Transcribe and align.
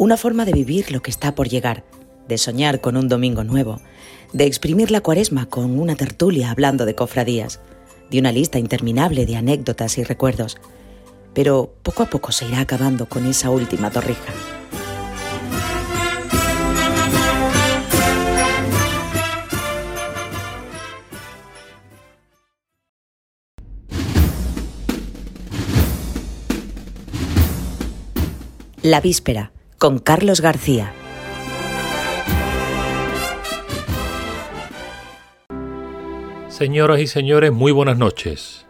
Una 0.00 0.16
forma 0.16 0.44
de 0.44 0.52
vivir 0.52 0.92
lo 0.92 1.02
que 1.02 1.10
está 1.10 1.34
por 1.34 1.48
llegar, 1.48 1.82
de 2.28 2.38
soñar 2.38 2.80
con 2.80 2.96
un 2.96 3.08
domingo 3.08 3.42
nuevo, 3.42 3.80
de 4.32 4.46
exprimir 4.46 4.92
la 4.92 5.00
cuaresma 5.00 5.46
con 5.46 5.76
una 5.76 5.96
tertulia 5.96 6.52
hablando 6.52 6.86
de 6.86 6.94
cofradías, 6.94 7.58
de 8.08 8.20
una 8.20 8.30
lista 8.30 8.60
interminable 8.60 9.26
de 9.26 9.34
anécdotas 9.34 9.98
y 9.98 10.04
recuerdos. 10.04 10.56
Pero 11.34 11.74
poco 11.82 12.04
a 12.04 12.06
poco 12.06 12.30
se 12.30 12.46
irá 12.46 12.60
acabando 12.60 13.08
con 13.08 13.26
esa 13.26 13.50
última 13.50 13.90
torrija. 13.90 14.32
La 28.82 29.00
víspera, 29.00 29.50
con 29.78 30.00
Carlos 30.00 30.40
García. 30.40 30.92
Señoras 36.48 36.98
y 36.98 37.06
señores, 37.06 37.52
muy 37.52 37.70
buenas 37.70 37.96
noches. 37.96 38.66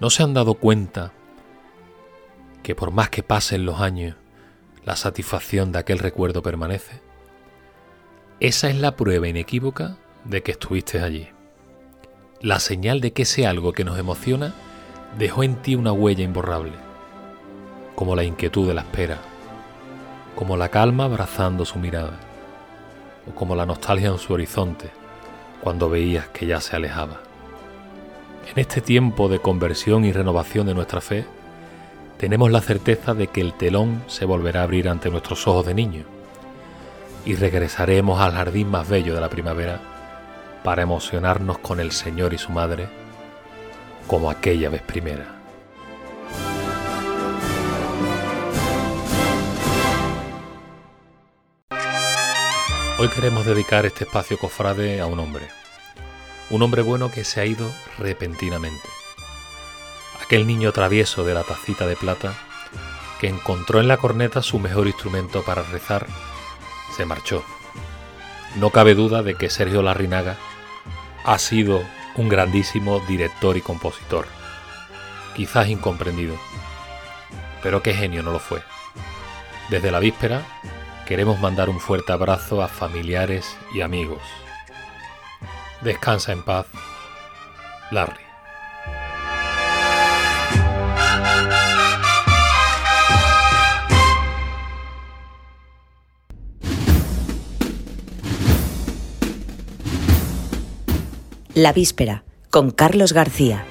¿No 0.00 0.10
se 0.10 0.24
han 0.24 0.34
dado 0.34 0.54
cuenta 0.54 1.12
que 2.64 2.74
por 2.74 2.90
más 2.90 3.10
que 3.10 3.22
pasen 3.22 3.64
los 3.64 3.80
años, 3.80 4.16
la 4.84 4.96
satisfacción 4.96 5.70
de 5.70 5.78
aquel 5.78 6.00
recuerdo 6.00 6.42
permanece? 6.42 7.00
Esa 8.40 8.70
es 8.70 8.76
la 8.76 8.96
prueba 8.96 9.28
inequívoca 9.28 9.98
de 10.24 10.42
que 10.42 10.50
estuviste 10.52 11.00
allí. 11.00 11.28
La 12.40 12.58
señal 12.58 13.00
de 13.00 13.12
que 13.12 13.22
ese 13.22 13.46
algo 13.46 13.72
que 13.72 13.84
nos 13.84 13.98
emociona 13.98 14.52
dejó 15.16 15.44
en 15.44 15.62
ti 15.62 15.76
una 15.76 15.92
huella 15.92 16.24
imborrable 16.24 16.90
como 18.00 18.16
la 18.16 18.24
inquietud 18.24 18.66
de 18.66 18.72
la 18.72 18.80
espera, 18.80 19.18
como 20.40 20.56
la 20.56 20.70
calma 20.70 21.04
abrazando 21.04 21.66
su 21.66 21.78
mirada, 21.78 22.18
o 23.30 23.34
como 23.34 23.54
la 23.54 23.66
nostalgia 23.66 24.08
en 24.08 24.16
su 24.16 24.32
horizonte, 24.32 24.90
cuando 25.60 25.90
veías 25.90 26.28
que 26.28 26.46
ya 26.46 26.62
se 26.62 26.74
alejaba. 26.74 27.20
En 28.50 28.58
este 28.58 28.80
tiempo 28.80 29.28
de 29.28 29.38
conversión 29.38 30.06
y 30.06 30.12
renovación 30.12 30.66
de 30.66 30.72
nuestra 30.72 31.02
fe, 31.02 31.26
tenemos 32.16 32.50
la 32.50 32.62
certeza 32.62 33.12
de 33.12 33.26
que 33.26 33.42
el 33.42 33.52
telón 33.52 34.02
se 34.06 34.24
volverá 34.24 34.60
a 34.60 34.62
abrir 34.62 34.88
ante 34.88 35.10
nuestros 35.10 35.46
ojos 35.46 35.66
de 35.66 35.74
niño 35.74 36.04
y 37.26 37.34
regresaremos 37.34 38.18
al 38.18 38.32
jardín 38.32 38.70
más 38.70 38.88
bello 38.88 39.14
de 39.14 39.20
la 39.20 39.28
primavera 39.28 39.78
para 40.64 40.80
emocionarnos 40.80 41.58
con 41.58 41.80
el 41.80 41.92
Señor 41.92 42.32
y 42.32 42.38
su 42.38 42.50
Madre 42.50 42.88
como 44.06 44.30
aquella 44.30 44.70
vez 44.70 44.80
primera. 44.80 45.39
Hoy 53.00 53.08
queremos 53.08 53.46
dedicar 53.46 53.86
este 53.86 54.04
espacio 54.04 54.36
cofrade 54.36 55.00
a 55.00 55.06
un 55.06 55.18
hombre. 55.20 55.48
Un 56.50 56.60
hombre 56.60 56.82
bueno 56.82 57.10
que 57.10 57.24
se 57.24 57.40
ha 57.40 57.46
ido 57.46 57.72
repentinamente. 57.96 58.86
Aquel 60.22 60.46
niño 60.46 60.70
travieso 60.72 61.24
de 61.24 61.32
la 61.32 61.42
tacita 61.42 61.86
de 61.86 61.96
plata 61.96 62.34
que 63.18 63.26
encontró 63.28 63.80
en 63.80 63.88
la 63.88 63.96
corneta 63.96 64.42
su 64.42 64.58
mejor 64.58 64.86
instrumento 64.86 65.42
para 65.42 65.62
rezar, 65.62 66.06
se 66.94 67.06
marchó. 67.06 67.42
No 68.56 68.68
cabe 68.68 68.94
duda 68.94 69.22
de 69.22 69.34
que 69.34 69.48
Sergio 69.48 69.80
Larrinaga 69.80 70.36
ha 71.24 71.38
sido 71.38 71.82
un 72.16 72.28
grandísimo 72.28 73.00
director 73.08 73.56
y 73.56 73.62
compositor. 73.62 74.26
Quizás 75.34 75.68
incomprendido. 75.68 76.36
Pero 77.62 77.82
qué 77.82 77.94
genio 77.94 78.22
no 78.22 78.30
lo 78.30 78.40
fue. 78.40 78.62
Desde 79.70 79.90
la 79.90 80.00
víspera 80.00 80.42
queremos 81.10 81.40
mandar 81.40 81.68
un 81.68 81.80
fuerte 81.80 82.12
abrazo 82.12 82.62
a 82.62 82.68
familiares 82.68 83.44
y 83.74 83.80
amigos. 83.80 84.22
Descansa 85.82 86.30
en 86.30 86.44
paz, 86.44 86.66
Larry. 87.90 88.14
La 101.54 101.72
víspera, 101.72 102.22
con 102.50 102.70
Carlos 102.70 103.12
García. 103.12 103.64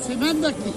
Se 0.00 0.16
manda 0.16 0.48
aquí. 0.48 0.72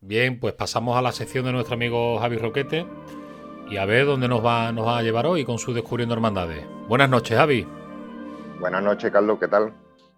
Bien, 0.00 0.38
pues 0.40 0.54
pasamos 0.54 0.96
a 0.96 1.02
la 1.02 1.12
sección 1.12 1.44
de 1.44 1.52
nuestro 1.52 1.74
amigo 1.74 2.18
Javi 2.18 2.36
Roquete 2.36 2.86
y 3.70 3.76
a 3.76 3.84
ver 3.86 4.04
dónde 4.04 4.28
nos 4.28 4.44
va, 4.44 4.72
nos 4.72 4.86
va 4.86 4.98
a 4.98 5.02
llevar 5.02 5.26
hoy 5.26 5.44
con 5.44 5.58
su 5.58 5.72
Descubriendo 5.72 6.14
Hermandades. 6.14 6.66
Buenas 6.88 7.08
noches, 7.08 7.36
Javi. 7.36 7.66
Buenas 8.60 8.82
noches, 8.82 9.10
Carlos, 9.10 9.38
¿qué 9.40 9.48
tal? 9.48 9.72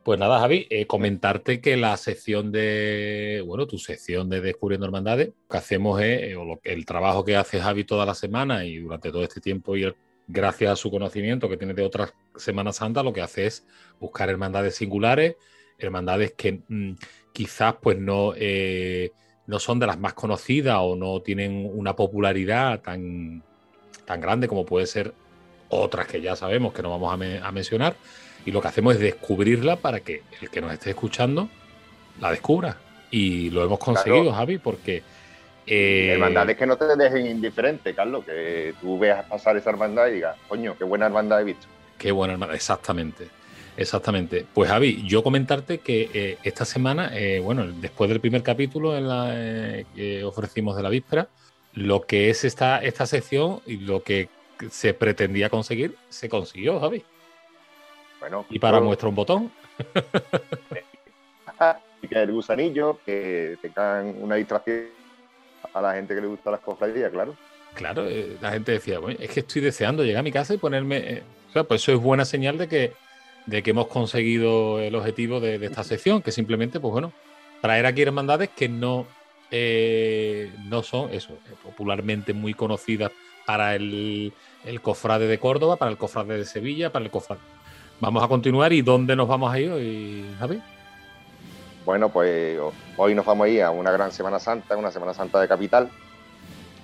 Pues 0.05 0.21
nada, 0.21 0.39
Javi, 0.39 0.67
eh, 0.69 0.87
comentarte 0.87 1.63
que 1.63 1.79
la 1.79 1.97
sección 1.97 2.53
de, 2.53 3.43
bueno, 3.47 3.67
tu 3.67 3.79
sección 3.79 4.29
de 4.29 4.43
Descubriendo 4.43 4.85
Hermandades, 4.85 5.31
que 5.49 5.57
hacemos 5.57 5.99
es, 6.03 6.25
eh, 6.25 6.37
o 6.37 6.61
el 6.63 6.85
trabajo 6.85 7.25
que 7.25 7.37
hace 7.37 7.59
Javi 7.59 7.85
toda 7.85 8.05
la 8.05 8.15
semana 8.15 8.67
y 8.67 8.77
durante 8.77 9.11
todo 9.11 9.23
este 9.23 9.41
tiempo, 9.41 9.79
y 9.79 9.91
gracias 10.29 10.73
a 10.73 10.77
su 10.77 10.91
conocimiento 10.91 11.49
que 11.49 11.57
tiene 11.57 11.73
de 11.73 11.83
otras 11.83 12.13
Semanas 12.37 12.77
Santas, 12.77 13.03
lo 13.03 13.15
que 13.15 13.23
hace 13.23 13.47
es 13.47 13.67
buscar 13.99 14.29
hermandades 14.29 14.75
singulares, 14.75 15.37
hermandades 15.79 16.35
que 16.37 16.61
mm, 16.69 16.97
quizás 17.33 17.77
pues 17.81 17.99
no, 17.99 18.35
eh, 18.37 19.11
no 19.47 19.59
son 19.59 19.79
de 19.79 19.87
las 19.87 19.99
más 19.99 20.13
conocidas 20.13 20.81
o 20.83 20.97
no 20.97 21.23
tienen 21.23 21.67
una 21.73 21.97
popularidad 21.97 22.83
tan, 22.83 23.43
tan 24.05 24.21
grande 24.21 24.49
como 24.49 24.67
puede 24.67 24.87
ser 24.87 25.15
otras 25.71 26.07
que 26.09 26.21
ya 26.21 26.37
sabemos 26.37 26.75
que 26.75 26.83
no 26.83 26.91
vamos 26.91 27.11
a 27.43 27.53
mencionar 27.53 27.97
y 28.45 28.51
lo 28.51 28.61
que 28.61 28.69
hacemos 28.69 28.95
es 28.95 29.01
descubrirla 29.01 29.77
para 29.77 30.01
que 30.01 30.23
el 30.41 30.51
que 30.51 30.61
nos 30.61 30.73
esté 30.73 30.91
escuchando 30.91 31.49
la 32.21 32.31
descubra. 32.31 32.77
Y 33.11 33.51
lo 33.51 33.65
hemos 33.65 33.79
conseguido, 33.79 34.33
Javi, 34.33 34.59
porque... 34.59 35.03
Eh... 35.67 36.11
Hermandades 36.13 36.57
que 36.57 36.67
no 36.67 36.77
te 36.77 36.85
dejen 36.97 37.27
indiferente, 37.27 37.95
Carlos, 37.95 38.25
que 38.25 38.75
tú 38.81 38.99
veas 38.99 39.25
pasar 39.27 39.57
esa 39.57 39.71
hermandad 39.71 40.09
y 40.09 40.15
digas, 40.15 40.37
coño, 40.49 40.77
qué 40.77 40.85
buena 40.85 41.07
hermandad 41.07 41.41
he 41.41 41.45
visto. 41.45 41.67
Qué 41.97 42.13
buena 42.13 42.35
hermandad, 42.35 42.57
exactamente. 42.57 43.29
Exactamente. 43.77 44.45
Pues 44.53 44.69
Javi, 44.69 45.03
yo 45.07 45.23
comentarte 45.23 45.79
que 45.79 46.11
eh, 46.13 46.39
esta 46.43 46.65
semana, 46.65 47.11
eh, 47.15 47.41
bueno, 47.41 47.67
después 47.67 48.11
del 48.11 48.21
primer 48.21 48.43
capítulo 48.43 48.97
en 48.97 49.09
la, 49.09 49.31
eh, 49.33 49.87
que 49.95 50.23
ofrecimos 50.23 50.77
de 50.77 50.83
la 50.83 50.91
víspera, 50.91 51.29
lo 51.73 52.03
que 52.03 52.31
es 52.31 52.45
esta, 52.45 52.79
esta 52.79 53.07
sección 53.07 53.61
y 53.67 53.79
lo 53.79 54.03
que 54.03 54.29
se 54.71 54.95
pretendía 54.95 55.51
conseguir, 55.51 55.97
se 56.09 56.29
consiguió, 56.29 56.79
Javi 56.79 57.03
y 58.51 58.59
para 58.59 58.81
nuestro 58.81 59.09
un 59.09 59.15
botón. 59.15 59.51
que 62.09 62.23
el 62.23 62.33
gusanillo, 62.33 62.99
que 63.05 63.57
tengan 63.61 64.15
una 64.21 64.37
distracción 64.37 64.87
a 65.73 65.81
la 65.81 65.95
gente 65.95 66.15
que 66.15 66.21
le 66.21 66.27
gusta 66.27 66.51
las 66.51 66.61
cofradías, 66.61 67.11
claro. 67.11 67.35
Claro, 67.75 68.07
eh, 68.09 68.37
la 68.41 68.53
gente 68.53 68.73
decía, 68.73 68.99
bueno, 69.01 69.19
es 69.21 69.31
que 69.31 69.41
estoy 69.41 69.63
deseando 69.63 70.05
llegar 70.05 70.21
a 70.21 70.23
mi 70.23 70.31
casa 70.31 70.55
y 70.55 70.59
ponerme. 70.59 70.97
Eh, 70.99 71.23
o 71.49 71.53
sea, 71.53 71.65
pues 71.65 71.83
eso 71.83 71.93
es 71.93 71.99
buena 71.99 72.25
señal 72.25 72.59
de 72.59 72.69
que, 72.69 72.93
de 73.47 73.63
que 73.63 73.71
hemos 73.71 73.89
conseguido 73.89 74.81
el 74.81 74.95
objetivo 74.95 75.41
de, 75.41 75.57
esta 75.57 75.83
sección, 75.83 76.23
que 76.23 76.31
simplemente, 76.31 76.79
pues 76.79 76.93
bueno, 76.93 77.13
traer 77.61 77.87
aquí 77.87 78.03
hermandades 78.03 78.51
que 78.51 78.69
no, 78.69 79.07
eh, 79.51 80.53
no 80.67 80.83
son 80.83 81.13
eso, 81.13 81.37
popularmente 81.63 82.33
muy 82.33 82.55
conocidas 82.55 83.11
para 83.45 83.75
el, 83.75 84.33
el 84.65 84.81
cofrade 84.81 85.27
de 85.27 85.39
Córdoba, 85.39 85.77
para 85.77 85.91
el 85.91 85.97
cofrade 85.97 86.39
de 86.39 86.45
Sevilla, 86.45 86.91
para 86.91 87.05
el 87.05 87.11
cofrade 87.11 87.41
Vamos 88.01 88.23
a 88.23 88.29
continuar 88.29 88.73
y 88.73 88.83
¿dónde 88.83 89.17
nos 89.17 89.29
vamos 89.29 89.53
a 89.53 89.59
ir 89.59 89.71
hoy, 89.71 90.35
Javi? 90.39 90.61
Bueno, 91.85 92.09
pues 92.09 92.59
hoy 92.97 93.15
nos 93.15 93.25
vamos 93.25 93.47
a 93.47 93.49
ir 93.49 93.63
a 93.63 93.71
una 93.71 93.91
gran 93.93 94.11
Semana 94.11 94.39
Santa, 94.39 94.77
una 94.77 94.91
Semana 94.91 95.15
Santa 95.15 95.41
de 95.41 95.49
capital, 95.49 95.89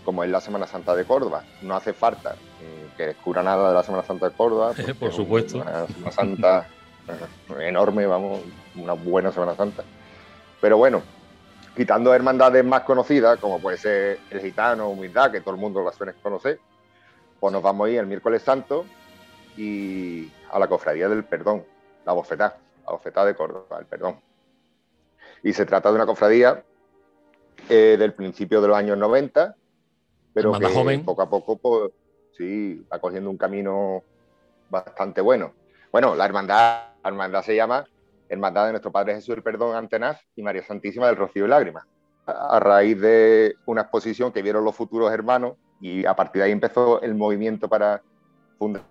como 0.05 0.23
es 0.25 0.31
la 0.31 0.41
Semana 0.41 0.67
Santa 0.67 0.95
de 0.95 1.05
Córdoba. 1.05 1.43
No 1.63 1.75
hace 1.75 1.93
falta 1.93 2.37
que 2.97 3.07
descubra 3.07 3.43
nada 3.43 3.71
de 3.71 3.75
la 3.75 3.83
Semana 3.83 4.05
Santa 4.05 4.29
de 4.29 4.37
Córdoba. 4.37 4.73
Por 5.01 5.13
supuesto. 5.13 5.59
Una 5.59 5.87
Semana 5.87 6.13
Santa 6.13 6.67
enorme, 7.61 8.07
vamos, 8.07 8.41
una 8.77 8.93
buena 8.93 9.33
Semana 9.33 9.55
Santa. 9.57 9.83
Pero 10.61 10.77
bueno, 10.77 11.03
quitando 11.77 12.15
hermandades 12.15 12.65
más 12.65 12.83
conocidas, 12.83 13.39
como 13.39 13.59
puede 13.59 13.79
ser 13.79 14.21
el 14.31 14.41
Gitano, 14.41 14.91
Humildad, 14.91 15.33
que 15.33 15.41
todo 15.41 15.55
el 15.55 15.61
mundo 15.61 15.83
las 15.83 15.97
suele 15.97 16.13
conocer, 16.23 16.61
pues 17.41 17.53
nos 17.53 17.63
vamos 17.63 17.87
a 17.87 17.91
ir 17.91 17.99
el 17.99 18.07
miércoles 18.07 18.43
santo 18.43 18.85
y 19.61 20.33
a 20.51 20.59
la 20.59 20.69
Cofradía 20.69 21.07
del 21.07 21.23
Perdón, 21.23 21.67
la 22.07 22.15
bofetá, 22.15 22.57
la 22.87 22.93
bofetá 22.93 23.27
de 23.27 23.35
Córdoba, 23.35 23.79
el 23.79 23.85
perdón. 23.85 24.19
Y 25.43 25.53
se 25.53 25.67
trata 25.67 25.91
de 25.91 25.97
una 25.97 26.07
cofradía 26.07 26.65
eh, 27.69 27.97
del 27.99 28.15
principio 28.15 28.63
de 28.63 28.69
los 28.69 28.77
años 28.77 28.97
90, 28.97 29.55
pero 30.33 30.53
que 30.59 30.67
joven. 30.67 31.05
poco 31.05 31.21
a 31.21 31.29
poco 31.29 31.59
pues, 31.59 31.93
sí, 32.39 32.87
va 32.91 32.99
cogiendo 33.01 33.29
un 33.29 33.37
camino 33.37 34.03
bastante 34.71 35.21
bueno. 35.21 35.53
Bueno, 35.93 36.15
la 36.15 36.25
hermandad, 36.25 36.95
la 37.03 37.11
hermandad 37.11 37.43
se 37.43 37.55
llama 37.55 37.87
Hermandad 38.31 38.65
de 38.65 38.71
Nuestro 38.73 38.93
Padre 38.93 39.17
Jesús 39.17 39.37
el 39.37 39.43
Perdón 39.43 39.77
Antenaz 39.77 40.23
y 40.37 40.43
María 40.43 40.63
Santísima 40.63 41.07
del 41.07 41.17
Rocío 41.17 41.45
y 41.45 41.49
Lágrimas. 41.49 41.85
A 42.25 42.61
raíz 42.61 42.99
de 42.99 43.57
una 43.67 43.83
exposición 43.83 44.33
que 44.33 44.41
vieron 44.41 44.65
los 44.65 44.75
futuros 44.75 45.13
hermanos 45.13 45.57
y 45.83 46.07
a 46.07 46.15
partir 46.17 46.41
de 46.41 46.47
ahí 46.47 46.53
empezó 46.53 47.03
el 47.03 47.15
movimiento 47.15 47.69
para 47.69 48.03
fundar. 48.59 48.85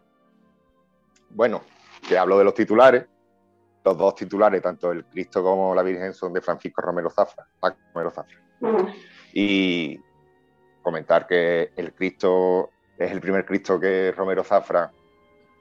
Bueno, 1.29 1.61
te 2.07 2.17
hablo 2.17 2.37
de 2.37 2.43
los 2.43 2.53
titulares. 2.53 3.05
Los 3.83 3.97
dos 3.97 4.15
titulares, 4.15 4.61
tanto 4.61 4.91
el 4.91 5.05
Cristo 5.05 5.41
como 5.41 5.73
la 5.73 5.83
Virgen, 5.83 6.13
son 6.13 6.33
de 6.33 6.41
Francisco 6.41 6.81
Romero 6.81 7.09
Zafra. 7.09 7.47
Romero 7.93 8.11
Zafra. 8.11 8.37
Y 9.33 9.99
comentar 10.81 11.25
que 11.25 11.71
el 11.75 11.93
Cristo 11.93 12.71
es 12.97 13.11
el 13.11 13.21
primer 13.21 13.45
Cristo 13.45 13.79
que 13.79 14.11
Romero 14.11 14.43
Zafra 14.43 14.91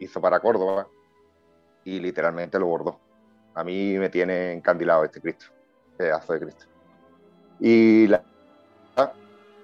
hizo 0.00 0.20
para 0.20 0.40
Córdoba 0.40 0.88
y 1.84 2.00
literalmente 2.00 2.58
lo 2.58 2.66
bordó. 2.66 3.00
A 3.54 3.64
mí 3.64 3.96
me 3.98 4.08
tiene 4.08 4.52
encandilado 4.52 5.04
este 5.04 5.20
Cristo, 5.20 5.46
pedazo 5.96 6.32
de 6.32 6.40
Cristo. 6.40 6.66
Y 7.60 8.06
la, 8.08 8.22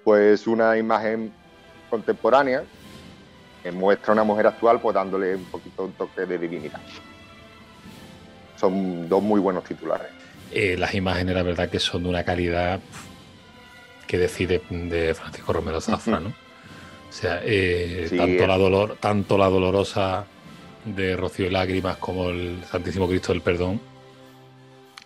pues 0.03 0.47
una 0.47 0.77
imagen 0.77 1.33
contemporánea 1.89 2.63
que 3.65 3.71
muestra 3.71 4.11
a 4.11 4.13
una 4.13 4.23
mujer 4.23 4.45
actual 4.45 4.79
pues 4.79 4.93
dándole 4.93 5.35
un 5.35 5.45
poquito 5.45 5.85
un 5.85 5.93
toque 5.93 6.27
de 6.27 6.37
divinidad. 6.37 6.79
Son 8.57 9.09
dos 9.09 9.23
muy 9.23 9.39
buenos 9.39 9.63
titulares. 9.63 10.05
Eh, 10.51 10.75
las 10.77 10.93
imágenes, 10.93 11.33
la 11.33 11.41
verdad, 11.41 11.67
que 11.67 11.79
son 11.79 12.03
de 12.03 12.09
una 12.09 12.23
calidad 12.23 12.79
que 14.05 14.19
decide 14.19 14.61
de 14.69 15.15
Francisco 15.15 15.51
Romero 15.51 15.81
Zafra, 15.81 16.19
¿no? 16.19 16.29
O 16.29 17.11
sea, 17.11 17.41
eh, 17.43 18.07
tanto, 18.15 18.45
La 18.45 18.55
dolor, 18.55 18.97
tanto 18.99 19.35
la 19.35 19.49
dolorosa 19.49 20.25
de 20.85 21.17
Rocío 21.17 21.47
y 21.47 21.49
Lágrimas 21.49 21.97
como 21.97 22.29
el 22.29 22.63
Santísimo 22.69 23.07
Cristo 23.07 23.33
del 23.33 23.41
Perdón 23.41 23.81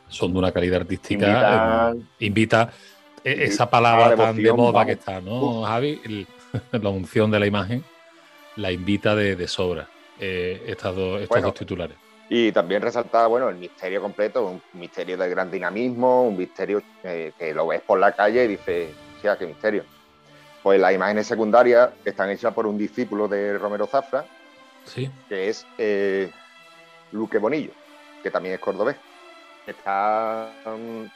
son 0.10 0.34
de 0.34 0.40
una 0.40 0.52
calidad 0.52 0.82
artística. 0.82 1.94
Invita, 2.20 2.74
eh, 3.24 3.38
esa 3.40 3.70
palabra 3.70 4.18
tan 4.18 4.36
de 4.36 4.52
moda 4.52 4.86
que 4.86 4.94
está, 4.94 5.22
¿no, 5.22 5.64
Javi? 5.64 6.28
la 6.74 6.90
unción 6.90 7.32
de 7.32 7.40
la 7.40 7.48
imagen 7.48 7.86
la 8.60 8.72
invita 8.72 9.16
de, 9.16 9.48
sobra 9.48 9.88
eh, 10.20 10.64
estas 10.68 10.96
estos 10.98 11.42
dos 11.42 11.54
titulares. 11.54 11.98
Y 12.30 12.52
también 12.52 12.82
resaltar, 12.82 13.28
bueno, 13.28 13.50
el 13.50 13.56
misterio 13.56 14.02
completo, 14.02 14.46
un 14.46 14.62
misterio 14.74 15.18
de 15.18 15.30
gran 15.30 15.50
dinamismo, 15.50 16.28
un 16.28 16.38
misterio 16.38 16.84
eh, 17.04 17.32
que 17.40 17.54
lo 17.54 17.68
ves 17.68 17.82
por 17.82 18.00
la 18.00 18.12
calle 18.12 18.46
y 18.46 18.48
dices, 18.50 18.92
sea, 19.22 19.38
qué 19.38 19.48
misterio. 19.48 19.84
Pues 20.62 20.80
las 20.80 20.94
imágenes 20.94 21.26
secundarias 21.26 21.90
están 22.06 22.30
hechas 22.30 22.54
por 22.54 22.68
un 22.68 22.78
discípulo 22.78 23.28
de 23.28 23.58
Romero 23.58 23.88
Zafra, 23.88 24.26
¿Sí? 24.84 25.10
que 25.28 25.50
es 25.50 25.66
eh, 25.78 26.30
Luque 27.12 27.38
Bonillo, 27.38 27.72
que 28.22 28.30
también 28.30 28.56
es 28.56 28.62
cordobés. 28.62 28.98
Está, 29.66 30.52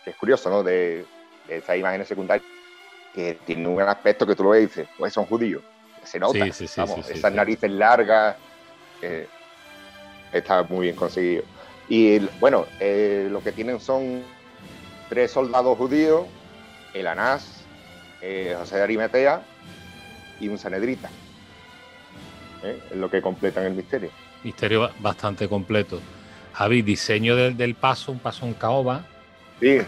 que 0.03 0.11
es 0.11 0.15
curioso, 0.15 0.49
¿no? 0.49 0.63
De, 0.63 1.05
esas 1.47 1.77
imágenes 1.77 2.07
secundarias 2.07 2.47
que 3.13 3.37
tienen 3.45 3.67
un 3.67 3.81
aspecto 3.81 4.25
que 4.25 4.33
tú 4.33 4.43
lo 4.43 4.51
ves 4.51 4.63
y 4.63 4.65
dices, 4.67 4.87
pues 4.97 5.13
son 5.13 5.25
judíos. 5.25 5.61
Se 6.03 6.19
nota, 6.19 6.39
vamos, 6.77 7.09
esas 7.09 7.33
narices 7.33 7.71
largas. 7.71 8.35
Eh, 9.01 9.27
está 10.31 10.63
muy 10.63 10.87
bien 10.87 10.95
conseguido. 10.95 11.43
Y 11.89 12.19
bueno, 12.39 12.65
eh, 12.79 13.27
lo 13.29 13.43
que 13.43 13.51
tienen 13.51 13.79
son 13.79 14.23
tres 15.09 15.31
soldados 15.31 15.77
judíos, 15.77 16.25
el 16.93 17.07
Anás, 17.07 17.63
eh, 18.21 18.55
José 18.57 18.77
de 18.77 18.83
Arimatea 18.83 19.41
y 20.39 20.47
un 20.47 20.57
Sanedrita. 20.57 21.09
¿eh? 22.63 22.81
Es 22.91 22.97
lo 22.97 23.09
que 23.09 23.21
completan 23.21 23.65
el 23.65 23.73
misterio. 23.73 24.09
Misterio 24.43 24.89
bastante 24.99 25.47
completo. 25.47 25.99
Javi, 26.53 26.81
diseño 26.81 27.35
del, 27.35 27.75
paso, 27.75 28.11
un 28.11 28.19
paso 28.19 28.45
en 28.45 28.53
caoba. 28.53 29.05
Sí, 29.59 29.79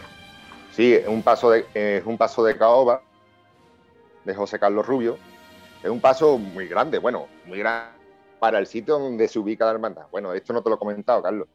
sí, 0.71 0.97
un 1.07 1.21
paso 1.21 1.51
de, 1.51 1.65
es 1.73 2.05
un 2.05 2.17
paso 2.17 2.43
de 2.43 2.57
caoba 2.57 3.01
de 4.23 4.33
José 4.33 4.59
Carlos 4.59 4.85
Rubio. 4.85 5.17
Es 5.85 5.91
un 5.91 6.01
paso 6.01 6.39
muy 6.39 6.67
grande, 6.67 6.97
bueno, 6.97 7.27
muy 7.45 7.59
grande 7.59 7.91
para 8.39 8.57
el 8.57 8.65
sitio 8.65 8.97
donde 8.97 9.27
se 9.27 9.37
ubica 9.37 9.65
la 9.65 9.71
hermandad. 9.71 10.07
Bueno, 10.09 10.33
esto 10.33 10.51
no 10.51 10.63
te 10.63 10.69
lo 10.69 10.77
he 10.77 10.79
comentado, 10.79 11.21
Carlos, 11.21 11.47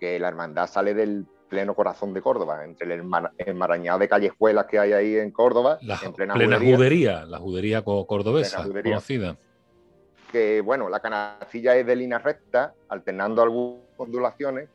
que 0.00 0.18
la 0.18 0.28
hermandad 0.28 0.66
sale 0.66 0.94
del 0.94 1.26
pleno 1.50 1.74
corazón 1.74 2.14
de 2.14 2.22
Córdoba, 2.22 2.64
entre 2.64 2.94
el 2.94 3.04
enmarañado 3.36 3.98
de 3.98 4.08
callejuelas 4.08 4.64
que 4.64 4.78
hay 4.78 4.92
ahí 4.94 5.16
en 5.16 5.30
Córdoba, 5.30 5.78
la, 5.82 6.00
en 6.02 6.14
plena, 6.14 6.34
judería, 6.58 7.26
la 7.26 7.38
judería 7.38 7.82
cordobesa, 7.82 8.64
conocida. 8.64 9.36
Que 10.32 10.62
bueno, 10.62 10.88
la 10.88 11.00
canacilla 11.00 11.76
es 11.76 11.86
de 11.86 11.96
línea 11.96 12.18
recta, 12.18 12.72
alternando 12.88 13.42
algunas 13.42 13.82
ondulaciones 13.98 14.70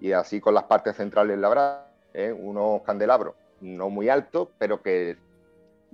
y 0.00 0.12
así 0.12 0.40
con 0.40 0.54
las 0.54 0.64
partes 0.64 0.96
centrales 0.96 1.38
labradas, 1.38 1.84
¿eh? 2.14 2.32
unos 2.32 2.80
candelabros 2.82 3.34
no 3.60 3.90
muy 3.90 4.08
altos, 4.08 4.48
pero 4.58 4.80
que 4.80 5.16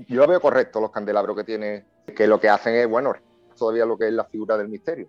yo 0.09 0.27
veo 0.27 0.41
correcto 0.41 0.81
los 0.81 0.91
candelabros 0.91 1.37
que 1.37 1.45
tiene, 1.45 1.85
que 2.07 2.27
lo 2.27 2.41
que 2.41 2.49
hacen 2.49 2.75
es, 2.75 2.89
bueno, 2.89 3.15
todavía 3.57 3.87
lo 3.87 3.97
que 3.97 4.09
es 4.09 4.13
la 4.13 4.25
figura 4.25 4.57
del 4.57 4.69
misterio. 4.69 5.09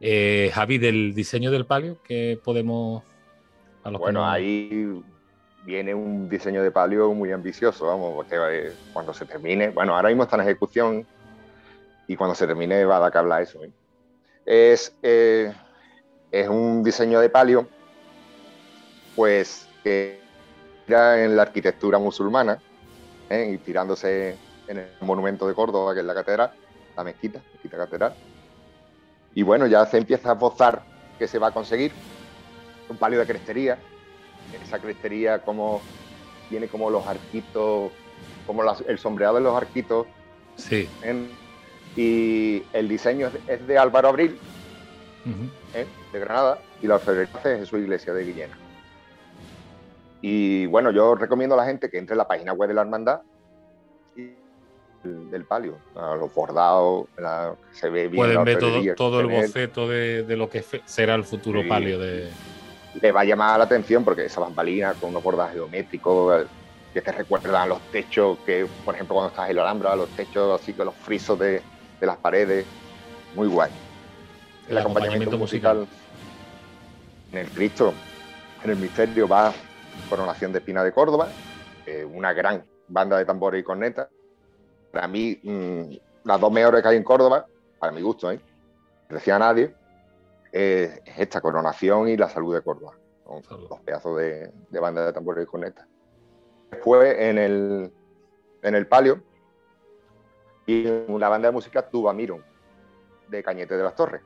Eh, 0.00 0.50
Javi, 0.54 0.78
del 0.78 1.14
diseño 1.14 1.50
del 1.50 1.66
palio, 1.66 1.98
¿qué 2.04 2.40
podemos... 2.42 3.02
bueno, 3.84 4.28
ahí 4.28 5.02
viene 5.64 5.94
un 5.94 6.28
diseño 6.28 6.62
de 6.62 6.70
palio 6.70 7.12
muy 7.12 7.32
ambicioso, 7.32 7.86
vamos, 7.86 8.14
porque 8.14 8.36
eh, 8.36 8.72
cuando 8.92 9.12
se 9.12 9.26
termine, 9.26 9.70
bueno, 9.70 9.94
ahora 9.94 10.08
mismo 10.08 10.22
está 10.22 10.36
en 10.36 10.42
ejecución 10.42 11.06
y 12.06 12.16
cuando 12.16 12.34
se 12.34 12.46
termine 12.46 12.84
va 12.84 12.96
a 12.96 13.00
dar 13.00 13.12
que 13.12 13.18
hablar 13.18 13.42
eso. 13.42 13.62
¿eh? 13.64 13.70
Es, 14.46 14.94
es 15.02 16.48
un 16.48 16.82
diseño 16.82 17.20
de 17.20 17.28
palio, 17.28 17.68
pues 19.14 19.68
que 19.82 20.20
era 20.86 21.22
en 21.22 21.36
la 21.36 21.42
arquitectura 21.42 21.98
musulmana, 21.98 22.60
inspirándose 23.30 24.36
en 24.68 24.78
el 24.78 24.88
monumento 25.00 25.48
de 25.48 25.54
Córdoba, 25.54 25.94
que 25.94 26.00
es 26.00 26.06
la 26.06 26.14
catedral, 26.14 26.52
la 26.96 27.04
mezquita, 27.04 27.40
mezquita 27.52 27.76
catedral. 27.76 28.14
Y 29.34 29.42
bueno, 29.42 29.66
ya 29.66 29.84
se 29.86 29.98
empieza 29.98 30.30
a 30.30 30.34
esbozar 30.34 30.82
que 31.18 31.26
se 31.26 31.38
va 31.38 31.48
a 31.48 31.50
conseguir 31.52 31.92
un 32.88 32.96
palio 32.96 33.18
de 33.18 33.26
crestería. 33.26 33.78
Esa 34.64 34.78
crestería 34.78 35.40
como 35.40 35.80
tiene 36.48 36.68
como 36.68 36.90
los 36.90 37.06
arquitos, 37.06 37.92
como 38.46 38.62
el 38.86 38.98
sombreado 38.98 39.36
de 39.36 39.42
los 39.42 39.56
arquitos. 39.56 40.06
Sí. 40.56 40.88
y 41.94 42.64
el 42.72 42.88
diseño 42.88 43.30
es 43.46 43.66
de 43.66 43.78
Álvaro 43.78 44.08
Abril, 44.08 44.36
¿eh? 45.72 45.86
de 46.12 46.18
Granada, 46.18 46.58
y 46.82 46.88
la 46.88 46.96
orfebrería 46.96 47.62
es 47.62 47.68
su 47.68 47.78
iglesia 47.78 48.12
de 48.12 48.24
Guillena. 48.24 48.58
Y 50.20 50.66
bueno, 50.66 50.90
yo 50.90 51.14
recomiendo 51.14 51.54
a 51.54 51.58
la 51.58 51.66
gente 51.66 51.88
que 51.90 51.98
entre 51.98 52.14
en 52.14 52.18
la 52.18 52.26
página 52.26 52.52
web 52.52 52.68
de 52.68 52.74
la 52.74 52.80
hermandad 52.80 53.20
del 55.04 55.44
palio, 55.44 55.78
a 55.94 56.16
los 56.16 56.32
bordados, 56.34 57.06
se 57.72 57.88
ve 57.88 58.08
bien. 58.08 58.16
Pueden 58.16 58.44
ver 58.44 58.58
todo, 58.58 58.94
todo 58.94 59.20
el 59.20 59.26
boceto 59.26 59.88
de, 59.88 60.36
lo 60.36 60.50
que 60.50 60.64
será 60.84 61.14
el 61.14 61.24
futuro 61.24 61.66
palio 61.66 61.98
de. 61.98 62.30
Le 63.00 63.12
va 63.12 63.20
a 63.20 63.24
llamar 63.24 63.58
la 63.58 63.64
atención 63.64 64.04
porque 64.04 64.24
esa 64.24 64.40
bambalina 64.40 64.94
con 64.94 65.10
unos 65.10 65.22
bordados 65.22 65.52
geométricos 65.52 66.46
que 66.92 67.00
te 67.00 67.12
recuerdan 67.12 67.68
los 67.68 67.80
techos, 67.92 68.38
que 68.44 68.66
por 68.84 68.94
ejemplo 68.94 69.14
cuando 69.14 69.30
estás 69.30 69.50
en 69.50 69.56
la 69.56 69.62
Alhambra, 69.62 69.94
los 69.94 70.08
techos 70.10 70.60
así 70.60 70.72
con 70.72 70.86
los 70.86 70.94
frisos 70.94 71.38
de, 71.38 71.62
las 72.00 72.16
paredes, 72.16 72.66
muy 73.34 73.46
guay. 73.46 73.70
El, 74.68 74.78
acompañamiento, 74.78 75.38
musical, 75.38 75.86
en 77.32 77.38
el 77.38 77.48
Cristo, 77.50 77.94
en 78.64 78.70
el 78.70 78.76
misterio 78.76 79.28
va 79.28 79.52
Coronación 80.08 80.52
de 80.52 80.58
Espina 80.58 80.82
de 80.82 80.92
Córdoba, 80.92 81.28
eh, 81.86 82.04
una 82.04 82.32
gran 82.32 82.64
banda 82.88 83.18
de 83.18 83.24
tambores 83.24 83.60
y 83.60 83.64
cornetas 83.64 84.08
para 84.92 85.08
mí, 85.08 85.38
mm, 85.42 85.96
las 86.24 86.40
dos 86.40 86.52
mejores 86.52 86.82
que 86.82 86.88
hay 86.88 86.96
en 86.96 87.04
Córdoba, 87.04 87.46
para 87.78 87.92
mi 87.92 88.02
gusto, 88.02 88.30
¿eh? 88.30 88.40
decía 89.08 89.36
a 89.36 89.38
nadie, 89.38 89.74
es 90.52 91.00
esta 91.16 91.40
coronación 91.40 92.08
y 92.08 92.16
la 92.16 92.28
salud 92.28 92.54
de 92.54 92.62
Córdoba. 92.62 92.94
Son 93.42 93.68
dos 93.68 93.80
pedazos 93.80 94.16
de, 94.16 94.50
banda 94.80 95.04
de 95.04 95.12
tambores 95.12 95.44
y 95.44 95.46
cornetas. 95.46 95.86
Después, 96.70 97.14
en 97.18 97.38
el, 97.38 97.92
en 98.62 98.74
el 98.74 98.86
palio, 98.86 99.22
y 100.66 100.86
una 101.08 101.28
banda 101.28 101.48
de 101.48 101.52
música 101.52 101.88
Tuba 101.88 102.12
Miron, 102.12 102.42
de 103.28 103.42
Cañete 103.42 103.76
de 103.76 103.82
las 103.82 103.94
Torres. 103.94 104.22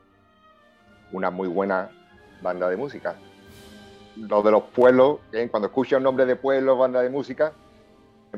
Una 1.11 1.29
muy 1.29 1.47
buena 1.47 1.89
banda 2.41 2.69
de 2.69 2.77
música. 2.77 3.15
Los 4.15 4.43
de 4.43 4.51
los 4.51 4.63
pueblos, 4.63 5.19
¿eh? 5.31 5.47
cuando 5.49 5.67
escucha 5.67 5.97
un 5.97 6.03
nombre 6.03 6.25
de 6.25 6.35
pueblo, 6.35 6.77
banda 6.77 7.01
de 7.01 7.09
música, 7.09 7.53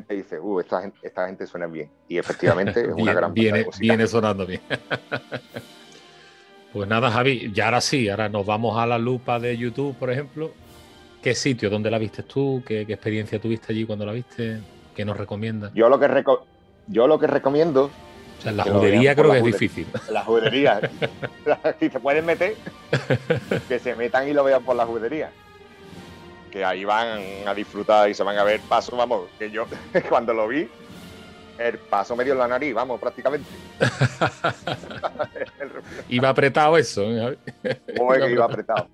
dice, 0.09 0.39
uh, 0.39 0.59
esta 0.59 0.81
gente, 0.81 0.97
esta 1.01 1.27
gente 1.27 1.47
suena 1.47 1.67
bien. 1.67 1.89
Y 2.07 2.17
efectivamente 2.17 2.81
es 2.81 2.87
una 2.89 3.13
gran 3.15 3.33
viene, 3.33 3.65
viene 3.79 4.07
sonando 4.07 4.45
bien. 4.45 4.61
pues 6.73 6.87
nada, 6.87 7.11
Javi, 7.11 7.51
ya 7.53 7.65
ahora 7.65 7.81
sí, 7.81 8.09
ahora 8.09 8.29
nos 8.29 8.45
vamos 8.45 8.77
a 8.77 8.85
la 8.85 8.97
lupa 8.97 9.39
de 9.39 9.57
YouTube, 9.57 9.95
por 9.95 10.11
ejemplo. 10.11 10.51
¿Qué 11.21 11.33
sitio? 11.33 11.69
¿Dónde 11.69 11.89
la 11.89 11.97
viste 11.97 12.23
tú? 12.23 12.61
¿Qué, 12.65 12.81
experiencia 12.81 13.39
tuviste 13.39 13.73
allí 13.73 13.85
cuando 13.85 14.05
la 14.05 14.11
viste? 14.11 14.59
¿Qué 14.95 15.03
nos 15.03 15.17
recomienda? 15.17 15.71
Yo 15.73 15.89
lo 15.89 15.99
que, 15.99 16.23
yo 16.87 17.07
lo 17.07 17.17
que 17.17 17.27
recomiendo 17.27 17.89
o 18.37 18.41
sea, 18.41 18.51
en 18.51 18.57
la 18.57 18.63
judería 18.63 19.15
creo 19.15 19.31
que 19.31 19.37
es 19.39 19.43
difícil. 19.43 19.87
La 20.11 20.23
judería. 20.23 20.79
si 21.79 21.89
se 21.89 21.99
pueden 21.99 22.25
meter, 22.25 22.55
que 23.67 23.79
se 23.79 23.95
metan 23.95 24.27
y 24.27 24.33
lo 24.33 24.43
vean 24.43 24.63
por 24.63 24.75
la 24.75 24.85
judería. 24.85 25.31
Que 26.55 26.63
ahí 26.63 26.85
van 26.85 27.19
a 27.45 27.53
disfrutar 27.53 28.09
y 28.09 28.13
se 28.13 28.23
van 28.23 28.37
a 28.37 28.45
ver 28.45 28.61
paso, 28.61 28.95
vamos, 28.95 29.27
que 29.37 29.51
yo 29.51 29.65
cuando 30.09 30.33
lo 30.33 30.47
vi, 30.47 30.69
el 31.57 31.77
paso 31.79 32.15
medio 32.15 32.31
en 32.31 32.39
la 32.39 32.47
nariz, 32.47 32.73
vamos, 32.73 32.97
prácticamente. 32.97 33.49
iba 36.07 36.29
apretado 36.29 36.77
eso. 36.77 37.03
¿eh? 37.03 37.37
Como 37.97 38.13
que 38.13 38.31
iba 38.31 38.45
apretado. 38.45 38.87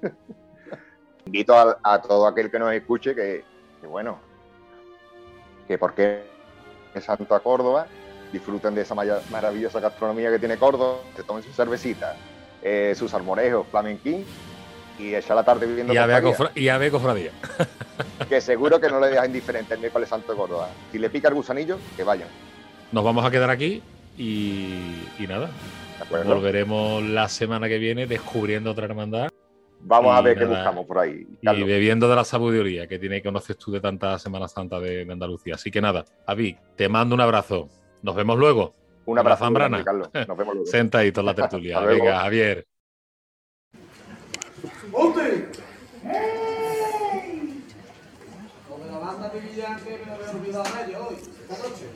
Invito 1.26 1.76
a, 1.82 2.00
todo 2.00 2.28
aquel 2.28 2.48
que 2.48 2.60
nos 2.60 2.72
escuche 2.72 3.12
que, 3.12 3.42
que 3.80 3.86
bueno, 3.88 4.20
que 5.66 5.76
porque 5.76 6.22
es 6.94 7.02
Santo 7.02 7.34
a 7.34 7.40
Córdoba, 7.40 7.88
disfruten 8.32 8.72
de 8.72 8.82
esa 8.82 8.94
maravillosa 8.94 9.80
gastronomía 9.80 10.30
que 10.30 10.38
tiene 10.38 10.58
Córdoba, 10.58 10.98
se 11.16 11.24
tomen 11.24 11.42
su 11.42 11.52
cervecita, 11.52 12.14
eh, 12.62 12.94
sus 12.96 13.12
almorejos, 13.14 13.66
flamenquín 13.66 14.24
y 14.98 15.14
echar 15.14 15.36
la 15.36 15.44
tarde 15.44 15.66
viviendo 15.66 15.92
y 15.92 15.96
a, 15.96 16.06
ver 16.06 16.88
y 16.88 16.90
cofradía. 16.90 17.30
que 18.28 18.40
seguro 18.40 18.80
que 18.80 18.88
no 18.88 19.00
le 19.00 19.08
deja 19.08 19.26
indiferente 19.26 19.74
el 19.74 19.80
miércoles 19.80 20.08
santo 20.08 20.32
de 20.32 20.38
Córdoba. 20.38 20.68
Si 20.92 20.98
le 20.98 21.10
pica 21.10 21.28
el 21.28 21.34
gusanillo, 21.34 21.78
que 21.96 22.04
vayan. 22.04 22.28
Nos 22.92 23.02
vamos 23.02 23.24
a 23.24 23.30
quedar 23.30 23.50
aquí 23.50 23.82
y, 24.16 25.26
nada. 25.28 25.50
Volveremos 26.24 27.02
la 27.02 27.28
semana 27.28 27.68
que 27.68 27.78
viene 27.78 28.06
descubriendo 28.06 28.70
otra 28.70 28.86
hermandad. 28.86 29.28
Vamos 29.80 30.16
a 30.16 30.20
ver 30.22 30.38
qué 30.38 30.46
buscamos 30.46 30.86
por 30.86 30.98
ahí. 30.98 31.26
Y 31.42 31.62
bebiendo 31.62 32.08
de 32.08 32.16
la 32.16 32.24
sabiduría 32.24 32.86
que 32.86 32.98
tiene 32.98 33.16
que 33.16 33.28
conoces 33.28 33.58
tú 33.58 33.70
de 33.70 33.80
tanta 33.80 34.18
Semana 34.18 34.48
Santa 34.48 34.80
de, 34.80 35.06
Andalucía. 35.10 35.56
Así 35.56 35.70
que 35.70 35.80
nada, 35.80 36.04
Avi, 36.26 36.56
te 36.76 36.88
mando 36.88 37.14
un 37.14 37.20
abrazo. 37.20 37.68
Nos 38.02 38.14
vemos 38.14 38.38
luego. 38.38 38.74
Un 39.06 39.18
abrazo, 39.18 39.44
Zambrana. 39.44 39.84
Carlos. 39.84 40.08
Nos 40.14 40.38
vemos 40.38 40.54
luego. 40.54 40.66
Sentadito 40.70 41.20
en 41.20 41.26
la 41.26 41.34
tertulia. 41.34 41.80
Venga, 41.84 42.20
Javier. 42.20 42.66
¡Monte! 44.90 45.48
¡Hey! 46.02 47.64
Como 48.68 48.86
la 48.86 48.98
banda 48.98 49.28
de 49.28 49.40
Villante 49.40 50.00
a 50.62 50.84
ellos 50.84 51.02
hoy, 51.08 51.16
esta 51.16 51.68
noche. 51.68 51.90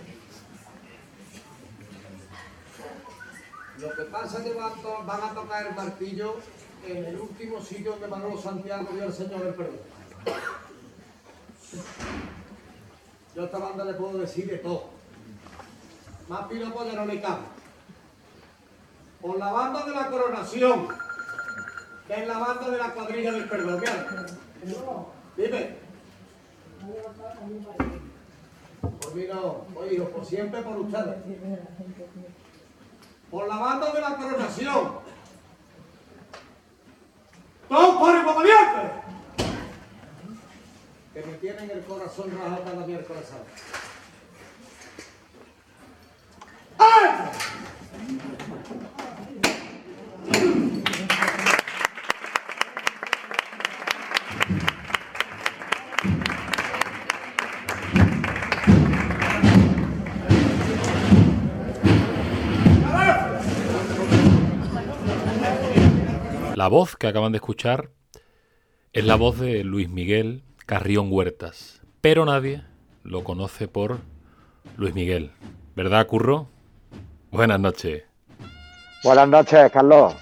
Lo 3.78 3.94
que 3.94 4.02
pasa 4.10 4.38
es 4.38 4.44
que 4.44 4.54
van, 4.54 5.20
a 5.22 5.34
tocar 5.34 5.66
el 5.66 5.74
martillo 5.74 6.36
en 6.86 7.04
el 7.04 7.20
último 7.20 7.60
sitio 7.60 7.92
donde 7.92 8.08
Manolo 8.08 8.40
Santiago 8.40 8.88
vio 8.92 9.04
al 9.04 9.12
Señor 9.12 9.44
del 9.44 9.54
Perdón. 9.54 9.78
Yo 13.34 13.42
a 13.42 13.44
esta 13.44 13.58
banda 13.58 13.84
le 13.84 13.94
puedo 13.94 14.18
decir 14.18 14.50
de 14.50 14.58
todo 14.58 14.98
más 16.28 16.46
piropo 16.46 16.84
de 16.84 16.92
no 16.92 17.06
le. 17.06 17.22
Por 19.20 19.38
la 19.38 19.50
banda 19.50 19.84
de 19.84 19.92
la 19.92 20.08
coronación, 20.08 20.88
que 22.06 22.14
es 22.14 22.28
la 22.28 22.38
banda 22.38 22.70
de 22.70 22.78
la 22.78 22.92
cuadrilla 22.92 23.32
del 23.32 23.48
perdón. 23.48 23.82
Dime. 25.36 25.76
Por 28.80 29.14
mí 29.14 29.25
no, 29.32 29.64
oye, 29.76 30.00
por 30.00 30.25
siempre 30.25 30.62
por 30.62 30.76
ustedes. 30.78 31.16
Por 33.30 33.49
la 33.49 33.56
banda 33.56 33.92
de 33.92 34.00
la 34.00 34.16
coronación. 34.16 34.90
¡Todos 37.68 37.97
por 37.99 38.14
el 38.14 38.25
Que 41.12 41.23
me 41.23 41.32
tienen 41.35 41.70
el 41.70 41.85
corazón 41.85 42.30
rajado 42.38 42.64
cada 42.64 42.87
miércoles 42.87 43.25
santo. 43.28 43.88
La 66.58 66.66
voz 66.66 66.96
que 66.96 67.06
acaban 67.06 67.30
de 67.30 67.36
escuchar 67.38 67.90
es 68.92 69.04
la 69.04 69.14
voz 69.14 69.38
de 69.38 69.62
Luis 69.62 69.88
Miguel 69.88 70.42
Carrión 70.66 71.06
Huertas, 71.08 71.82
pero 72.00 72.24
nadie 72.24 72.64
lo 73.04 73.22
conoce 73.22 73.68
por 73.68 74.00
Luis 74.76 74.92
Miguel. 74.92 75.30
¿Verdad, 75.76 76.04
Curro? 76.08 76.48
Buenas 77.30 77.60
noches. 77.60 78.02
Buenas 79.04 79.28
noches, 79.28 79.70
Carlos. 79.70 80.16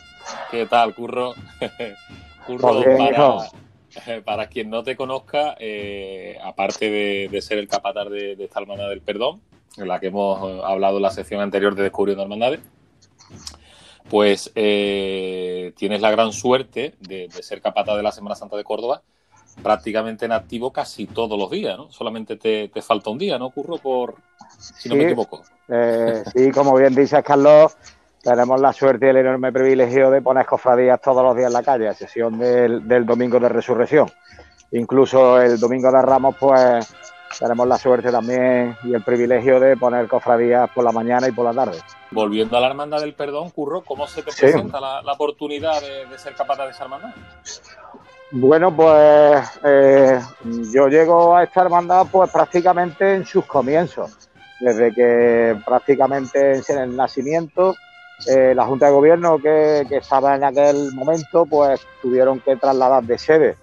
¿Qué 0.51 0.67
tal, 0.67 0.95
Curro? 0.95 1.33
Curro, 2.47 2.83
para, 4.27 4.47
quien 4.49 4.69
no 4.69 4.83
te 4.83 4.95
conozca, 4.95 5.57
eh, 5.59 6.37
aparte 6.45 6.91
de, 7.31 7.41
ser 7.41 7.57
el 7.57 7.67
capataz 7.67 8.11
de, 8.11 8.33
esta 8.39 8.61
hermandad 8.61 8.91
del 8.91 9.01
perdón, 9.01 9.41
en 9.79 9.89
la 9.89 9.99
que 10.01 10.09
hemos 10.09 10.63
hablado 10.63 10.99
en 10.99 11.03
la 11.03 11.11
sección 11.13 11.41
anterior 11.41 11.75
de 11.75 11.85
Descubriendo 11.85 12.25
Hermandades, 12.25 12.61
pues 14.11 14.53
eh, 14.55 15.73
tienes 15.77 16.01
la 16.01 16.11
gran 16.11 16.33
suerte 16.33 16.95
de, 17.01 17.29
ser 17.31 17.61
capataz 17.61 17.97
de 17.97 18.03
la 18.03 18.13
Semana 18.13 18.35
Santa 18.35 18.57
de 18.57 18.65
Córdoba 18.65 19.03
prácticamente 19.63 20.27
en 20.27 20.33
activo 20.33 20.71
casi 20.71 21.07
todos 21.07 21.39
los 21.39 21.51
días, 21.51 21.79
¿no? 21.79 21.91
Solamente 21.91 22.37
te, 22.37 22.71
falta 22.83 23.09
un 23.09 23.17
día, 23.17 23.39
¿no, 23.39 23.49
Curro? 23.49 23.79
Por, 23.79 24.17
si 24.59 24.91
no 24.91 24.97
me 24.97 25.05
equivoco. 25.05 25.43
Eh, 25.69 26.23
sí, 26.35 26.51
como 26.51 26.77
bien 26.77 26.95
dices, 26.95 27.23
Carlos, 27.25 27.75
tenemos 28.23 28.61
la 28.61 28.75
suerte 28.75 29.07
y 29.07 29.09
el 29.09 29.17
enorme 29.17 29.53
privilegio 29.53 30.11
de 30.11 30.21
poner 30.21 30.45
cofradías 30.45 31.01
todos 31.01 31.23
los 31.23 31.35
días 31.35 31.47
en 31.47 31.55
la 31.55 31.63
calle, 31.63 31.89
a 31.89 31.95
sesión 31.95 32.39
del, 32.39 32.87
del 32.87 33.07
domingo 33.07 33.41
de 33.41 33.49
resurrección. 33.49 34.11
Incluso 34.73 35.41
el 35.41 35.59
domingo 35.59 35.91
de 35.91 36.03
Ramos, 36.03 36.37
pues 36.39 36.95
tenemos 37.39 37.67
la 37.67 37.79
suerte 37.79 38.11
también 38.11 38.77
y 38.85 38.95
el 38.95 39.03
privilegio 39.03 39.61
de 39.61 39.77
poner 39.77 40.09
cofradías 40.09 40.71
por 40.71 40.85
la 40.85 40.93
mañana 40.93 41.29
y 41.29 41.33
por 41.33 41.45
la 41.45 41.65
tarde. 41.65 41.79
Volviendo 42.11 42.57
a 42.57 42.61
la 42.61 42.69
Hermandad 42.69 43.01
del 43.01 43.15
Perdón, 43.15 43.51
Curro, 43.51 43.83
¿cómo 43.83 44.07
se 44.07 44.23
te 44.23 44.33
presenta 44.33 44.81
la, 44.81 45.13
oportunidad 45.13 45.81
de, 45.81 46.19
ser 46.19 46.35
capaz 46.35 46.57
de 46.57 46.71
esa 46.71 46.85
hermandad? 46.85 47.15
Bueno, 48.31 48.75
pues 48.75 49.61
eh, 49.65 50.21
yo 50.73 50.89
llego 50.89 51.37
a 51.37 51.45
esta 51.45 51.63
hermandad 51.63 52.07
pues 52.11 52.31
prácticamente 52.31 53.15
en 53.15 53.25
sus 53.25 53.45
comienzos, 53.45 54.29
desde 54.61 54.93
que 54.93 55.57
prácticamente 55.65 56.63
en 56.69 56.79
el 56.79 56.97
nacimiento 56.97 57.75
eh, 58.27 58.55
la 58.55 58.65
Junta 58.65 58.87
de 58.87 58.93
Gobierno 58.93 59.39
que, 59.39 59.87
estaba 59.91 60.35
en 60.35 60.45
aquel 60.45 60.93
momento 60.95 61.45
pues 61.45 61.81
tuvieron 62.01 62.41
que 62.41 62.57
trasladar 62.57 63.05
de 63.05 63.19
sede 63.19 63.57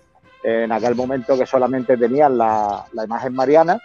en 0.44 0.72
aquel 0.72 0.96
momento 0.96 1.38
que 1.38 1.46
solamente 1.46 1.98
tenían 1.98 2.38
la, 2.38 2.86
imagen 3.04 3.34
mariana, 3.34 3.80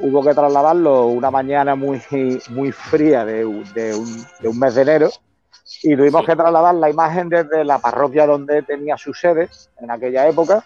hubo 0.00 0.22
que 0.22 0.34
trasladarlo 0.34 1.06
una 1.06 1.30
mañana 1.30 1.74
muy, 1.74 2.02
muy 2.50 2.72
fría 2.72 3.24
de, 3.24 3.44
un, 3.44 3.64
de 3.74 4.48
un 4.48 4.58
mes 4.58 4.74
de 4.74 4.82
enero 4.82 5.10
y 5.82 5.96
tuvimos 5.96 6.24
que 6.26 6.36
trasladar 6.36 6.74
la 6.74 6.90
imagen 6.90 7.28
desde 7.28 7.64
la 7.64 7.78
parroquia 7.78 8.26
donde 8.26 8.62
tenía 8.62 8.96
su 8.96 9.14
sede 9.14 9.48
en 9.80 9.90
aquella 9.90 10.28
época 10.28 10.64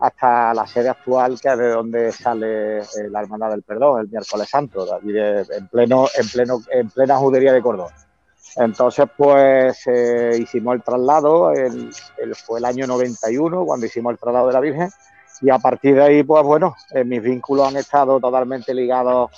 hasta 0.00 0.54
la 0.54 0.66
sede 0.66 0.88
actual 0.88 1.40
que 1.40 1.48
es 1.50 1.58
de 1.58 1.68
donde 1.68 2.12
sale 2.12 2.78
eh, 2.78 2.84
la 3.10 3.20
Hermandad 3.20 3.50
del 3.50 3.62
Perdón, 3.62 4.00
el 4.00 4.08
miércoles 4.08 4.48
santo, 4.48 4.86
en 5.02 5.68
pleno, 5.68 6.06
en 6.16 6.28
pleno, 6.28 6.60
en 6.70 6.90
plena 6.90 7.16
judería 7.16 7.52
de 7.52 7.62
Córdoba. 7.62 7.92
Entonces, 8.56 9.06
pues 9.16 9.86
eh, 9.86 10.38
hicimos 10.40 10.74
el 10.74 10.82
traslado, 10.82 11.52
el, 11.52 11.90
fue 12.34 12.58
el 12.58 12.64
año 12.64 12.86
91 12.86 13.64
cuando 13.64 13.86
hicimos 13.86 14.12
el 14.12 14.18
traslado 14.18 14.48
de 14.48 14.52
la 14.52 14.60
Virgen, 14.60 14.90
y 15.40 15.50
a 15.50 15.58
partir 15.58 15.94
de 15.94 16.02
ahí, 16.02 16.22
pues 16.22 16.42
bueno, 16.42 16.74
eh, 16.92 17.04
mis 17.04 17.22
vínculos 17.22 17.68
han 17.68 17.76
estado 17.76 18.20
totalmente 18.20 18.74
ligados 18.74 19.30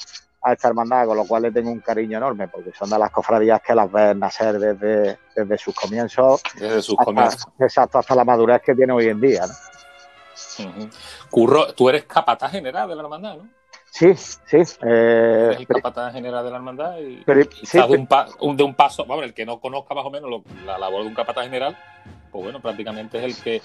a 0.42 0.52
esta 0.54 0.68
hermandad, 0.68 1.06
con 1.06 1.16
lo 1.16 1.24
cual 1.24 1.42
le 1.42 1.52
tengo 1.52 1.70
un 1.70 1.80
cariño 1.80 2.18
enorme, 2.18 2.48
porque 2.48 2.72
son 2.72 2.90
de 2.90 2.98
las 2.98 3.10
cofradías 3.10 3.60
que 3.62 3.74
las 3.74 3.90
ven 3.90 4.18
nacer 4.18 4.58
desde, 4.58 5.18
desde 5.36 5.58
sus 5.58 5.74
comienzos. 5.74 6.42
Desde 6.58 6.82
sus 6.82 6.96
comienzos. 6.96 7.46
Exacto, 7.60 7.98
hasta 7.98 8.14
la 8.16 8.24
madurez 8.24 8.60
que 8.62 8.74
tiene 8.74 8.92
hoy 8.92 9.08
en 9.08 9.20
día. 9.20 9.46
¿no? 9.46 9.54
Curro, 11.30 11.72
tú 11.74 11.88
eres 11.88 12.04
capataz 12.04 12.50
general 12.50 12.88
de 12.88 12.96
la 12.96 13.02
hermandad, 13.02 13.36
¿no? 13.36 13.61
Sí, 13.92 14.14
sí. 14.14 14.56
Eh, 14.82 15.54
el 15.58 15.66
capataz 15.66 16.14
general 16.14 16.42
de 16.42 16.50
la 16.50 16.56
hermandad 16.56 16.96
y, 16.96 17.22
de, 17.24 17.48
un 18.40 18.56
de, 18.56 18.62
un 18.62 18.74
paso, 18.74 19.04
vamos, 19.04 19.22
el 19.22 19.34
que 19.34 19.44
no 19.44 19.60
conozca 19.60 19.94
más 19.94 20.06
o 20.06 20.10
menos 20.10 20.30
la 20.64 20.78
labor 20.78 21.02
de 21.02 21.08
un 21.08 21.14
capataz 21.14 21.44
general, 21.44 21.76
pues 22.30 22.42
bueno, 22.42 22.58
prácticamente 22.60 23.18
es 23.18 23.24
el 23.24 23.44
que 23.44 23.62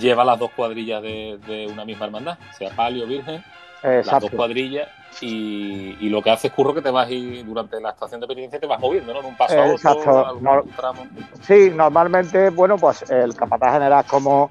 lleva 0.00 0.24
las 0.24 0.36
dos 0.36 0.50
cuadrillas 0.50 1.00
de, 1.00 1.68
una 1.70 1.84
misma 1.84 2.06
hermandad, 2.06 2.38
sea 2.58 2.70
palio, 2.70 3.06
virgen, 3.06 3.44
las 3.84 4.20
dos 4.20 4.32
cuadrillas 4.32 4.88
y, 5.20 6.08
lo 6.08 6.22
que 6.22 6.30
hace 6.30 6.48
es 6.48 6.54
curro 6.54 6.74
que 6.74 6.82
te 6.82 6.90
vas 6.90 7.08
y 7.08 7.44
durante 7.44 7.80
la 7.80 7.90
estación 7.90 8.20
de 8.20 8.26
penitencia 8.26 8.58
te 8.58 8.66
vas 8.66 8.80
moviendo, 8.80 9.14
¿no? 9.14 9.20
En 9.20 9.26
un 9.26 9.36
paso 9.36 9.60
a 9.60 9.74
otro, 9.94 10.64
tramo. 10.76 11.06
Sí, 11.42 11.70
normalmente, 11.72 12.50
bueno, 12.50 12.76
pues 12.78 13.08
el 13.08 13.32
capataz 13.36 13.74
general 13.74 14.04
como, 14.06 14.50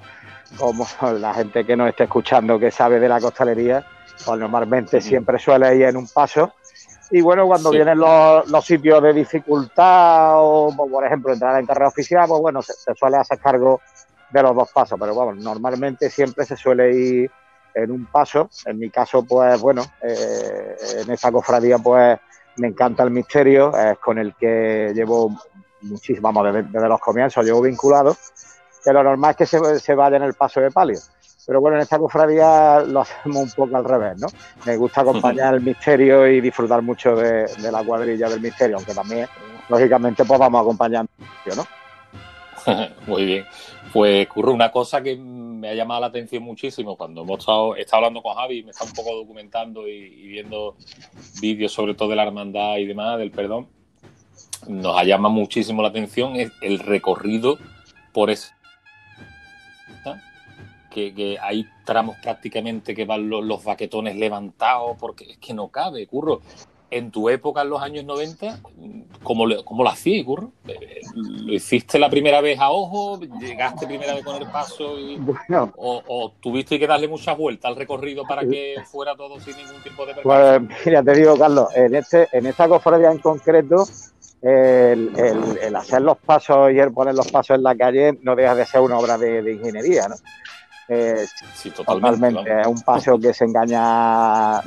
como 0.58 0.88
la 1.20 1.34
gente 1.34 1.66
que 1.66 1.76
nos 1.76 1.90
esté 1.90 2.06
escuchando 2.06 2.58
que 2.58 2.72
sabe 2.72 2.98
de 2.98 3.10
la 3.10 3.20
costalería, 3.20 3.86
pues 4.26 4.40
normalmente 4.40 5.02
siempre 5.02 5.40
suele 5.40 5.76
ir 5.76 5.84
en 5.84 5.98
un 5.98 6.08
paso. 6.08 6.54
Y 7.10 7.22
bueno, 7.22 7.48
cuando 7.48 7.72
vienen 7.72 7.98
los, 7.98 8.50
los, 8.50 8.66
sitios 8.66 9.02
de 9.02 9.14
dificultad 9.14 10.34
o, 10.36 10.76
por 10.76 11.06
ejemplo, 11.06 11.32
entrar 11.32 11.58
en 11.60 11.66
carrera 11.66 11.88
oficial, 11.88 12.28
pues 12.28 12.42
bueno, 12.42 12.62
se, 12.62 12.74
suele 12.96 13.18
hacer 13.18 13.40
cargo 13.40 13.80
de 14.30 14.44
los 14.44 14.54
dos 14.54 14.72
pasos. 14.74 15.00
Pero 15.00 15.14
bueno, 15.14 15.34
normalmente 15.36 16.10
siempre 16.10 16.46
se 16.46 16.58
suele 16.58 16.94
ir 16.94 17.32
en 17.74 17.92
un 17.92 18.06
paso. 18.08 18.50
En 18.66 18.78
mi 18.78 18.90
caso, 18.90 19.24
pues 19.24 19.60
bueno, 19.62 19.84
eh, 20.02 20.76
en 21.02 21.12
esta 21.12 21.32
cofradía, 21.32 21.78
pues 21.78 22.20
me 22.58 22.68
encanta 22.68 23.04
el 23.04 23.12
misterio, 23.12 23.78
es 23.78 23.98
con 24.00 24.18
el 24.18 24.36
que 24.36 24.92
llevo 24.94 25.32
muchísimo, 25.82 26.32
vamos, 26.32 26.54
desde, 26.54 26.88
los 26.88 27.00
comienzos 27.00 27.46
llevo 27.46 27.62
vinculado, 27.62 28.18
que 28.84 28.92
lo 28.92 29.04
normal 29.04 29.32
es 29.32 29.38
que 29.38 29.46
se, 29.46 29.80
se, 29.80 29.96
vaya 29.96 30.18
en 30.18 30.24
el 30.24 30.34
paso 30.34 30.60
de 30.60 30.72
palio. 30.72 31.00
Pero 31.48 31.62
bueno, 31.62 31.78
en 31.78 31.84
esta 31.84 31.98
cofradía 31.98 32.82
lo 32.82 33.00
hacemos 33.00 33.44
un 33.44 33.52
poco 33.52 33.78
al 33.78 33.86
revés, 33.86 34.20
¿no? 34.20 34.28
Me 34.66 34.76
gusta 34.76 35.00
acompañar 35.00 35.54
el 35.54 35.62
misterio 35.62 36.28
y 36.28 36.42
disfrutar 36.42 36.82
mucho 36.82 37.16
de, 37.16 37.48
la 37.72 37.82
cuadrilla 37.86 38.30
del 38.30 38.42
misterio, 38.42 38.76
aunque 38.76 38.94
también, 38.94 39.28
lógicamente, 39.70 40.26
pues 40.26 40.38
vamos 40.38 40.60
acompañando, 40.60 41.10
¿no? 41.56 41.66
Muy 43.08 43.26
bien. 43.26 43.46
Pues 43.94 44.28
ocurre 44.28 44.52
una 44.52 44.70
cosa 44.70 45.02
que 45.02 45.16
me 45.16 45.70
ha 45.70 45.74
llamado 45.74 46.02
la 46.02 46.08
atención 46.08 46.44
muchísimo 46.44 46.98
cuando 46.98 47.22
hemos 47.22 47.40
estado, 47.40 47.78
estado 47.78 47.98
hablando 48.00 48.22
con 48.22 48.36
Javi, 48.36 48.64
me 48.64 48.72
está 48.72 48.84
un 48.84 48.92
poco 48.92 49.16
documentando 49.16 49.88
y, 49.88 50.28
viendo 50.28 50.76
vídeos 51.40 51.72
sobre 51.72 51.94
todo 51.94 52.10
de 52.10 52.18
la 52.18 52.24
hermandad 52.24 52.76
y 52.76 52.86
demás, 52.86 53.18
del 53.20 53.32
perdón, 53.32 53.68
nos 54.68 54.98
ha 54.98 55.06
llamado 55.06 55.34
muchísimo 55.34 55.82
la 55.82 55.88
atención 55.88 56.34
el 56.36 56.80
recorrido 56.80 57.58
por 58.12 58.32
ese 58.32 58.57
que, 60.98 61.14
que, 61.14 61.38
hay 61.40 61.68
tramos 61.86 62.16
prácticamente 62.24 62.96
que 62.96 63.06
van 63.06 63.30
los, 63.30 63.46
los, 63.46 63.64
baquetones 63.64 64.16
levantados 64.16 64.98
porque 65.00 65.32
es 65.32 65.38
que 65.38 65.54
no 65.54 65.68
cabe, 65.68 66.08
curro 66.08 66.42
en 66.90 67.12
tu 67.12 67.30
época, 67.30 67.64
en 67.64 67.70
los 67.70 67.82
años 67.82 68.06
90, 68.06 68.60
¿cómo, 69.22 69.46
cómo 69.66 69.84
lo 69.84 69.90
hacías, 69.90 70.26
Curro? 70.26 70.52
¿Lo 71.14 71.54
hiciste 71.54 72.00
la 72.00 72.10
primera 72.10 72.40
vez 72.40 72.60
a 72.60 72.72
ojo? 72.72 73.20
¿Llegaste 73.42 73.88
primera 73.88 74.14
vez 74.14 74.24
con 74.24 74.42
el 74.42 74.48
paso? 74.50 74.98
Y, 74.98 75.20
o, 75.50 76.34
tuviste 76.40 76.80
que 76.80 76.88
darle 76.88 77.10
muchas 77.10 77.38
vueltas 77.38 77.70
al 77.70 77.76
recorrido 77.76 78.24
para 78.24 78.46
que 78.46 78.76
fuera 78.86 79.16
todo 79.16 79.38
sin 79.40 79.58
ningún 79.58 79.82
tipo 79.84 80.06
de 80.06 80.16
Pues 80.24 80.62
mira, 80.86 81.04
te 81.04 81.14
digo, 81.14 81.38
Carlos, 81.38 81.68
en, 81.76 81.94
este, 81.94 82.28
en 82.32 82.46
esta 82.46 82.70
cofradía 82.70 83.12
en 83.12 83.20
concreto, 83.20 83.86
el, 84.42 85.12
el, 85.62 85.76
hacer 85.76 86.02
los 86.02 86.18
pasos 86.18 86.72
y 86.72 86.80
el 86.80 86.94
poner 86.94 87.16
los 87.16 87.30
pasos 87.32 87.58
en 87.58 87.64
la 87.64 87.76
calle 87.76 88.18
no 88.22 88.36
deja 88.36 88.56
de 88.56 88.66
ser 88.66 88.82
una 88.82 88.98
obra 88.98 89.18
de, 89.18 89.52
ingeniería, 89.52 90.08
¿no? 90.08 90.16
Eh, 90.90 91.26
sí, 91.54 91.72
totalmente. 91.72 92.62
Es 92.62 92.68
un 92.68 92.82
paso 92.82 93.20
que 93.20 93.34
se 93.34 93.46
engaña, 93.46 94.62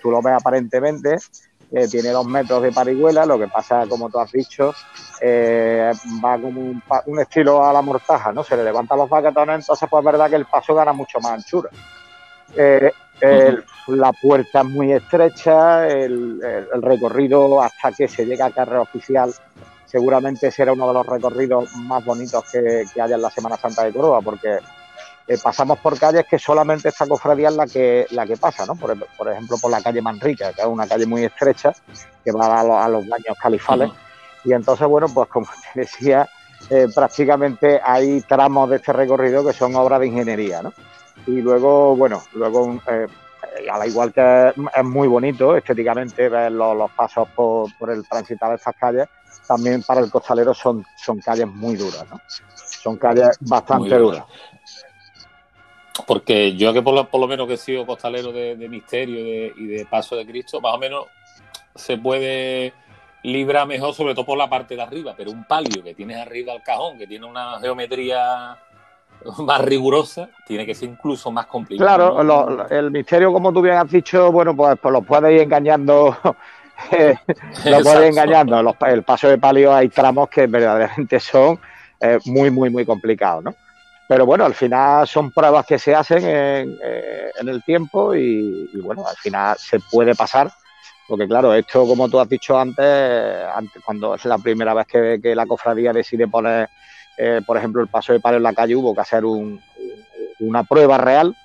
tú 0.00 0.10
lo 0.10 0.22
ves 0.22 0.34
aparentemente, 0.34 1.16
tiene 1.90 2.10
dos 2.10 2.26
metros 2.26 2.62
de 2.62 2.72
parihuela, 2.72 3.26
lo 3.26 3.38
que 3.38 3.48
pasa, 3.48 3.84
como 3.86 4.08
tú 4.08 4.18
has 4.18 4.32
dicho, 4.32 4.74
eh, 5.20 5.92
va 6.24 6.38
como 6.38 6.60
un, 6.60 7.20
estilo 7.20 7.64
a 7.64 7.72
la 7.72 7.82
mortaja, 7.82 8.32
¿no? 8.32 8.42
Se 8.42 8.56
le 8.56 8.64
levantan 8.64 8.98
los 8.98 9.10
baquetones, 9.10 9.60
entonces 9.60 9.88
pues 9.90 10.00
es 10.00 10.04
verdad 10.04 10.30
que 10.30 10.36
el 10.36 10.46
paso 10.46 10.74
gana 10.74 10.92
mucho 10.92 11.20
más 11.20 11.32
anchura. 11.32 11.68
Eh, 12.56 12.90
la 13.88 14.12
puerta 14.12 14.60
es 14.60 14.66
muy 14.66 14.92
estrecha, 14.92 15.86
el, 15.86 16.40
recorrido 16.80 17.62
hasta 17.62 17.92
que 17.92 18.08
se 18.08 18.24
llega 18.24 18.46
a 18.46 18.50
carrera 18.50 18.82
oficial 18.82 19.34
seguramente 19.84 20.50
será 20.50 20.72
uno 20.72 20.86
de 20.88 20.94
los 20.94 21.06
recorridos 21.06 21.74
más 21.76 22.04
bonitos 22.04 22.44
que, 22.52 22.84
que 22.92 23.00
haya 23.00 23.16
en 23.16 23.22
la 23.22 23.30
Semana 23.30 23.56
Santa 23.56 23.84
de 23.84 23.92
Córdoba, 23.92 24.20
porque 24.20 24.58
eh, 25.28 25.36
pasamos 25.42 25.78
por 25.80 25.98
calles 25.98 26.24
que 26.26 26.38
solamente 26.38 26.88
esta 26.88 27.06
cofradía 27.06 27.50
es 27.50 27.54
la 27.54 27.66
que, 27.66 28.06
la 28.12 28.26
que 28.26 28.38
pasa, 28.38 28.64
¿no? 28.64 28.74
Por, 28.76 28.92
ejemplo, 29.30 29.58
por 29.60 29.70
la 29.70 29.82
calle 29.82 30.00
Manrica, 30.00 30.54
que 30.54 30.62
es 30.62 30.66
una 30.66 30.86
calle 30.86 31.04
muy 31.04 31.22
estrecha, 31.22 31.74
que 32.24 32.32
va 32.32 32.60
a, 32.60 32.88
los, 32.88 33.06
baños 33.06 33.36
califales. 33.38 33.90
Y 34.42 34.54
entonces, 34.54 34.88
bueno, 34.88 35.06
pues 35.12 35.28
como 35.28 35.46
te 35.74 35.80
decía, 35.80 36.26
eh, 36.70 36.86
prácticamente 36.94 37.78
hay 37.84 38.22
tramos 38.22 38.70
de 38.70 38.76
este 38.76 38.94
recorrido 38.94 39.46
que 39.46 39.52
son 39.52 39.76
obras 39.76 40.00
de 40.00 40.06
ingeniería, 40.06 40.62
¿no? 40.62 40.72
Y 41.26 41.42
luego, 41.42 41.94
bueno, 41.94 42.22
luego, 42.32 42.80
eh, 42.90 43.06
al 43.70 43.86
igual 43.86 44.14
que 44.14 44.48
es, 44.48 44.84
muy 44.84 45.08
bonito 45.08 45.54
estéticamente 45.54 46.30
ver 46.30 46.52
los, 46.52 46.90
pasos 46.92 47.28
por, 47.36 47.68
el 47.90 48.08
transitar 48.08 48.48
de 48.48 48.56
estas 48.56 48.76
calles, 48.76 49.08
también 49.46 49.82
para 49.82 50.00
el 50.00 50.10
costalero 50.10 50.54
son, 50.54 50.86
son 50.96 51.18
calles 51.18 51.48
muy 51.48 51.76
duras, 51.76 52.06
¿no? 52.10 52.18
Son 52.56 52.96
calles 52.96 53.36
bastante 53.40 53.94
duras 53.98 54.24
porque 56.06 56.56
yo 56.56 56.72
que 56.72 56.82
por 56.82 56.94
lo, 56.94 57.28
menos 57.28 57.46
que 57.46 57.54
he 57.54 57.58
sido 57.58 57.86
costalero 57.86 58.32
de, 58.32 58.56
misterio 58.68 59.52
y 59.56 59.66
de 59.66 59.86
paso 59.86 60.16
de 60.16 60.26
Cristo, 60.26 60.60
más 60.60 60.74
o 60.74 60.78
menos 60.78 61.06
se 61.74 61.98
puede 61.98 62.72
librar 63.22 63.66
mejor, 63.66 63.94
sobre 63.94 64.14
todo 64.14 64.26
por 64.26 64.38
la 64.38 64.48
parte 64.48 64.76
de 64.76 64.82
arriba, 64.82 65.14
pero 65.16 65.30
un 65.30 65.44
palio 65.44 65.82
que 65.82 65.94
tienes 65.94 66.18
arriba 66.18 66.52
al 66.52 66.62
cajón, 66.62 66.98
que 66.98 67.06
tiene 67.06 67.26
una 67.26 67.58
geometría 67.60 68.56
más 69.38 69.60
rigurosa, 69.62 70.28
tiene 70.46 70.64
que 70.64 70.74
ser 70.74 70.90
incluso 70.90 71.30
más 71.30 71.46
complicado. 71.46 72.14
Claro, 72.14 72.68
el 72.70 72.90
misterio, 72.90 73.32
como 73.32 73.52
tú 73.52 73.62
bien 73.62 73.76
has 73.76 73.90
dicho, 73.90 74.30
bueno, 74.30 74.54
pues, 74.54 74.78
pues 74.80 74.92
lo 74.92 75.02
puedes 75.02 75.32
ir 75.32 75.42
engañando. 75.42 76.16
Eh, 76.92 77.12
lo 77.64 77.80
puedes 77.80 78.02
ir 78.02 78.04
engañando. 78.04 78.76
el 78.86 79.02
paso 79.02 79.28
de 79.28 79.36
palio 79.36 79.74
hay 79.74 79.88
tramos 79.88 80.28
que 80.28 80.46
verdaderamente 80.46 81.18
son 81.18 81.58
eh, 81.98 82.20
muy, 82.26 82.52
muy, 82.52 82.70
muy 82.70 82.86
complicados, 82.86 83.42
¿no? 83.42 83.54
Pero 84.08 84.24
bueno, 84.24 84.46
al 84.46 84.54
final 84.54 85.06
son 85.06 85.30
pruebas 85.30 85.66
que 85.66 85.78
se 85.78 85.94
hacen 85.94 86.24
en, 86.24 86.78
eh, 86.82 87.30
el 87.38 87.62
tiempo 87.62 88.14
y, 88.14 88.70
bueno, 88.82 89.06
al 89.06 89.16
final 89.16 89.54
se 89.58 89.78
puede 89.80 90.14
pasar. 90.14 90.50
Porque 91.06 91.28
claro, 91.28 91.52
esto 91.52 91.86
como 91.86 92.08
tú 92.08 92.18
has 92.18 92.28
dicho 92.28 92.58
antes, 92.58 92.84
antes 93.54 93.82
cuando 93.84 94.14
es 94.14 94.24
la 94.24 94.38
primera 94.38 94.72
vez 94.72 94.86
que, 94.86 95.20
que 95.22 95.34
la 95.34 95.46
cofradía 95.46 95.92
decide 95.92 96.26
poner, 96.26 96.70
eh, 97.18 97.42
por 97.46 97.58
ejemplo, 97.58 97.82
el 97.82 97.88
paso 97.88 98.14
de 98.14 98.20
palo 98.20 98.38
en 98.38 98.42
la 98.42 98.54
calle, 98.54 98.76
hubo 98.76 98.94
que 98.94 99.00
hacer 99.02 99.24
una 99.24 100.64
prueba 100.64 100.96
real, 100.96 101.36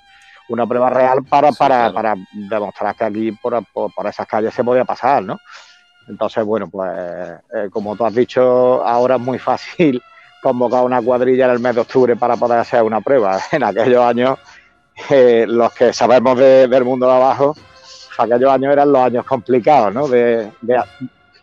una 0.48 0.66
prueba 0.66 0.88
real 0.88 1.22
para, 1.24 1.52
para, 1.52 1.92
para 1.92 2.14
demostrar 2.32 2.94
que 2.94 3.04
aquí 3.04 3.32
por, 3.32 3.62
por, 3.72 4.06
esas 4.06 4.26
calles 4.26 4.54
se 4.54 4.64
podía 4.64 4.84
pasar, 4.86 5.22
¿no? 5.22 5.38
Entonces, 6.08 6.44
bueno, 6.44 6.68
pues 6.68 6.90
eh, 7.54 7.68
como 7.70 7.94
tú 7.96 8.04
has 8.06 8.14
dicho, 8.14 8.84
ahora 8.84 9.16
es 9.16 9.20
muy 9.20 9.38
fácil 9.38 10.02
convocado 10.44 10.84
una 10.84 11.00
cuadrilla 11.00 11.46
en 11.46 11.52
el 11.52 11.58
mes 11.58 11.74
de 11.74 11.80
octubre 11.80 12.16
para 12.16 12.36
poder 12.36 12.58
hacer 12.58 12.82
una 12.82 13.00
prueba. 13.00 13.40
En 13.50 13.64
aquellos 13.64 14.04
años, 14.04 14.38
eh, 15.08 15.46
los 15.48 15.72
que 15.72 15.92
sabemos 15.94 16.38
del 16.38 16.84
mundo 16.84 17.06
de 17.06 17.14
abajo, 17.14 17.56
aquellos 18.18 18.52
años 18.52 18.72
eran 18.74 18.92
los 18.92 19.02
años 19.02 19.24
complicados, 19.24 19.94
¿no? 19.94 20.06
De, 20.06 20.50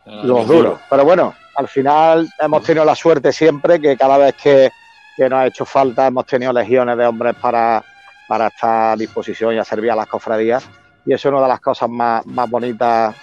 los 0.05 0.47
duros. 0.47 0.79
Pero 0.87 1.03
bueno, 1.03 1.33
al 1.55 1.67
final 1.67 2.29
hemos 2.39 2.63
tenido 2.63 2.85
la 2.85 2.95
suerte 2.95 3.31
siempre 3.31 3.81
que 3.81 3.97
cada 3.97 4.17
vez 4.17 4.35
que, 4.35 4.71
nos 5.17 5.33
ha 5.33 5.47
hecho 5.47 5.65
falta 5.65 6.07
hemos 6.07 6.25
tenido 6.25 6.53
legiones 6.53 6.97
de 6.97 7.05
hombres 7.05 7.35
para, 7.35 7.83
para 8.27 8.47
estar 8.47 8.93
a 8.93 8.95
disposición 8.95 9.55
y 9.55 9.57
a 9.57 9.63
servir 9.63 9.91
a 9.91 9.95
las 9.95 10.07
cofradías. 10.07 10.67
Y 11.05 11.13
eso 11.13 11.27
es 11.27 11.33
una 11.33 11.41
de 11.41 11.47
las 11.47 11.59
cosas 11.59 11.89
más, 11.89 12.25
más 12.27 12.49
bonitas 12.49 13.15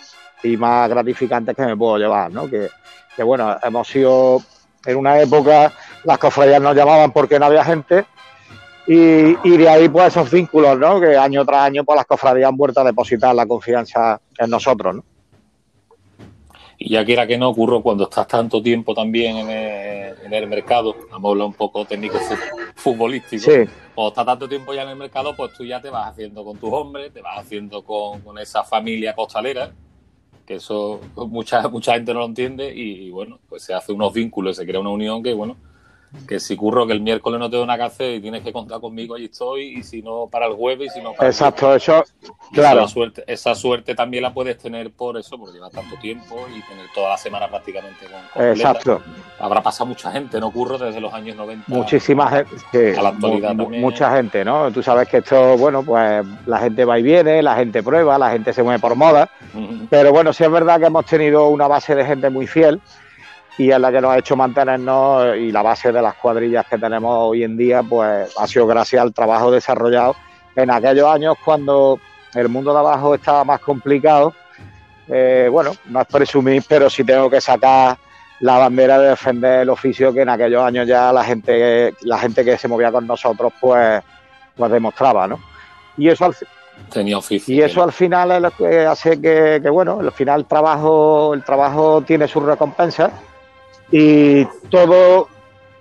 y 0.42 0.56
más 0.56 0.88
gratificantes 0.88 1.54
que 1.54 1.66
me 1.66 1.76
puedo 1.76 1.98
llevar, 1.98 2.32
¿no? 2.32 2.48
Que, 2.48 2.68
que 3.16 3.22
bueno, 3.22 3.56
hemos 3.62 3.86
sido 3.86 4.42
en 4.86 4.96
una 4.96 5.20
época 5.20 5.72
las 6.04 6.18
cofradías 6.18 6.60
nos 6.60 6.74
llamaban 6.74 7.12
porque 7.12 7.38
no 7.38 7.46
había 7.46 7.64
gente 7.64 8.04
y, 8.90 9.56
de 9.56 9.68
ahí 9.68 9.88
pues 9.88 10.06
esos 10.08 10.30
vínculos, 10.30 10.78
¿no? 10.78 10.98
Que 10.98 11.14
año 11.14 11.44
tras 11.44 11.60
año 11.60 11.84
pues 11.84 11.96
las 11.96 12.06
cofradías 12.06 12.48
han 12.48 12.56
vuelto 12.56 12.80
a 12.80 12.84
depositar 12.84 13.34
la 13.34 13.46
confianza 13.46 14.18
en 14.38 14.48
nosotros, 14.48 14.96
¿no? 14.96 15.04
Y 16.78 16.92
ya 16.92 17.04
quiera 17.04 17.26
que 17.26 17.36
no 17.36 17.48
ocurra 17.48 17.82
cuando 17.82 18.04
estás 18.04 18.26
tanto 18.28 18.62
tiempo 18.62 18.94
también 18.94 19.36
en 19.36 20.32
el, 20.32 20.46
mercado, 20.46 20.94
vamos 21.10 21.28
a 21.28 21.32
hablar 21.32 21.46
un 21.48 21.54
poco 21.54 21.84
técnico 21.84 22.18
futbolístico, 22.76 23.42
sí. 23.42 23.68
cuando 23.94 24.08
estás 24.10 24.24
tanto 24.24 24.48
tiempo 24.48 24.72
ya 24.72 24.84
en 24.84 24.90
el 24.90 24.96
mercado, 24.96 25.34
pues 25.36 25.52
tú 25.54 25.64
ya 25.64 25.82
te 25.82 25.90
vas 25.90 26.08
haciendo 26.08 26.44
con 26.44 26.56
tus 26.56 26.72
hombres, 26.72 27.12
te 27.12 27.20
vas 27.20 27.40
haciendo 27.40 27.82
con, 27.82 28.20
con 28.20 28.38
esa 28.38 28.62
familia 28.62 29.12
costalera, 29.12 29.72
que 30.48 30.54
eso 30.54 30.98
mucha, 31.14 31.68
mucha 31.68 31.92
gente 31.92 32.14
no 32.14 32.20
lo 32.20 32.26
entiende 32.26 32.74
y, 32.74 33.10
bueno, 33.10 33.38
pues 33.50 33.62
se 33.62 33.74
hace 33.74 33.92
unos 33.92 34.14
vínculos, 34.14 34.56
se 34.56 34.64
crea 34.64 34.80
una 34.80 34.88
unión 34.88 35.22
que 35.22 35.34
bueno, 35.34 35.58
que 36.26 36.40
si 36.40 36.56
curro 36.56 36.86
que 36.86 36.92
el 36.92 37.00
miércoles 37.00 37.38
no 37.38 37.50
tengo 37.50 37.64
una 37.64 37.76
que 37.78 38.16
y 38.16 38.20
tienes 38.20 38.42
que 38.42 38.52
contar 38.52 38.80
conmigo, 38.80 39.14
allí 39.14 39.26
estoy, 39.26 39.78
y 39.78 39.82
si 39.82 40.02
no 40.02 40.28
para 40.30 40.46
el 40.46 40.54
jueves, 40.54 40.92
y 40.92 40.98
si 40.98 41.02
no 41.02 41.12
para 41.12 41.28
Exacto, 41.28 41.74
eso, 41.74 42.04
claro. 42.52 42.80
Esa 42.80 42.88
suerte, 42.88 43.24
esa 43.26 43.54
suerte 43.54 43.94
también 43.94 44.22
la 44.22 44.32
puedes 44.32 44.58
tener 44.58 44.90
por 44.90 45.16
eso, 45.16 45.38
porque 45.38 45.54
lleva 45.54 45.70
tanto 45.70 45.96
tiempo 45.96 46.46
y 46.48 46.60
tener 46.62 46.86
toda 46.94 47.10
la 47.10 47.18
semana 47.18 47.48
prácticamente 47.48 48.06
con 48.34 48.46
Exacto. 48.46 49.02
Habrá 49.38 49.62
pasado 49.62 49.86
mucha 49.86 50.10
gente, 50.10 50.40
¿no? 50.40 50.50
Curro 50.50 50.78
desde 50.78 51.00
los 51.00 51.12
años 51.12 51.36
90. 51.36 51.64
Muchísima 51.68 52.28
gente. 52.30 52.98
a 52.98 53.02
la 53.02 53.08
actualidad 53.10 53.56
también. 53.56 53.82
Mucha 53.82 54.14
gente, 54.16 54.44
¿no? 54.44 54.70
Tú 54.72 54.82
sabes 54.82 55.08
que 55.08 55.18
esto, 55.18 55.56
bueno, 55.56 55.82
pues 55.82 56.24
la 56.46 56.58
gente 56.58 56.84
va 56.84 56.98
y 56.98 57.02
viene, 57.02 57.42
la 57.42 57.56
gente 57.56 57.82
prueba, 57.82 58.18
la 58.18 58.30
gente 58.30 58.52
se 58.52 58.62
mueve 58.62 58.80
por 58.80 58.94
moda, 58.96 59.30
pero 59.90 60.12
bueno, 60.12 60.32
sí 60.32 60.44
es 60.44 60.50
verdad 60.50 60.80
que 60.80 60.86
hemos 60.86 61.06
tenido 61.06 61.48
una 61.48 61.68
base 61.68 61.94
de 61.94 62.04
gente 62.04 62.30
muy 62.30 62.46
fiel 62.46 62.80
y 63.58 63.72
es 63.72 63.78
la 63.78 63.90
que 63.90 64.00
nos 64.00 64.12
ha 64.12 64.18
hecho 64.18 64.36
mantenernos 64.36 65.36
y 65.36 65.50
la 65.50 65.62
base 65.62 65.90
de 65.90 66.00
las 66.00 66.14
cuadrillas 66.14 66.64
que 66.66 66.78
tenemos 66.78 67.12
hoy 67.12 67.42
en 67.42 67.56
día, 67.56 67.82
pues 67.82 68.32
ha 68.38 68.46
sido 68.46 68.68
gracias 68.68 69.02
al 69.02 69.12
trabajo 69.12 69.50
desarrollado 69.50 70.14
en 70.54 70.70
aquellos 70.70 71.08
años 71.08 71.36
cuando 71.44 71.98
el 72.34 72.48
mundo 72.48 72.72
de 72.72 72.78
abajo 72.78 73.16
estaba 73.16 73.42
más 73.42 73.60
complicado. 73.60 74.32
Eh, 75.08 75.48
bueno, 75.50 75.72
no 75.86 76.00
es 76.00 76.06
presumir, 76.06 76.62
pero 76.68 76.88
sí 76.88 77.02
tengo 77.02 77.28
que 77.28 77.40
sacar 77.40 77.98
la 78.40 78.58
bandera 78.58 78.96
de 79.00 79.08
defender 79.08 79.62
el 79.62 79.70
oficio 79.70 80.12
que 80.12 80.22
en 80.22 80.28
aquellos 80.28 80.62
años 80.62 80.86
ya 80.86 81.12
la 81.12 81.24
gente, 81.24 81.94
la 82.02 82.18
gente 82.18 82.44
que 82.44 82.56
se 82.56 82.68
movía 82.68 82.92
con 82.92 83.08
nosotros, 83.08 83.52
pues, 83.60 84.00
pues 84.54 84.70
demostraba, 84.70 85.26
¿no? 85.26 85.40
Y 85.96 86.08
eso 86.08 86.26
al, 86.26 86.36
tenía 86.92 87.18
oficio. 87.18 87.52
Y 87.52 87.60
eso 87.60 87.82
al 87.82 87.90
final 87.90 88.30
es 88.30 88.40
lo 88.40 88.50
que 88.52 88.86
hace 88.86 89.20
que, 89.20 89.58
que, 89.60 89.68
bueno, 89.68 89.98
al 89.98 90.12
final 90.12 90.40
el 90.40 90.46
trabajo, 90.46 91.34
el 91.34 91.42
trabajo 91.42 92.02
tiene 92.02 92.28
sus 92.28 92.44
recompensas 92.44 93.10
y 93.90 94.44
todo, 94.70 95.28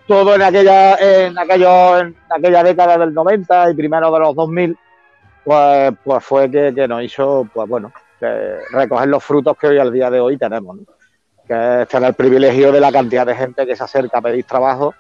todo 0.08 0.36
en 0.36 0.42
aquella, 0.42 0.96
en 0.96 1.38
aquello, 1.38 2.00
en 2.00 2.16
aquella 2.30 2.64
década 2.64 2.98
del 2.98 3.14
90 3.14 3.72
y 3.72 3.74
primero 3.74 4.12
de 4.12 4.20
los 4.20 4.36
2000, 4.36 4.78
pues, 5.44 5.94
pues 6.04 6.24
fue 6.24 6.50
que, 6.50 6.74
que 6.74 6.88
nos 6.88 7.04
hizo, 7.04 7.48
pues 7.54 7.68
bueno, 7.68 7.92
recoger 8.72 9.08
los 9.08 9.24
frutos 9.24 9.58
que 9.58 9.68
hoy 9.68 9.78
al 9.78 9.92
día 9.92 10.10
de 10.10 10.20
hoy 10.20 10.38
tenemos, 10.38 10.78
¿no? 10.78 10.84
que 11.48 11.82
es 11.84 11.88
tener 11.88 12.10
el 12.10 12.16
privilegio 12.16 12.72
de 12.72 12.80
la 12.80 12.92
cantidad 12.92 13.26
de 13.26 13.36
gente 13.36 13.66
que 13.66 13.76
se 13.76 13.84
acerca 13.84 14.18
a 14.18 14.22
pedir 14.22 14.44
trabajo 14.44 14.94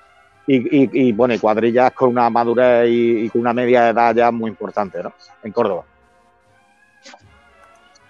y, 0.49 1.11
bueno, 1.11 1.33
y 1.33 1.39
cuadrillas 1.39 1.91
con 1.91 2.09
una 2.09 2.29
madurez 2.29 2.87
y, 2.89 3.29
con 3.29 3.41
una 3.41 3.53
media 3.53 3.89
edad 3.89 4.15
ya 4.15 4.31
muy 4.31 4.49
importante, 4.49 5.03
¿no? 5.03 5.11
En 5.43 5.51
Córdoba. 5.51 5.83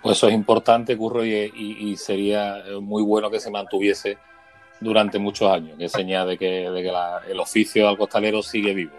Pues 0.04 0.18
eso 0.18 0.28
es 0.28 0.36
importante, 0.36 0.96
Curro, 0.96 1.26
y, 1.26 1.96
sería 1.98 2.64
muy 2.80 3.02
bueno 3.02 3.32
que 3.32 3.40
se 3.40 3.50
mantuviese 3.50 4.20
durante 4.80 5.20
muchos 5.20 5.52
años, 5.52 5.78
que 5.78 5.86
es 5.86 5.92
señal 5.92 6.28
de 6.28 6.38
que, 6.38 6.66
el 6.66 7.40
oficio 7.40 7.88
al 7.88 7.98
costalero 7.98 8.42
sigue 8.42 8.74
vivo. 8.74 8.94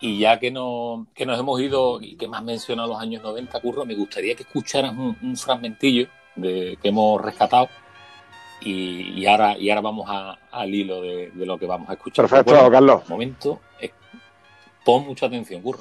Y 0.00 0.18
ya 0.18 0.38
que, 0.38 0.50
no, 0.50 1.06
que 1.14 1.26
nos 1.26 1.38
hemos 1.38 1.60
ido 1.60 2.00
y 2.00 2.16
que 2.16 2.26
más 2.26 2.42
mencionado 2.42 2.88
los 2.88 3.00
años 3.00 3.22
90, 3.22 3.60
Curro, 3.60 3.84
me 3.84 3.94
gustaría 3.94 4.34
que 4.34 4.44
escucharas 4.44 4.94
un, 4.96 5.36
fragmentillo 5.36 6.08
de, 6.36 6.78
que 6.80 6.88
hemos 6.88 7.20
rescatado 7.20 7.68
y, 8.62 9.26
ahora, 9.26 9.56
y 9.58 9.70
ahora 9.70 9.80
vamos 9.82 10.08
al 10.50 10.74
hilo 10.74 11.02
de, 11.02 11.30
lo 11.34 11.58
que 11.58 11.66
vamos 11.66 11.88
a 11.90 11.94
escuchar. 11.94 12.28
Perfecto, 12.28 12.70
Carlos. 12.70 13.08
momento, 13.08 13.60
eh, 13.80 13.90
pon 14.84 15.04
mucha 15.06 15.26
atención, 15.26 15.60
Curro. 15.62 15.80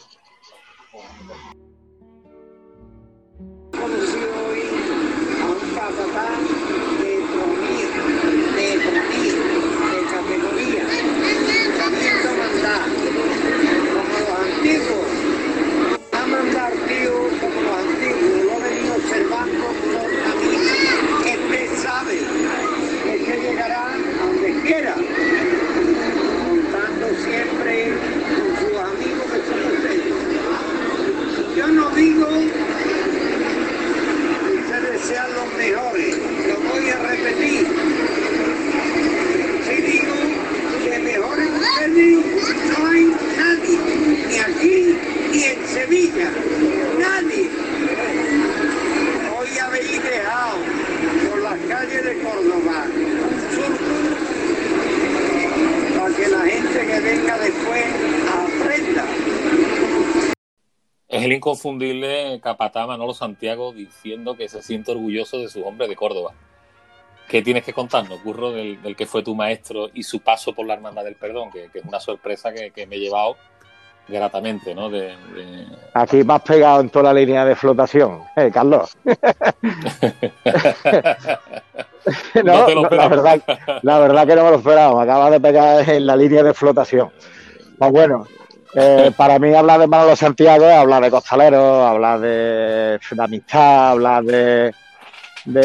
Inconfundible 61.23 62.39
capatá 62.41 62.87
Manolo 62.87 63.13
Santiago 63.13 63.73
diciendo 63.73 64.35
que 64.35 64.49
se 64.49 64.61
siente 64.61 64.91
orgulloso 64.91 65.39
de 65.39 65.49
su 65.49 65.63
hombre 65.63 65.87
de 65.87 65.95
Córdoba. 65.95 66.33
¿Qué 67.27 67.41
tienes 67.43 67.63
que 67.63 67.73
contarnos, 67.73 68.19
Curro, 68.21 68.51
del, 68.51 68.95
que 68.97 69.05
fue 69.05 69.21
tu 69.21 69.35
maestro 69.35 69.89
y 69.93 70.01
su 70.01 70.19
paso 70.19 70.53
por 70.53 70.65
la 70.65 70.73
Hermandad 70.73 71.03
del 71.03 71.15
Perdón? 71.15 71.51
Que, 71.51 71.69
es 71.71 71.85
una 71.85 71.99
sorpresa 71.99 72.51
que, 72.51 72.87
me 72.87 72.95
he 72.95 72.99
llevado 72.99 73.37
gratamente, 74.07 74.73
¿no? 74.73 74.89
De, 74.89 75.13
Aquí 75.93 76.23
más 76.23 76.41
pegado 76.41 76.81
en 76.81 76.89
toda 76.89 77.13
la 77.13 77.19
línea 77.19 77.45
de 77.45 77.55
flotación, 77.55 78.23
¿eh, 78.35 78.49
Carlos? 78.51 78.97
no, 82.43 82.89
la, 82.89 83.07
verdad, 83.07 83.43
la 83.83 83.99
verdad 83.99 84.27
que 84.27 84.35
no 84.35 84.45
me 84.45 84.49
lo 84.49 84.57
esperaba, 84.57 85.03
acaba 85.03 85.29
de 85.29 85.39
pegar 85.39 85.87
en 85.87 86.07
la 86.07 86.15
línea 86.15 86.41
de 86.41 86.55
flotación. 86.55 87.11
Pues 87.77 87.91
bueno, 87.91 88.25
eh, 88.73 89.11
para 89.17 89.39
mí 89.39 89.53
hablar 89.53 89.79
de 89.79 89.87
Manolo 89.87 90.15
Santiago 90.15 90.65
es 90.65 90.75
hablar 90.75 91.03
de 91.03 91.09
costalero, 91.09 91.85
hablar 91.85 92.19
de, 92.19 92.99
amistad, 93.17 93.91
hablar 93.91 94.23
de, 94.23 94.71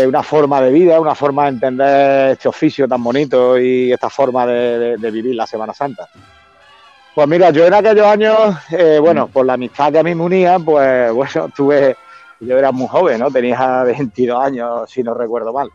una 0.07 0.23
forma 0.23 0.61
de 0.63 0.71
vida, 0.71 1.01
una 1.01 1.15
forma 1.15 1.45
de 1.45 1.49
entender 1.51 2.31
este 2.31 2.49
oficio 2.49 2.89
tan 2.89 3.03
bonito 3.03 3.59
y 3.59 3.93
esta 3.93 4.09
forma 4.09 4.47
de, 4.47 4.97
vivir 5.11 5.35
la 5.35 5.47
Semana 5.47 5.75
Santa. 5.75 6.09
Pues 7.15 7.29
mira, 7.29 7.51
yo 7.51 7.67
en 7.67 7.75
aquellos 7.75 8.07
años, 8.07 8.57
eh, 8.71 8.99
bueno, 9.01 9.29
por 9.29 9.45
la 9.47 9.53
amistad 9.53 9.93
que 9.93 9.99
a 9.99 10.03
mí 10.03 10.15
me 10.15 10.25
unía, 10.25 10.59
pues 10.59 11.13
bueno, 11.15 11.51
tuve, 11.55 11.97
yo 12.41 12.59
era 12.59 12.73
muy 12.73 12.89
joven, 12.89 13.21
¿no? 13.21 13.31
Tenía 13.31 13.83
22 13.85 14.43
años, 14.43 14.91
si 14.91 15.03
no 15.03 15.13
recuerdo 15.13 15.53
mal. 15.53 15.71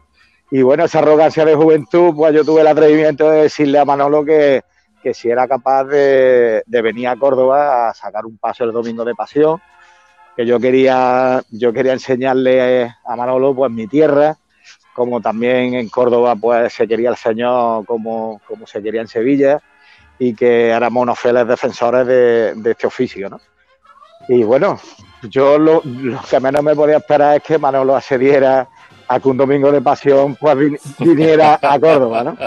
Y 0.51 0.63
bueno, 0.63 0.85
esa 0.85 0.97
arrogancia 0.97 1.45
de 1.45 1.53
juventud, 1.53 2.11
pues 2.15 2.33
yo 2.33 2.43
tuve 2.43 2.61
el 2.61 2.67
atrevimiento 2.67 3.29
de 3.29 3.43
decirle 3.43 3.77
a 3.77 3.85
Manolo 3.85 4.25
que, 4.25 4.63
que 5.01 5.13
si 5.13 5.29
era 5.29 5.47
capaz 5.47 5.85
de, 5.85 6.63
venir 6.67 7.07
a 7.07 7.15
Córdoba 7.15 7.89
a 7.89 7.93
sacar 7.93 8.25
un 8.25 8.37
paso 8.37 8.63
el 8.63 8.71
domingo 8.71 9.03
de 9.05 9.15
pasión, 9.15 9.61
que 10.35 10.45
yo 10.45 10.59
quería, 10.59 11.41
yo 11.49 11.73
quería 11.73 11.93
enseñarle 11.93 12.93
a 13.05 13.15
Manolo 13.15 13.55
pues 13.55 13.71
mi 13.71 13.87
tierra, 13.87 14.37
como 14.93 15.21
también 15.21 15.75
en 15.75 15.89
Córdoba 15.89 16.35
pues 16.35 16.73
se 16.73 16.87
quería 16.87 17.09
el 17.09 17.15
Señor 17.15 17.85
como, 17.85 18.41
como 18.47 18.67
se 18.67 18.81
quería 18.81 19.01
en 19.01 19.07
Sevilla 19.07 19.61
y 20.17 20.33
que 20.33 20.69
éramos 20.69 21.03
unos 21.03 21.19
fieles 21.19 21.47
defensores 21.47 22.05
de, 22.05 22.71
este 22.71 22.87
oficio, 22.87 23.29
¿no? 23.29 23.39
Y 24.27 24.43
bueno, 24.43 24.79
yo 25.23 25.57
lo, 25.57 25.81
que 26.29 26.39
menos 26.39 26.63
me 26.63 26.75
podía 26.75 26.97
esperar 26.97 27.37
es 27.37 27.43
que 27.43 27.57
Manolo 27.57 27.95
accediera 27.95 28.67
a 29.07 29.19
que 29.19 29.27
un 29.27 29.37
domingo 29.37 29.71
de 29.71 29.81
pasión 29.81 30.35
pues 30.35 30.57
viniera 30.99 31.57
a 31.61 31.79
Córdoba, 31.79 32.23
¿no? 32.23 32.37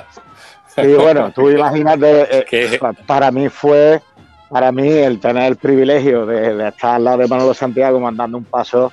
Y 0.76 0.94
bueno, 0.94 1.32
tú 1.32 1.50
imagínate, 1.50 2.26
eh, 2.38 2.44
que... 2.48 2.80
para 3.06 3.30
mí 3.30 3.48
fue, 3.48 4.00
para 4.48 4.72
mí 4.72 4.88
el 4.88 5.20
tener 5.20 5.44
el 5.44 5.56
privilegio 5.56 6.26
de, 6.26 6.68
estar 6.68 6.96
al 6.96 7.04
lado 7.04 7.18
de 7.18 7.28
Manolo 7.28 7.54
Santiago 7.54 8.00
mandando 8.00 8.38
un 8.38 8.44
paso, 8.44 8.92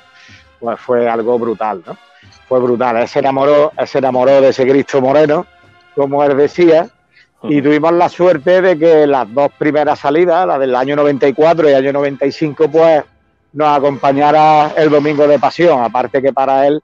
pues 0.59 0.79
fue 0.79 1.07
algo 1.07 1.39
brutal, 1.39 1.83
¿no? 1.85 1.97
Fue 2.47 2.59
brutal. 2.59 2.97
Él 2.97 3.07
se 3.07 3.19
enamoró, 3.19 3.71
él 3.77 3.87
se 3.87 3.99
enamoró 3.99 4.41
de 4.41 4.49
ese 4.49 4.67
Cristo 4.67 5.01
Moreno, 5.01 5.45
como 5.95 6.23
él 6.23 6.35
decía, 6.35 6.89
y 7.43 7.61
tuvimos 7.61 7.93
la 7.93 8.09
suerte 8.09 8.61
de 8.61 8.77
que 8.77 9.07
las 9.07 9.31
dos 9.33 9.51
primeras 9.57 9.99
salidas, 9.99 10.45
la 10.45 10.59
del 10.59 10.75
año 10.75 10.95
94 10.95 11.69
y 11.69 11.71
el 11.71 11.77
año 11.77 11.93
95, 11.93 12.69
pues 12.69 13.03
nos 13.53 13.77
acompañara 13.77 14.73
el 14.75 14.89
domingo 14.89 15.27
de 15.27 15.39
pasión, 15.39 15.81
aparte 15.81 16.21
que 16.21 16.33
para 16.33 16.67
él 16.67 16.83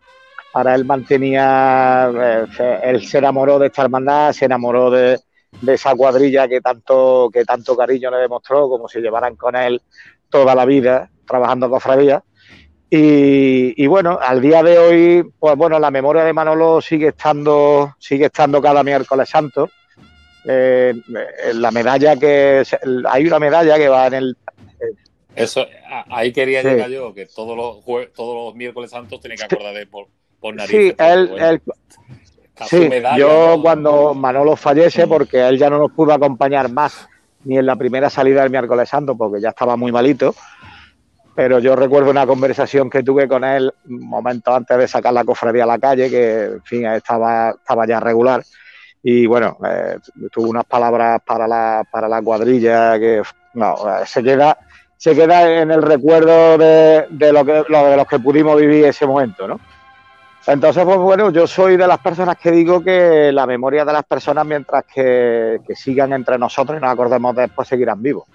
para 0.56 0.74
él 0.74 0.86
mantenía, 0.86 2.10
eh, 2.16 2.80
él 2.84 3.06
se 3.06 3.18
enamoró 3.18 3.60
de 3.60 3.68
esta 3.68 3.82
hermandad, 3.82 4.32
se 4.32 4.46
enamoró 4.46 4.90
de, 4.90 5.20
esa 5.68 5.94
cuadrilla 5.96 6.48
que 6.48 6.62
tanto, 6.62 7.30
que 7.34 7.44
tanto 7.44 7.76
cariño 7.76 8.10
le 8.10 8.20
demostró, 8.20 8.70
como 8.70 8.88
si 8.88 9.02
llevaran 9.02 9.36
con 9.36 9.58
él 9.58 9.82
toda 10.30 10.56
la 10.56 10.64
vida 10.64 11.10
trabajando 11.28 11.70
cofradía. 11.70 12.24
Y, 12.90 13.84
y, 13.84 13.88
bueno, 13.88 14.18
al 14.22 14.40
día 14.40 14.64
de 14.64 14.78
hoy, 14.78 15.30
pues 15.38 15.58
bueno, 15.58 15.78
la 15.78 15.92
memoria 15.92 16.24
de 16.24 16.32
Manolo 16.32 16.80
sigue 16.80 17.10
estando, 17.10 17.94
sigue 18.00 18.28
estando 18.28 18.62
cada 18.62 18.82
miércoles 18.82 19.28
santo. 19.28 19.70
Eh, 20.46 20.94
la 21.54 21.72
medalla 21.72 22.16
que 22.16 22.64
hay 23.10 23.28
una 23.28 23.40
medalla 23.40 23.76
que 23.76 23.90
va 23.90 24.08
en 24.08 24.14
el 24.14 24.38
eso 25.36 25.66
ahí 26.10 26.32
quería 26.32 26.64
llegar 26.64 26.90
yo 26.90 27.14
que 27.14 27.26
todos 27.26 27.58
los 27.58 28.14
todos 28.14 28.46
los 28.46 28.56
miércoles 28.56 28.92
santos 28.92 29.20
tienen 29.20 29.38
que 29.38 29.44
acordar 29.44 29.74
de 29.74 29.86
por, 29.86 30.08
Sí, 30.68 30.94
él, 30.98 31.62
sí, 32.68 32.90
yo 33.18 33.60
cuando 33.62 34.14
Manolo 34.14 34.56
fallece, 34.56 35.08
porque 35.08 35.48
él 35.48 35.58
ya 35.58 35.70
no 35.70 35.78
nos 35.78 35.92
pudo 35.92 36.14
acompañar 36.14 36.72
más 36.72 37.08
ni 37.44 37.58
en 37.58 37.66
la 37.66 37.76
primera 37.76 38.10
salida 38.10 38.42
del 38.42 38.50
miércoles 38.50 38.90
santo, 38.90 39.16
porque 39.16 39.42
ya 39.42 39.50
estaba 39.50 39.76
muy 39.76 39.92
malito, 39.92 40.34
pero 41.36 41.60
yo 41.60 41.76
recuerdo 41.76 42.10
una 42.10 42.26
conversación 42.26 42.90
que 42.90 43.04
tuve 43.04 43.28
con 43.28 43.44
él 43.44 43.72
un 43.88 44.08
momento 44.08 44.54
antes 44.56 44.78
de 44.78 44.88
sacar 44.88 45.14
la 45.14 45.24
cofradía 45.24 45.64
a 45.64 45.68
la 45.68 45.80
calle, 45.80 46.10
que 46.10 46.44
en 46.46 46.64
fin, 46.64 46.86
estaba, 46.86 47.52
estaba 47.52 47.86
ya 47.86 48.00
regular, 48.00 48.44
y 49.04 49.28
bueno, 49.28 49.58
eh, 49.68 49.98
tuvo 50.32 50.50
unas 50.50 50.66
palabras 50.66 51.22
para 51.24 51.48
la, 51.48 51.84
para 51.92 52.08
la 52.08 52.22
cuadrilla 52.22 52.98
que 52.98 53.22
no, 53.54 53.76
se 54.06 54.24
queda 54.24 54.58
se 54.98 55.14
queda 55.14 55.62
en 55.62 55.72
el 55.72 55.82
recuerdo 55.82 56.58
de, 56.58 57.32
lo 57.32 57.46
que, 57.46 57.64
lo 57.68 57.86
de 57.86 57.98
los 57.98 58.08
que 58.08 58.20
pudimos 58.20 58.60
vivir 58.60 58.86
ese 58.86 59.06
momento, 59.06 59.48
¿no? 59.48 59.60
Entonces, 60.48 60.84
pues 60.86 60.98
bueno, 60.98 61.32
yo 61.32 61.48
soy 61.48 61.76
de 61.76 61.88
las 61.88 61.98
personas 62.00 62.38
que 62.38 62.52
digo 62.52 62.84
que 62.84 63.32
la 63.32 63.48
memoria 63.48 63.84
de 63.84 63.94
las 63.94 64.04
personas, 64.04 64.46
mientras 64.46 64.84
que, 64.86 65.60
sigan 65.76 66.14
entre 66.14 66.38
nosotros 66.38 66.78
y 66.78 66.82
nos 66.82 66.92
acordemos 66.92 67.36
después, 67.36 67.68
seguirán 67.68 68.02
vivos. 68.02 68.26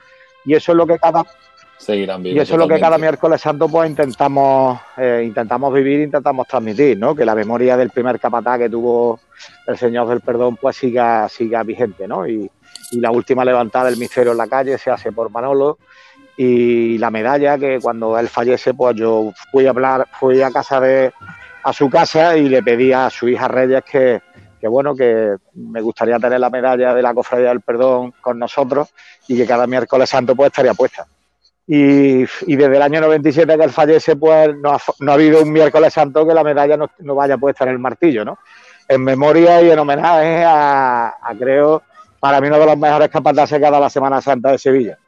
Y 0.44 0.55
eso 0.55 0.73
es 0.73 0.77
lo 0.77 0.87
que 0.87 0.99
cada 0.99 1.25
seguirán 1.79 2.23
vivos. 2.23 2.37
Y 2.37 2.40
eso 2.40 2.55
es 2.55 2.59
lo 2.59 2.66
que 2.66 2.81
cada 2.81 2.99
miércoles 2.99 3.40
santo 3.40 3.68
pues 3.68 3.88
intentamos, 3.88 4.81
eh, 4.96 5.23
intentamos 5.25 5.73
vivir, 5.73 6.01
intentamos 6.01 6.49
transmitir, 6.49 6.99
¿no? 6.99 7.14
Que 7.14 7.25
la 7.25 7.35
memoria 7.35 7.77
del 7.77 7.90
primer 7.90 8.18
capataz 8.18 8.59
que 8.59 8.68
tuvo 8.68 9.20
el 9.66 9.79
Señor 9.79 10.09
del 10.09 10.20
Perdón 10.20 10.57
pues 10.57 10.77
siga, 10.77 11.29
siga 11.29 11.62
vigente, 11.62 12.09
¿no? 12.09 12.27
Y, 12.27 12.51
y 12.90 13.01
la 13.01 13.12
última 13.12 13.44
levantada 13.44 13.87
del 13.87 13.99
misterio 13.99 14.33
en 14.33 14.38
la 14.38 14.49
calle 14.49 14.79
se 14.79 14.90
hace 14.90 15.12
por 15.12 15.31
Manolo 15.31 15.79
y 16.37 16.99
la 16.99 17.11
medalla 17.11 17.59
que 17.59 17.79
cuando 17.81 18.18
él 18.18 18.29
fallece 18.29 18.75
pues 18.75 18.96
yo 18.96 19.33
fui 19.53 19.66
a 19.66 19.70
hablar, 19.70 20.09
fui 20.18 20.42
a 20.42 20.51
casa 20.51 20.81
de 20.81 21.12
a 21.62 21.73
su 21.73 21.88
casa 21.88 22.37
y 22.37 22.49
le 22.49 22.62
pedí 22.62 22.92
a 22.92 23.11
su 23.11 23.29
hija 23.29 23.49
Reyes 23.49 23.83
que, 23.85 24.20
bueno, 24.62 24.94
que 24.94 25.37
me 25.55 25.81
gustaría 25.81 26.18
tener 26.18 26.40
la 26.40 26.51
medalla 26.51 26.94
de 26.94 27.03
la 27.03 27.14
Cofradía 27.14 27.49
del 27.49 27.61
Perdón 27.61 28.12
con 28.20 28.38
nosotros 28.38 28.88
y 29.29 29.37
que 29.37 29.46
cada 29.46 29.66
miércoles 29.66 30.11
santo 30.11 30.35
pues 30.35 30.49
estaría 30.49 30.75
puesta. 30.75 31.07
Y, 31.66 32.25
desde 32.46 32.77
el 32.77 32.83
año 32.83 33.01
97 33.01 33.57
que 33.57 33.64
él 33.64 33.70
fallece, 33.70 34.16
pues 34.16 34.51
no 34.57 34.73
ha, 34.73 35.12
habido 35.12 35.42
un 35.42 35.53
miércoles 35.53 35.92
santo 35.92 36.27
que 36.27 36.35
la 36.35 36.42
medalla 36.42 36.77
no, 36.77 37.14
vaya 37.14 37.38
puesta 37.38 37.64
en 37.64 37.70
el 37.70 37.79
martillo, 37.79 38.25
¿no? 38.25 38.38
En 38.88 39.05
memoria 39.05 39.62
y 39.62 39.70
en 39.70 39.79
homenaje 39.79 40.42
a, 40.44 41.14
creo, 41.38 41.83
para 42.18 42.40
mí 42.40 42.49
uno 42.49 42.59
de 42.59 42.66
los 42.66 42.77
mejores 42.77 43.09
capataces 43.09 43.59
que 43.59 43.64
ha 43.64 43.70
dado 43.70 43.85
la 43.85 43.90
Semana 43.90 44.20
Santa 44.20 44.51
de 44.51 44.59
Sevilla. 44.59 44.99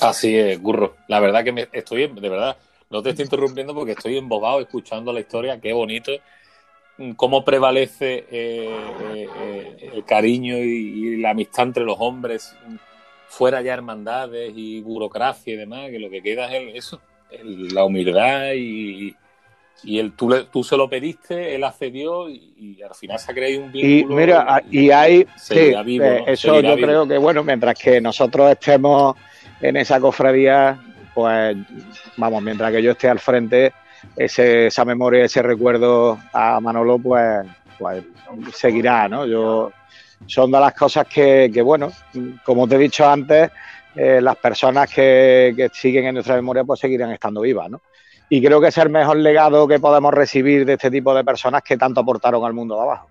Así 0.00 0.36
es, 0.36 0.60
Gurro. 0.60 0.96
La 1.08 1.20
verdad 1.20 1.44
que 1.44 1.52
me 1.52 1.68
estoy, 1.70 2.06
de 2.06 2.28
verdad, 2.28 2.56
no 2.90 3.02
te 3.02 3.10
estoy 3.10 3.24
interrumpiendo 3.24 3.74
porque 3.74 3.92
estoy 3.92 4.16
embobado 4.16 4.60
escuchando 4.60 5.12
la 5.12 5.20
historia, 5.20 5.60
qué 5.60 5.72
bonito, 5.72 6.12
cómo 7.16 7.44
prevalece 7.44 8.26
eh, 8.30 8.76
eh, 9.14 9.28
eh, 9.42 9.90
el 9.94 10.04
cariño 10.04 10.58
y, 10.58 11.16
la 11.16 11.30
amistad 11.30 11.64
entre 11.64 11.84
los 11.84 11.96
hombres, 11.98 12.54
fuera 13.28 13.62
ya 13.62 13.74
hermandades 13.74 14.52
y 14.54 14.80
burocracia 14.80 15.54
y 15.54 15.56
demás, 15.56 15.90
que 15.90 15.98
lo 15.98 16.10
que 16.10 16.22
queda 16.22 16.54
es 16.54 16.76
eso, 16.76 17.00
la 17.42 17.84
humildad 17.84 18.52
y, 18.54 19.14
y 19.82 19.98
el, 19.98 20.12
tú, 20.12 20.32
tú, 20.52 20.62
se 20.62 20.76
lo 20.76 20.88
pediste, 20.88 21.54
él 21.54 21.64
accedió 21.64 22.28
y, 22.28 22.78
al 22.82 22.94
final 22.94 23.18
se 23.18 23.32
ha 23.32 23.34
creado 23.34 23.64
un 23.64 23.72
vínculo. 23.72 24.14
Y 24.14 24.16
mira, 24.16 24.62
y, 24.70 24.90
hay, 24.90 25.26
eso 26.26 26.60
yo 26.60 26.76
creo 26.76 27.08
que, 27.08 27.18
bueno, 27.18 27.42
mientras 27.42 27.78
que 27.78 28.00
nosotros 28.00 28.50
estemos 28.50 29.16
en 29.60 29.76
esa 29.76 29.98
cofradía, 30.00 30.78
pues 31.14 31.56
vamos, 32.16 32.42
mientras 32.42 32.72
que 32.72 32.82
yo 32.82 32.92
esté 32.92 33.08
al 33.08 33.20
frente, 33.20 33.72
ese, 34.16 34.66
esa 34.66 34.84
memoria, 34.84 35.24
ese 35.24 35.42
recuerdo 35.42 36.18
a 36.32 36.60
Manolo, 36.60 36.98
pues, 36.98 37.46
pues 37.78 38.04
seguirá, 38.52 39.08
¿no? 39.08 39.26
Yo, 39.26 39.72
son 40.26 40.50
de 40.50 40.60
las 40.60 40.74
cosas 40.74 41.06
que, 41.06 41.50
bueno, 41.62 41.92
como 42.44 42.66
te 42.66 42.76
he 42.76 42.78
dicho 42.78 43.08
antes, 43.08 43.50
eh, 43.94 44.20
las 44.20 44.36
personas 44.36 44.92
que, 44.92 45.70
siguen 45.72 46.06
en 46.06 46.14
nuestra 46.14 46.34
memoria 46.34 46.64
pues 46.64 46.80
seguirán 46.80 47.12
estando 47.12 47.40
vivas, 47.40 47.70
¿no? 47.70 47.80
Y 48.28 48.42
creo 48.42 48.60
que 48.60 48.68
es 48.68 48.78
el 48.78 48.88
mejor 48.88 49.18
legado 49.18 49.68
que 49.68 49.78
podemos 49.78 50.12
recibir 50.12 50.64
de 50.64 50.72
este 50.74 50.90
tipo 50.90 51.14
de 51.14 51.24
personas 51.24 51.62
que 51.62 51.76
tanto 51.76 52.00
aportaron 52.00 52.44
al 52.44 52.54
mundo 52.54 52.74
de 52.74 52.82
abajo. 52.82 53.08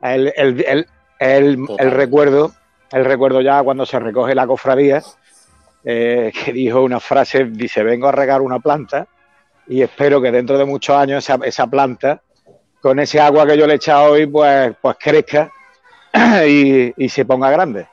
El, 0.00 0.32
el, 0.36 0.86
el 1.18 1.90
recuerdo, 1.90 2.52
el 2.92 3.04
recuerdo 3.04 3.40
ya 3.40 3.62
cuando 3.62 3.84
se 3.84 3.98
recoge 3.98 4.34
la 4.34 4.46
cofradía, 4.46 5.02
eh, 5.88 6.32
que 6.32 6.52
dijo 6.52 6.82
una 6.82 6.98
frase, 6.98 7.44
dice, 7.44 7.84
vengo 7.84 8.08
a 8.08 8.12
regar 8.12 8.42
una 8.42 8.58
planta 8.58 9.06
y 9.68 9.82
espero 9.82 10.20
que 10.20 10.32
dentro 10.32 10.58
de 10.58 10.64
muchos 10.64 10.96
años 10.96 11.24
esa, 11.44 11.66
planta, 11.68 12.20
con 12.80 12.98
ese 12.98 13.20
agua 13.20 13.46
que 13.46 13.56
yo 13.56 13.68
le 13.68 13.74
he 13.74 13.76
echado 13.76 14.10
hoy, 14.10 14.26
pues, 14.26 14.74
pues 14.82 14.96
crezca 14.98 15.52
y, 16.44 17.08
se 17.08 17.24
ponga 17.24 17.52
grande. 17.52 17.86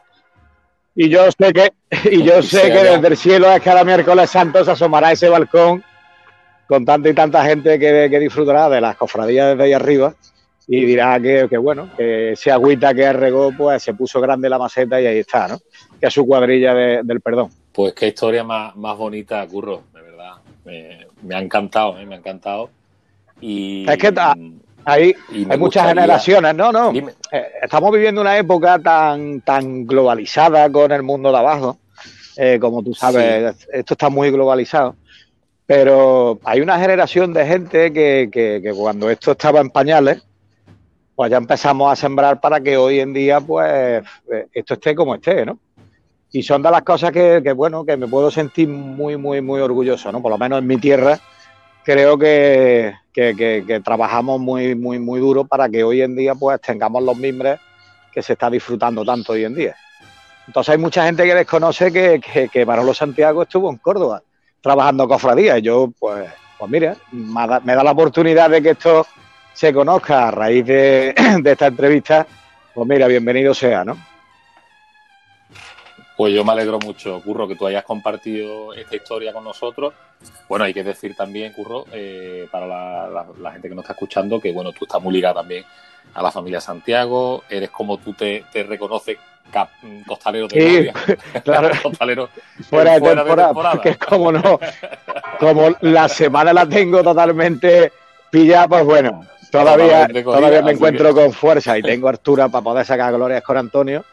Y 0.95 1.07
yo 1.07 1.29
sé 1.31 1.53
que, 1.53 1.71
y 2.09 2.23
yo 2.23 2.41
sé 2.41 2.71
que 2.71 2.83
desde 2.83 3.07
el 3.07 3.15
cielo 3.17 3.51
es 3.51 3.61
cada 3.61 3.83
miércoles 3.83 4.27
santo 4.27 4.65
se 4.65 4.71
asomará 4.71 5.11
ese 5.11 5.29
balcón 5.29 5.83
con 6.67 6.85
tanta 6.85 7.09
y 7.09 7.13
tanta 7.13 7.45
gente 7.45 7.77
que, 7.77 8.07
que 8.09 8.19
disfrutará 8.19 8.69
de 8.69 8.81
las 8.81 8.95
cofradías 8.95 9.51
desde 9.51 9.65
ahí 9.65 9.73
arriba 9.73 10.15
y 10.67 10.83
dirá 10.83 11.19
que, 11.19 11.57
bueno, 11.57 11.91
que 11.95 12.31
ese 12.31 12.49
agüita 12.49 12.95
que 12.95 13.13
regó, 13.13 13.51
pues 13.55 13.83
se 13.83 13.93
puso 13.93 14.19
grande 14.19 14.49
la 14.49 14.57
maceta 14.57 14.99
y 14.99 15.05
ahí 15.05 15.19
está, 15.19 15.47
¿no? 15.47 15.59
Que 15.99 16.07
es 16.07 16.13
su 16.13 16.25
cuadrilla 16.25 16.73
del 16.73 17.21
perdón. 17.21 17.49
Pues 17.73 17.93
qué 17.93 18.09
historia 18.09 18.43
más, 18.43 18.75
más 18.75 18.95
bonita, 18.97 19.45
Curro, 19.47 19.83
de 19.93 20.01
verdad. 20.01 20.33
Me, 21.23 21.35
ha 21.35 21.39
encantado, 21.39 21.97
¿eh? 21.99 22.05
me 22.05 22.15
ha 22.15 22.17
encantado. 22.19 22.69
Y, 23.41 23.89
es 23.89 23.97
que 23.97 24.13
hay, 24.85 25.15
hay 25.49 25.57
muchas 25.57 25.87
generaciones, 25.87 26.55
no, 26.55 26.71
no. 26.71 26.91
Eh, 26.93 27.47
estamos 27.63 27.91
viviendo 27.91 28.21
una 28.21 28.37
época 28.37 28.77
tan, 28.79 29.41
tan 29.41 29.87
globalizada 29.87 30.71
con 30.71 30.91
el 30.91 31.01
mundo 31.01 31.31
de 31.31 31.37
abajo. 31.37 31.77
Eh, 32.37 32.59
como 32.59 32.83
tú 32.83 32.93
sabes, 32.93 33.67
esto 33.71 33.93
está 33.93 34.09
muy 34.09 34.29
globalizado. 34.29 34.95
Pero 35.65 36.39
hay 36.43 36.61
una 36.61 36.77
generación 36.77 37.33
de 37.33 37.45
gente 37.45 37.91
que, 37.91 38.29
que, 38.31 38.59
que, 38.61 38.73
cuando 38.73 39.09
esto 39.09 39.31
estaba 39.31 39.61
en 39.61 39.69
pañales, 39.69 40.23
pues 41.15 41.31
ya 41.31 41.37
empezamos 41.37 41.91
a 41.91 41.95
sembrar 41.95 42.39
para 42.39 42.59
que 42.59 42.77
hoy 42.77 42.99
en 42.99 43.13
día, 43.13 43.39
pues, 43.39 44.03
esto 44.53 44.75
esté 44.75 44.93
como 44.93 45.15
esté, 45.15 45.45
¿no? 45.45 45.57
Y 46.33 46.41
son 46.41 46.63
de 46.63 46.71
las 46.71 46.81
cosas 46.81 47.11
que, 47.11 47.39
bueno, 47.55 47.85
que 47.85 47.95
me 47.95 48.07
puedo 48.07 48.31
sentir 48.31 48.67
muy, 48.67 49.17
muy, 49.17 49.39
muy 49.39 49.61
orgulloso, 49.61 50.11
¿no? 50.11 50.19
Por 50.19 50.31
lo 50.31 50.37
menos 50.39 50.59
en 50.59 50.67
mi 50.67 50.77
tierra 50.77 51.19
creo 51.83 52.17
que, 52.17 52.95
trabajamos 53.83 54.39
muy, 54.39 54.73
muy, 54.73 54.97
muy 54.97 55.19
duro 55.19 55.45
para 55.45 55.69
que 55.69 55.83
hoy 55.83 56.01
en 56.01 56.15
día 56.15 56.33
pues 56.33 56.59
tengamos 56.59 57.03
los 57.03 57.15
mimbres 57.15 57.59
que 58.11 58.23
se 58.23 58.33
está 58.33 58.49
disfrutando 58.49 59.05
tanto 59.05 59.33
hoy 59.33 59.43
en 59.43 59.53
día. 59.53 59.75
Entonces 60.47 60.73
hay 60.73 60.79
mucha 60.79 61.05
gente 61.05 61.23
que 61.23 61.35
desconoce 61.35 61.91
que, 61.91 62.19
que, 62.19 62.49
que 62.49 62.65
Manolo 62.65 62.95
Santiago 62.95 63.43
estuvo 63.43 63.69
en 63.69 63.77
Córdoba 63.77 64.23
trabajando 64.59 65.07
cofradía. 65.07 65.59
Y 65.59 65.61
yo, 65.61 65.91
pues, 65.99 66.27
pues 66.57 66.71
mira, 66.71 66.95
me 67.11 67.75
da, 67.75 67.83
la 67.83 67.91
oportunidad 67.91 68.49
de 68.49 68.63
que 68.63 68.71
esto 68.71 69.05
se 69.53 69.71
conozca 69.71 70.29
a 70.29 70.31
raíz 70.31 70.65
de 70.65 71.13
esta 71.45 71.67
entrevista. 71.67 72.25
Pues 72.73 72.87
mira, 72.87 73.05
bienvenido 73.05 73.53
sea, 73.53 73.85
¿no? 73.85 74.12
Pues 76.15 76.33
yo 76.33 76.45
me 76.45 76.51
alegro 76.51 76.79
mucho, 76.79 77.19
Curro, 77.21 77.47
que 77.47 77.55
tú 77.55 77.65
hayas 77.65 77.83
compartido 77.83 78.73
esta 78.73 78.95
historia 78.95 79.33
con 79.33 79.43
nosotros. 79.43 79.93
Bueno, 80.47 80.65
hay 80.65 80.73
que 80.73 80.83
decir 80.83 81.15
también, 81.15 81.53
Curro, 81.53 81.85
eh, 81.91 82.47
para 82.51 82.67
la, 82.67 83.51
gente 83.51 83.67
que 83.67 83.75
nos 83.75 83.83
está 83.83 83.93
escuchando, 83.93 84.39
que 84.39 84.51
bueno, 84.51 84.71
tú 84.71 84.85
estás 84.85 85.01
muy 85.01 85.13
ligado 85.13 85.35
también 85.35 85.65
a 86.13 86.21
la 86.21 86.31
familia 86.31 86.61
Santiago, 86.61 87.43
eres 87.49 87.71
como 87.71 87.97
tú 87.97 88.13
te, 88.13 88.45
reconoces 88.53 89.17
costalero 90.07 90.47
de 90.47 90.91
sí, 90.95 91.15
claro. 91.43 91.69
costalero 91.83 92.29
fuera, 92.69 92.99
de, 92.99 93.15
temporada, 93.15 93.81
Que 93.81 93.89
es 93.89 93.97
como 93.97 94.31
no, 94.31 94.59
como 95.39 95.75
la 95.81 96.07
semana 96.07 96.53
la 96.53 96.67
tengo 96.67 97.03
totalmente 97.03 97.91
pillada, 98.29 98.67
pues 98.67 98.85
bueno, 98.85 99.25
todavía, 99.51 100.07
todavía 100.23 100.61
me 100.61 100.71
encuentro 100.71 101.13
con 101.13 101.33
fuerza 101.33 101.77
y 101.77 101.81
tengo 101.81 102.07
altura 102.07 102.49
para 102.49 102.63
poder 102.63 102.85
sacar 102.85 103.13
glorias 103.13 103.43
con 103.43 103.57
Antonio 103.57 104.05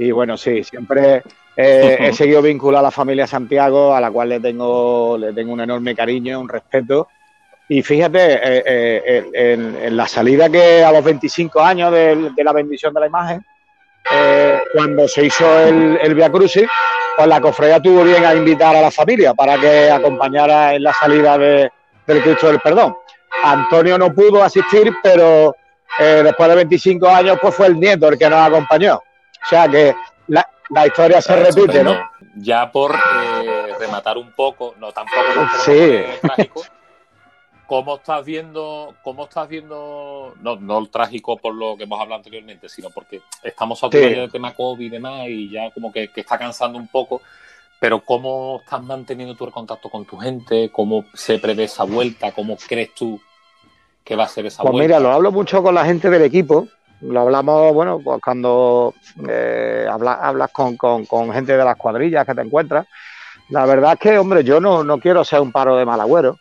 y 0.00 0.12
bueno, 0.12 0.38
sí, 0.38 0.64
siempre 0.64 1.22
he 1.54 2.10
seguido 2.14 2.40
vinculado 2.40 2.80
a 2.80 2.88
la 2.88 2.90
familia 2.90 3.26
Santiago, 3.26 3.94
a 3.94 4.00
la 4.00 4.10
cual 4.10 4.30
le 4.30 4.40
tengo, 4.40 5.18
le 5.18 5.34
tengo 5.34 5.52
un 5.52 5.60
enorme 5.60 5.94
cariño, 5.94 6.40
un 6.40 6.48
respeto. 6.48 7.08
Y 7.68 7.82
fíjate, 7.82 8.32
eh, 8.32 8.62
eh, 8.66 9.30
en, 9.84 9.94
la 9.94 10.08
salida 10.08 10.48
que 10.48 10.82
a 10.82 10.90
los 10.90 11.04
25 11.04 11.60
años 11.60 11.92
de, 11.92 12.32
la 12.38 12.52
bendición 12.54 12.94
de 12.94 13.00
la 13.00 13.06
imagen, 13.08 13.44
eh, 14.10 14.62
cuando 14.72 15.06
se 15.06 15.26
hizo 15.26 15.60
el, 15.60 15.98
el 16.02 16.14
Via 16.14 16.32
Crucis, 16.32 16.66
pues 17.14 17.28
la 17.28 17.40
cofradía 17.42 17.78
tuvo 17.78 18.02
bien 18.02 18.24
a 18.24 18.34
invitar 18.34 18.74
a 18.74 18.80
la 18.80 18.90
familia 18.90 19.34
para 19.34 19.60
que 19.60 19.90
acompañara 19.90 20.74
en 20.74 20.82
la 20.82 20.94
salida 20.94 21.36
de, 21.36 21.70
del 22.06 22.22
Cristo 22.22 22.46
del 22.46 22.60
Perdón. 22.60 22.96
Antonio 23.44 23.98
no 23.98 24.14
pudo 24.14 24.42
asistir, 24.42 24.94
pero 25.02 25.54
después 25.98 26.48
de 26.48 26.56
25 26.56 27.06
años 27.06 27.38
pues 27.42 27.54
fue 27.54 27.66
el 27.66 27.78
nieto 27.78 28.08
el 28.08 28.18
que 28.18 28.30
nos 28.30 28.48
acompañó. 28.48 29.02
O 29.42 29.48
sea 29.48 29.68
que 29.68 29.94
la, 30.28 30.86
historia 30.86 31.20
se 31.20 31.36
repite, 31.36 31.82
¿no? 31.82 31.98
Ya 32.36 32.70
por 32.70 32.94
eh, 32.94 33.74
rematar 33.78 34.16
un 34.18 34.32
poco, 34.32 34.74
no 34.78 34.92
tampoco 34.92 35.48
sí. 35.64 36.02
trágico, 36.22 36.62
¿cómo 37.66 37.96
estás 37.96 38.24
viendo, 38.24 38.94
cómo 39.02 39.24
estás 39.24 39.48
viendo, 39.48 40.34
no, 40.40 40.56
no 40.56 40.78
el 40.78 40.90
trágico 40.90 41.36
por 41.36 41.54
lo 41.54 41.76
que 41.76 41.84
hemos 41.84 42.00
hablado 42.00 42.18
anteriormente, 42.18 42.68
sino 42.68 42.90
porque 42.90 43.22
estamos 43.42 43.82
hablando 43.82 44.22
del 44.22 44.30
tema 44.30 44.54
COVID 44.54 44.86
y 44.86 44.88
demás 44.88 45.28
y 45.28 45.50
ya 45.50 45.70
como 45.70 45.92
que, 45.92 46.10
está 46.14 46.38
cansando 46.38 46.78
un 46.78 46.88
poco, 46.88 47.22
pero 47.78 48.04
¿cómo 48.04 48.60
estás 48.64 48.82
manteniendo 48.82 49.34
tu 49.34 49.50
contacto 49.50 49.88
con 49.88 50.04
tu 50.04 50.16
gente? 50.18 50.70
¿Cómo 50.70 51.04
se 51.14 51.38
prevé 51.38 51.64
esa 51.64 51.84
vuelta? 51.84 52.32
¿Cómo 52.32 52.56
crees 52.56 52.94
tú 52.94 53.20
que 54.04 54.16
va 54.16 54.24
a 54.24 54.28
ser 54.28 54.46
esa 54.46 54.62
pues 54.62 54.72
vuelta? 54.72 54.98
Mira, 54.98 55.00
lo 55.00 55.12
hablo 55.12 55.32
mucho 55.32 55.62
con 55.62 55.74
la 55.74 55.84
gente 55.84 56.10
del 56.10 56.22
equipo 56.22 56.68
lo 57.02 57.20
hablamos, 57.20 57.72
bueno, 57.72 58.00
pues 58.02 58.20
cuando 58.22 58.94
eh, 59.28 59.86
hablas 59.88 60.50
con, 60.52 60.76
gente 61.32 61.56
de 61.56 61.64
las 61.64 61.76
cuadrillas 61.76 62.26
que 62.26 62.34
te 62.34 62.42
encuentras. 62.42 62.86
La 63.48 63.66
verdad 63.66 63.94
es 63.94 63.98
que, 63.98 64.18
hombre, 64.18 64.44
yo 64.44 64.60
no, 64.60 64.84
no 64.84 64.98
quiero 64.98 65.24
ser 65.24 65.40
un 65.40 65.50
paro 65.50 65.76
de 65.76 65.84
mal 65.84 66.00
agüero. 66.00 66.38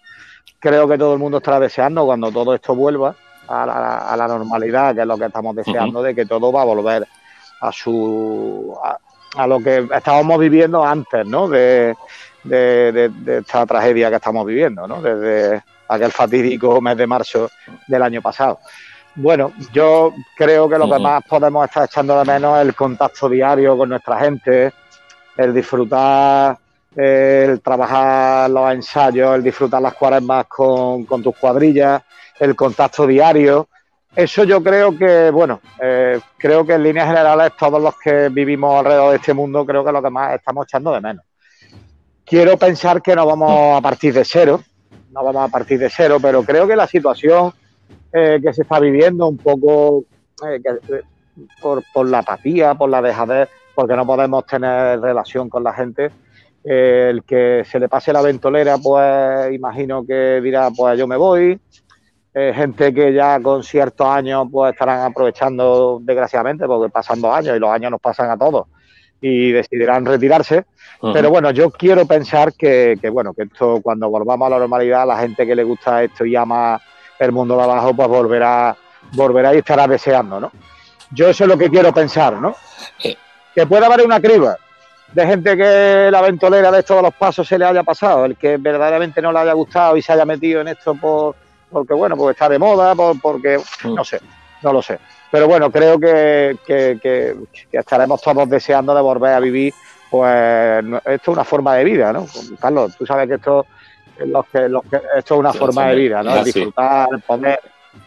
Creo 0.60 0.88
que 0.88 0.98
todo 0.98 1.14
el 1.14 1.20
mundo 1.20 1.38
estará 1.38 1.60
deseando 1.60 2.06
cuando 2.06 2.32
todo 2.32 2.54
esto 2.54 2.76
vuelva 2.76 3.16
a 3.48 4.16
la, 4.16 4.28
normalidad, 4.28 4.94
que 4.94 5.02
es 5.02 5.08
lo 5.08 5.18
que 5.18 5.26
estamos 5.26 5.56
deseando, 5.56 6.04
de 6.04 6.14
que 6.14 6.26
todo 6.26 6.52
va 6.52 6.62
a 6.62 6.66
volver 6.66 7.08
a 7.62 7.72
su 7.72 8.78
a, 9.36 9.48
lo 9.48 9.60
que 9.60 9.88
estábamos 9.92 10.40
viviendo 10.40 10.86
antes, 10.86 11.26
¿no? 11.26 11.48
De, 11.48 11.96
de, 12.44 13.12
esta 13.40 13.66
tragedia 13.66 14.10
que 14.10 14.18
estamos 14.18 14.46
viviendo, 14.46 14.88
¿no? 14.88 15.02
Desde 15.02 15.64
aquel 15.88 16.12
fatídico 16.12 16.80
mes 16.80 16.96
de 16.98 17.08
marzo 17.08 17.50
del 17.88 18.04
año 18.04 18.22
pasado. 18.22 18.60
Bueno, 19.16 19.52
yo 19.74 20.14
creo 20.36 20.70
que 20.70 20.78
lo 20.78 20.90
que 20.90 21.00
más 21.00 21.24
podemos 21.24 21.66
estar 21.66 21.86
echando 21.86 22.18
de 22.18 22.26
menos 22.26 22.58
es 22.58 22.66
el 22.66 22.76
contacto 22.76 23.28
diario 23.28 23.78
con 23.78 23.90
nuestra 23.90 24.20
gente, 24.20 24.72
el 25.36 25.54
disfrutar, 25.54 26.58
el 26.96 27.62
trabajar 27.62 28.50
los 28.50 28.72
ensayos, 28.72 29.36
el 29.36 29.44
disfrutar 29.44 29.82
las 29.82 29.94
cuaresmas 29.94 30.46
con, 30.46 31.06
con 31.06 31.22
tus 31.22 31.36
cuadrillas, 31.36 32.02
el 32.40 32.56
contacto 32.56 33.06
diario. 33.06 33.68
Eso 34.16 34.44
yo 34.44 34.64
creo 34.64 34.98
que, 34.98 35.30
bueno, 35.32 35.62
eh, 35.82 36.20
creo 36.38 36.66
que 36.66 36.74
en 36.74 36.84
líneas 36.84 37.08
generales 37.08 37.54
todos 37.58 37.82
los 37.82 37.98
que 38.00 38.30
vivimos 38.30 38.80
alrededor 38.80 39.12
de 39.12 39.18
este 39.18 39.34
mundo 39.34 39.66
creo 39.66 39.86
que 39.86 39.92
lo 39.92 40.02
que 40.02 40.10
más 40.10 40.34
estamos 40.34 40.66
echando 40.66 40.92
de 40.94 41.02
menos. 41.02 41.26
Quiero 42.26 42.58
pensar 42.58 43.02
que 43.02 43.16
no 43.16 43.26
vamos 43.26 43.78
a 43.78 43.82
partir 43.82 44.14
de 44.14 44.26
cero, 44.26 44.62
no 45.12 45.24
vamos 45.24 45.48
a 45.48 45.52
partir 45.52 45.80
de 45.80 45.90
cero, 45.90 46.18
pero 46.22 46.44
creo 46.44 46.68
que 46.68 46.76
la 46.76 46.88
situación 46.88 47.54
eh, 48.14 48.40
que 48.42 48.54
se 48.54 48.64
está 48.64 48.80
viviendo 48.80 49.28
un 49.28 49.38
poco 49.38 50.04
eh, 50.48 50.62
por, 51.62 51.84
por, 51.94 52.10
la 52.10 52.20
apatía, 52.20 52.76
por 52.76 52.90
la 52.90 53.02
dejadez, 53.02 53.50
porque 53.76 53.96
no 53.96 54.06
podemos 54.06 54.46
tener 54.46 55.00
relación 55.00 55.50
con 55.50 55.64
la 55.64 55.74
gente, 55.74 56.12
el 56.64 57.24
que 57.24 57.64
se 57.66 57.80
le 57.80 57.88
pase 57.88 58.12
la 58.12 58.22
ventolera, 58.22 58.78
pues 58.78 59.54
imagino 59.54 60.06
que 60.06 60.42
dirá, 60.42 60.70
pues 60.76 61.00
yo 61.00 61.08
me 61.08 61.16
voy, 61.16 61.60
eh, 62.32 62.54
gente 62.56 62.94
que 62.94 63.12
ya 63.12 63.40
con 63.42 63.64
ciertos 63.64 64.06
años 64.06 64.48
pues 64.52 64.74
estarán 64.74 65.02
aprovechando 65.02 66.00
desgraciadamente 66.02 66.68
porque 66.68 66.92
pasan 66.92 67.20
dos 67.20 67.36
años 67.36 67.58
y 67.58 67.60
los 67.60 67.72
años 67.72 67.90
nos 67.90 68.00
pasan 68.00 68.30
a 68.30 68.38
todos 68.38 68.68
y 69.20 69.52
decidirán 69.52 70.06
retirarse. 70.06 70.66
Pero 71.14 71.30
bueno, 71.30 71.52
yo 71.52 71.72
quiero 71.72 72.06
pensar 72.06 72.54
que, 72.54 72.98
bueno, 73.12 73.34
que 73.34 73.44
esto 73.44 73.80
cuando 73.82 74.10
volvamos 74.10 74.46
a 74.46 74.50
la 74.50 74.60
normalidad, 74.60 75.08
la 75.08 75.18
gente 75.18 75.46
que 75.46 75.56
le 75.56 75.64
gusta 75.64 76.04
esto 76.04 76.26
y 76.26 76.36
ama 76.36 76.80
el 77.20 77.32
mundo 77.32 77.58
de 77.58 77.64
abajo, 77.64 77.94
pues 77.94 78.08
volverá, 78.08 78.76
volverá 79.12 79.54
y 79.54 79.60
estará 79.60 79.88
deseando, 79.88 80.40
¿no? 80.40 80.52
Yo 81.12 81.28
eso 81.28 81.44
es 81.44 81.48
lo 81.48 81.58
que 81.58 81.70
quiero 81.70 81.94
pensar, 81.94 82.34
¿no? 82.34 82.56
Eh. 83.04 83.16
Que 83.54 83.66
pueda 83.66 83.88
haber 83.88 84.06
una 84.06 84.20
criba 84.20 84.58
de 85.12 85.26
gente 85.26 85.58
que 85.58 86.10
la 86.12 86.22
ventolera 86.22 86.72
de 86.72 86.84
todos 86.84 87.02
los 87.02 87.14
pasos 87.14 87.48
se 87.48 87.58
le 87.58 87.66
haya 87.66 87.84
pasado, 87.84 88.26
el 88.26 88.36
que 88.36 88.58
verdaderamente 88.58 89.22
no 89.22 89.32
le 89.32 89.40
haya 89.40 89.54
gustado 89.54 89.98
y 89.98 90.02
se 90.02 90.14
haya 90.14 90.26
metido 90.26 90.62
en 90.62 90.70
esto 90.70 90.96
por 90.96 91.36
porque 91.70 91.94
bueno, 91.94 92.18
porque 92.18 92.32
está 92.32 92.50
de 92.50 92.60
moda, 92.60 92.96
porque 93.22 93.60
mm. 93.84 93.94
no 93.94 94.04
sé, 94.04 94.20
no 94.62 94.74
lo 94.74 94.82
sé. 94.82 95.00
Pero 95.32 95.48
bueno, 95.48 95.72
creo 95.72 96.00
que, 96.00 96.58
que, 96.66 97.36
estaremos 97.72 98.22
todos 98.22 98.50
deseando 98.50 98.96
de 98.96 99.02
volver 99.02 99.34
a 99.34 99.40
vivir, 99.40 99.74
pues 100.10 100.84
esto 101.06 101.32
es 101.32 101.36
una 101.38 101.44
forma 101.44 101.76
de 101.76 101.84
vida, 101.84 102.12
¿no? 102.12 102.26
Carlos, 102.60 102.96
tú 102.98 103.06
sabes 103.06 103.28
que 103.28 103.36
esto, 103.36 103.68
los 104.26 104.46
que, 104.48 104.70
los 104.70 104.84
que, 104.84 104.98
esto 105.18 105.34
es 105.36 105.40
una 105.40 105.54
forma 105.54 105.88
de 105.88 105.96
vida, 105.96 106.24
¿no? 106.24 106.44
Disfrutar, 106.44 107.08
poner 107.26 107.60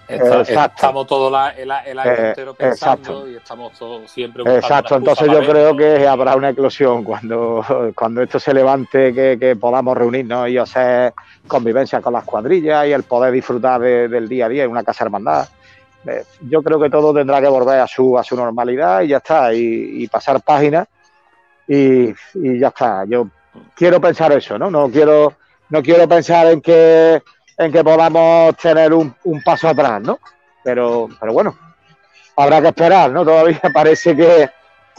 estamos 0.08 1.06
todos 1.06 1.32
el, 1.56 1.70
el, 1.86 1.98
año 1.98 2.10
eh, 2.10 2.28
entero 2.28 2.54
pensando 2.54 3.28
y 3.28 3.36
estamos 3.36 3.72
todos 3.78 4.10
siempre 4.10 4.42
Exacto, 4.56 4.96
entonces 4.96 5.28
yo 5.30 5.40
creo 5.40 5.76
que 5.76 6.06
habrá 6.06 6.36
una 6.36 6.50
eclosión 6.50 7.02
cuando, 7.04 7.64
cuando 7.94 8.22
esto 8.22 8.38
se 8.38 8.52
levante, 8.52 9.12
que, 9.12 9.56
podamos 9.56 9.96
reunirnos 9.96 10.48
y 10.48 10.58
hacer 10.58 11.14
convivencia 11.46 12.00
con 12.00 12.12
las 12.12 12.24
cuadrillas 12.24 12.86
y 12.86 12.92
el 12.92 13.04
poder 13.04 13.32
disfrutar 13.32 13.80
del 13.80 14.28
día 14.28 14.46
a 14.46 14.48
día 14.48 14.64
en 14.64 14.70
una 14.70 14.84
casa 14.84 15.04
hermandad. 15.04 15.48
Eh, 16.06 16.24
yo 16.48 16.62
creo 16.62 16.80
que 16.80 16.90
todo 16.90 17.14
tendrá 17.14 17.40
que 17.40 17.48
volver 17.48 17.80
a 17.80 17.86
su, 17.86 18.18
a 18.18 18.24
su 18.24 18.36
normalidad 18.36 19.02
y 19.02 19.08
ya 19.08 19.18
está, 19.18 19.54
y, 19.54 20.06
pasar 20.08 20.42
páginas 20.42 20.88
y, 21.66 22.08
y 22.34 22.58
ya 22.58 22.68
está. 22.68 23.04
Yo 23.04 23.28
quiero 23.74 24.00
pensar 24.00 24.32
eso, 24.32 24.58
¿no? 24.58 24.70
No 24.70 24.90
quiero, 24.90 25.34
no 25.72 25.82
quiero 25.82 26.06
pensar 26.06 26.48
en 26.48 26.60
que 26.60 27.22
en 27.56 27.72
que 27.72 27.82
podamos 27.82 28.54
tener 28.56 28.92
un, 28.92 29.14
paso 29.42 29.68
atrás, 29.68 30.02
¿no? 30.02 30.18
Pero, 30.62 31.08
pero 31.18 31.32
bueno, 31.32 31.56
habrá 32.36 32.60
que 32.60 32.68
esperar, 32.68 33.10
¿no? 33.10 33.24
Todavía 33.24 33.60
parece 33.74 34.14
que, 34.14 34.50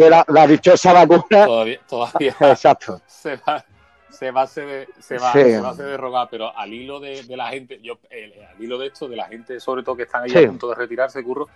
la, 0.09 0.47
dichosa 0.47 0.93
vacuna. 0.93 1.45
Todavía, 1.45 1.79
todavía 1.87 2.35
Exacto. 2.39 3.01
Se 3.05 3.35
va, 3.37 3.63
se 4.09 4.31
va 4.31 4.41
a 4.41 4.43
hacer, 4.45 4.89
se 4.99 5.19
va, 5.19 5.31
se 5.31 5.59
va 5.59 5.67
a 5.67 5.71
hacer 5.71 5.99
rogar, 5.99 6.27
pero 6.31 6.57
al 6.57 6.73
hilo 6.73 6.99
de, 6.99 7.23
la 7.29 7.49
gente, 7.49 7.79
yo, 7.81 7.99
al 8.11 8.63
hilo 8.63 8.79
de 8.79 8.87
esto, 8.87 9.07
de 9.07 9.15
la 9.15 9.27
gente 9.27 9.59
sobre 9.59 9.83
todo 9.83 9.95
que 9.95 10.03
están 10.03 10.23
ahí 10.23 10.43
a 10.43 10.47
punto 10.47 10.69
de 10.69 10.75
retirarse, 10.75 11.23
curro, 11.23 11.49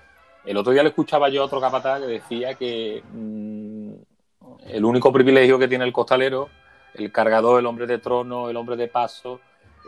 el 0.45 0.57
otro 0.57 0.73
día 0.73 0.83
le 0.83 0.89
escuchaba 0.89 1.29
yo 1.29 1.41
a 1.41 1.45
otro 1.45 1.59
capataz 1.59 2.01
que 2.01 2.07
decía 2.07 2.53
que 2.53 3.01
mm, 3.11 3.93
el 4.67 4.85
único 4.85 5.11
privilegio 5.11 5.57
que 5.57 5.67
tiene 5.67 5.85
el 5.85 5.93
costalero, 5.93 6.49
el 6.93 7.11
cargador, 7.11 7.59
el 7.59 7.65
hombre 7.65 7.87
de 7.87 7.97
trono, 7.97 8.49
el 8.49 8.57
hombre 8.57 8.75
de 8.75 8.87
paso, 8.87 9.39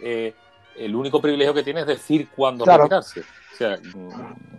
eh, 0.03 0.33
el 0.77 0.95
único 0.95 1.21
privilegio 1.21 1.53
que 1.53 1.63
tiene 1.63 1.81
es 1.81 1.87
decir 1.87 2.27
cuándo 2.35 2.65
retirarse. 2.65 3.21
O 3.21 3.57
sea, 3.57 3.77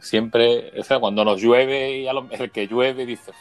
siempre, 0.00 0.72
o 0.78 0.84
sea, 0.84 0.98
cuando 0.98 1.24
nos 1.24 1.40
llueve 1.40 1.98
y 1.98 2.06
el 2.06 2.50
que 2.50 2.66
llueve 2.66 3.06
dice, 3.06 3.32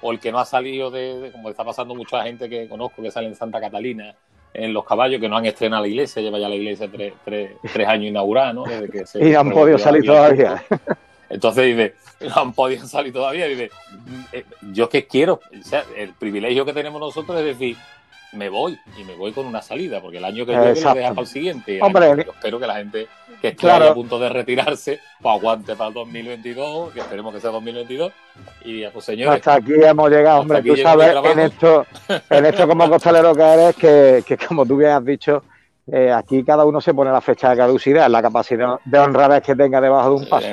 o 0.00 0.10
el 0.10 0.18
que 0.18 0.32
no 0.32 0.38
ha 0.38 0.44
salido 0.44 0.90
de, 0.90 1.30
como 1.32 1.50
está 1.50 1.64
pasando 1.64 1.94
mucha 1.94 2.24
gente 2.24 2.48
que 2.48 2.68
conozco 2.68 3.00
que 3.02 3.10
sale 3.10 3.28
en 3.28 3.36
Santa 3.36 3.60
Catalina, 3.60 4.14
en 4.52 4.72
los 4.72 4.84
caballos 4.84 5.20
que 5.20 5.28
no 5.28 5.36
han 5.36 5.46
estrenado 5.46 5.82
la 5.82 5.88
iglesia, 5.88 6.22
lleva 6.22 6.38
ya 6.38 6.48
la 6.48 6.54
iglesia 6.54 6.88
tres, 6.90 7.12
tres, 7.24 7.88
años 7.88 8.08
inaugurada, 8.08 8.52
¿no? 8.52 8.64
Desde 8.64 8.88
que 8.88 9.06
se 9.06 9.28
y 9.28 9.34
han 9.34 9.50
podido 9.50 9.78
salir 9.78 10.04
todavía. 10.04 10.62
Entonces 11.28 11.64
dice, 11.64 11.94
no 12.28 12.42
han 12.42 12.52
podido 12.52 12.86
salir 12.86 13.12
todavía. 13.12 13.46
Dice, 13.46 13.70
eh, 14.32 14.44
yo 14.72 14.88
que 14.88 15.06
quiero, 15.06 15.40
o 15.58 15.64
sea, 15.64 15.84
el 15.96 16.12
privilegio 16.12 16.64
que 16.64 16.72
tenemos 16.72 17.00
nosotros 17.00 17.38
es 17.40 17.46
decir, 17.46 17.76
me 18.34 18.48
voy 18.48 18.78
y 18.98 19.04
me 19.04 19.14
voy 19.14 19.32
con 19.32 19.46
una 19.46 19.62
salida, 19.62 20.00
porque 20.00 20.18
el 20.18 20.24
año 20.24 20.44
que 20.44 20.52
viene 20.52 20.74
lo 20.74 20.82
para 20.82 21.20
el 21.20 21.26
siguiente. 21.26 21.80
Hombre, 21.80 22.26
espero 22.28 22.58
que 22.58 22.66
la 22.66 22.76
gente 22.76 23.08
que 23.40 23.48
esté 23.48 23.70
a 23.70 23.94
punto 23.94 24.18
de 24.18 24.28
retirarse, 24.28 25.00
pues 25.20 25.34
aguante 25.34 25.76
para 25.76 25.88
el 25.88 25.94
2022, 25.94 26.92
que 26.92 27.00
esperemos 27.00 27.34
que 27.34 27.40
sea 27.40 27.50
2022. 27.50 28.12
Y 28.64 28.86
pues 28.86 29.04
señores. 29.04 29.36
Hasta 29.36 29.54
aquí 29.54 29.72
hemos 29.74 30.10
llegado, 30.10 30.40
hombre. 30.40 30.62
Tú 30.62 30.76
sabes, 30.76 31.14
en 31.24 31.38
esto, 31.40 31.86
en 32.30 32.46
esto 32.46 32.68
como 32.68 32.88
costalero 32.88 33.34
que 33.34 33.42
eres, 33.42 33.76
que, 33.76 34.24
que 34.26 34.46
como 34.46 34.66
tú 34.66 34.76
bien 34.76 34.90
has 34.90 35.04
dicho, 35.04 35.42
eh, 35.86 36.10
aquí 36.12 36.42
cada 36.44 36.64
uno 36.64 36.80
se 36.80 36.94
pone 36.94 37.10
la 37.10 37.20
fecha 37.20 37.50
de 37.50 37.56
caducidad, 37.56 38.08
la 38.08 38.22
capacidad 38.22 38.78
de 38.84 38.98
honradez 38.98 39.42
que 39.42 39.54
tenga 39.54 39.80
debajo 39.80 40.10
de 40.10 40.16
un 40.16 40.28
paso. 40.28 40.48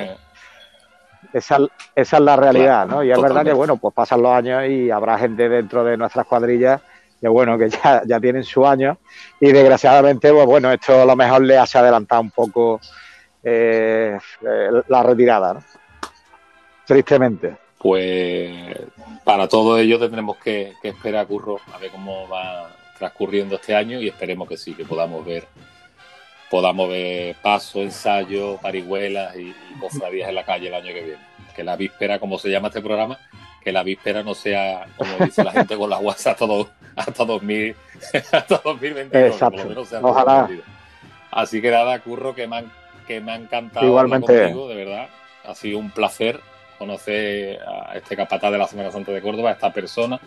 Esa, 1.32 1.58
esa, 1.94 2.16
es 2.18 2.22
la 2.22 2.36
realidad, 2.36 2.86
¿no? 2.86 3.02
Y 3.02 3.10
es 3.10 3.18
verdad 3.18 3.42
que, 3.42 3.54
bueno, 3.54 3.78
pues 3.78 3.94
pasan 3.94 4.20
los 4.20 4.32
años 4.32 4.64
y 4.68 4.90
habrá 4.90 5.16
gente 5.16 5.48
dentro 5.48 5.82
de 5.82 5.96
nuestras 5.96 6.26
cuadrillas 6.26 6.82
que 7.22 7.28
bueno, 7.28 7.56
que 7.56 7.70
ya, 7.70 8.02
ya 8.04 8.20
tienen 8.20 8.42
su 8.42 8.66
año 8.66 8.98
y 9.38 9.52
desgraciadamente, 9.52 10.32
pues 10.32 10.44
bueno, 10.44 10.72
esto 10.72 11.02
a 11.02 11.04
lo 11.04 11.14
mejor 11.14 11.42
le 11.42 11.56
hace 11.56 11.78
adelantar 11.78 12.18
un 12.18 12.32
poco 12.32 12.80
eh, 13.44 14.18
eh, 14.40 14.68
la 14.88 15.02
retirada, 15.04 15.54
¿no? 15.54 15.62
Tristemente. 16.84 17.56
Pues 17.78 18.76
para 19.22 19.46
todo 19.46 19.78
ello 19.78 20.00
tendremos 20.00 20.36
que, 20.38 20.74
esperar, 20.82 21.28
Curro, 21.28 21.58
a 21.72 21.78
ver 21.78 21.92
cómo 21.92 22.28
va 22.28 22.68
transcurriendo 22.98 23.54
este 23.54 23.76
año 23.76 24.00
y 24.00 24.08
esperemos 24.08 24.48
que 24.48 24.56
sí, 24.56 24.74
que 24.74 24.84
podamos 24.84 25.24
ver 25.24 25.46
podamos 26.50 26.88
ver 26.88 27.36
paso, 27.36 27.82
ensayo, 27.82 28.58
parihuelas 28.60 29.36
y, 29.36 29.48
y 29.48 29.78
cofradías 29.80 30.28
en 30.28 30.34
la 30.34 30.44
calle 30.44 30.68
el 30.68 30.74
año 30.74 30.92
que 30.92 31.02
viene. 31.02 31.22
Que 31.56 31.64
la 31.64 31.76
víspera, 31.76 32.18
como 32.18 32.38
se 32.38 32.50
llama 32.50 32.68
este 32.68 32.82
programa, 32.82 33.18
que 33.62 33.72
la 33.72 33.82
víspera 33.82 34.22
no 34.22 34.34
sea, 34.34 34.86
como 34.96 35.16
dice 35.24 35.44
la 35.44 35.52
gente 35.52 35.76
con 35.76 35.88
la 35.88 35.98
WhatsApp, 35.98 36.32
hasta, 36.32 36.46
todo, 36.46 36.70
hasta, 36.96 37.24
2000, 37.24 37.76
hasta 38.32 38.58
2022. 38.58 39.42
Ojalá. 40.02 40.48
Así 41.30 41.62
que 41.62 41.70
nada, 41.70 41.98
Curro, 42.00 42.34
que 42.34 42.46
me, 42.46 42.58
han, 42.58 42.72
que 43.06 43.20
me 43.20 43.32
ha 43.32 43.36
encantado 43.36 43.86
Igualmente. 43.86 44.38
contigo, 44.38 44.68
de 44.68 44.74
verdad. 44.74 45.08
Ha 45.44 45.54
sido 45.54 45.78
un 45.78 45.90
placer 45.90 46.40
conocer 46.78 47.60
a 47.62 47.96
este 47.96 48.16
capataz 48.16 48.50
de 48.50 48.58
la 48.58 48.66
Semana 48.66 48.90
Santa 48.90 49.12
de 49.12 49.22
Córdoba, 49.22 49.50
a 49.50 49.52
esta 49.52 49.72
persona, 49.72 50.20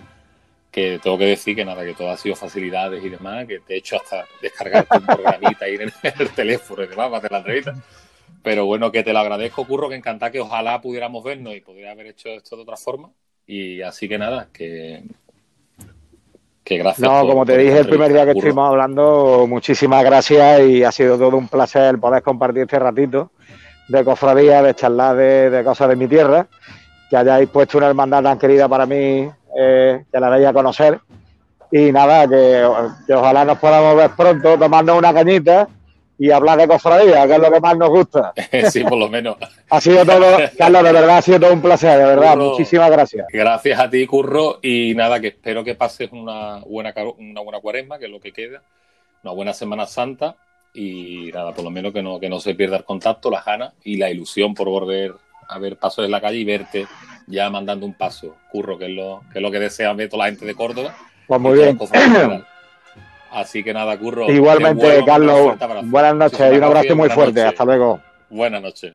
que 0.71 0.99
tengo 1.01 1.17
que 1.17 1.25
decir 1.25 1.55
que 1.55 1.65
nada, 1.65 1.83
que 1.83 1.93
todo 1.93 2.09
ha 2.09 2.17
sido 2.17 2.35
facilidades 2.35 3.03
y 3.03 3.09
demás, 3.09 3.45
que 3.45 3.59
te 3.59 3.75
he 3.75 3.77
hecho 3.77 3.97
hasta 3.97 4.25
descargarte 4.41 4.97
un 4.97 5.05
programita 5.05 5.65
ahí 5.65 5.75
en 5.75 5.91
el 6.19 6.29
teléfono 6.31 6.83
y 6.83 6.87
demás 6.87 7.07
para 7.07 7.17
hacer 7.17 7.31
la 7.31 7.37
entrevista. 7.39 7.75
Pero 8.41 8.65
bueno, 8.65 8.91
que 8.91 9.03
te 9.03 9.11
lo 9.11 9.19
agradezco, 9.19 9.65
Curro, 9.65 9.89
que 9.89 9.95
encanta 9.95 10.31
que 10.31 10.39
ojalá 10.39 10.79
pudiéramos 10.79 11.23
vernos 11.23 11.55
y 11.55 11.61
podría 11.61 11.91
haber 11.91 12.07
hecho 12.07 12.29
esto 12.29 12.55
de 12.55 12.61
otra 12.61 12.77
forma. 12.77 13.09
Y 13.47 13.81
así 13.81 14.09
que 14.09 14.17
nada, 14.17 14.47
que, 14.51 15.03
que 16.63 16.77
gracias. 16.77 17.07
No, 17.07 17.27
como 17.27 17.45
te 17.45 17.57
dije 17.57 17.79
el 17.79 17.87
primer 17.87 18.11
día 18.11 18.25
que 18.25 18.31
estuvimos 18.31 18.67
hablando, 18.69 19.45
muchísimas 19.47 20.03
gracias 20.03 20.61
y 20.61 20.83
ha 20.83 20.91
sido 20.91 21.17
todo 21.17 21.37
un 21.37 21.47
placer 21.47 21.99
poder 21.99 22.23
compartir 22.23 22.63
este 22.63 22.79
ratito 22.79 23.31
de 23.87 24.03
cofradía, 24.03 24.63
de 24.63 24.73
charlar 24.73 25.15
de, 25.15 25.61
cosas 25.63 25.89
de 25.89 25.95
mi 25.95 26.07
tierra, 26.07 26.47
que 27.09 27.17
hayáis 27.17 27.47
puesto 27.49 27.77
una 27.77 27.87
hermandad 27.87 28.23
tan 28.23 28.39
querida 28.39 28.67
para 28.67 28.87
mí, 28.87 29.29
eh, 29.57 30.05
que 30.11 30.19
la 30.19 30.29
veis 30.29 30.47
a 30.47 30.53
conocer. 30.53 30.99
Y 31.71 31.91
nada, 31.91 32.27
que, 32.27 32.67
que, 33.05 33.13
ojalá 33.13 33.45
nos 33.45 33.59
podamos 33.59 33.95
ver 33.95 34.11
pronto, 34.11 34.57
tomarnos 34.57 34.97
una 34.97 35.13
cañita 35.13 35.67
y 36.17 36.31
hablar 36.31 36.57
de 36.57 36.67
cofradía, 36.67 37.27
que 37.27 37.33
es 37.33 37.39
lo 37.39 37.51
que 37.51 37.59
más 37.59 37.77
nos 37.77 37.89
gusta. 37.89 38.33
sí, 38.71 38.83
por 38.83 38.97
lo 38.97 39.09
menos. 39.09 39.37
ha 39.69 39.81
sido 39.81 40.05
todo, 40.05 40.37
Carlos, 40.57 40.83
de 40.83 40.91
verdad 40.91 41.17
ha 41.17 41.21
sido 41.21 41.39
todo 41.39 41.53
un 41.53 41.61
placer, 41.61 41.97
de 41.97 42.05
verdad. 42.05 42.37
Muchísimas 42.37 42.89
gracias. 42.89 43.27
Gracias 43.31 43.79
a 43.79 43.89
ti, 43.89 44.05
Curro, 44.07 44.59
y 44.61 44.93
nada, 44.95 45.19
que 45.19 45.27
espero 45.27 45.63
que 45.63 45.75
pases 45.75 46.09
una 46.11 46.59
buena, 46.59 46.93
una 47.17 47.41
buena 47.41 47.59
cuaresma, 47.59 47.99
que 47.99 48.05
es 48.05 48.11
lo 48.11 48.19
que 48.19 48.31
queda, 48.31 48.61
una 49.23 49.33
buena 49.33 49.53
Semana 49.53 49.85
Santa, 49.85 50.35
y 50.73 51.31
nada, 51.33 51.53
por 51.53 51.63
lo 51.63 51.69
menos 51.69 51.93
que 51.93 52.01
no, 52.01 52.19
que 52.19 52.29
no 52.29 52.39
se 52.39 52.55
pierda 52.55 52.77
el 52.77 52.83
contacto, 52.83 53.29
las 53.29 53.45
ganas 53.45 53.73
y 53.83 53.97
la 53.97 54.09
ilusión 54.09 54.53
por 54.53 54.69
volver 54.69 55.13
a 55.47 55.59
ver 55.59 55.77
pasos 55.77 56.05
en 56.05 56.11
la 56.11 56.21
calle 56.21 56.37
y 56.37 56.43
verte 56.43 56.87
ya 57.27 57.49
mandando 57.49 57.85
un 57.85 57.93
paso, 57.93 58.35
Curro, 58.51 58.77
que 58.77 58.85
es 58.85 58.91
lo 58.91 59.21
que, 59.31 59.39
es 59.39 59.41
lo 59.41 59.51
que 59.51 59.59
desea 59.59 59.93
ver 59.93 60.09
toda 60.09 60.25
la 60.25 60.31
gente 60.31 60.45
de 60.45 60.55
Córdoba. 60.55 60.95
Pues 61.27 61.41
muy 61.41 61.57
bien. 61.57 61.77
Así 63.31 63.63
que 63.63 63.73
nada, 63.73 63.97
curro. 63.97 64.31
Igualmente, 64.31 65.03
Carlos. 65.05 65.55
Buenas 65.83 66.15
noches 66.15 66.39
y 66.53 66.57
un 66.57 66.63
abrazo 66.63 66.95
muy 66.95 67.09
fuerte. 67.09 67.43
Hasta 67.43 67.65
luego. 67.65 68.01
Buenas 68.29 68.61
noches. 68.61 68.93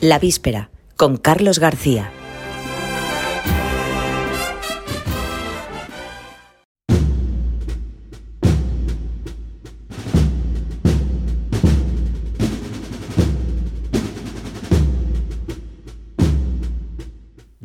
La 0.00 0.18
víspera, 0.18 0.70
con 0.96 1.18
Carlos 1.18 1.58
García. 1.58 2.10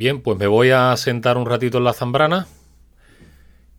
Bien, 0.06 0.22
pues 0.22 0.38
me 0.38 0.46
voy 0.46 0.70
a 0.70 0.96
sentar 0.98 1.36
un 1.36 1.48
ratito 1.48 1.80
en 1.80 1.84
la 1.84 1.92
zambrana, 1.92 2.46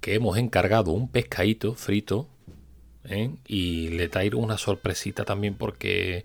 que 0.01 0.17
hemos 0.17 0.37
encargado 0.39 0.91
un 0.91 1.09
pescadito 1.09 1.77
frito, 1.77 2.27
¿eh? 3.05 3.31
y 3.47 3.91
le 3.91 4.09
traigo 4.09 4.41
una 4.41 4.59
sorpresita 4.59 5.25
también 5.25 5.55
porque 5.55 6.25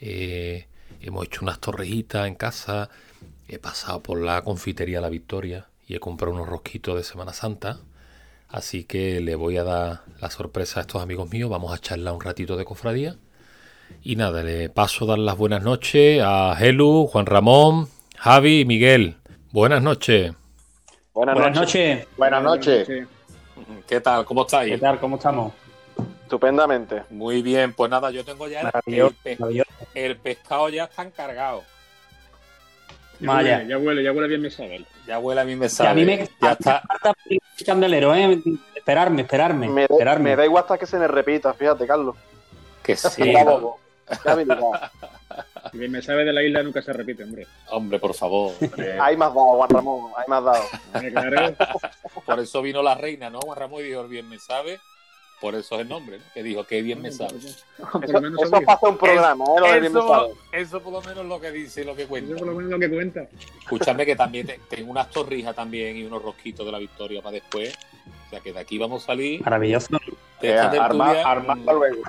eh, 0.00 0.68
hemos 1.00 1.26
hecho 1.26 1.40
unas 1.42 1.58
torrejitas 1.58 2.28
en 2.28 2.36
casa, 2.36 2.90
he 3.48 3.58
pasado 3.58 4.04
por 4.04 4.20
la 4.20 4.42
confitería 4.42 5.00
La 5.00 5.08
Victoria 5.08 5.66
y 5.88 5.96
he 5.96 5.98
comprado 5.98 6.34
unos 6.34 6.48
rosquitos 6.48 6.96
de 6.96 7.02
Semana 7.02 7.32
Santa, 7.32 7.80
así 8.48 8.84
que 8.84 9.20
le 9.20 9.34
voy 9.34 9.56
a 9.56 9.64
dar 9.64 10.02
la 10.20 10.30
sorpresa 10.30 10.78
a 10.78 10.82
estos 10.82 11.02
amigos 11.02 11.28
míos, 11.32 11.50
vamos 11.50 11.74
a 11.74 11.80
charlar 11.80 12.14
un 12.14 12.20
ratito 12.20 12.56
de 12.56 12.64
cofradía. 12.64 13.16
Y 14.00 14.14
nada, 14.14 14.44
le 14.44 14.68
paso 14.68 15.06
a 15.06 15.08
dar 15.08 15.18
las 15.18 15.36
buenas 15.36 15.64
noches 15.64 16.22
a 16.24 16.56
Helu, 16.56 17.08
Juan 17.08 17.26
Ramón, 17.26 17.88
Javi 18.16 18.60
y 18.60 18.64
Miguel. 18.64 19.16
Buenas 19.54 19.80
noches. 19.80 20.32
Buenas, 21.12 21.54
noches. 21.54 22.08
Buenas 22.16 22.42
noches. 22.42 22.88
¿Qué 23.86 24.00
tal? 24.00 24.24
¿Cómo 24.24 24.42
estáis? 24.42 24.72
¿Qué 24.72 24.78
tal? 24.78 24.98
¿Cómo 24.98 25.14
estamos? 25.14 25.52
Estupendamente. 26.24 27.04
Muy 27.10 27.40
bien, 27.40 27.72
pues 27.72 27.88
nada, 27.88 28.10
yo 28.10 28.24
tengo 28.24 28.48
ya 28.48 28.72
el, 29.94 30.16
pescado 30.16 30.68
ya 30.70 30.82
está 30.86 31.04
encargado. 31.04 31.62
Ya, 33.20 33.30
huele, 33.30 33.68
ya 33.68 33.78
huele, 33.78 34.02
ya 34.02 34.10
huele 34.10 34.26
bien 34.26 34.42
me 34.42 34.50
sabe. 34.50 34.84
Ya 35.06 35.20
huele 35.20 35.42
a 35.42 35.44
mí 35.44 35.54
me 35.54 35.68
sabe. 35.68 35.90
a 35.90 35.94
mí 35.94 36.04
me 36.04 36.28
ya 36.42 36.50
está. 36.50 36.82
candelero, 37.64 38.12
¿eh? 38.12 38.42
Esperarme, 38.74 39.22
esperarme. 39.22 39.68
Me, 39.68 39.82
esperarme. 39.84 40.30
me 40.30 40.36
da 40.36 40.44
igual 40.44 40.64
hasta 40.64 40.78
que 40.78 40.86
se 40.86 40.98
me 40.98 41.06
repita, 41.06 41.54
fíjate, 41.54 41.86
Carlos. 41.86 42.16
Que 42.82 42.96
sí. 42.96 43.32
Y 45.72 45.88
me 45.88 46.02
sabe 46.02 46.24
de 46.24 46.32
la 46.32 46.42
isla 46.42 46.62
nunca 46.62 46.82
se 46.82 46.92
repite, 46.92 47.24
hombre. 47.24 47.46
Hombre, 47.70 47.98
por 47.98 48.14
favor. 48.14 48.52
hay 49.00 49.16
más 49.16 49.34
dado, 49.34 49.56
Juan 49.56 49.70
Ramón, 49.70 50.12
hay 50.16 50.24
más 50.28 50.44
dado. 50.44 50.64
por 52.26 52.40
eso 52.40 52.62
vino 52.62 52.82
la 52.82 52.94
reina, 52.94 53.30
¿no? 53.30 53.40
Juan 53.40 53.58
Ramón 53.58 53.80
y 53.80 53.88
dijo, 53.88 54.06
bien 54.08 54.28
me 54.28 54.38
sabe. 54.38 54.80
Por 55.40 55.54
eso 55.56 55.74
es 55.74 55.82
el 55.82 55.88
nombre, 55.88 56.18
¿no? 56.18 56.24
Que 56.32 56.42
dijo, 56.42 56.64
que 56.64 56.80
bien 56.80 57.02
me 57.02 57.10
sabe. 57.10 57.36
Eso, 57.36 57.64
pasa 58.64 58.88
un 58.88 58.96
programa, 58.96 59.44
¿eh? 59.44 59.60
Lo 59.60 59.66
eso, 59.66 59.80
bien 59.80 59.92
me 59.92 60.00
sabe. 60.00 60.32
eso 60.52 60.80
por 60.80 60.92
lo 60.92 61.02
menos 61.02 61.26
lo 61.26 61.40
que 61.40 61.50
dice 61.50 61.82
y 61.82 61.84
lo 61.84 61.94
que 61.94 62.06
cuenta. 62.06 62.30
Eso 62.30 62.38
por 62.38 62.48
lo 62.48 62.54
menos 62.54 62.70
lo 62.70 62.78
que 62.78 62.88
cuenta. 62.88 63.28
Escúchame 63.60 64.06
que 64.06 64.16
también 64.16 64.46
tengo 64.68 64.90
unas 64.90 65.10
torrijas 65.10 65.54
también 65.54 65.96
y 65.96 66.04
unos 66.04 66.22
rosquitos 66.22 66.64
de 66.64 66.72
la 66.72 66.78
victoria 66.78 67.20
para 67.20 67.34
después. 67.34 67.74
O 68.26 68.30
sea 68.30 68.40
que 68.40 68.52
de 68.52 68.60
aquí 68.60 68.78
vamos 68.78 69.02
a 69.02 69.06
salir. 69.06 69.42
Maravilloso. 69.42 69.88
Eh, 70.44 70.58
armado 70.58 71.54
mm, 71.54 71.64
luego, 71.64 72.02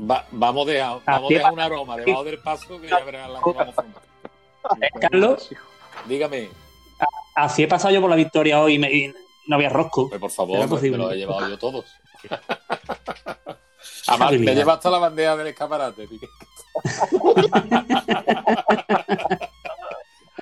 Va, 0.00 0.26
vamos, 0.30 0.68
a, 0.68 1.00
vamos 1.06 1.30
a 1.30 1.34
dejar 1.34 1.52
un 1.52 1.60
aroma 1.60 1.96
debajo 1.96 2.24
del 2.24 2.38
paso 2.38 2.80
que 2.80 2.88
ya 2.88 3.00
verán 3.00 3.32
la 3.32 3.40
que 3.40 3.52
vamos 3.52 3.78
a 3.78 3.84
eh, 4.80 4.90
Carlos, 5.00 5.50
dígame. 6.06 6.50
Así 7.34 7.62
he 7.62 7.68
pasado 7.68 7.94
yo 7.94 8.00
por 8.00 8.10
la 8.10 8.16
victoria 8.16 8.60
hoy 8.60 8.74
y, 8.74 9.14
no 9.46 9.56
había 9.56 9.68
rosco. 9.68 10.08
Pues 10.08 10.20
por 10.20 10.30
favor, 10.30 10.80
me 10.82 10.90
lo 10.96 11.10
he 11.10 11.16
llevado 11.16 11.48
yo 11.48 11.58
todos. 11.58 11.84
Además, 14.06 14.30
te 14.30 14.54
llevas 14.54 14.80
toda 14.80 14.98
la 14.98 15.06
bandeja 15.06 15.36
del 15.36 15.48
escaparate. 15.48 16.08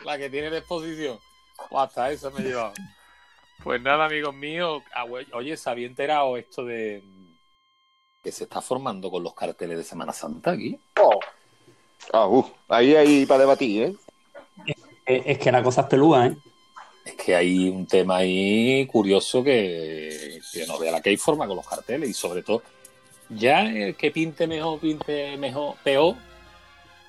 la 0.05 0.18
que 0.18 0.31
tiene 0.31 0.51
de 0.51 0.59
exposición. 0.59 1.18
O 1.70 1.81
hasta 1.81 2.11
eso 2.11 2.31
me 2.33 2.41
he 2.41 2.45
llevado. 2.45 2.73
Pues 3.62 3.80
nada, 3.80 4.06
amigos 4.06 4.34
míos. 4.34 4.82
Oye, 5.32 5.56
¿se 5.56 5.70
había 5.70 5.86
enterado 5.86 6.36
esto 6.36 6.64
de 6.64 7.02
que 8.22 8.32
se 8.32 8.44
está 8.44 8.60
formando 8.60 9.10
con 9.10 9.22
los 9.22 9.34
carteles 9.34 9.78
de 9.78 9.84
Semana 9.84 10.12
Santa 10.12 10.52
aquí? 10.52 10.78
Oh. 11.00 11.20
Ah, 12.12 12.26
uh, 12.26 12.44
ahí 12.68 12.96
hay 12.96 13.26
para 13.26 13.40
debatir, 13.40 13.82
¿eh? 13.82 13.96
Es, 15.04 15.38
que 15.38 15.52
la 15.52 15.62
cosa 15.62 15.82
es 15.82 15.86
pelúa, 15.88 16.26
¿eh? 16.26 16.36
Es 17.04 17.14
que 17.14 17.34
hay 17.34 17.68
un 17.68 17.86
tema 17.86 18.18
ahí 18.18 18.86
curioso 18.86 19.42
que, 19.42 20.40
que 20.52 20.66
no 20.66 20.78
vea 20.78 20.92
la 20.92 21.00
que 21.00 21.10
hay 21.10 21.16
forma 21.16 21.46
con 21.46 21.56
los 21.56 21.66
carteles 21.66 22.08
y 22.08 22.14
sobre 22.14 22.42
todo, 22.42 22.62
ya 23.28 23.62
el 23.62 23.96
que 23.96 24.10
pinte 24.10 24.46
mejor, 24.46 24.78
pinte 24.78 25.36
mejor, 25.36 25.76
peor, 25.82 26.16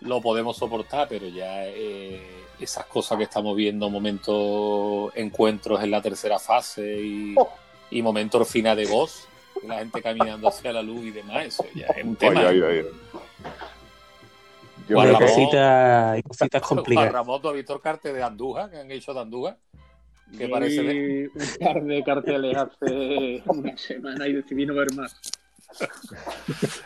lo 0.01 0.21
podemos 0.21 0.57
soportar, 0.57 1.07
pero 1.07 1.27
ya 1.27 1.65
eh, 1.67 2.42
esas 2.63 2.85
cosas 2.85 3.17
que 3.17 3.25
estamos 3.25 3.55
viendo, 3.55 3.89
momentos 3.89 5.11
encuentros 5.15 5.83
en 5.83 5.91
la 5.91 6.01
tercera 6.01 6.39
fase 6.39 7.01
y, 7.01 7.35
y 7.91 8.01
momentos 8.01 8.49
final 8.49 8.77
de 8.77 8.85
voz, 8.85 9.27
la 9.67 9.79
gente 9.79 10.01
caminando 10.01 10.47
hacia 10.47 10.73
la 10.73 10.81
luz 10.81 11.05
y 11.05 11.11
demás, 11.11 11.45
eso 11.45 11.65
ya 11.75 11.87
es 11.87 12.03
un 12.03 12.15
tema. 12.15 12.41
Ay, 12.47 12.61
ay, 12.61 12.85
Yo 14.87 14.97
Juan 14.97 15.13
cositas, 15.13 16.61
complicadas. 16.61 17.11
Juan 17.11 17.13
Ramón, 17.13 17.41
¿tú 17.41 17.49
has 17.49 17.55
visto 17.55 17.73
el 17.73 17.81
cartel 17.81 18.13
de 18.13 18.23
Andújar 18.23 18.69
que 18.69 18.77
han 18.77 18.91
hecho 18.91 19.13
de 19.13 19.19
Andújar? 19.19 19.57
Que 20.37 20.47
parece 20.47 20.81
de... 20.81 21.29
un 21.33 21.65
par 21.65 21.83
de 21.83 22.03
carteles 22.03 22.57
hace 22.57 23.43
una 23.45 23.77
semana 23.77 24.27
y 24.27 24.33
decidí 24.33 24.65
no 24.65 24.73
ver 24.73 24.93
más. 24.95 25.15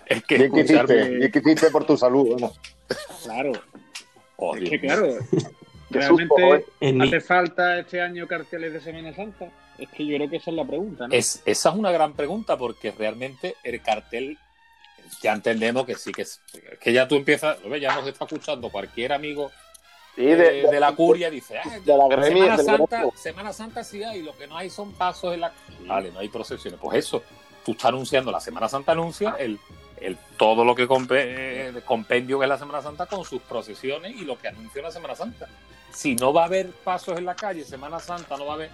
es 0.06 0.24
que, 0.24 0.50
¿Qué 0.52 0.62
hiciste? 0.62 1.32
¿Qué 1.32 1.40
hiciste 1.40 1.72
por 1.72 1.86
tu 1.86 1.98
salud? 1.98 2.38
Claro. 3.24 3.52
es 4.56 4.70
que 4.70 4.80
claro, 4.80 5.18
¿Realmente 5.90 6.66
hace 7.02 7.22
falta 7.22 7.80
este 7.80 8.02
año 8.02 8.28
carteles 8.28 8.74
de 8.74 8.82
Semana 8.82 9.14
Santa? 9.14 9.50
Es 9.78 9.90
que 9.90 10.06
yo 10.06 10.18
creo 10.18 10.30
que 10.30 10.38
esa 10.38 10.52
es 10.52 10.58
la 10.58 10.66
pregunta, 10.66 11.08
¿no? 11.08 11.14
Es, 11.14 11.42
esa 11.46 11.70
es 11.70 11.76
una 11.76 11.92
gran 11.92 12.14
pregunta 12.14 12.58
porque 12.58 12.92
realmente 12.92 13.56
el 13.64 13.82
cartel, 13.82 14.38
ya 15.22 15.34
entendemos 15.34 15.86
que 15.86 15.96
sí, 15.96 16.12
que, 16.12 16.24
es, 16.24 16.42
que 16.82 16.92
ya 16.92 17.08
tú 17.08 17.16
empiezas, 17.16 17.58
ya 17.80 17.96
nos 17.96 18.08
está 18.08 18.26
escuchando 18.26 18.70
cualquier 18.70 19.14
amigo 19.14 19.52
eh, 20.18 20.66
de, 20.70 20.80
la 20.80 20.94
curia, 20.94 21.30
dice, 21.30 21.60
ah, 21.60 21.64
Semana, 22.24 22.58
Santa, 22.58 23.06
Semana 23.16 23.54
Santa 23.54 23.84
sí 23.84 24.04
hay, 24.04 24.24
lo 24.24 24.36
que 24.36 24.48
no 24.48 24.58
hay 24.58 24.70
son 24.70 24.92
pasos 24.94 25.34
en 25.36 25.42
la... 25.42 25.54
Vale, 25.86 26.12
no 26.12 26.20
hay 26.20 26.28
procesiones. 26.28 26.80
Pues 26.82 26.98
eso, 26.98 27.24
tú 27.64 27.74
estás 27.74 27.86
anunciando, 27.86 28.32
la 28.32 28.42
Semana 28.42 28.68
Santa 28.68 28.94
anuncia 28.94 29.36
el, 29.38 29.60
el 30.02 30.18
todo 30.38 30.66
lo 30.66 30.74
que 30.74 30.88
compendio 30.88 32.40
que 32.40 32.46
es 32.46 32.50
la 32.50 32.58
Semana 32.58 32.82
Santa 32.82 33.06
con 33.06 33.24
sus 33.24 33.42
procesiones 33.44 34.16
y 34.16 34.26
lo 34.26 34.40
que 34.40 34.48
anuncia 34.48 34.82
la 34.82 34.92
Semana 34.92 35.16
Santa 35.16 35.48
si 35.98 36.16
no 36.16 36.32
va 36.32 36.44
a 36.44 36.46
haber 36.46 36.70
pasos 36.84 37.18
en 37.18 37.26
la 37.26 37.36
calle, 37.36 37.64
Semana 37.64 37.98
Santa, 37.98 38.38
no 38.38 38.46
va 38.46 38.52
a 38.52 38.56
haber 38.56 38.70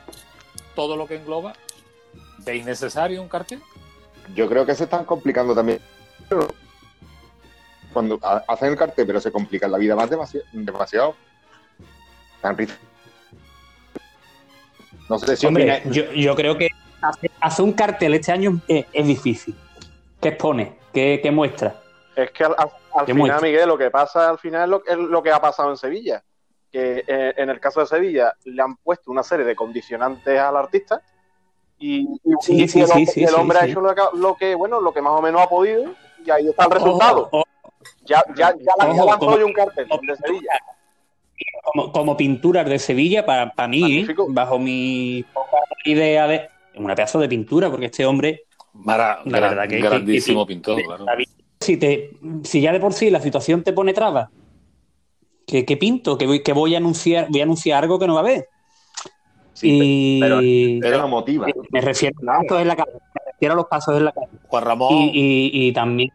todo 0.75 0.97
lo 0.97 1.07
que 1.07 1.15
engloba, 1.15 1.53
¿de 2.39 2.57
innecesario 2.57 3.21
un 3.21 3.29
cartel? 3.29 3.61
Yo 4.35 4.49
creo 4.49 4.65
que 4.65 4.75
se 4.75 4.83
están 4.83 5.05
complicando 5.05 5.55
también. 5.55 5.79
Cuando 7.93 8.19
hacen 8.21 8.71
el 8.71 8.77
cartel, 8.77 9.07
pero 9.07 9.21
se 9.21 9.31
complica 9.31 9.69
la 9.69 9.77
vida 9.77 9.95
más 9.95 10.09
demasiado. 10.09 10.45
demasiado. 10.51 11.15
No 15.09 15.17
sé 15.17 15.37
si 15.37 15.45
Hombre, 15.45 15.81
yo, 15.85 16.35
creo 16.35 16.57
que 16.57 16.71
hacer 17.39 17.63
un 17.65 17.71
cartel 17.71 18.15
este 18.15 18.33
año 18.33 18.59
es, 18.67 19.07
difícil. 19.07 19.55
¿Qué 20.19 20.27
expone? 20.27 20.77
¿Qué, 20.91 21.31
muestra? 21.31 21.81
Es 22.17 22.31
que 22.31 22.43
al, 22.43 23.05
final, 23.05 23.41
Miguel, 23.41 23.69
lo 23.69 23.77
que 23.77 23.89
pasa 23.89 24.29
al 24.29 24.39
final 24.39 24.81
es 24.85 24.97
lo 24.97 25.23
que 25.23 25.31
ha 25.31 25.39
pasado 25.39 25.69
en 25.69 25.77
Sevilla 25.77 26.21
que 26.73 27.03
eh, 27.07 27.33
en 27.37 27.51
el 27.51 27.59
caso 27.59 27.81
de 27.81 27.85
Sevilla 27.85 28.33
le 28.45 28.59
han 28.59 28.75
puesto 28.77 29.11
una 29.11 29.21
serie 29.21 29.45
de 29.45 29.55
condicionantes 29.55 30.39
al 30.39 30.57
artista 30.57 31.01
Y, 31.77 32.07
el, 32.27 33.35
hombre 33.35 33.59
ha 33.59 33.67
hecho 33.67 33.79
lo 33.81 34.35
que, 34.35 34.55
bueno, 34.55 34.81
lo 34.81 34.91
que 34.91 35.01
más 35.01 35.13
o 35.13 35.21
menos 35.21 35.41
ha 35.41 35.47
podido 35.47 35.93
y 36.25 36.31
ahí 36.31 36.47
está 36.47 36.65
el 36.65 36.71
resultado. 36.71 37.29
ya, 38.05 38.23
ya, 38.35 38.55
ya, 38.57 38.73
lanzó 38.79 39.45
un 39.45 39.53
cartel 39.53 39.87
de 39.87 40.15
Sevilla. 40.15 40.51
Como, 41.63 41.91
como, 41.91 42.17
pinturas 42.17 42.65
de 42.67 42.79
Sevilla, 42.79 43.25
para, 43.25 43.53
para 43.53 43.67
mí, 43.67 44.07
bajo 44.29 44.57
mi 44.57 45.23
idea 45.85 46.27
de 46.27 46.49
una 46.75 46.95
pedazo 46.95 47.19
de 47.19 47.29
pintura, 47.29 47.69
porque 47.69 47.87
este 47.87 48.05
hombre, 48.05 48.45
la 48.85 49.21
verdad 49.25 49.67
que 49.67 49.79
grandísimo 49.79 50.45
pintor, 50.45 50.81
Si, 51.59 51.77
te, 51.77 52.11
si 52.43 52.61
ya 52.61 52.71
de 52.71 52.79
por 52.79 52.93
sí 52.93 53.09
la 53.09 53.21
situación 53.21 53.63
te 53.63 53.73
pone 53.73 53.93
trabas, 53.93 54.29
¿qué, 55.61 55.77
pinto? 55.77 56.17
Que 56.17 56.25
voy, 56.25 56.41
que 56.41 56.53
voy 56.53 56.73
a 56.73 56.79
anunciar, 56.79 57.27
voy 57.29 57.41
a 57.41 57.43
anunciar 57.43 57.83
algo 57.83 57.99
que 57.99 58.07
no 58.07 58.15
va 58.15 58.21
a 58.21 58.23
haber. 58.23 58.49
Sí, 59.53 60.19
pero, 60.81 60.97
no 60.97 61.07
motiva. 61.07 61.47
Me 61.69 61.81
refiero, 61.81 62.15
a 62.27 62.37
los 62.37 62.45
pasos 62.47 62.61
en 62.61 62.67
la 62.67 62.75
calle, 62.75 62.91
me 62.93 63.31
refiero 63.31 63.53
a 63.53 63.55
los 63.55 63.65
pasos 63.67 63.97
en 63.97 64.05
la 64.05 64.11
calle. 64.11 64.31
Juan 64.47 64.63
Ramón. 64.63 64.89
Y, 64.91 65.71
también 65.73 66.11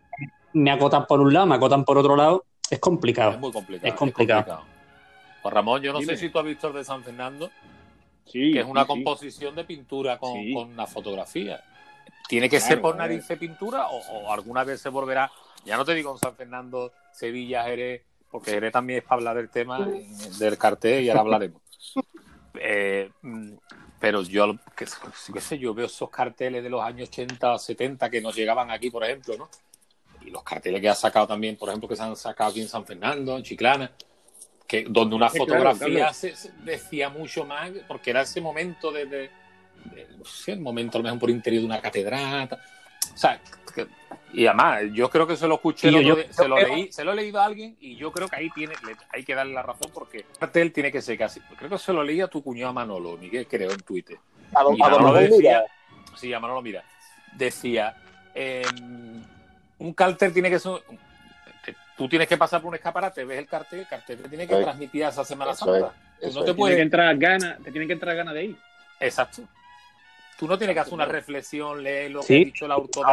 me 0.52 0.70
acotan 0.72 1.06
por 1.06 1.20
un 1.20 1.32
lado, 1.32 1.46
me 1.46 1.54
acotan 1.54 1.84
por 1.84 1.98
otro 1.98 2.16
lado. 2.16 2.44
Es 2.68 2.80
complicado. 2.80 3.32
Es 3.32 3.38
muy 3.38 3.52
complicado. 3.52 3.88
Es 3.88 3.94
complicado. 3.94 4.62
Juan 5.42 5.54
Ramón, 5.54 5.82
yo 5.82 5.92
no 5.92 6.02
sé 6.02 6.16
si 6.16 6.30
tú 6.30 6.38
has 6.40 6.44
visto 6.44 6.68
el 6.68 6.74
de 6.74 6.84
San 6.84 7.04
Fernando, 7.04 7.50
sí, 8.24 8.52
que 8.52 8.60
es 8.60 8.66
una 8.66 8.86
composición 8.86 9.54
de 9.54 9.64
pintura 9.64 10.18
con, 10.18 10.36
una 10.52 10.86
fotografía. 10.86 11.62
¿Tiene 12.28 12.50
que 12.50 12.60
ser 12.60 12.80
por 12.80 12.96
nariz 12.96 13.24
pintura 13.38 13.86
o, 13.88 14.32
alguna 14.32 14.64
vez 14.64 14.80
se 14.80 14.88
volverá? 14.88 15.30
Ya 15.64 15.76
no 15.76 15.84
te 15.84 15.94
digo 15.94 16.12
en 16.12 16.18
San 16.18 16.34
Fernando, 16.34 16.92
Sevilla, 17.12 17.64
Jerez, 17.64 18.02
porque 18.30 18.50
Jerez 18.52 18.72
también 18.72 19.00
es 19.00 19.04
para 19.04 19.16
hablar 19.16 19.36
del 19.36 19.50
tema 19.50 19.88
del 20.38 20.58
cartel 20.58 21.04
y 21.04 21.08
ahora 21.08 21.20
hablaremos. 21.20 21.62
Eh, 22.60 23.10
pero 24.00 24.22
yo, 24.22 24.56
qué, 24.76 24.86
sé, 25.40 25.58
yo 25.58 25.74
veo 25.74 25.86
esos 25.86 26.10
carteles 26.10 26.62
de 26.62 26.70
los 26.70 26.82
años 26.82 27.08
80, 27.08 27.58
70 27.58 28.10
que 28.10 28.20
nos 28.20 28.34
llegaban 28.34 28.70
aquí, 28.70 28.90
por 28.90 29.04
ejemplo, 29.04 29.36
¿no? 29.36 29.48
Y 30.24 30.30
los 30.30 30.42
carteles 30.42 30.80
que 30.80 30.88
ha 30.88 30.94
sacado 30.94 31.26
también, 31.26 31.56
por 31.56 31.68
ejemplo, 31.68 31.88
que 31.88 31.96
se 31.96 32.02
han 32.02 32.14
sacado 32.16 32.50
aquí 32.50 32.60
en 32.60 32.68
San 32.68 32.84
Fernando, 32.84 33.36
en 33.36 33.42
Chiclana, 33.42 33.90
que 34.66 34.84
donde 34.88 35.16
una 35.16 35.30
fotografía 35.30 36.12
Se, 36.12 36.34
decía 36.64 37.08
mucho 37.08 37.44
más, 37.44 37.70
porque 37.88 38.10
era 38.10 38.22
ese 38.22 38.40
momento 38.40 38.92
de, 38.92 39.30
no 40.16 40.24
sé, 40.24 40.52
el 40.52 40.60
momento 40.60 40.98
a 40.98 41.00
lo 41.00 41.04
mejor 41.04 41.18
por 41.18 41.30
interior 41.30 41.62
de 41.62 41.66
una 41.66 41.80
catedral. 41.80 42.48
O 42.52 43.16
sea, 43.16 43.40
y 44.32 44.46
además, 44.46 44.82
yo 44.92 45.08
creo 45.08 45.26
que 45.26 45.36
se 45.36 45.48
lo 45.48 45.54
escuché, 45.54 45.90
se 46.30 46.48
lo 46.48 46.58
leí, 46.58 46.92
se 46.92 47.04
lo 47.04 47.12
he 47.12 47.16
leído 47.16 47.40
a 47.40 47.46
alguien 47.46 47.76
y 47.80 47.96
yo 47.96 48.12
creo 48.12 48.28
que 48.28 48.36
ahí 48.36 48.50
tiene, 48.50 48.74
hay 49.10 49.24
que 49.24 49.34
darle 49.34 49.54
la 49.54 49.62
razón 49.62 49.90
porque 49.92 50.26
cartel 50.38 50.72
tiene 50.72 50.92
que 50.92 51.00
ser 51.00 51.16
casi. 51.16 51.40
Creo 51.40 51.70
que 51.70 51.78
se 51.78 51.92
lo 51.92 52.02
leí 52.02 52.20
a 52.20 52.28
tu 52.28 52.42
cuñado 52.42 52.72
Manolo, 52.72 53.16
Miguel, 53.16 53.46
creo, 53.46 53.70
en 53.70 53.80
Twitter. 53.80 54.18
A, 54.54 54.64
Manolo 54.64 55.14
decía, 55.14 55.64
sí, 56.14 56.32
a 56.32 56.40
Manolo 56.40 56.60
mira, 56.60 56.84
decía, 57.36 57.96
em, 58.34 59.22
un 59.78 59.94
cartel 59.94 60.32
tiene 60.32 60.50
que 60.50 60.58
ser, 60.58 60.72
tú 61.96 62.08
tienes 62.08 62.28
que 62.28 62.36
pasar 62.36 62.60
por 62.60 62.68
un 62.68 62.74
escaparate, 62.74 63.24
ves 63.24 63.38
el 63.38 63.46
cartel, 63.46 63.80
el 63.80 63.88
cartel 63.88 64.18
te 64.18 64.28
tiene 64.28 64.46
que 64.46 64.56
transmitir 64.56 65.04
a 65.04 65.08
esa 65.08 65.24
Semana 65.24 65.54
Santa. 65.54 65.94
no 66.34 66.44
te 66.44 66.54
puede... 66.54 66.80
entrar 66.80 67.16
ganas, 67.16 67.58
te 67.62 67.70
tienen 67.70 67.88
que 67.88 67.94
entrar 67.94 68.14
ganas 68.14 68.34
de 68.34 68.44
ir. 68.44 68.56
Exacto. 69.00 69.42
Tú 70.38 70.46
no 70.46 70.56
tienes 70.56 70.74
que 70.74 70.80
hacer 70.80 70.94
una 70.94 71.04
reflexión, 71.04 71.82
leer 71.82 72.12
lo 72.12 72.20
que 72.20 72.32
ha 72.32 72.38
dicho 72.38 72.66
el 72.66 72.70
autor. 72.70 73.04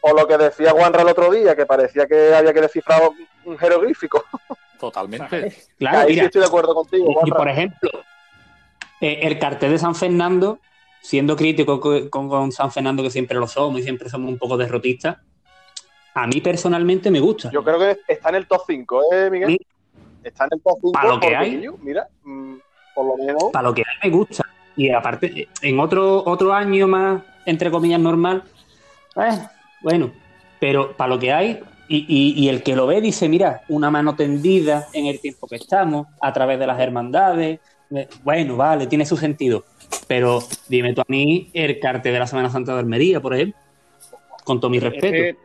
o, 0.00 0.16
lo 0.16 0.28
que 0.28 0.38
decía 0.38 0.70
Juanra 0.70 1.02
el 1.02 1.08
otro 1.08 1.32
día, 1.32 1.56
que 1.56 1.66
parecía 1.66 2.06
que 2.06 2.32
había 2.32 2.54
que 2.54 2.60
descifrar 2.60 3.02
un 3.44 3.58
jeroglífico. 3.58 4.24
Totalmente. 4.78 5.56
claro, 5.76 5.98
Ahí 6.08 6.20
estoy 6.20 6.40
de 6.40 6.46
acuerdo 6.46 6.72
contigo. 6.72 7.20
Y, 7.24 7.30
por 7.32 7.48
ejemplo, 7.48 7.90
eh, 9.00 9.18
el 9.22 9.40
cartel 9.40 9.72
de 9.72 9.78
San 9.78 9.96
Fernando, 9.96 10.60
siendo 11.02 11.34
crítico 11.34 11.80
con, 12.08 12.52
San 12.52 12.70
Fernando, 12.70 13.02
que 13.02 13.10
siempre 13.10 13.36
lo 13.36 13.48
somos 13.48 13.80
y 13.80 13.82
siempre 13.82 14.08
somos 14.08 14.30
un 14.30 14.38
poco 14.38 14.56
derrotistas, 14.56 15.16
a 16.14 16.28
mí 16.28 16.40
personalmente 16.40 17.10
me 17.10 17.18
gusta. 17.18 17.50
Yo 17.50 17.64
creo 17.64 17.80
que 17.80 17.98
está 18.06 18.28
en 18.28 18.36
el 18.36 18.46
top 18.46 18.62
5, 18.68 19.02
¿eh, 19.12 19.30
Miguel? 19.30 19.66
Está 20.22 20.44
en 20.44 20.50
el 20.52 20.60
top 20.62 20.78
5. 20.80 20.92
Para 20.92 21.08
lo 21.08 21.18
que 21.18 21.34
hay. 21.34 21.68
mira, 21.82 22.06
mm, 22.22 22.54
por 22.94 23.04
lo 23.04 23.16
menos. 23.24 23.44
Para 23.52 23.68
lo 23.68 23.74
que 23.74 23.82
hay 23.82 24.08
me 24.08 24.16
gusta. 24.16 24.44
Y 24.76 24.90
aparte, 24.90 25.48
en 25.62 25.80
otro, 25.80 26.22
otro 26.24 26.52
año 26.52 26.86
más, 26.86 27.22
entre 27.46 27.70
comillas, 27.70 28.00
normal, 28.00 28.44
eh, 29.16 29.38
bueno, 29.82 30.12
pero 30.60 30.96
para 30.96 31.14
lo 31.14 31.18
que 31.18 31.32
hay, 31.32 31.60
y, 31.88 32.48
el 32.48 32.62
que 32.62 32.74
lo 32.74 32.86
ve 32.86 33.00
dice, 33.00 33.28
mira, 33.28 33.62
una 33.68 33.90
mano 33.90 34.16
tendida 34.16 34.88
en 34.92 35.06
el 35.06 35.20
tiempo 35.20 35.46
que 35.46 35.56
estamos, 35.56 36.08
a 36.20 36.32
través 36.32 36.58
de 36.58 36.66
las 36.66 36.80
hermandades, 36.80 37.60
eh, 37.94 38.08
bueno, 38.24 38.56
vale, 38.56 38.86
tiene 38.86 39.06
su 39.06 39.16
sentido. 39.16 39.64
Pero 40.08 40.40
dime 40.68 40.92
tú 40.94 41.02
a 41.02 41.06
mí 41.08 41.48
el 41.52 41.78
cartel 41.78 42.12
de 42.12 42.18
la 42.18 42.26
Semana 42.26 42.50
Santa 42.50 42.72
de 42.72 42.80
Almería, 42.80 43.20
por 43.20 43.34
ejemplo, 43.34 43.60
con 44.44 44.60
todo 44.60 44.70
mi 44.70 44.80
respeto. 44.80 45.38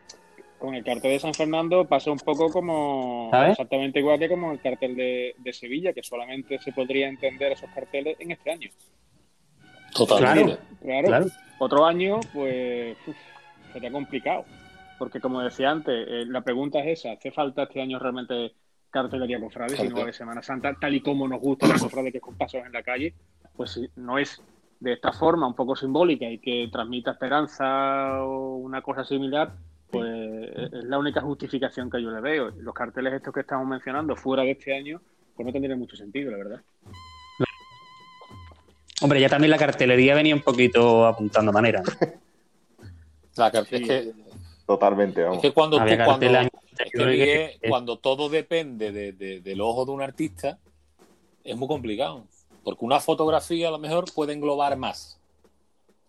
con 0.57 0.75
el 0.75 0.83
cartel 0.83 1.11
de 1.11 1.19
San 1.19 1.33
Fernando 1.33 1.85
pasa 1.85 2.11
un 2.11 2.19
poco 2.19 2.49
como 2.49 3.31
exactamente 3.49 3.99
igual 3.99 4.19
que 4.19 4.29
como 4.29 4.51
el 4.51 4.59
cartel 4.59 4.95
de, 4.95 5.35
de 5.37 5.53
Sevilla, 5.53 5.93
que 5.93 6.03
solamente 6.03 6.59
se 6.59 6.71
podría 6.71 7.07
entender 7.07 7.51
esos 7.51 7.69
carteles 7.69 8.15
en 8.19 8.31
este 8.31 8.51
año. 8.51 8.69
Totalmente. 9.93 10.57
Claro, 10.81 11.27
Otro 11.59 11.85
año, 11.85 12.19
pues 12.33 12.97
sería 13.71 13.91
complicado. 13.91 14.45
Porque 14.97 15.19
como 15.19 15.41
decía 15.41 15.71
antes, 15.71 16.07
eh, 16.07 16.25
la 16.27 16.41
pregunta 16.41 16.79
es 16.79 16.99
esa, 16.99 17.13
¿hace 17.13 17.31
falta 17.31 17.63
este 17.63 17.81
año 17.81 17.97
realmente 17.97 18.53
cartelería 18.91 19.39
cofrade, 19.39 19.75
si 19.75 19.87
no 19.87 20.05
de 20.05 20.13
Semana 20.13 20.43
Santa, 20.43 20.75
tal 20.79 20.93
y 20.93 21.01
como 21.01 21.27
nos 21.27 21.39
gusta 21.39 21.67
la 21.67 21.79
cofrade 21.79 22.11
que 22.11 22.21
con 22.21 22.37
pasos 22.37 22.61
en 22.65 22.71
la 22.71 22.83
calle? 22.83 23.15
Pues 23.55 23.71
si 23.71 23.89
no 23.95 24.19
es 24.19 24.41
de 24.79 24.93
esta 24.93 25.11
forma 25.11 25.47
un 25.47 25.55
poco 25.55 25.75
simbólica 25.75 26.25
y 26.25 26.39
que 26.39 26.69
transmita 26.71 27.11
esperanza 27.11 28.23
o 28.23 28.57
una 28.57 28.81
cosa 28.81 29.03
similar, 29.03 29.53
pues 29.89 30.51
es 30.71 30.83
la 30.85 30.97
única 30.97 31.21
justificación 31.21 31.89
que 31.89 32.01
yo 32.01 32.11
le 32.11 32.21
veo. 32.21 32.51
Los 32.57 32.73
carteles 32.73 33.13
estos 33.13 33.33
que 33.33 33.41
estamos 33.41 33.67
mencionando 33.67 34.15
fuera 34.15 34.43
de 34.43 34.51
este 34.51 34.75
año, 34.75 35.01
pues 35.35 35.45
no 35.45 35.51
tendrían 35.51 35.79
mucho 35.79 35.95
sentido, 35.95 36.31
la 36.31 36.37
verdad. 36.37 36.61
Hombre, 39.01 39.19
ya 39.19 39.29
también 39.29 39.51
la 39.51 39.57
cartelería 39.57 40.15
venía 40.15 40.35
un 40.35 40.41
poquito 40.41 41.05
apuntando 41.05 41.51
manera. 41.51 41.81
La 43.37 43.49
que, 43.49 44.11
Totalmente, 44.65 45.23
vamos. 45.23 45.37
Es 45.37 45.41
que 45.41 45.53
cuando, 45.53 45.79
cuando, 47.67 47.97
todo 47.97 48.29
depende 48.29 48.91
del 48.91 49.61
ojo 49.61 49.85
de 49.85 49.91
un 49.91 50.01
artista, 50.01 50.59
es 51.43 51.55
muy 51.55 51.67
complicado. 51.67 52.25
Porque 52.63 52.85
una 52.85 52.99
fotografía 52.99 53.69
a 53.69 53.71
lo 53.71 53.79
mejor 53.79 54.13
puede 54.13 54.33
englobar 54.33 54.77
más. 54.77 55.17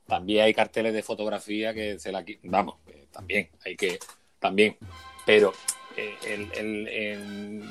También 0.06 0.44
hay 0.44 0.52
carteles 0.52 0.92
de 0.92 1.02
fotografía 1.02 1.72
que 1.72 1.98
se 1.98 2.12
la 2.12 2.24
vamos, 2.42 2.76
también 3.12 3.48
hay 3.64 3.76
que 3.76 3.98
también, 4.38 4.76
pero 5.24 5.52
eh, 5.96 6.16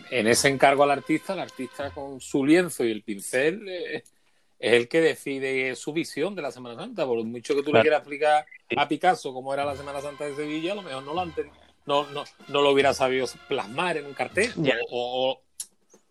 en, 0.10 0.28
ese 0.28 0.48
encargo 0.48 0.84
al 0.84 0.92
artista, 0.92 1.34
el 1.34 1.40
artista 1.40 1.92
con 1.92 2.22
su 2.22 2.46
lienzo 2.46 2.84
y 2.86 2.92
el 2.92 3.04
pincel 3.04 3.68
eh, 3.68 4.04
es 4.62 4.74
el 4.74 4.88
que 4.88 5.02
decide 5.02 5.76
su 5.76 5.92
visión 5.92 6.36
de 6.36 6.44
la 6.44 6.52
Semana 6.52 6.76
Santa. 6.76 7.04
Por 7.06 7.24
mucho 7.24 7.56
que 7.56 7.64
tú 7.64 7.74
le 7.74 7.82
quieras 7.82 8.02
explicar 8.02 8.46
a 8.78 8.88
Picasso 8.88 9.34
cómo 9.34 9.52
era 9.52 9.66
la 9.66 9.76
Semana 9.76 10.00
Santa 10.02 10.26
de 10.26 10.36
Sevilla, 10.36 10.74
a 10.74 10.76
lo 10.76 10.84
mejor 10.84 11.04
no 11.04 11.14
lo, 11.16 11.26
no, 11.26 12.06
no, 12.12 12.24
no 12.48 12.62
lo 12.62 12.70
hubiera 12.70 12.94
sabido 12.94 13.26
plasmar 13.48 13.98
en 13.98 14.06
un 14.06 14.14
cartel. 14.14 14.54
O, 14.92 15.42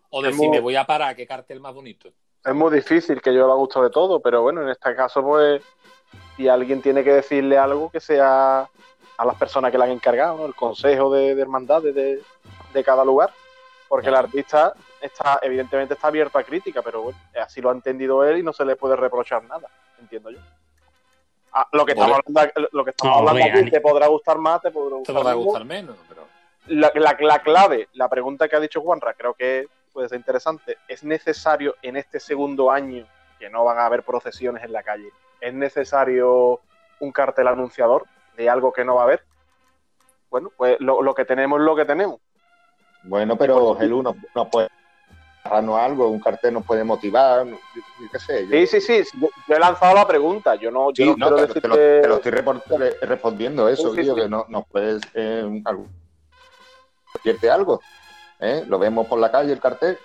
o, 0.09 0.21
decir, 0.21 0.49
me 0.49 0.59
voy 0.59 0.75
a 0.75 0.85
parar, 0.85 1.15
qué 1.15 1.25
cartel 1.25 1.61
más 1.61 1.73
bonito. 1.73 2.09
Es 2.43 2.53
muy 2.53 2.75
difícil 2.75 3.21
que 3.21 3.33
yo 3.33 3.47
lo 3.47 3.55
gusto 3.55 3.81
de 3.81 3.89
todo, 3.89 4.19
pero 4.19 4.41
bueno, 4.41 4.61
en 4.63 4.69
este 4.69 4.93
caso, 4.95 5.23
pues, 5.23 5.61
si 6.35 6.49
alguien 6.49 6.81
tiene 6.81 7.05
que 7.05 7.13
decirle 7.13 7.57
algo, 7.57 7.89
que 7.89 8.01
sea 8.01 8.69
a 9.17 9.25
las 9.25 9.35
personas 9.37 9.71
que 9.71 9.77
le 9.77 9.85
han 9.85 9.91
encargado, 9.91 10.45
el 10.45 10.55
consejo 10.55 11.09
de, 11.13 11.39
hermandades 11.39 11.95
de, 11.95 12.21
de 12.73 12.83
cada 12.83 13.05
lugar, 13.05 13.31
porque 13.87 14.09
el 14.09 14.15
artista 14.15 14.73
está, 15.01 15.39
evidentemente 15.41 15.93
está 15.95 16.07
abierto 16.07 16.37
a 16.37 16.43
crítica, 16.43 16.81
pero 16.81 17.01
bueno, 17.01 17.19
así 17.41 17.61
lo 17.61 17.69
ha 17.69 17.73
entendido 17.73 18.23
él 18.23 18.39
y 18.39 18.43
no 18.43 18.53
se 18.53 18.65
le 18.65 18.75
puede 18.75 18.95
reprochar 18.95 19.43
nada, 19.43 19.67
entiendo 19.99 20.29
yo. 20.29 20.39
Ah, 21.53 21.67
lo 21.73 21.85
que 21.85 21.91
estamos 21.91 22.19
hablando, 22.25 22.69
lo 22.71 22.85
que 22.85 22.91
estamos 22.91 23.17
hablando 23.17 23.43
aquí 23.43 23.69
te 23.69 23.81
podrá 23.81 24.07
gustar 24.07 24.37
más, 24.37 24.61
te 24.61 24.71
podrá 24.71 25.33
gustar, 25.33 25.65
menos, 25.65 25.97
pero... 26.07 26.21
La, 26.67 26.91
la, 27.19 27.39
clave, 27.39 27.89
la 27.93 28.07
pregunta 28.07 28.47
que 28.47 28.55
ha 28.55 28.59
dicho 28.59 28.81
Juanra, 28.81 29.13
creo 29.15 29.33
que 29.33 29.67
puede 29.91 30.07
ser 30.07 30.17
interesante. 30.17 30.77
¿Es 30.87 31.03
necesario 31.03 31.75
en 31.81 31.97
este 31.97 32.19
segundo 32.19 32.71
año, 32.71 33.05
que 33.39 33.49
no 33.49 33.65
van 33.65 33.79
a 33.79 33.85
haber 33.87 34.03
procesiones 34.03 34.63
en 34.63 34.71
la 34.71 34.83
calle, 34.83 35.09
es 35.41 35.53
necesario 35.53 36.61
un 36.99 37.11
cartel 37.11 37.47
anunciador 37.47 38.05
de 38.37 38.49
algo 38.49 38.71
que 38.71 38.85
no 38.85 38.95
va 38.95 39.01
a 39.01 39.05
haber? 39.05 39.23
Bueno, 40.29 40.51
pues 40.55 40.79
lo, 40.79 41.01
lo 41.01 41.13
que 41.15 41.25
tenemos 41.25 41.59
es 41.59 41.65
lo 41.65 41.75
que 41.75 41.85
tenemos. 41.85 42.21
Bueno, 43.03 43.35
pero 43.35 43.75
Gelu 43.75 44.03
no, 44.03 44.15
no 44.35 44.49
puede 44.49 44.69
algo, 45.51 46.07
un 46.07 46.19
cartel 46.19 46.53
nos 46.53 46.65
puede 46.65 46.83
motivar, 46.83 47.45
qué 48.11 48.19
sé. 48.19 48.47
Sí, 48.47 48.81
sí, 48.81 49.03
sí, 49.03 49.19
yo 49.47 49.55
he 49.55 49.59
lanzado 49.59 49.95
la 49.95 50.07
pregunta, 50.07 50.55
yo 50.55 50.71
no, 50.71 50.91
te, 50.93 51.05
lo, 51.05 52.15
estoy 52.15 52.31
respondiendo 53.01 53.67
eso, 53.67 53.91
tío, 53.93 54.15
que 54.15 54.27
no 54.27 54.45
nos 54.49 54.65
puedes 54.67 55.01
eh, 55.13 55.63
algo, 57.51 57.81
¿eh? 58.39 58.63
Lo 58.67 58.79
vemos 58.79 59.07
por 59.07 59.19
la 59.19 59.31
calle 59.31 59.53
el 59.53 59.59
cartel. 59.59 59.97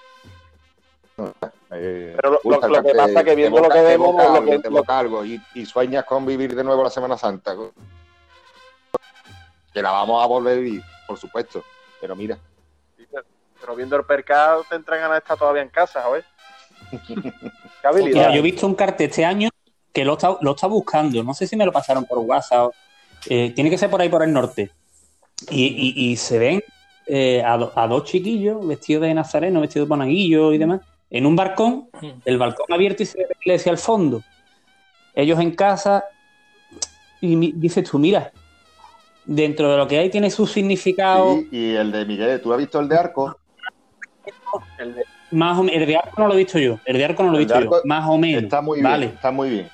Eh, 1.70 2.14
Pero 2.14 2.40
lo, 2.44 2.82
que 2.82 2.94
pasa 2.94 3.20
es 3.20 3.24
que 3.24 3.34
viendo 3.34 3.61
lo 3.61 3.68
que 3.68 3.80
vemos, 3.80 4.14
lo 4.14 4.44
que 4.44 4.59
te 4.59 4.68
boca 4.68 4.99
algo 4.99 5.24
y, 5.24 5.40
sueñas 5.64 6.05
con 6.05 6.26
vivir 6.26 6.55
de 6.55 6.62
nuevo 6.62 6.82
la 6.82 6.90
Semana 6.90 7.16
Santa. 7.16 7.57
Que 9.72 9.82
la 9.82 9.90
vamos 9.90 10.22
a 10.22 10.26
volver 10.26 10.59
a 10.59 10.61
vivir, 10.61 10.82
por 11.07 11.18
supuesto. 11.18 11.62
Pero 12.01 12.14
mira. 12.14 12.38
Pero 13.61 13.75
viendo 13.75 13.97
el 13.97 14.05
percado 14.05 14.65
te 14.69 14.77
entran 14.77 15.01
ganas 15.01 15.17
de 15.17 15.19
estar 15.19 15.37
todavía 15.37 15.63
en 15.63 15.69
casa, 15.69 16.03
¿sabes? 16.03 16.25
yo 17.93 18.21
he 18.21 18.43
visto 18.43 18.67
un 18.67 18.75
cartel 18.75 19.09
este 19.09 19.25
año 19.25 19.49
que 19.93 20.05
lo 20.05 20.15
está, 20.15 20.37
lo 20.41 20.51
está 20.53 20.67
buscando. 20.67 21.23
No 21.23 21.35
sé 21.35 21.47
si 21.47 21.57
me 21.57 21.65
lo 21.65 21.73
pasaron 21.73 22.05
por 22.05 22.19
WhatsApp. 22.19 22.73
Eh, 23.29 23.53
tiene 23.55 23.71
que 23.71 23.79
ser 23.79 23.91
por 23.91 24.01
ahí 24.01 24.09
por 24.09 24.23
el 24.23 24.33
norte. 24.33 24.71
Y, 25.51 26.17
se 26.17 26.39
ven 26.39 26.63
eh, 27.07 27.43
a, 27.45 27.87
dos 27.87 28.05
chiquillos 28.05 28.67
vestidos 28.67 29.03
de 29.03 29.15
nazareno, 29.15 29.61
vestidos 29.61 29.87
de 29.87 29.91
monaguillo 29.91 30.53
y 30.53 30.59
demás, 30.59 30.81
en 31.11 31.27
un 31.27 31.37
balcón, 31.37 31.89
el 32.25 32.39
balcón 32.39 32.67
abierto 32.73 33.03
y 33.03 33.07
se 33.07 33.19
ve 33.19 33.27
la 33.29 33.37
iglesia 33.41 33.71
al 33.71 33.79
fondo. 33.79 34.23
Ellos 35.15 35.39
en 35.41 35.55
casa, 35.55 36.05
y 37.21 37.53
dices 37.53 37.89
tú, 37.89 37.99
mira, 37.99 38.33
dentro 39.27 39.71
de 39.71 39.77
lo 39.77 39.87
que 39.87 39.99
hay 39.99 40.11
tiene 40.11 40.31
su 40.31 40.47
significado. 40.47 41.39
y 41.51 41.75
el 41.75 41.93
de 41.93 42.05
Miguel, 42.07 42.41
¿tú 42.41 42.53
has 42.53 42.59
visto 42.59 42.81
el 42.81 42.89
de 42.89 42.97
Arco? 42.97 43.37
El 44.79 44.95
de, 44.95 45.05
más 45.31 45.59
o, 45.59 45.64
el 45.64 45.87
de 45.87 45.97
Arco 45.97 46.20
no 46.20 46.29
lo 46.29 46.35
he 46.35 46.39
visto 46.39 46.59
yo, 46.59 46.79
el 46.85 46.99
de 46.99 47.05
Arco 47.05 47.22
no 47.22 47.31
lo 47.31 47.37
he 47.37 47.41
visto 47.41 47.61
yo, 47.61 47.70
más 47.85 48.09
o 48.09 48.18
menos. 48.18 48.45
Está 48.45 48.61
muy 48.61 48.81
bien, 48.81 49.03
está 49.03 49.31
muy 49.31 49.51
bien. 49.51 49.70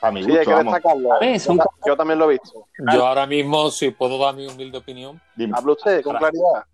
A 0.00 0.10
mi 0.10 0.20
gusto, 0.20 0.34
sí, 0.34 0.38
hay 0.38 0.46
que 0.46 0.64
destacarlo. 0.64 1.68
Yo, 1.86 1.96
también 1.96 2.18
lo 2.18 2.30
he 2.30 2.32
visto. 2.34 2.66
Yo 2.92 3.06
ahora 3.06 3.26
mismo, 3.26 3.70
si 3.70 3.90
puedo 3.90 4.18
dar 4.18 4.34
mi 4.34 4.46
humilde 4.46 4.78
opinión. 4.78 5.20
Habla 5.52 5.72
usted 5.72 6.02
con 6.02 6.16
claridad. 6.16 6.64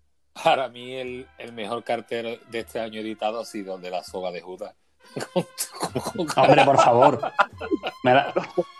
Para 0.43 0.69
mí, 0.69 0.93
el, 0.95 1.27
el, 1.37 1.53
mejor 1.53 1.83
cartero 1.83 2.29
de 2.49 2.59
este 2.59 2.79
año 2.79 3.01
editado 3.01 3.41
ha 3.41 3.45
sido 3.45 3.75
el 3.75 3.81
de 3.81 3.89
la 3.89 4.03
soga 4.03 4.31
de 4.31 4.41
Judas. 4.41 4.73
Hombre, 6.37 6.65
por 6.65 6.77
favor. 6.77 7.21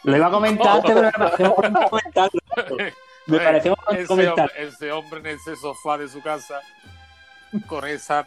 lo 0.04 0.18
iba 0.18 0.28
a 0.28 0.32
comentar, 0.32 0.82
pero 0.82 1.02
me 1.02 1.12
pareció 1.12 1.56
comentarlo. 1.56 2.42
Me 3.28 3.40
pareció 3.40 3.76
comentar. 4.08 4.52
Ese 4.58 4.92
hombre 4.92 5.20
en 5.20 5.28
ese 5.28 5.56
sofá 5.56 5.98
de 5.98 6.08
su 6.08 6.22
casa, 6.22 6.60
con 7.68 7.86
esa. 7.88 8.26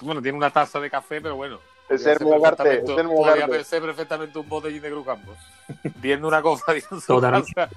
Bueno, 0.00 0.22
tiene 0.22 0.36
una 0.36 0.50
taza 0.50 0.80
de 0.80 0.90
café, 0.90 1.20
pero 1.20 1.36
bueno, 1.36 1.58
es 1.88 2.02
ser 2.02 2.18
perfectamente, 2.18 3.04
podría 3.04 3.64
ser 3.64 3.82
perfectamente 3.82 4.38
un 4.38 4.48
botellín 4.48 4.82
de 4.82 4.90
Cruz 4.90 5.06
Campos. 5.06 5.36
Viendo 5.96 6.26
una 6.26 6.42
cosa 6.42 6.72
de 6.72 6.80
su 6.80 7.20
casa, 7.20 7.68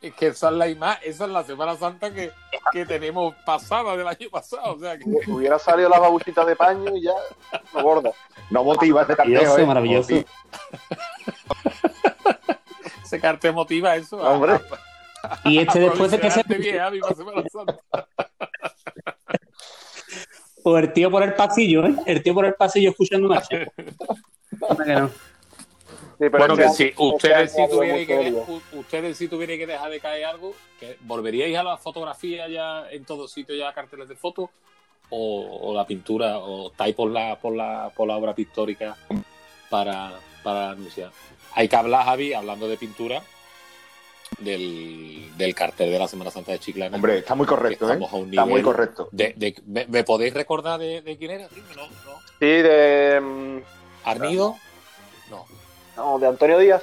es 0.00 0.14
que 0.14 0.28
esa 0.28 0.48
es 0.48 0.54
la 0.54 0.68
imagen, 0.68 1.10
esa 1.10 1.24
es 1.24 1.30
la 1.30 1.44
Semana 1.44 1.76
Santa 1.76 2.12
que, 2.12 2.32
que 2.72 2.86
tenemos 2.86 3.34
pasada 3.44 3.94
del 3.96 4.08
año 4.08 4.30
pasado. 4.30 4.74
O 4.74 4.78
sea, 4.78 4.98
que... 4.98 5.04
Hubiera 5.30 5.58
salido 5.58 5.90
la 5.90 5.98
babuchita 5.98 6.46
de 6.46 6.56
paño 6.56 6.96
y 6.96 7.02
ya 7.02 7.14
no 7.74 7.82
gorda. 7.82 8.10
No 8.50 8.64
motiva 8.64 9.02
ese 9.02 9.16
cartel. 9.16 9.36
¿eh? 9.36 9.66
maravilloso. 9.66 10.14
ese 13.04 13.20
cartel 13.20 13.52
motiva 13.52 13.96
eso. 13.96 14.16
Hombre. 14.16 14.60
y 15.44 15.58
este 15.58 15.78
después 15.78 16.10
de 16.10 16.20
que 16.20 16.30
se. 16.30 16.42
Bien, 16.42 16.80
a 16.80 16.90
mí, 16.90 17.00
Semana 17.14 17.42
Santa. 17.50 17.78
O 20.66 20.78
el 20.78 20.92
tío 20.94 21.10
por 21.10 21.22
el 21.22 21.34
pasillo, 21.34 21.86
¿eh? 21.86 21.94
El 22.06 22.22
tío 22.22 22.32
por 22.32 22.46
el 22.46 22.54
pasillo 22.54 22.90
escuchando 22.90 23.28
una 23.28 23.42
Sí, 26.18 26.28
bueno, 26.28 26.56
que 26.56 26.68
si 26.70 26.92
ustedes 26.96 27.52
si, 27.52 27.68
tuvieran 27.68 28.06
que, 28.06 28.34
ustedes 28.72 29.18
si 29.18 29.28
tuvieran 29.28 29.58
que 29.58 29.66
dejar 29.66 29.90
de 29.90 30.00
caer 30.00 30.24
algo, 30.26 30.54
que 30.78 30.96
¿volveríais 31.00 31.56
a 31.58 31.64
la 31.64 31.76
fotografía 31.76 32.48
ya 32.48 32.88
en 32.90 33.04
todos 33.04 33.32
sitios 33.32 33.58
ya 33.58 33.72
carteles 33.72 34.08
de 34.08 34.14
fotos? 34.14 34.48
O, 35.10 35.72
la 35.74 35.86
pintura, 35.86 36.38
o 36.38 36.70
estáis 36.70 36.94
por 36.94 37.10
la, 37.10 37.36
por 37.38 37.54
la, 37.54 37.90
por 37.94 38.08
la 38.08 38.16
obra 38.16 38.34
pictórica 38.34 38.96
para, 39.68 40.12
para 40.42 40.70
anunciar. 40.70 41.10
Hay 41.54 41.68
que 41.68 41.76
hablar, 41.76 42.04
Javi, 42.06 42.32
hablando 42.32 42.68
de 42.68 42.76
pintura, 42.76 43.22
del, 44.38 45.32
del, 45.36 45.54
cartel 45.54 45.90
de 45.90 45.98
la 45.98 46.08
Semana 46.08 46.30
Santa 46.30 46.52
de 46.52 46.58
Chiclana. 46.58 46.96
Hombre, 46.96 47.18
está 47.18 47.34
muy 47.34 47.46
correcto, 47.46 47.92
¿eh? 47.92 47.98
está 48.30 48.44
muy 48.44 48.62
correcto. 48.62 49.08
De, 49.12 49.54
me, 49.66 50.04
podéis 50.04 50.34
recordar 50.34 50.80
de, 50.80 51.16
quién 51.18 51.30
era? 51.30 51.48
No, 51.76 51.82
no. 51.86 52.18
Sí, 52.38 52.46
de... 52.46 53.20
Mm, 53.20 53.58
¿Arnido? 54.04 54.56
No. 55.30 55.46
No, 55.96 56.18
de 56.18 56.26
Antonio 56.26 56.58
Díaz. 56.58 56.82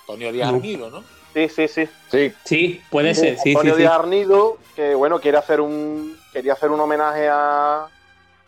Antonio 0.00 0.32
Díaz 0.32 0.48
Arnido, 0.48 0.90
¿no? 0.90 1.04
Sí, 1.32 1.48
sí, 1.48 1.68
sí. 1.68 1.88
Sí, 2.10 2.32
sí 2.44 2.82
puede 2.90 3.14
ser. 3.14 3.38
Sí, 3.38 3.50
Antonio 3.50 3.76
Díaz 3.76 3.92
Arnido, 3.92 4.58
que 4.76 4.94
bueno, 4.94 5.20
quiere 5.20 5.38
hacer 5.38 5.60
un, 5.60 6.16
quería 6.32 6.52
hacer 6.52 6.70
un 6.70 6.80
homenaje 6.80 7.28
a... 7.28 7.88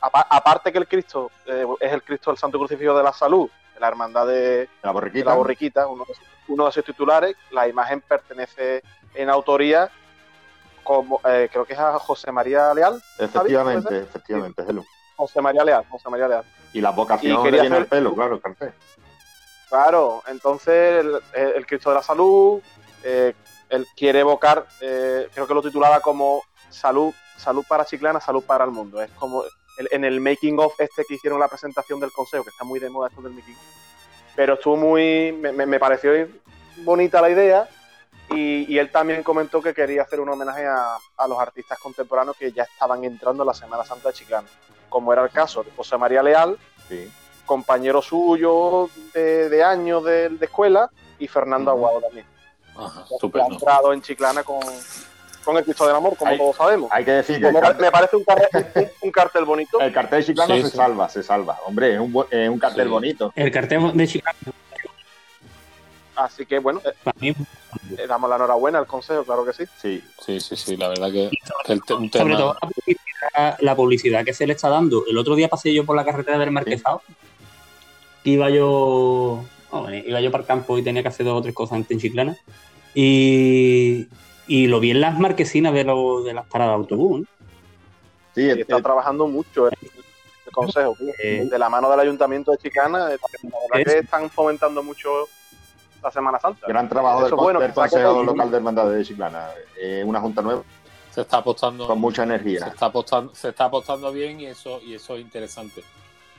aparte 0.00 0.70
que 0.70 0.78
el 0.78 0.86
Cristo 0.86 1.30
eh, 1.46 1.66
es 1.80 1.92
el 1.92 2.02
Cristo 2.02 2.30
del 2.30 2.38
Santo 2.38 2.58
Crucifijo 2.58 2.96
de 2.96 3.02
la 3.02 3.12
Salud, 3.12 3.48
de 3.76 3.80
la 3.80 3.88
Hermandad 3.88 4.26
de 4.26 4.68
la 4.82 4.90
Borriquita, 4.90 5.18
de 5.18 5.30
la 5.30 5.34
Borriquita 5.36 5.86
uno 5.86 6.04
de 6.04 6.14
uno 6.48 6.66
de 6.66 6.72
sus 6.72 6.84
titulares. 6.84 7.36
La 7.50 7.68
imagen 7.68 8.00
pertenece 8.00 8.82
en 9.14 9.30
autoría, 9.30 9.90
como 10.82 11.20
eh, 11.24 11.48
creo 11.50 11.64
que 11.64 11.74
es 11.74 11.78
a 11.78 11.98
José 11.98 12.32
María 12.32 12.72
Leal. 12.74 13.02
Efectivamente, 13.18 14.00
efectivamente, 14.00 14.62
es 14.62 14.76
José 15.16 15.40
María 15.40 15.64
Leal, 15.64 15.84
José 15.88 16.08
María 16.08 16.28
Leal. 16.28 16.44
Y 16.72 16.80
la 16.80 16.90
vocación 16.90 17.42
de 17.42 17.60
hacer... 17.60 17.72
el 17.72 17.86
pelo, 17.86 18.14
claro, 18.14 18.40
el 18.42 18.72
Claro, 19.68 20.22
entonces 20.28 21.04
el, 21.32 21.66
Cristo 21.66 21.90
de 21.90 21.96
la 21.96 22.02
Salud, 22.02 22.60
eh, 23.02 23.34
él 23.68 23.86
quiere 23.96 24.20
evocar, 24.20 24.66
eh, 24.80 25.28
creo 25.34 25.46
que 25.46 25.54
lo 25.54 25.62
titulaba 25.62 26.00
como 26.00 26.42
salud, 26.70 27.12
salud 27.36 27.64
para 27.68 27.84
Chiclana, 27.84 28.20
salud 28.20 28.44
para 28.44 28.64
el 28.64 28.70
mundo. 28.70 29.02
Es 29.02 29.10
como 29.12 29.42
en 29.78 30.04
el 30.04 30.20
making 30.20 30.58
of 30.58 30.74
este 30.78 31.04
que 31.04 31.14
hicieron 31.14 31.38
la 31.38 31.48
presentación 31.48 32.00
del 32.00 32.12
consejo, 32.12 32.44
que 32.44 32.50
está 32.50 32.64
muy 32.64 32.80
de 32.80 32.90
moda 32.90 33.08
esto 33.08 33.22
del 33.22 33.32
making 33.32 33.54
of 33.54 33.86
pero 34.36 34.54
estuvo 34.54 34.76
muy, 34.76 35.32
me, 35.32 35.80
pareció 35.80 36.12
bonita 36.84 37.22
la 37.22 37.30
idea 37.30 37.68
y, 38.28 38.78
él 38.78 38.92
también 38.92 39.22
comentó 39.22 39.62
que 39.62 39.72
quería 39.72 40.02
hacer 40.02 40.20
un 40.20 40.28
homenaje 40.28 40.66
a, 40.66 41.26
los 41.26 41.38
artistas 41.38 41.78
contemporáneos 41.78 42.36
que 42.36 42.52
ya 42.52 42.64
estaban 42.64 43.02
entrando 43.02 43.42
en 43.42 43.46
la 43.46 43.54
Semana 43.54 43.82
Santa 43.84 44.10
de 44.10 44.14
Chiclana, 44.14 44.48
como 44.88 45.12
era 45.12 45.24
el 45.24 45.30
caso 45.30 45.62
de 45.62 45.70
José 45.74 45.96
María 45.96 46.22
Leal, 46.22 46.58
compañero 47.46 48.02
suyo 48.02 48.90
de, 49.14 49.64
años 49.64 50.04
de, 50.04 50.36
escuela, 50.40 50.90
y 51.18 51.26
Fernando 51.28 51.70
Aguado 51.70 52.02
también. 52.02 52.26
Ajá, 52.76 53.06
ha 53.08 53.46
entrado 53.46 53.92
en 53.94 54.02
Chiclana 54.02 54.42
con, 54.42 54.60
con 55.46 55.56
el 55.56 55.64
Cristo 55.64 55.86
del 55.86 55.94
Amor, 55.94 56.16
como 56.16 56.36
todos 56.36 56.56
sabemos. 56.56 56.90
Hay 56.92 57.04
que 57.04 57.12
decir 57.12 57.40
que. 57.40 57.52
Me, 57.52 57.90
parece 57.90 58.16
un 58.16 58.24
cartel, 58.24 58.90
un, 59.00 59.10
cartel, 59.12 59.44
bonito. 59.44 59.80
El 59.80 59.92
cartel 59.92 60.20
de 60.20 60.26
Chiclana 60.26 60.56
se 60.56 60.70
salva, 60.70 61.08
se 61.08 61.22
salva. 61.22 61.58
Hombre, 61.64 61.94
es 61.94 62.00
un, 62.00 62.26
es 62.30 62.50
un 62.50 62.58
cartel 62.58 62.88
bonito. 62.88 63.32
El 63.36 63.50
cartel 63.52 63.96
de 63.96 64.06
Chiclana. 64.08 64.36
Así 66.16 66.46
que 66.46 66.58
bueno, 66.58 66.80
eh, 66.84 67.34
le 67.90 68.06
damos 68.06 68.28
la 68.28 68.36
enhorabuena 68.36 68.78
al 68.78 68.86
consejo, 68.86 69.22
claro 69.22 69.44
que 69.44 69.52
sí. 69.52 69.64
Sí, 69.80 70.02
sí, 70.24 70.40
sí, 70.40 70.56
sí 70.56 70.76
la 70.76 70.88
verdad 70.88 71.12
que, 71.12 71.30
un 71.94 72.10
tema... 72.10 72.24
Sobre 72.24 72.36
todo 72.36 72.56
la 73.60 73.76
publicidad, 73.76 74.24
que 74.24 74.32
se 74.32 74.46
le 74.46 74.54
está 74.54 74.68
dando. 74.68 75.04
El 75.06 75.18
otro 75.18 75.34
día 75.34 75.48
pasé 75.48 75.72
yo 75.72 75.84
por 75.84 75.94
la 75.94 76.04
carretera 76.04 76.38
del 76.38 76.50
Marquesado. 76.50 77.02
Iba 78.24 78.50
yo. 78.50 79.44
iba 80.06 80.20
yo 80.20 80.30
para 80.30 80.42
el 80.42 80.48
campo 80.48 80.78
y 80.78 80.82
tenía 80.82 81.02
que 81.02 81.08
hacer 81.08 81.26
dos 81.26 81.38
o 81.38 81.42
tres 81.42 81.54
cosas 81.54 81.84
en 81.88 82.00
Chiclana. 82.00 82.36
Y, 82.94 84.06
y 84.46 84.66
lo 84.66 84.80
vi 84.80 84.90
en 84.90 85.00
las 85.00 85.18
marquesinas 85.18 85.72
de, 85.72 85.84
lo, 85.84 86.22
de 86.22 86.34
las 86.34 86.46
paradas 86.46 86.74
de 86.74 86.76
autobús. 86.76 87.26
Sí, 88.34 88.48
está 88.50 88.80
trabajando 88.80 89.26
mucho 89.26 89.68
el, 89.68 89.76
consejo. 90.52 90.96
Eh, 91.22 91.46
de 91.50 91.58
la 91.58 91.68
mano 91.68 91.90
del 91.90 92.00
ayuntamiento 92.00 92.52
de 92.52 92.58
Chicana, 92.58 92.98
la 92.98 93.04
verdad 93.06 93.92
que 93.92 93.98
están 93.98 94.30
fomentando 94.30 94.82
mucho 94.82 95.08
la 96.02 96.10
Semana 96.10 96.38
Santa. 96.38 96.66
Gran 96.66 96.88
trabajo 96.88 97.24
del, 97.24 97.34
bueno, 97.34 97.60
consejo 97.74 98.22
local 98.22 98.50
de 98.50 98.56
hermandad 98.56 98.90
de 98.90 99.04
Chiclana. 99.04 99.50
una 100.04 100.20
junta 100.20 100.42
nueva. 100.42 100.62
Se 101.10 101.22
está 101.22 101.38
apostando 101.38 101.86
con 101.86 101.98
mucha 101.98 102.24
energía. 102.24 102.60
Se 102.60 102.68
está 102.68 102.86
apostando, 102.86 103.34
se 103.34 103.48
está 103.48 103.64
apostando 103.64 104.12
bien 104.12 104.38
y 104.38 104.46
eso 104.46 104.80
y 104.82 104.94
eso 104.94 105.16
es 105.16 105.22
interesante. 105.22 105.82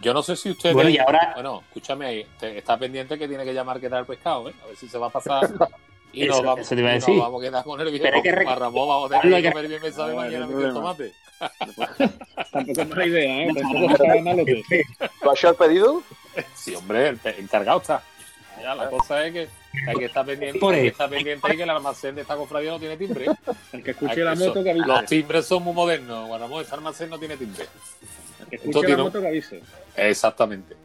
Yo 0.02 0.14
no 0.14 0.22
sé 0.22 0.36
si 0.36 0.52
usted. 0.52 0.74
Bueno, 0.74 0.90
y 0.90 1.00
ahora. 1.00 1.32
Bueno, 1.34 1.64
escúchame 1.68 2.06
ahí. 2.06 2.28
Está 2.40 2.78
pendiente 2.78 3.18
que 3.18 3.28
tiene 3.28 3.44
que 3.44 3.54
llamar 3.54 3.80
que 3.80 3.90
dar 3.90 4.06
pescado, 4.06 4.50
¿eh? 4.50 4.54
A 4.64 4.68
ver 4.68 4.76
si 4.76 4.88
se 4.88 5.00
va 5.00 5.08
a 5.08 5.10
pasar 5.10 5.50
Y 6.14 6.26
nos, 6.26 6.42
vamos, 6.42 6.62
eso 6.62 6.76
te 6.76 6.82
iba 6.82 6.90
a 6.90 6.94
decir. 6.94 7.18
vamos 7.18 7.42
a 7.42 7.46
quedar 7.46 7.64
con 7.64 7.82
el 7.82 7.92
viejo. 7.92 8.04
Pero 8.04 8.24
que 8.24 8.32
Ramón, 8.32 8.88
vamos 8.88 9.12
a 9.12 9.22
tener 9.22 9.42
que 9.44 9.52
comer 9.52 9.68
bien 9.68 9.82
mensaje 9.82 10.14
mañana 10.14 10.48
con 10.48 10.66
el 10.66 10.74
tomate. 10.74 11.14
Tampoco 12.52 12.82
es 12.82 12.90
mala 12.90 13.06
idea, 13.06 13.44
¿eh? 13.44 13.50
¿Lo 15.22 15.32
has 15.32 15.38
hecho 15.38 15.50
el 15.50 15.56
pedido? 15.56 16.04
Sí, 16.56 16.74
hombre, 16.76 17.10
el 17.10 17.20
encargado 17.38 17.80
está. 17.80 18.02
Ya, 18.62 18.74
la 18.74 18.90
cosa 18.90 19.26
es 19.26 19.34
que 19.34 19.50
hay 19.88 19.96
que 19.96 20.06
estar 20.06 20.26
pendiente, 20.26 20.66
hay 20.66 20.82
que 20.82 20.88
estar 20.88 21.10
pendiente 21.10 21.54
y 21.54 21.58
que 21.58 21.64
el 21.64 21.70
almacén 21.70 22.16
de 22.16 22.22
esta 22.22 22.36
cofradía 22.36 22.72
no 22.72 22.80
tiene 22.80 22.98
timbre. 22.98 23.28
El 23.72 23.84
que 23.84 23.92
escuche 23.92 24.24
la 24.24 24.34
moto 24.34 24.64
que 24.64 24.72
avise. 24.72 24.88
Los 24.88 25.06
timbres 25.06 25.46
son 25.46 25.64
muy 25.64 25.74
modernos, 25.74 26.28
Guaramón, 26.28 26.64
este 26.64 26.74
almacén 26.74 27.10
no 27.10 27.20
tiene 27.20 27.38
timbre. 27.38 27.66
El 28.40 28.48
que 28.48 28.56
escuche 28.56 28.90
la 28.90 29.04
moto 29.04 29.22
que 29.22 29.28
avise. 29.28 29.62
Exactamente. 29.96 30.76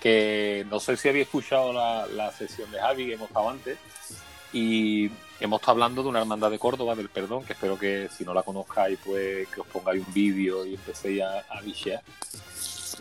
Que 0.00 0.64
no 0.70 0.80
sé 0.80 0.96
si 0.96 1.10
había 1.10 1.22
escuchado 1.22 1.74
la, 1.74 2.06
la 2.06 2.32
sesión 2.32 2.70
de 2.70 2.80
Javi 2.80 3.06
que 3.06 3.14
hemos 3.14 3.28
estado 3.28 3.50
antes 3.50 3.76
y 4.52 5.10
hemos 5.40 5.60
estado 5.60 5.72
hablando 5.72 6.02
de 6.02 6.08
una 6.08 6.20
hermandad 6.20 6.50
de 6.50 6.58
Córdoba, 6.58 6.94
del 6.94 7.08
perdón, 7.08 7.44
que 7.44 7.54
espero 7.54 7.78
que 7.78 8.08
si 8.16 8.24
no 8.24 8.34
la 8.34 8.42
conozcáis, 8.42 8.98
pues 9.04 9.48
que 9.48 9.60
os 9.60 9.66
pongáis 9.66 10.06
un 10.06 10.12
vídeo 10.12 10.66
y 10.66 10.74
empecéis 10.74 11.22
a, 11.22 11.38
a 11.38 11.62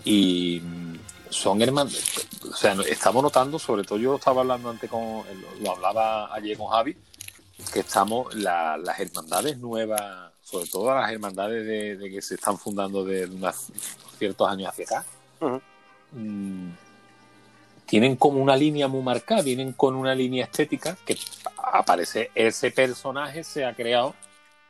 Y 0.05 0.61
son 1.29 1.61
hermanos, 1.61 2.27
o 2.49 2.55
sea, 2.55 2.75
estamos 2.87 3.23
notando, 3.23 3.59
sobre 3.59 3.83
todo 3.83 3.99
yo 3.99 4.15
estaba 4.15 4.41
hablando 4.41 4.69
antes 4.69 4.89
con, 4.89 5.23
lo, 5.61 5.71
hablaba 5.71 6.33
ayer 6.33 6.57
con 6.57 6.67
Javi, 6.67 6.95
que 7.73 7.81
estamos, 7.81 8.33
las 8.35 8.99
hermandades 8.99 9.57
nuevas, 9.57 10.31
sobre 10.41 10.67
todo 10.67 10.93
las 10.93 11.11
hermandades 11.11 11.99
de, 11.99 12.09
que 12.09 12.21
se 12.21 12.35
están 12.35 12.57
fundando 12.57 13.03
de 13.03 13.25
unos 13.25 13.67
ciertos 14.17 14.49
años 14.49 14.69
hacia 14.69 14.85
acá, 14.85 15.05
tienen 17.89 18.15
como 18.17 18.39
una 18.39 18.55
línea 18.55 18.87
muy 18.87 19.01
marcada, 19.01 19.41
vienen 19.41 19.73
con 19.73 19.95
una 19.95 20.13
línea 20.13 20.45
estética 20.45 20.95
que 21.05 21.17
aparece, 21.73 22.29
ese 22.35 22.69
personaje 22.69 23.43
se 23.43 23.65
ha 23.65 23.73
creado 23.73 24.13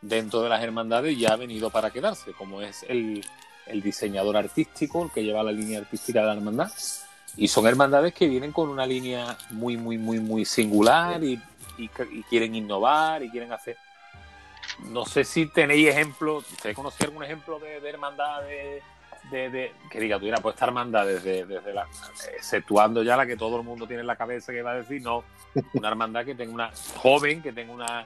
dentro 0.01 0.41
de 0.41 0.47
las 0.47 0.63
hermandades 0.63 1.17
y 1.17 1.26
ha 1.26 1.36
venido 1.36 1.70
para 1.70 1.91
quedarse, 1.91 2.32
como 2.32 2.61
es 2.61 2.86
el, 2.88 3.26
el 3.67 3.82
diseñador 3.82 4.38
artístico, 4.38 5.03
el 5.03 5.11
que 5.11 5.26
lleva 5.26 5.43
la 5.43 5.51
línea 5.51 5.80
artística 5.80 6.22
de 6.22 6.28
la 6.28 6.34
hermandad. 6.34 6.72
Y 7.36 7.49
son 7.49 7.67
hermandades 7.67 8.13
que 8.13 8.30
vienen 8.30 8.53
con 8.53 8.70
una 8.70 8.86
línea 8.86 9.38
muy, 9.49 9.76
muy, 9.76 9.97
muy, 9.97 10.22
muy 10.22 10.45
singular 10.45 11.22
y, 11.22 11.41
quieren 12.30 12.55
innovar 12.55 13.22
y 13.22 13.30
quieren 13.30 13.51
hacer. 13.51 13.76
No 14.86 15.05
sé 15.05 15.26
si 15.26 15.45
tenéis 15.45 15.89
ejemplos, 15.89 16.49
¿ustedes 16.53 16.76
conocen 16.76 17.07
algún 17.07 17.24
ejemplo 17.24 17.59
de, 17.59 17.82
de 17.82 17.89
hermandad 17.89 18.43
de, 19.32 19.73
que 19.89 19.99
diga, 19.99 20.17
tuviera 20.17 20.38
pues 20.39 20.55
esta 20.55 20.65
hermandad 20.65 21.05
desde, 21.05 21.45
desde 21.45 21.73
la, 21.73 21.88
exceptuando 22.36 23.03
ya 23.03 23.15
la 23.15 23.25
que 23.25 23.38
todo 23.38 23.57
el 23.57 23.63
mundo 23.63 23.88
tiene 23.88 24.01
en 24.01 24.07
la 24.07 24.15
cabeza 24.15 24.51
que 24.51 24.61
va 24.61 24.71
a 24.71 24.75
decir, 24.75 25.01
no, 25.01 25.23
una 25.73 25.88
hermandad 25.88 26.25
que 26.25 26.36
tenga 26.36 26.53
una 26.53 26.71
joven, 26.97 27.41
que 27.41 27.51
tenga 27.51 27.73
una, 27.73 28.05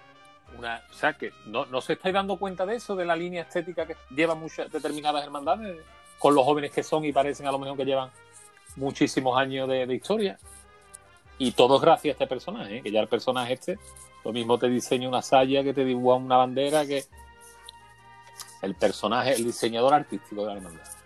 una, 0.57 0.81
o 0.89 0.93
sea, 0.93 1.13
que 1.13 1.31
no, 1.45 1.65
no 1.65 1.81
se 1.81 1.93
estáis 1.93 2.13
dando 2.13 2.37
cuenta 2.37 2.65
de 2.65 2.75
eso, 2.75 2.95
de 2.95 3.05
la 3.05 3.15
línea 3.15 3.43
estética 3.43 3.85
que 3.85 3.95
lleva 4.09 4.35
muchas 4.35 4.71
determinadas 4.71 5.23
hermandades, 5.23 5.77
con 6.19 6.35
los 6.35 6.45
jóvenes 6.45 6.71
que 6.71 6.83
son 6.83 7.03
y 7.05 7.11
parecen 7.11 7.47
a 7.47 7.51
lo 7.51 7.59
mejor 7.59 7.77
que 7.77 7.85
llevan 7.85 8.09
muchísimos 8.75 9.37
años 9.37 9.67
de, 9.67 9.93
historia. 9.93 10.39
Y 11.37 11.51
todo 11.51 11.79
gracias 11.79 12.13
a 12.13 12.15
este 12.15 12.27
personaje, 12.27 12.77
¿eh? 12.77 12.81
que 12.81 12.91
ya 12.91 13.01
el 13.01 13.07
personaje 13.07 13.53
este, 13.53 13.79
lo 14.23 14.31
mismo 14.31 14.57
te 14.57 14.69
diseña 14.69 15.09
una 15.09 15.21
saya, 15.21 15.63
que 15.63 15.73
te 15.73 15.83
dibuja 15.83 16.15
una 16.15 16.37
bandera, 16.37 16.85
que 16.85 17.03
el 18.61 18.75
personaje, 18.75 19.33
el 19.33 19.43
diseñador 19.43 19.93
artístico 19.93 20.45
de 20.45 20.47
la 20.47 20.53
hermandad. 20.57 21.02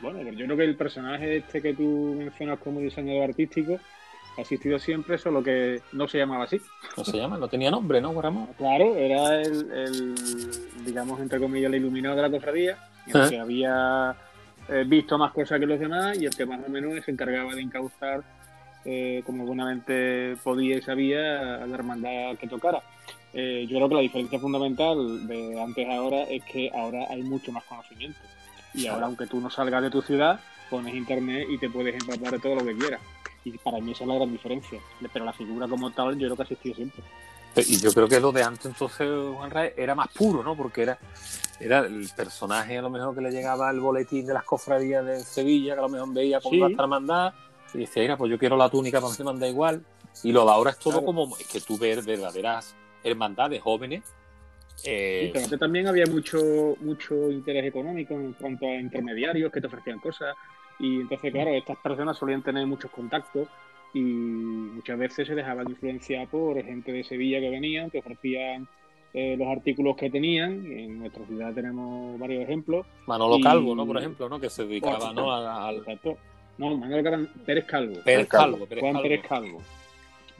Bueno, 0.00 0.22
yo 0.22 0.44
creo 0.46 0.56
que 0.56 0.64
el 0.64 0.76
personaje 0.76 1.36
este 1.36 1.60
que 1.60 1.74
tú 1.74 2.14
mencionas 2.16 2.58
como 2.58 2.80
diseñador 2.80 3.30
artístico 3.30 3.78
ha 4.38 4.40
existido 4.40 4.78
siempre, 4.78 5.18
solo 5.18 5.42
que 5.42 5.82
no 5.92 6.08
se 6.08 6.18
llamaba 6.18 6.44
así. 6.44 6.60
No 6.96 7.04
se 7.04 7.16
llama, 7.16 7.36
no 7.36 7.48
tenía 7.48 7.70
nombre, 7.70 8.00
¿no, 8.00 8.20
Ramón? 8.20 8.48
Claro, 8.56 8.96
era 8.96 9.42
el, 9.42 10.14
digamos, 10.84 11.20
entre 11.20 11.38
comillas, 11.38 11.72
el 11.72 11.80
iluminado 11.80 12.16
de 12.16 12.22
la 12.22 12.30
cofradía, 12.30 12.78
el 13.06 13.28
que 13.28 13.38
había 13.38 14.16
eh, 14.68 14.84
visto 14.86 15.18
más 15.18 15.32
cosas 15.32 15.58
que 15.58 15.66
los 15.66 15.80
demás 15.80 16.16
y 16.20 16.26
el 16.26 16.34
que 16.34 16.46
más 16.46 16.60
o 16.66 16.70
menos 16.70 17.04
se 17.04 17.10
encargaba 17.10 17.54
de 17.54 17.60
encauzar, 17.60 18.22
eh, 18.84 19.22
como 19.26 19.44
buenamente 19.44 20.36
podía 20.42 20.76
y 20.76 20.82
sabía, 20.82 21.62
a 21.62 21.66
la 21.66 21.74
hermandad 21.74 22.36
que 22.38 22.46
tocara. 22.46 22.82
Eh, 23.32 23.66
yo 23.68 23.76
creo 23.76 23.88
que 23.88 23.94
la 23.94 24.00
diferencia 24.00 24.40
fundamental 24.40 25.26
de 25.28 25.60
antes 25.60 25.88
a 25.88 25.96
ahora 25.96 26.22
es 26.22 26.42
que 26.44 26.70
ahora 26.74 27.06
hay 27.10 27.22
mucho 27.22 27.52
más 27.52 27.64
conocimiento. 27.64 28.18
Y 28.74 28.86
ahora, 28.86 29.06
aunque 29.06 29.26
tú 29.26 29.40
no 29.40 29.50
salgas 29.50 29.82
de 29.82 29.90
tu 29.90 30.02
ciudad, 30.02 30.40
pones 30.68 30.94
internet 30.94 31.46
y 31.50 31.58
te 31.58 31.68
puedes 31.68 31.94
empapar 31.94 32.32
de 32.32 32.38
todo 32.38 32.56
lo 32.56 32.64
que 32.64 32.76
quieras. 32.76 33.00
Y 33.44 33.56
para 33.58 33.80
mí 33.80 33.92
esa 33.92 34.04
es 34.04 34.08
la 34.08 34.14
gran 34.16 34.32
diferencia. 34.32 34.80
Pero 35.12 35.24
la 35.24 35.32
figura 35.32 35.66
como 35.66 35.90
tal, 35.90 36.18
yo 36.18 36.28
creo 36.28 36.36
que 36.36 36.42
ha 36.42 36.44
existido 36.44 36.74
siempre. 36.76 37.02
Y 37.56 37.80
yo 37.80 37.92
creo 37.92 38.08
que 38.08 38.20
lo 38.20 38.30
de 38.30 38.44
antes 38.44 38.66
entonces, 38.66 39.08
Juan 39.34 39.50
Ray, 39.50 39.70
era 39.76 39.94
más 39.94 40.08
puro, 40.08 40.42
¿no? 40.42 40.56
Porque 40.56 40.82
era, 40.82 40.98
era 41.58 41.80
el 41.80 42.08
personaje 42.14 42.78
a 42.78 42.82
lo 42.82 42.90
mejor 42.90 43.14
que 43.14 43.22
le 43.22 43.32
llegaba 43.32 43.70
el 43.70 43.80
boletín 43.80 44.24
de 44.24 44.34
las 44.34 44.44
cofradías 44.44 45.04
de 45.04 45.20
Sevilla, 45.20 45.74
que 45.74 45.80
a 45.80 45.82
lo 45.82 45.88
mejor 45.88 46.12
veía 46.12 46.40
con 46.40 46.52
sí. 46.52 46.58
la 46.58 46.68
hermandad, 46.68 47.34
y 47.74 47.78
decía, 47.78 48.02
mira, 48.02 48.16
pues 48.16 48.30
yo 48.30 48.38
quiero 48.38 48.56
la 48.56 48.68
túnica 48.68 49.00
para 49.00 49.14
que 49.14 49.24
me 49.24 49.32
manda 49.32 49.48
igual. 49.48 49.84
Y 50.22 50.32
lo 50.32 50.44
de 50.44 50.52
ahora 50.52 50.70
es 50.70 50.78
todo 50.78 51.04
como, 51.04 51.36
es 51.38 51.46
que 51.46 51.60
tú 51.60 51.76
ves 51.76 52.04
verdaderas 52.04 52.74
hermandades 53.02 53.62
jóvenes 53.62 54.02
eh, 54.84 55.30
pero 55.32 55.58
también 55.58 55.86
había 55.88 56.06
mucho, 56.06 56.76
mucho 56.80 57.30
interés 57.30 57.64
económico 57.64 58.14
en 58.14 58.32
cuanto 58.34 58.66
a 58.66 58.74
intermediarios 58.74 59.52
que 59.52 59.60
te 59.60 59.66
ofrecían 59.66 59.98
cosas. 59.98 60.34
Y 60.78 61.00
entonces, 61.00 61.32
claro, 61.32 61.50
estas 61.50 61.76
personas 61.78 62.16
solían 62.16 62.42
tener 62.42 62.66
muchos 62.66 62.90
contactos 62.90 63.48
y 63.92 64.00
muchas 64.00 64.98
veces 64.98 65.28
se 65.28 65.34
dejaban 65.34 65.68
influenciar 65.68 66.28
por 66.28 66.62
gente 66.62 66.92
de 66.92 67.04
Sevilla 67.04 67.40
que 67.40 67.50
venían, 67.50 67.90
que 67.90 67.98
ofrecían 67.98 68.68
eh, 69.12 69.36
los 69.36 69.48
artículos 69.48 69.96
que 69.96 70.10
tenían. 70.10 70.64
En 70.66 71.00
nuestra 71.00 71.26
ciudad 71.26 71.52
tenemos 71.52 72.18
varios 72.18 72.44
ejemplos. 72.44 72.86
Manolo 73.06 73.38
Calvo, 73.40 73.74
¿no? 73.74 73.86
Por 73.86 73.98
ejemplo, 73.98 74.28
¿no? 74.28 74.40
Que 74.40 74.48
se 74.48 74.64
dedicaba, 74.64 75.12
¿no? 75.12 75.32
Al... 75.32 75.82
No, 76.56 76.76
Manolo 76.76 77.02
Calvo, 77.02 77.28
Pérez 77.44 77.64
Calvo. 77.64 77.94
Pérez 78.04 78.28
Calvo. 78.28 78.66
Juan 78.78 79.02
Pérez 79.02 79.22
Calvo. 79.28 79.62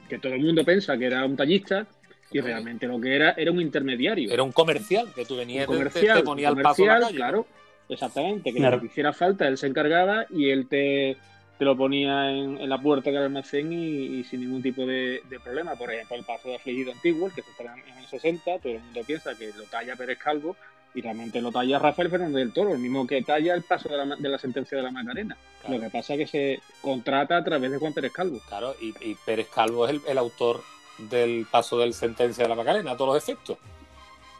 Que 0.08 0.18
todo 0.18 0.34
el 0.34 0.42
mundo 0.42 0.64
piensa 0.64 0.96
que 0.96 1.06
era 1.06 1.24
un 1.24 1.36
tallista 1.36 1.86
y 2.30 2.40
realmente 2.40 2.86
lo 2.86 3.00
que 3.00 3.14
era 3.14 3.32
era 3.32 3.50
un 3.50 3.60
intermediario. 3.60 4.32
Era 4.32 4.42
un 4.42 4.52
comercial, 4.52 5.08
que 5.14 5.24
tú 5.24 5.36
venías 5.36 5.68
un 5.68 5.74
comercial, 5.74 6.18
te, 6.18 6.24
ponía 6.24 6.48
el 6.48 6.56
paso 6.56 6.84
Claro, 6.84 7.46
exactamente, 7.88 8.52
que 8.52 8.58
claro. 8.58 8.84
hiciera 8.84 9.12
falta, 9.12 9.48
él 9.48 9.58
se 9.58 9.66
encargaba 9.66 10.26
y 10.30 10.50
él 10.50 10.68
te, 10.68 11.16
te 11.58 11.64
lo 11.64 11.76
ponía 11.76 12.30
en, 12.30 12.68
la 12.68 12.80
puerta 12.80 13.10
del 13.10 13.24
almacén 13.24 13.72
y, 13.72 14.24
sin 14.24 14.40
ningún 14.40 14.62
tipo 14.62 14.86
de, 14.86 15.22
problema. 15.44 15.74
Por 15.74 15.92
ejemplo, 15.92 16.16
el 16.16 16.24
paso 16.24 16.48
de 16.48 16.56
afligido 16.56 16.92
antiguo, 16.92 17.28
que 17.34 17.42
se 17.42 17.50
está 17.50 17.64
en 17.64 17.98
el 17.98 18.06
60, 18.06 18.58
todo 18.58 18.72
el 18.72 18.80
mundo 18.80 19.00
piensa 19.06 19.34
que 19.34 19.52
lo 19.56 19.64
talla 19.64 19.96
Pérez 19.96 20.18
Calvo 20.18 20.56
y 20.94 21.02
realmente 21.02 21.40
lo 21.40 21.52
talla 21.52 21.78
Rafael 21.78 22.10
Fernández 22.10 22.36
del 22.36 22.52
Toro, 22.52 22.72
el 22.72 22.78
mismo 22.78 23.06
que 23.06 23.22
talla 23.22 23.54
el 23.54 23.62
paso 23.62 23.88
de 23.88 23.96
la, 23.96 24.16
de 24.16 24.28
la 24.28 24.38
sentencia 24.38 24.76
de 24.76 24.82
la 24.82 24.90
Macarena. 24.90 25.36
Lo 25.68 25.78
que 25.78 25.90
pasa 25.90 26.14
es 26.14 26.20
que 26.20 26.26
se 26.26 26.62
contrata 26.80 27.36
a 27.36 27.44
través 27.44 27.70
de 27.70 27.78
Juan 27.78 27.92
Pérez 27.92 28.12
Calvo. 28.12 28.40
Claro, 28.48 28.74
y, 28.80 29.14
Pérez 29.26 29.48
Calvo 29.54 29.86
es 29.86 30.00
el 30.08 30.18
autor 30.18 30.62
del 31.08 31.46
paso 31.50 31.78
del 31.78 31.94
sentencia 31.94 32.44
de 32.44 32.48
la 32.48 32.54
Macarena 32.54 32.92
a 32.92 32.96
todos 32.96 33.14
los 33.14 33.22
efectos. 33.22 33.58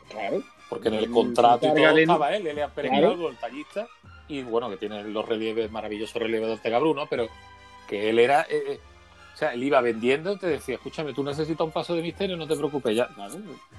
Claro. 0.09 0.43
Porque 0.69 0.89
en 0.89 0.95
el 0.95 1.11
contrato 1.11 1.67
y 1.67 1.75
todo 1.75 1.99
estaba 1.99 2.37
él, 2.37 2.47
Elías 2.47 2.71
Pérez 2.71 2.93
claro. 2.93 3.29
el 3.29 3.37
tallista, 3.37 3.89
y 4.29 4.43
bueno, 4.43 4.71
que 4.71 4.77
tiene 4.77 5.03
los 5.05 5.29
relieves, 5.29 5.71
maravillosos 5.71 6.23
relieves 6.23 6.47
de 6.47 6.55
Ortega 6.55 6.79
Bruno, 6.79 7.07
pero 7.11 7.29
que 7.89 8.09
él 8.09 8.19
era. 8.21 8.43
Eh, 8.43 8.63
eh, 8.69 8.81
o 9.35 9.37
sea, 9.37 9.55
él 9.55 9.65
iba 9.65 9.81
vendiendo, 9.81 10.37
te 10.37 10.47
decía, 10.47 10.75
escúchame, 10.75 11.15
tú 11.15 11.25
necesitas 11.25 11.65
un 11.65 11.73
paso 11.73 11.95
de 11.95 12.03
misterio, 12.03 12.37
no 12.37 12.47
te 12.47 12.55
preocupes 12.55 12.95
ya. 12.95 13.09
O 13.17 13.31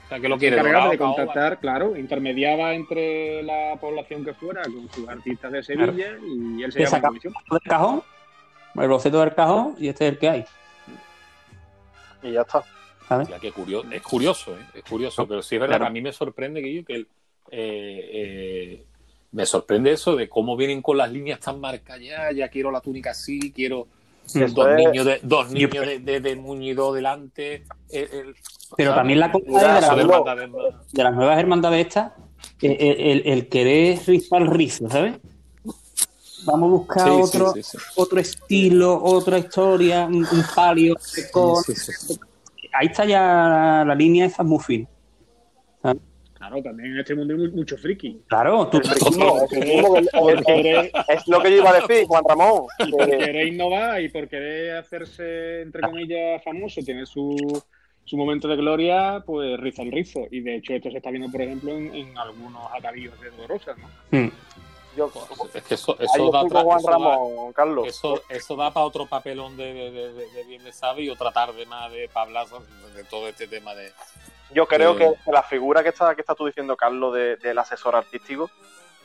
sea, 0.09 0.19
que 0.19 0.27
lo 0.27 0.37
quiere. 0.37 0.61
de 0.61 0.97
contactar, 0.97 1.59
claro, 1.59 1.95
intermediaba 1.95 2.73
entre 2.73 3.43
la 3.43 3.77
población 3.79 4.25
que 4.25 4.33
fuera 4.33 4.63
con 4.63 4.89
sus 4.91 5.07
artistas 5.07 5.51
de 5.51 5.63
Sevilla 5.63 6.17
y 6.25 6.63
él 6.63 6.71
se 6.71 6.83
llama 6.83 7.01
comisión. 7.01 7.33
del 7.49 7.61
cajón, 7.61 8.03
el 8.75 8.87
boceto 8.87 9.19
del 9.19 9.35
cajón 9.35 9.75
y 9.77 9.87
este 9.87 10.07
es 10.07 10.13
el 10.13 10.19
que 10.19 10.29
hay 10.29 10.45
y 12.23 12.31
ya 12.31 12.41
está. 12.41 12.63
curioso, 13.51 13.91
es 13.91 14.01
curioso, 14.01 14.57
¿eh? 14.57 14.65
es 14.73 14.83
curioso, 14.83 15.27
pero 15.27 15.41
sí 15.41 15.55
es 15.55 15.61
verdad 15.61 15.79
que 15.79 15.85
a 15.85 15.89
mí 15.89 16.01
me 16.01 16.13
sorprende 16.13 16.61
que, 16.61 16.85
que 16.85 16.95
eh, 16.95 17.05
eh, 17.51 18.85
me 19.31 19.45
sorprende 19.45 19.91
eso 19.91 20.15
de 20.15 20.29
cómo 20.29 20.55
vienen 20.55 20.81
con 20.81 20.97
las 20.97 21.11
líneas 21.11 21.39
tan 21.39 21.59
marcadas 21.59 22.01
ya, 22.01 22.31
ya 22.31 22.47
quiero 22.49 22.71
la 22.71 22.81
túnica 22.81 23.11
así, 23.11 23.51
quiero 23.51 23.87
dos, 24.53 24.75
niños 24.75 25.05
de, 25.05 25.19
dos 25.23 25.51
niños 25.51 25.71
de, 25.71 26.19
de, 26.21 26.35
muñido 26.35 26.93
delante. 26.93 27.65
pero 28.77 28.95
también 28.95 29.19
la 29.19 29.31
cosa 29.31 29.95
de, 29.95 30.03
de, 30.93 31.03
las 31.03 31.13
nuevas 31.13 31.39
hermandades 31.39 31.87
estas, 31.87 32.13
el, 32.61 33.23
el, 33.25 33.49
querer 33.49 33.99
rizar 34.05 34.41
el 34.41 34.47
rizo, 34.47 34.89
¿sabes? 34.89 35.15
Vamos 36.45 36.67
a 36.67 36.71
buscar 36.71 37.09
otro, 37.09 37.53
otro 37.95 38.19
estilo, 38.19 39.01
otra 39.03 39.37
historia, 39.37 40.05
un, 40.05 40.25
palio. 40.55 40.95
Ahí 42.73 42.87
está 42.87 43.05
ya 43.05 43.83
la, 43.85 43.95
línea 43.95 44.25
esa 44.25 44.43
muy 44.43 44.59
fina. 44.59 44.87
Claro, 46.33 46.63
también 46.63 46.93
en 46.93 46.99
este 46.99 47.13
mundo 47.13 47.35
hay 47.35 47.51
mucho 47.51 47.77
friki. 47.77 48.23
Claro, 48.27 48.67
tú 48.67 48.79
es, 48.79 48.87
lo 51.27 51.39
que 51.39 51.51
yo 51.51 51.57
iba 51.57 51.69
a 51.69 51.81
decir, 51.81 52.07
Juan 52.07 52.23
Ramón. 52.27 52.65
por 52.89 53.07
querer 53.07 53.47
innovar 53.47 54.01
y 54.01 54.09
por 54.09 54.27
querer 54.27 54.77
hacerse, 54.77 55.61
entre 55.61 55.81
comillas, 55.81 56.43
famoso, 56.43 56.81
tiene 56.81 57.05
su, 57.05 57.37
su 58.05 58.17
momento 58.17 58.47
de 58.47 58.55
gloria, 58.55 59.23
pues 59.23 59.59
riza 59.59 59.83
el 59.83 59.91
rizo. 59.91 60.21
Y 60.31 60.41
de 60.41 60.55
hecho, 60.55 60.73
esto 60.73 60.89
se 60.89 60.97
está 60.97 61.11
viendo, 61.11 61.31
por 61.31 61.43
ejemplo, 61.43 61.77
en, 61.77 62.17
algunos 62.17 62.63
atavíos 62.75 63.19
de 63.21 63.29
Dolorosa, 63.29 63.75
¿no? 63.75 63.87
Hmm. 64.17 64.31
Yo, 64.95 65.09
es 65.53 65.63
que 65.63 65.75
eso, 65.75 65.97
eso 65.99 66.31
da, 66.31 66.41
Juan 66.63 66.83
Ramón, 66.83 67.53
Carlos. 67.53 67.87
Eso, 67.87 68.21
eso, 68.27 68.55
da 68.55 68.71
para 68.71 68.85
otro 68.85 69.05
papelón 69.05 69.55
de, 69.55 69.73
de, 69.73 69.91
de, 69.91 70.29
de 70.31 70.43
bien 70.43 70.63
de 70.63 70.73
sabe 70.73 71.03
y 71.03 71.09
otra 71.09 71.31
tarde 71.31 71.65
más 71.65 71.91
de 71.91 72.09
pablazo 72.09 72.61
de 72.93 73.03
todo 73.05 73.27
este 73.27 73.47
tema 73.47 73.73
de. 73.73 73.91
Yo 74.53 74.67
creo 74.67 74.97
que 74.97 75.13
la 75.27 75.43
figura 75.43 75.81
que 75.81 75.89
está, 75.89 76.13
que 76.13 76.21
está 76.21 76.35
tú 76.35 76.45
diciendo, 76.45 76.75
Carlos, 76.75 77.13
del 77.13 77.57
asesor 77.57 77.95
artístico, 77.95 78.49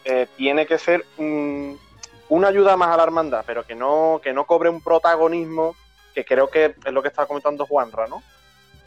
eh, 0.04 0.26
tiene 0.36 0.66
que 0.66 0.78
ser 0.78 1.04
una 1.18 2.48
ayuda 2.48 2.76
más 2.76 2.88
a 2.88 2.96
la 2.96 3.04
hermandad, 3.04 3.44
pero 3.46 3.64
que 3.64 3.74
no, 3.74 4.20
que 4.22 4.32
no 4.32 4.44
cobre 4.44 4.68
un 4.68 4.80
protagonismo, 4.80 5.76
que 6.14 6.24
creo 6.24 6.48
que 6.48 6.74
es 6.84 6.92
lo 6.92 7.02
que 7.02 7.08
estaba 7.08 7.28
comentando 7.28 7.66
Juanra, 7.66 8.08
¿no? 8.08 8.22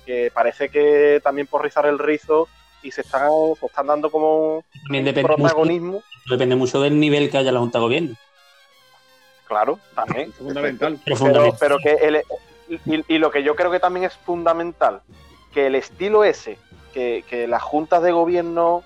Que 0.06 0.32
parece 0.34 0.70
que 0.70 1.22
también 1.24 1.48
por 1.48 1.64
rizar 1.64 1.86
el 1.86 2.00
rizo 2.00 2.50
y 2.82 2.92
se 2.92 3.02
están, 3.02 3.30
están 3.62 3.88
dando 3.88 4.10
como 4.10 4.58
un 4.90 5.14
protagonismo. 5.22 6.02
depende 6.30 6.56
mucho 6.56 6.82
del 6.82 7.00
nivel 7.00 7.30
que 7.30 7.38
haya 7.38 7.52
la 7.52 7.60
Junta 7.60 7.80
de 7.80 7.84
Gobierno. 7.84 8.16
Claro, 9.48 9.80
también. 9.96 10.32
fundamental. 10.38 11.00
Pero, 11.60 11.80
que 11.80 11.94
el, 11.94 12.24
y, 13.08 13.18
lo 13.18 13.32
que 13.32 13.44
yo 13.44 13.56
creo 13.56 13.72
que 13.72 13.80
también 13.80 14.06
es 14.06 14.14
fundamental, 14.14 15.02
que 15.54 15.68
el 15.68 15.76
estilo 15.76 16.24
ese, 16.24 16.58
que, 16.94 17.26
que 17.28 17.48
las 17.48 17.64
juntas 17.64 18.04
de 18.04 18.12
gobierno 18.12 18.84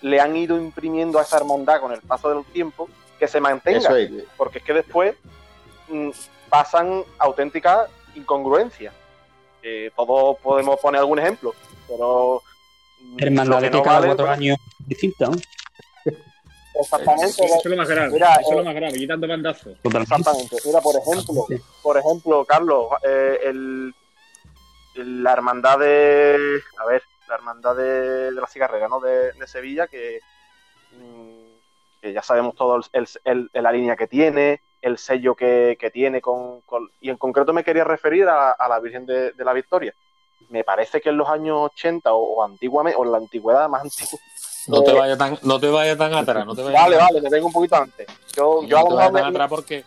le 0.00 0.20
han 0.20 0.36
ido 0.36 0.56
imprimiendo 0.56 1.18
a 1.18 1.22
esa 1.22 1.38
hermandad 1.38 1.80
con 1.80 1.92
el 1.92 2.00
paso 2.00 2.28
del 2.28 2.44
tiempo, 2.44 2.88
que 3.18 3.26
se 3.26 3.40
mantenga. 3.40 3.90
Porque 4.36 4.58
es 4.58 4.64
que 4.64 4.72
después 4.72 5.16
mm, 5.88 6.10
pasan 6.48 7.02
auténticas 7.18 7.88
incongruencias. 8.14 8.94
todos 9.96 10.38
podemos 10.38 10.78
poner 10.78 11.00
algún 11.00 11.18
ejemplo, 11.18 11.54
pero. 11.88 12.42
Hermandad 13.18 13.60
de 13.60 13.70
que 13.70 13.82
cada 13.82 14.06
cuatro 14.06 14.26
pues 14.26 14.38
años 14.38 14.58
distinta, 14.86 15.30
Exactamente. 16.76 17.44
Eso, 17.44 17.44
es 17.44 17.64
lo 17.64 17.76
más 17.76 17.88
grave. 17.88 18.10
Mira, 18.10 18.34
eso 18.34 18.50
es 18.50 18.56
lo 18.56 18.62
eh, 18.62 18.64
más 18.64 18.74
grave, 18.74 18.98
quitando 18.98 19.28
bandazos. 19.28 19.78
Exactamente. 19.84 20.56
Mira, 20.64 20.80
por 20.80 20.96
ejemplo, 20.96 21.46
por 21.82 21.96
ejemplo, 21.96 22.44
Carlos, 22.44 22.88
eh, 23.06 23.38
el, 23.44 23.94
la 24.96 25.32
hermandad 25.32 25.78
de. 25.78 26.60
A 26.78 26.84
ver, 26.86 27.02
la 27.28 27.34
hermandad 27.36 27.76
de, 27.76 28.32
la 28.32 28.46
cigarrera, 28.46 28.88
¿no? 28.88 29.00
De, 29.00 29.32
Sevilla, 29.46 29.86
que, 29.86 30.20
mm, 30.92 32.00
que, 32.02 32.12
ya 32.12 32.22
sabemos 32.22 32.54
todo 32.54 32.80
el, 32.92 33.08
el, 33.24 33.50
la 33.52 33.72
línea 33.72 33.96
que 33.96 34.08
tiene, 34.08 34.60
el 34.82 34.98
sello 34.98 35.34
que, 35.34 35.90
tiene, 35.92 36.20
con, 36.20 36.62
y 37.00 37.10
en 37.10 37.16
concreto 37.16 37.52
me 37.52 37.64
quería 37.64 37.84
referir 37.84 38.26
a, 38.28 38.56
la 38.68 38.80
Virgen 38.80 39.06
de, 39.06 39.32
la 39.38 39.52
Victoria. 39.52 39.94
Me 40.48 40.64
parece 40.64 41.00
que 41.00 41.10
en 41.10 41.16
los 41.16 41.28
años 41.28 41.70
80 41.74 42.12
o, 42.12 42.42
antiguamente, 42.42 42.98
o 42.98 43.04
en 43.04 43.12
la 43.12 43.18
antigüedad 43.18 43.68
más 43.68 43.82
antigua. 43.82 44.18
No 44.66 44.82
te 44.82 44.92
eh, 44.92 44.94
vayas 44.94 45.18
tan, 45.18 45.38
no 45.42 45.60
te 45.60 45.68
vayas 45.68 45.98
tan 45.98 46.14
atrás, 46.14 46.46
no 46.46 46.54
te 46.54 46.62
vayas 46.62 46.82
Vale, 46.82 46.96
vale, 46.96 47.20
me 47.20 47.30
tengo 47.30 47.46
un 47.46 47.52
poquito 47.52 47.76
antes. 47.76 48.06
Yo, 48.34 48.64
yo 48.64 48.78
no 48.80 48.88
te 48.88 48.94
vayas 48.94 49.12
tan 49.12 49.24
atrás 49.24 49.48
porque. 49.48 49.84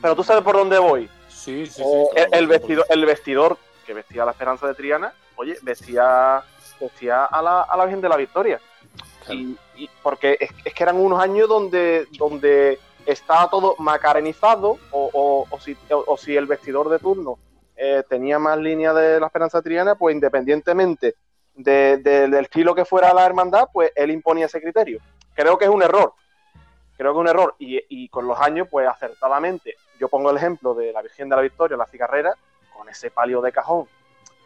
Pero 0.00 0.16
tú 0.16 0.24
sabes 0.24 0.42
por 0.42 0.56
dónde 0.56 0.78
voy. 0.78 1.08
Sí, 1.28 1.66
sí, 1.66 1.82
eh, 2.14 2.26
el, 2.32 2.46
vestidor, 2.46 2.86
el 2.88 3.04
vestidor 3.04 3.58
que 3.84 3.94
vestía 3.94 4.24
la 4.24 4.30
Esperanza 4.30 4.66
de 4.66 4.74
Triana, 4.74 5.12
oye, 5.36 5.56
vestía, 5.62 6.42
vestía 6.80 7.24
a, 7.24 7.42
la, 7.42 7.62
a 7.62 7.76
la 7.76 7.84
Virgen 7.84 8.00
de 8.00 8.08
la 8.08 8.16
Victoria. 8.16 8.60
Y, 9.28 9.56
porque 10.02 10.36
es, 10.40 10.50
es, 10.64 10.74
que 10.74 10.82
eran 10.82 10.96
unos 10.96 11.20
años 11.20 11.48
donde, 11.48 12.06
donde 12.12 12.78
estaba 13.06 13.48
todo 13.50 13.76
macarenizado 13.78 14.78
o, 14.90 15.46
o, 15.48 15.60
si, 15.60 15.76
o, 15.90 16.16
si, 16.16 16.36
el 16.36 16.46
vestidor 16.46 16.88
de 16.88 16.98
turno 16.98 17.38
eh, 17.84 18.04
tenía 18.08 18.38
más 18.38 18.56
línea 18.58 18.94
de 18.94 19.18
la 19.18 19.26
Esperanza 19.26 19.60
Triana, 19.60 19.96
pues 19.96 20.14
independientemente 20.14 21.16
del 21.52 22.34
estilo 22.34 22.76
que 22.76 22.84
fuera 22.84 23.12
la 23.12 23.26
hermandad, 23.26 23.66
pues 23.72 23.90
él 23.96 24.12
imponía 24.12 24.46
ese 24.46 24.62
criterio. 24.62 25.00
Creo 25.34 25.58
que 25.58 25.64
es 25.64 25.70
un 25.70 25.82
error. 25.82 26.14
Creo 26.96 27.12
que 27.12 27.18
es 27.18 27.20
un 27.20 27.26
error. 27.26 27.56
Y, 27.58 28.08
con 28.08 28.28
los 28.28 28.38
años, 28.38 28.68
pues 28.70 28.86
acertadamente, 28.86 29.74
yo 29.98 30.06
pongo 30.06 30.30
el 30.30 30.36
ejemplo 30.36 30.74
de 30.74 30.92
la 30.92 31.02
Virgen 31.02 31.28
de 31.28 31.34
la 31.34 31.42
Victoria, 31.42 31.76
la 31.76 31.86
cigarrera, 31.86 32.36
con 32.72 32.88
ese 32.88 33.10
palio 33.10 33.40
de 33.40 33.50
cajón. 33.50 33.88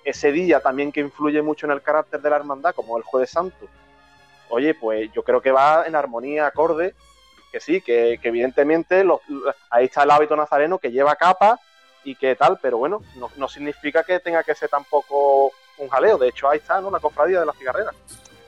Ese 0.02 0.32
día 0.32 0.60
también 0.60 0.90
que 0.90 1.00
influye 1.00 1.42
mucho 1.42 1.66
en 1.66 1.72
el 1.72 1.82
carácter 1.82 2.22
de 2.22 2.30
la 2.30 2.36
hermandad, 2.36 2.74
como 2.74 2.96
el 2.96 3.02
Jueves 3.02 3.32
Santo. 3.32 3.66
Oye, 4.48 4.72
pues 4.72 5.12
yo 5.12 5.22
creo 5.22 5.42
que 5.42 5.52
va 5.52 5.86
en 5.86 5.94
armonía, 5.94 6.46
acorde 6.46 6.94
que 7.52 7.60
sí, 7.60 7.82
que, 7.82 8.18
evidentemente 8.22 9.04
ahí 9.68 9.84
está 9.84 10.04
el 10.04 10.10
hábito 10.10 10.34
nazareno 10.36 10.78
que 10.78 10.90
lleva 10.90 11.16
capa 11.16 11.60
y 12.06 12.14
que 12.14 12.36
tal, 12.36 12.56
pero 12.62 12.78
bueno, 12.78 13.02
no, 13.36 13.48
significa 13.48 14.04
que 14.04 14.20
tenga 14.20 14.44
que 14.44 14.54
ser 14.54 14.68
tampoco 14.68 15.50
un 15.76 15.88
jaleo. 15.88 16.16
De 16.16 16.28
hecho, 16.28 16.48
ahí 16.48 16.58
está, 16.58 16.80
¿no? 16.80 16.88
La 16.88 17.00
cofradía 17.00 17.40
de 17.40 17.46
la 17.46 17.52
cigarrera. 17.52 17.90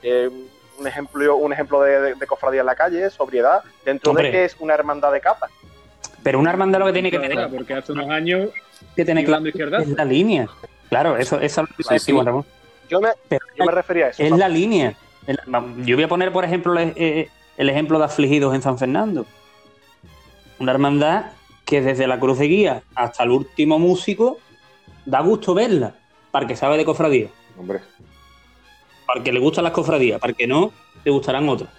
Eh, 0.01 0.29
un 0.79 0.87
ejemplo, 0.87 1.35
un 1.35 1.51
ejemplo 1.51 1.81
de, 1.81 2.15
cofradía 2.25 2.61
en 2.61 2.65
la 2.65 2.75
calle, 2.75 3.09
sobriedad, 3.09 3.61
dentro 3.83 4.13
de 4.13 4.31
que 4.31 4.45
es 4.45 4.55
una 4.59 4.73
hermandad 4.73 5.11
de 5.11 5.19
capa. 5.19 5.49
Pero 6.23 6.39
una 6.39 6.51
hermandad 6.51 6.79
lo 6.79 6.85
que 6.85 6.93
tiene 6.93 7.11
que 7.11 7.19
tener. 7.19 7.49
Porque 7.49 7.73
hace 7.73 7.91
unos 7.91 8.09
años 8.09 8.49
que 8.95 9.03
tiene 9.03 9.25
claro 9.25 9.45
es 9.45 9.89
la 9.89 10.05
línea. 10.05 10.47
Claro, 10.87 11.17
eso, 11.17 11.37
eso 11.41 11.67
Yo 12.87 13.01
me, 13.01 13.09
yo 13.57 13.65
me 13.65 13.71
refería 13.73 14.05
a 14.05 14.09
eso. 14.09 14.23
Es 14.23 14.31
la 14.31 14.47
línea. 14.47 14.95
Yo 15.79 15.97
voy 15.97 16.03
a 16.03 16.07
poner, 16.07 16.31
por 16.31 16.45
ejemplo, 16.45 16.79
eh, 16.79 17.29
el 17.57 17.69
ejemplo 17.69 17.99
de 17.99 18.05
afligidos 18.05 18.55
en 18.55 18.61
San 18.61 18.77
Fernando. 18.77 19.25
Una 20.59 20.71
hermandad 20.71 21.25
que 21.69 21.81
desde 21.81 22.07
la 22.07 22.19
cruz 22.19 22.39
de 22.39 22.47
guía 22.47 22.81
hasta 22.95 23.23
el 23.23 23.29
último 23.29 23.77
músico 23.77 24.39
da 25.05 25.21
gusto 25.21 25.53
verla, 25.53 25.93
para 26.31 26.47
que 26.47 26.55
sabe 26.55 26.77
de 26.77 26.83
cofradía. 26.83 27.27
Hombre. 27.59 27.81
Para 29.05 29.21
que 29.23 29.31
le 29.31 29.39
gustan 29.39 29.65
las 29.65 29.73
cofradías, 29.73 30.19
para 30.19 30.33
que 30.33 30.47
no, 30.47 30.71
te 31.03 31.11
gustarán 31.11 31.47
otras. 31.47 31.69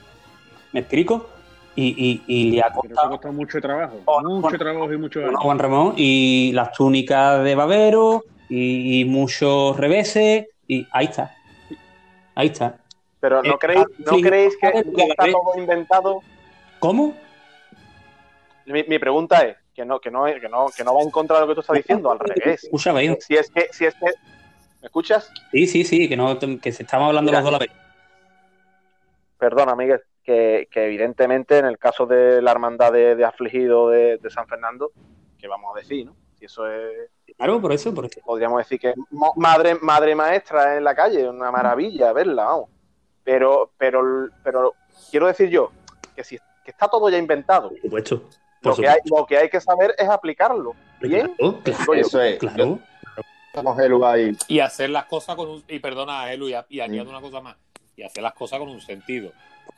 ¿Me 0.72 0.80
explico? 0.80 1.26
Y, 1.74 2.22
y, 2.26 2.50
le 2.52 2.60
ha 2.60 2.70
costado, 2.72 3.32
mucho 3.32 3.60
trabajo, 3.60 3.96
mucho 4.22 4.58
trabajo 4.58 4.92
y 4.92 4.98
mucho 4.98 5.22
Juan 5.34 5.58
Ramón, 5.58 5.94
y 5.96 6.52
las 6.52 6.72
túnicas 6.72 7.42
de 7.42 7.54
babero, 7.54 8.24
y, 8.48 9.04
muchos 9.06 9.76
reveses, 9.76 10.46
y 10.68 10.86
ahí 10.92 11.06
está. 11.06 11.34
Ahí 12.36 12.48
está. 12.48 12.76
Pero 13.18 13.42
¿no, 13.42 13.54
eh, 13.54 13.58
creéis, 13.58 13.86
¿no 13.98 14.20
creéis 14.20 14.56
que 14.56 14.68
está 14.68 15.24
todo 15.24 15.58
inventado? 15.58 16.20
¿Cómo? 16.78 17.14
Mi, 18.66 18.98
pregunta 18.98 19.40
es, 19.40 19.56
que 19.74 19.84
no, 19.84 20.00
que, 20.00 20.10
no, 20.10 20.24
que, 20.24 20.48
no, 20.48 20.66
que 20.76 20.84
no 20.84 20.94
va 20.94 21.02
en 21.02 21.10
contra 21.10 21.36
de 21.36 21.42
lo 21.42 21.48
que 21.48 21.54
tú 21.54 21.60
estás 21.60 21.76
diciendo, 21.76 22.10
al 22.10 22.18
revés. 22.18 22.64
Escucha, 22.64 22.94
si 23.20 23.36
es 23.36 23.50
que, 23.50 23.68
si 23.72 23.86
es 23.86 23.94
que. 23.94 24.06
¿Me 24.80 24.86
escuchas? 24.86 25.30
Sí, 25.50 25.66
sí, 25.66 25.84
sí, 25.84 26.08
que 26.08 26.16
no, 26.16 26.38
que 26.38 26.72
se 26.72 26.82
estamos 26.82 27.08
hablando 27.08 27.32
los 27.32 27.42
dos 27.42 27.48
a 27.48 27.52
la 27.52 27.58
vez. 27.58 27.70
Perdona, 29.38 29.74
Miguel, 29.76 30.02
que, 30.22 30.68
que, 30.70 30.86
evidentemente 30.86 31.58
en 31.58 31.66
el 31.66 31.78
caso 31.78 32.06
de 32.06 32.40
la 32.42 32.50
hermandad 32.50 32.92
de, 32.92 33.24
afligido 33.24 33.90
de, 33.90 34.18
San 34.28 34.46
Fernando, 34.46 34.92
que 35.38 35.48
vamos 35.48 35.74
a 35.74 35.80
decir, 35.80 36.06
¿no? 36.06 36.16
Si 36.38 36.46
eso 36.46 36.70
es. 36.70 37.10
Claro, 37.36 37.60
por 37.60 37.72
eso, 37.72 37.94
por 37.94 38.06
eso. 38.06 38.20
Podríamos 38.24 38.58
decir 38.58 38.80
que 38.80 38.94
madre, 39.36 39.76
madre 39.80 40.14
maestra 40.14 40.76
en 40.76 40.84
la 40.84 40.94
calle, 40.94 41.28
una 41.28 41.50
maravilla 41.50 42.12
verla, 42.12 42.44
vamos. 42.44 42.70
Pero, 43.22 43.72
pero, 43.76 44.28
pero 44.42 44.74
quiero 45.10 45.26
decir 45.26 45.48
yo 45.50 45.70
que 46.16 46.24
si 46.24 46.38
que 46.64 46.70
está 46.70 46.88
todo 46.88 47.08
ya 47.08 47.18
inventado. 47.18 47.70
Por 47.70 47.80
supuesto. 47.80 48.22
Lo, 48.62 48.76
Que 48.76 48.88
hay, 48.88 48.98
lo 49.04 49.26
que 49.26 49.38
hay 49.38 49.48
que 49.48 49.60
saber 49.60 49.94
es 49.98 50.08
aplicarlo. 50.08 50.74
¿Bien? 51.00 51.34
Claro, 51.36 51.94
Eso 51.94 52.20
es. 52.20 52.38
Claro. 52.38 52.78
Y 54.48 54.60
hacer 54.60 54.90
las 54.90 55.06
cosas 55.06 55.34
con 55.36 55.48
un. 55.48 55.64
Y 55.66 55.78
perdona, 55.78 56.32
Elu, 56.32 56.48
y, 56.48 56.54
y 56.68 56.80
añado 56.80 57.10
una 57.10 57.20
cosa 57.20 57.40
más. 57.40 57.56
Y 57.96 58.02
hacer 58.02 58.22
las 58.22 58.34
cosas 58.34 58.58
con 58.58 58.68
un 58.68 58.80
sentido. 58.80 59.32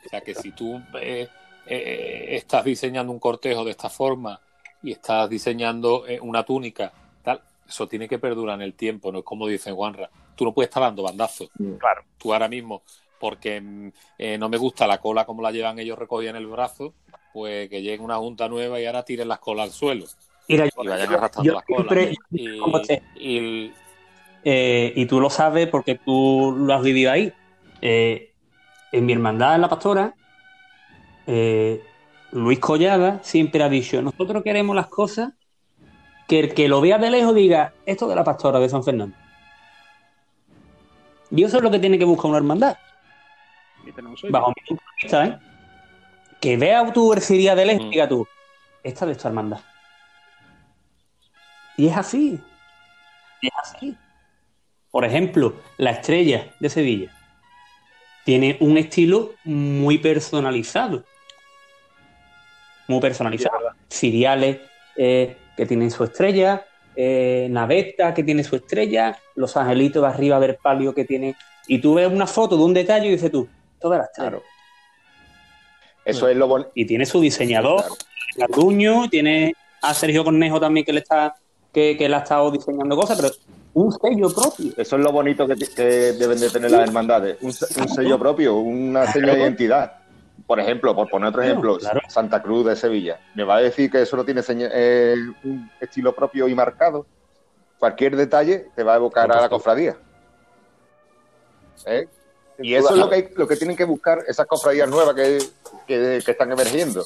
O 0.05 0.09
sea, 0.09 0.21
que 0.21 0.35
si 0.35 0.51
tú 0.51 0.81
eh, 0.99 1.27
eh, 1.65 2.25
estás 2.29 2.63
diseñando 2.63 3.11
un 3.11 3.19
cortejo 3.19 3.63
de 3.63 3.71
esta 3.71 3.89
forma 3.89 4.39
y 4.81 4.91
estás 4.91 5.29
diseñando 5.29 6.05
eh, 6.07 6.19
una 6.21 6.43
túnica, 6.43 6.91
tal, 7.23 7.41
eso 7.67 7.87
tiene 7.87 8.07
que 8.07 8.19
perdurar 8.19 8.55
en 8.55 8.63
el 8.63 8.73
tiempo, 8.73 9.11
no 9.11 9.19
es 9.19 9.25
como 9.25 9.47
dice 9.47 9.71
Juanra. 9.71 10.09
Tú 10.35 10.45
no 10.45 10.53
puedes 10.53 10.69
estar 10.69 10.83
dando 10.83 11.03
bandazos. 11.03 11.49
Claro. 11.79 12.03
Tú 12.17 12.33
ahora 12.33 12.47
mismo 12.47 12.83
porque 13.23 13.61
mm, 13.61 13.87
eh, 14.17 14.37
no 14.37 14.49
me 14.49 14.57
gusta 14.57 14.85
la 14.85 14.97
cola 14.97 15.23
como 15.25 15.41
la 15.41 15.53
llevan 15.53 15.79
ellos 15.79 15.97
recogida 15.97 16.31
en 16.31 16.35
el 16.35 16.45
brazo, 16.45 16.93
pues 17.33 17.69
que 17.69 17.81
llegue 17.81 18.03
una 18.03 18.17
junta 18.17 18.47
nueva 18.47 18.79
y 18.79 18.85
ahora 18.85 19.03
tiren 19.03 19.27
las 19.27 19.39
colas 19.39 19.65
al 19.65 19.71
suelo. 19.71 20.05
y 20.47 20.57
vayan 20.57 21.13
arrastrando 21.13 21.53
las 21.53 21.63
colas. 21.63 22.09
Y, 23.15 23.71
eh, 24.45 24.93
y, 24.95 25.05
tú 25.05 25.19
lo 25.19 25.29
sabes 25.29 25.67
porque 25.67 25.95
tú 25.95 26.53
lo 26.57 26.73
has 26.73 26.83
vivido 26.83 27.11
ahí. 27.11 27.33
Eh, 27.81 28.31
en 28.91 29.05
mi 29.05 29.13
hermandad 29.13 29.55
en 29.55 29.61
la 29.61 29.69
pastora, 29.69 30.13
Luis 32.31 32.59
Collada 32.59 33.19
siempre 33.23 33.63
ha 33.63 33.69
dicho, 33.69 34.01
nosotros 34.01 34.43
queremos 34.43 34.75
las 34.75 34.87
cosas 34.87 35.33
que 36.27 36.39
el 36.39 36.53
que 36.53 36.67
lo 36.67 36.81
vea 36.81 36.97
de 36.97 37.09
lejos 37.09 37.35
diga, 37.35 37.73
esto 37.85 38.07
de 38.07 38.15
la 38.15 38.23
pastora 38.23 38.59
de 38.59 38.69
San 38.69 38.83
Fernando. 38.83 39.15
Y 41.31 41.43
eso 41.43 41.57
es 41.57 41.63
lo 41.63 41.71
que 41.71 41.79
tiene 41.79 41.97
que 41.97 42.05
buscar 42.05 42.29
una 42.29 42.37
hermandad. 42.37 42.77
Bajo 44.29 44.49
mi 44.49 44.67
punto 44.67 44.83
de 44.83 45.01
vista, 45.01 45.25
¿eh? 45.25 45.39
Que 46.43 46.57
vea 46.57 46.91
tu 46.91 47.13
hercería 47.13 47.55
de 47.55 47.63
lejos 47.63 47.85
y 47.85 47.91
diga 47.91 48.09
tú, 48.09 48.27
esta 48.83 49.05
de 49.05 49.13
esta 49.13 49.29
hermandad. 49.29 49.61
Y 51.77 51.87
es 51.87 51.95
así. 51.95 52.37
es 53.41 53.51
así. 53.61 53.95
Por 54.91 55.05
ejemplo, 55.05 55.53
la 55.77 55.91
estrella 55.91 56.53
de 56.59 56.69
Sevilla 56.69 57.15
tiene 58.25 58.57
un 58.59 58.77
estilo 58.77 59.35
muy 59.45 59.99
personalizado. 59.99 61.05
Muy 62.89 62.99
personalizado. 62.99 63.57
Ciriales 63.89 64.59
eh, 64.97 65.37
que 65.55 65.65
tienen 65.65 65.91
su 65.91 66.03
estrella, 66.03 66.65
eh, 66.93 67.47
Naveta 67.51 68.13
que 68.13 68.25
tiene 68.25 68.43
su 68.43 68.57
estrella, 68.57 69.17
los 69.35 69.55
angelitos 69.55 70.01
de 70.01 70.09
arriba 70.09 70.41
del 70.41 70.57
palio 70.57 70.93
que 70.93 71.05
tiene. 71.05 71.37
Y 71.67 71.79
tú 71.79 71.93
ves 71.93 72.11
una 72.11 72.27
foto 72.27 72.57
de 72.57 72.63
un 72.63 72.73
detalle 72.73 73.07
y 73.07 73.11
dices 73.11 73.31
tú, 73.31 73.47
todas 73.79 73.99
las 73.99 74.09
Claro. 74.09 74.43
Eso 76.05 76.27
es 76.27 76.35
lo 76.35 76.47
bonito. 76.47 76.71
Y 76.75 76.85
tiene 76.85 77.05
su 77.05 77.21
diseñador, 77.21 77.83
claro. 78.35 79.09
tiene 79.09 79.53
a 79.81 79.93
Sergio 79.93 80.23
Cornejo 80.23 80.59
también 80.59 80.85
que 80.85 80.93
le 80.93 80.99
está 80.99 81.35
que, 81.71 81.97
que 81.97 82.07
le 82.07 82.15
ha 82.15 82.19
estado 82.19 82.51
diseñando 82.51 82.95
cosas, 82.95 83.19
pero 83.19 83.33
un 83.73 83.91
sello 83.91 84.29
propio. 84.33 84.71
Eso 84.77 84.95
es 84.95 85.01
lo 85.01 85.11
bonito 85.11 85.47
que, 85.47 85.55
deben 86.13 86.39
de 86.39 86.49
tener 86.49 86.71
las 86.71 86.87
hermandades, 86.87 87.37
un, 87.41 87.51
sello 87.51 88.19
propio, 88.19 88.55
una 88.55 89.11
señal 89.11 89.35
de 89.35 89.41
identidad. 89.41 89.93
Por 90.45 90.59
ejemplo, 90.59 90.93
por 90.93 91.09
poner 91.09 91.29
otro 91.29 91.41
ejemplo, 91.41 91.77
Santa 92.07 92.41
Cruz 92.41 92.65
de 92.65 92.75
Sevilla. 92.75 93.19
¿Me 93.33 93.43
va 93.43 93.57
a 93.57 93.61
decir 93.61 93.89
que 93.89 94.01
eso 94.01 94.17
no 94.17 94.25
tiene 94.25 94.41
eh, 94.49 95.15
un 95.43 95.71
estilo 95.79 96.13
propio 96.13 96.47
y 96.47 96.55
marcado? 96.55 97.05
Cualquier 97.79 98.15
detalle 98.15 98.67
te 98.75 98.83
va 98.83 98.93
a 98.93 98.97
evocar 98.97 99.31
a 99.31 99.41
la 99.41 99.49
cofradía. 99.49 99.97
¿Eh? 101.85 102.07
Y 102.59 102.75
eso 102.75 102.91
es 102.91 102.97
lo 102.97 103.09
que, 103.09 103.33
lo 103.35 103.47
que 103.47 103.55
tienen 103.55 103.75
que 103.75 103.85
buscar 103.85 104.23
esas 104.27 104.45
cofradías 104.45 104.89
nuevas 104.89 105.15
que, 105.15 106.17
están 106.17 106.51
emergiendo. 106.51 107.05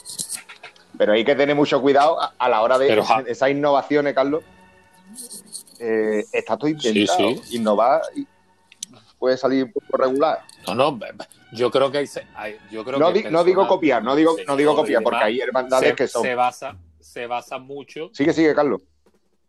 Pero 0.98 1.14
hay 1.14 1.24
que 1.24 1.36
tener 1.36 1.56
mucho 1.56 1.82
cuidado 1.82 2.18
a, 2.38 2.50
la 2.50 2.62
hora 2.62 2.78
de 2.78 3.04
esas 3.28 3.50
innovaciones, 3.50 4.14
Carlos. 4.14 4.44
Eh, 5.80 6.26
está 6.32 6.58
todo 6.58 6.70
intentado. 6.70 7.36
Innovar 7.52 8.02
puede 9.18 9.38
salir 9.38 9.66
un 9.66 9.72
poco 9.72 9.98
regular. 9.98 10.44
No, 10.66 10.76
no, 10.76 11.00
yo 11.54 11.72
creo 11.72 11.92
que 11.92 12.06
hay, 12.36 12.58
yo 12.72 12.84
creo 12.84 13.00
no, 13.00 13.12
no 13.32 13.44
digo 13.44 13.68
copiar, 13.68 14.04
no 14.04 14.16
digo, 14.16 14.36
no 14.46 14.56
digo 14.56 14.76
copiar, 14.76 15.02
porque 15.02 15.24
hay 15.24 15.40
hermandades 15.40 15.96
que 15.96 16.08
son. 16.08 16.24
Se 16.24 16.36
basa, 16.36 16.78
se 17.00 17.26
basa 17.28 17.58
mucho. 17.58 18.10
Sigue, 18.14 18.34
sigue, 18.34 18.54
Carlos. 18.54 18.82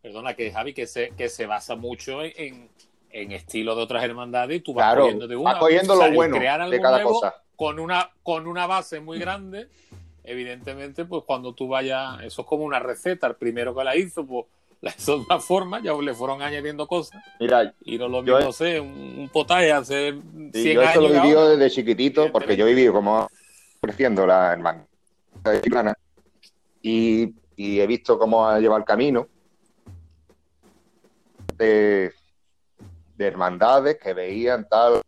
Perdona, 0.01 0.33
que 0.33 0.51
Javi, 0.51 0.73
que 0.73 0.87
se, 0.87 1.11
que 1.11 1.27
se 1.27 1.45
basa 1.45 1.75
mucho 1.75 2.23
en, 2.23 2.69
en 3.11 3.31
estilo 3.31 3.75
de 3.75 3.81
otras 3.81 4.03
hermandades 4.03 4.57
y 4.57 4.61
tú 4.61 4.73
vas 4.73 4.95
cogiendo 4.95 5.27
de 5.27 5.35
una. 5.35 5.59
cogiendo 5.59 5.95
lo 5.95 6.11
bueno 6.11 6.39
de 6.69 6.81
cada 6.81 7.03
cosa. 7.03 7.35
Con 7.55 7.79
una, 7.79 8.09
con 8.23 8.47
una 8.47 8.67
base 8.67 9.01
muy 9.01 9.19
grande, 9.19 9.67
evidentemente, 10.23 11.05
pues 11.05 11.23
cuando 11.25 11.53
tú 11.53 11.67
vayas, 11.67 12.21
eso 12.23 12.41
es 12.41 12.47
como 12.47 12.63
una 12.63 12.79
receta, 12.79 13.27
el 13.27 13.35
primero 13.35 13.75
que 13.75 13.83
la 13.83 13.97
hizo, 13.97 14.25
pues 14.25 14.45
la 14.81 14.93
hizo 14.97 15.17
de 15.17 15.25
una 15.25 15.39
forma, 15.39 15.81
ya 15.81 15.93
le 15.93 16.13
fueron 16.13 16.41
añadiendo 16.41 16.87
cosas. 16.87 17.21
Mira, 17.39 17.73
y 17.83 17.97
no 17.97 18.07
lo 18.07 18.21
mismo, 18.21 18.39
no 18.39 18.53
sé, 18.53 18.79
un, 18.79 19.29
potaje 19.33 19.71
hace 19.71 20.11
100 20.11 20.51
sí, 20.53 20.73
yo 20.73 20.81
esto 20.81 21.01
lo 21.01 21.09
vivido 21.09 21.49
desde 21.49 21.69
chiquitito, 21.69 22.31
porque 22.31 22.55
yo 22.55 22.65
he 22.65 22.69
vivido 22.73 22.93
como 22.93 23.27
creciendo 23.81 24.25
la 24.25 24.53
hermana 24.53 24.85
y, 26.81 27.33
y 27.55 27.79
he 27.79 27.87
visto 27.87 28.17
cómo 28.17 28.47
ha 28.47 28.59
llevado 28.59 28.79
el 28.79 28.85
camino 28.85 29.27
de, 31.57 32.13
de 33.19 33.27
hermandades 33.27 33.97
que 33.97 34.13
veían 34.13 34.65
tal 34.69 35.01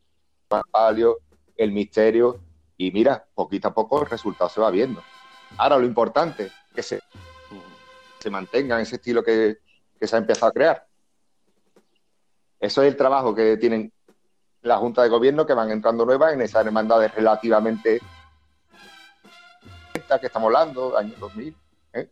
palio, 0.69 1.19
el 1.55 1.71
misterio, 1.71 2.41
y 2.75 2.91
mira, 2.91 3.25
poquito 3.33 3.69
a 3.69 3.73
poco 3.73 4.01
el 4.01 4.09
resultado 4.09 4.49
se 4.49 4.59
va 4.59 4.69
viendo. 4.69 5.01
Ahora 5.57 5.77
lo 5.77 5.85
importante 5.85 6.47
es 6.47 6.53
que 6.75 6.83
se, 6.83 7.01
se 8.19 8.29
mantenga 8.29 8.75
en 8.75 8.81
ese 8.81 8.97
estilo 8.97 9.23
que, 9.23 9.59
se 10.01 10.15
ha 10.15 10.19
empezado 10.19 10.47
a 10.47 10.51
crear. 10.51 10.85
Eso 12.59 12.81
es 12.81 12.89
el 12.89 12.97
trabajo 12.97 13.33
que 13.33 13.55
tienen 13.55 13.93
la 14.61 14.77
Junta 14.77 15.03
de 15.03 15.09
Gobierno 15.09 15.45
que 15.45 15.53
van 15.53 15.71
entrando 15.71 16.05
nuevas 16.05 16.33
en 16.33 16.41
esas 16.41 16.65
hermandades 16.65 17.15
relativamente 17.15 18.01
que 20.19 20.27
estamos 20.27 20.47
hablando, 20.47 20.97
año 20.97 21.13
2000. 21.17 21.55
¿eh? 21.93 22.09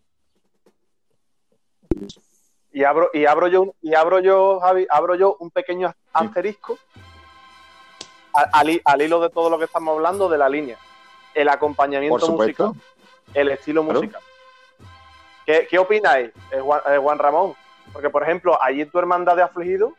Y 2.71 2.83
abro, 2.83 3.09
y 3.13 3.25
abro 3.25 3.47
yo, 3.47 3.73
y 3.81 3.95
abro 3.95 4.19
yo, 4.19 4.59
Javi, 4.59 4.85
abro 4.89 5.15
yo 5.15 5.35
un 5.39 5.49
pequeño 5.49 5.93
asterisco 6.13 6.77
al, 8.33 9.01
hilo 9.01 9.19
de 9.19 9.29
todo 9.29 9.49
lo 9.49 9.57
que 9.57 9.65
estamos 9.65 9.95
hablando 9.95 10.29
de 10.29 10.37
la 10.37 10.49
línea. 10.49 10.77
El 11.33 11.49
acompañamiento 11.49 12.29
musical, 12.29 12.73
el 13.33 13.49
estilo 13.51 13.83
musical. 13.83 14.21
¿Qué, 15.45 15.67
qué 15.69 15.79
opináis, 15.79 16.29
eh, 16.51 16.61
eh, 16.61 16.97
Juan, 17.01 17.17
Ramón? 17.17 17.55
Porque, 17.91 18.09
por 18.09 18.21
ejemplo, 18.21 18.61
allí 18.61 18.85
tu 18.85 18.99
hermandad 18.99 19.35
de 19.35 19.41
afligido, 19.41 19.93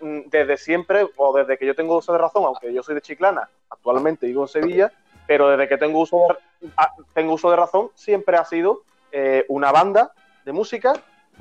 mm, 0.00 0.20
desde 0.26 0.58
siempre, 0.58 1.08
o 1.16 1.32
desde 1.32 1.56
que 1.56 1.66
yo 1.66 1.74
tengo 1.74 1.96
uso 1.96 2.12
de 2.12 2.18
razón, 2.18 2.44
aunque 2.44 2.72
yo 2.72 2.82
soy 2.82 2.94
de 2.94 3.00
Chiclana, 3.00 3.48
actualmente 3.70 4.26
vivo 4.26 4.42
en 4.42 4.48
Sevilla, 4.48 4.92
pero 5.26 5.48
desde 5.48 5.68
que 5.68 5.78
tengo 5.78 6.00
uso 6.00 6.18
de, 6.60 6.70
ah, 6.76 6.92
tengo 7.14 7.34
uso 7.34 7.50
de 7.50 7.56
razón, 7.56 7.90
siempre 7.94 8.36
ha 8.36 8.44
sido 8.44 8.82
eh, 9.10 9.46
una 9.48 9.72
banda 9.72 10.12
de 10.44 10.52
música 10.52 10.92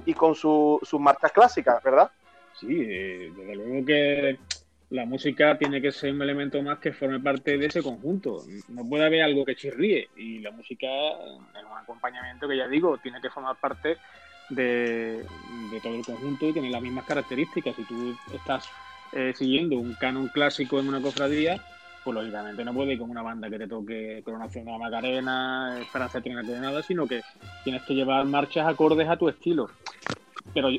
y 0.06 0.14
con 0.14 0.36
sus 0.36 1.00
marcas 1.00 1.32
clásicas, 1.32 1.82
¿verdad? 1.84 2.10
Sí, 2.60 2.68
eh, 2.70 3.32
desde 3.36 3.56
luego 3.56 3.86
que 3.86 4.40
la 4.90 5.06
música 5.06 5.58
tiene 5.58 5.82
que 5.82 5.92
ser 5.92 6.14
un 6.14 6.22
elemento 6.22 6.62
más 6.62 6.80
que 6.80 6.94
forme 6.94 7.20
parte 7.20 7.58
de 7.58 7.66
ese 7.66 7.84
conjunto. 7.84 8.44
No 8.70 8.88
puede 8.88 9.06
haber 9.06 9.22
algo 9.24 9.46
que 9.46 9.56
chirríe 9.56 10.10
y 10.16 10.40
la 10.40 10.52
música 10.52 10.88
es 10.88 11.64
un 11.64 11.78
acompañamiento 11.78 12.48
que 12.48 12.58
ya 12.58 12.68
digo, 12.68 12.98
tiene 12.98 13.20
que 13.22 13.30
formar 13.30 13.58
parte 13.58 13.98
de, 14.50 15.26
todo 15.84 15.96
el 15.96 16.06
conjunto 16.06 16.48
y 16.48 16.54
tiene 16.54 16.70
las 16.70 16.82
mismas 16.82 17.06
características. 17.06 17.76
Si 17.76 17.84
tú 17.84 18.16
estás 18.34 18.70
eh, 19.12 19.34
siguiendo 19.36 19.78
un 19.78 19.94
canon 19.96 20.30
clásico 20.30 20.80
en 20.80 20.88
una 20.88 21.02
cofradía, 21.02 21.62
pues 22.08 22.16
lógicamente 22.16 22.64
no 22.64 22.74
puede 22.74 22.94
ir 22.94 23.00
con 23.00 23.10
una 23.10 23.22
banda 23.22 23.50
que 23.50 23.58
te 23.58 23.68
toque 23.68 24.22
Coronación 24.24 24.64
de 24.64 24.72
la 24.72 24.78
Macarena, 24.78 25.78
Esperanza 25.82 26.22
de 26.22 26.60
nada, 26.62 26.82
sino 26.82 27.06
que 27.06 27.22
tienes 27.66 27.84
que 27.84 27.96
llevar 27.96 28.26
marchas 28.26 28.66
acordes 28.66 29.10
a 29.10 29.18
tu 29.18 29.28
estilo. 29.28 29.70
Pero 30.54 30.70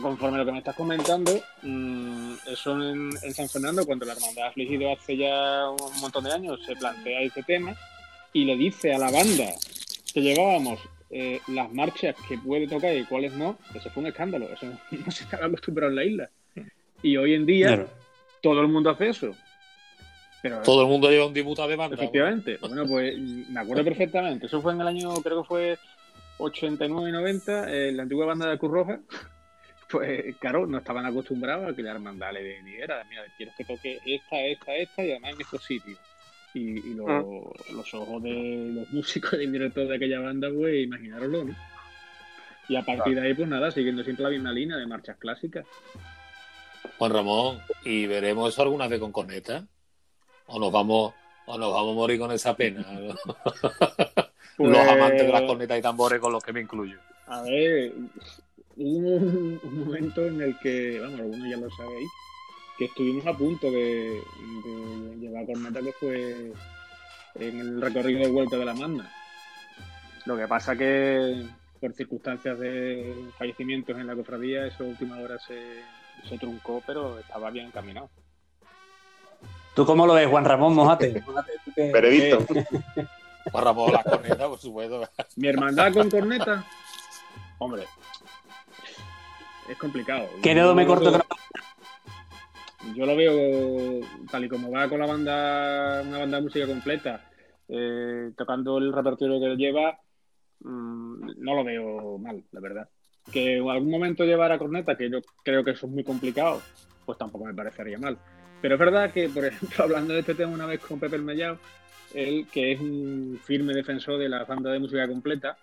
conforme 0.00 0.36
a 0.36 0.38
lo 0.38 0.46
que 0.46 0.52
me 0.52 0.58
estás 0.58 0.76
comentando, 0.76 1.32
mm, 1.62 2.34
eso 2.46 2.80
en, 2.80 3.10
San 3.34 3.48
Fernando, 3.48 3.84
cuando 3.84 4.06
la 4.06 4.12
Hermandad 4.12 4.46
Afligido 4.46 4.92
hace 4.92 5.16
ya 5.16 5.68
un 5.68 6.00
montón 6.00 6.22
de 6.22 6.32
años 6.32 6.60
se 6.64 6.76
plantea 6.76 7.22
ese 7.22 7.42
tema 7.42 7.74
y 8.32 8.44
le 8.44 8.56
dice 8.56 8.94
a 8.94 8.98
la 8.98 9.10
banda 9.10 9.46
que 10.14 10.20
llevábamos 10.20 10.78
eh, 11.10 11.40
las 11.48 11.72
marchas 11.72 12.14
que 12.28 12.38
puede 12.38 12.68
tocar 12.68 12.96
y 12.96 13.02
cuáles 13.02 13.32
no, 13.32 13.58
eso 13.74 13.90
fue 13.90 14.04
un 14.04 14.10
escándalo, 14.10 14.48
eso 14.48 14.66
no 14.92 15.10
se 15.10 15.24
estaba 15.24 15.46
acostumbrado 15.46 15.90
en 15.90 15.96
la 15.96 16.04
isla. 16.04 16.30
Y 17.02 17.16
hoy 17.16 17.34
en 17.34 17.46
día 17.46 17.88
todo 18.40 18.60
el 18.60 18.68
mundo 18.68 18.90
hace 18.90 19.08
eso. 19.08 19.34
Todo 20.64 20.82
el 20.82 20.88
mundo 20.88 21.10
lleva 21.10 21.26
un 21.26 21.34
dibujo 21.34 21.66
de 21.66 21.76
banda. 21.76 21.96
Efectivamente. 21.96 22.58
Bueno, 22.60 22.86
pues 22.86 23.18
me 23.18 23.60
acuerdo 23.60 23.84
perfectamente. 23.84 24.46
Eso 24.46 24.60
fue 24.60 24.72
en 24.72 24.80
el 24.80 24.86
año, 24.86 25.14
creo 25.16 25.42
que 25.42 25.48
fue 25.48 25.78
89 26.38 27.08
y 27.08 27.12
90, 27.12 27.72
eh, 27.72 27.92
la 27.92 28.02
antigua 28.04 28.26
banda 28.26 28.48
de 28.48 28.58
Cruz 28.58 28.72
Roja. 28.72 29.00
Pues 29.90 30.36
claro, 30.36 30.68
no 30.68 30.78
estaban 30.78 31.04
acostumbrados 31.04 31.68
a 31.68 31.74
que 31.74 31.82
la 31.82 31.90
hermandad 31.90 32.32
le 32.32 32.62
diera, 32.62 33.04
mira, 33.10 33.24
quiero 33.36 33.50
que 33.56 33.64
toque 33.64 33.98
esta, 34.06 34.40
esta, 34.40 34.76
esta 34.76 35.04
y 35.04 35.10
además 35.10 35.32
en 35.34 35.40
estos 35.40 35.64
sitios. 35.64 35.98
Y, 36.54 36.96
ah. 37.08 37.24
los 37.72 37.94
ojos 37.94 38.22
de 38.22 38.70
los 38.72 38.88
músicos 38.92 39.32
y 39.32 39.38
del 39.38 39.50
director 39.50 39.88
de 39.88 39.96
aquella 39.96 40.20
banda, 40.20 40.48
pues 40.56 40.84
imaginaroslo, 40.84 41.42
¿no? 41.42 41.56
Y 42.68 42.76
a 42.76 42.82
partir 42.82 43.16
de 43.16 43.26
ahí, 43.26 43.34
pues 43.34 43.48
nada, 43.48 43.72
siguiendo 43.72 44.04
siempre 44.04 44.22
la 44.22 44.30
misma 44.30 44.52
línea 44.52 44.76
de 44.76 44.86
marchas 44.86 45.16
clásicas. 45.16 45.66
Juan 46.96 47.12
Ramón, 47.12 47.58
¿y 47.84 48.06
veremos 48.06 48.52
eso 48.52 48.62
alguna 48.62 48.86
vez 48.86 49.00
con 49.00 49.10
corneta? 49.10 49.66
O 50.50 50.58
nos 50.58 50.72
vamos 50.72 51.14
o 51.46 51.58
nos 51.58 51.72
vamos 51.72 51.92
a 51.92 51.94
morir 51.94 52.18
con 52.18 52.32
esa 52.32 52.54
pena. 52.54 52.84
Los 54.58 54.76
pues 54.76 54.88
amantes 54.88 55.26
de 55.26 55.32
las 55.32 55.42
cornetas 55.42 55.78
y 55.78 55.82
tambores 55.82 56.20
con 56.20 56.32
los 56.32 56.44
que 56.44 56.52
me 56.52 56.60
incluyo. 56.60 56.98
A 57.28 57.40
ver, 57.40 57.94
hubo 58.76 59.16
un, 59.16 59.60
momento 59.62 60.26
en 60.26 60.42
el 60.42 60.58
que, 60.58 61.00
vamos, 61.00 61.20
algunos 61.20 61.48
ya 61.48 61.56
lo 61.56 61.70
sabéis, 61.70 62.10
que 62.76 62.84
estuvimos 62.84 63.26
a 63.26 63.32
punto 63.32 63.70
de, 63.70 64.20
llevar 65.18 65.46
corneta 65.46 65.80
que 65.80 65.92
fue 65.92 66.52
en 67.36 67.60
el 67.60 67.80
recorrido 67.80 68.20
de 68.20 68.30
vuelta 68.30 68.58
de 68.58 68.64
la 68.66 68.74
manda. 68.74 69.10
Lo 70.26 70.36
que 70.36 70.46
pasa 70.46 70.76
que 70.76 71.46
por 71.80 71.94
circunstancias 71.94 72.58
de 72.58 73.14
fallecimientos 73.38 73.96
en 73.96 74.08
la 74.08 74.14
cofradía, 74.14 74.66
eso 74.66 74.84
a 74.84 74.88
última 74.88 75.18
hora 75.20 75.38
se, 75.38 75.58
se 76.28 76.36
truncó, 76.36 76.82
pero 76.86 77.18
estaba 77.18 77.50
bien 77.50 77.68
encaminado. 77.68 78.10
¿Tú 79.74 79.86
cómo 79.86 80.06
lo 80.06 80.14
ves, 80.14 80.28
Juan 80.28 80.44
Ramón? 80.44 80.74
Mojate. 80.74 81.22
Veredicto. 81.76 82.44
Juan 83.52 83.64
Ramón, 83.64 83.92
la 83.92 84.02
corneta, 84.02 84.48
por 84.48 84.58
supuesto. 84.58 85.08
Mi 85.36 85.48
hermandad 85.48 85.92
con 85.92 86.10
corneta. 86.10 86.64
Hombre. 87.58 87.84
Es 89.68 89.78
complicado. 89.78 90.28
¿Qué 90.42 90.54
dedo 90.54 90.74
me 90.74 90.86
corto? 90.86 91.20
Yo 92.94 93.06
lo 93.06 93.14
veo 93.14 94.00
tal 94.30 94.44
y 94.44 94.48
como 94.48 94.70
va 94.70 94.88
con 94.88 94.98
la 94.98 95.06
banda, 95.06 96.02
una 96.02 96.18
banda 96.18 96.38
de 96.38 96.42
música 96.42 96.66
completa, 96.66 97.30
eh, 97.68 98.32
tocando 98.36 98.78
el 98.78 98.92
repertorio 98.92 99.38
que 99.38 99.56
lleva, 99.56 99.98
mm, 100.60 101.32
no 101.38 101.54
lo 101.54 101.62
veo 101.62 102.18
mal, 102.18 102.42
la 102.50 102.60
verdad. 102.60 102.88
Que 103.30 103.58
en 103.58 103.68
algún 103.68 103.90
momento 103.90 104.24
llevara 104.24 104.58
corneta, 104.58 104.96
que 104.96 105.10
yo 105.10 105.20
creo 105.44 105.62
que 105.62 105.72
eso 105.72 105.86
es 105.86 105.92
muy 105.92 106.02
complicado, 106.02 106.62
pues 107.04 107.18
tampoco 107.18 107.44
me 107.44 107.54
parecería 107.54 107.98
mal. 107.98 108.18
Pero 108.60 108.74
es 108.74 108.78
verdad 108.80 109.12
que, 109.12 109.28
por 109.28 109.44
ejemplo, 109.44 109.76
hablando 109.84 110.14
de 110.14 110.20
este 110.20 110.34
tema 110.34 110.52
una 110.52 110.66
vez 110.66 110.80
con 110.80 111.00
Pepe 111.00 111.16
el 111.16 111.22
Mellao, 111.22 111.58
él, 112.14 112.46
que 112.52 112.72
es 112.72 112.80
un 112.80 113.40
firme 113.44 113.72
defensor 113.72 114.18
de 114.18 114.28
la 114.28 114.44
banda 114.44 114.70
de 114.70 114.78
música 114.78 115.06
completa, 115.06 115.56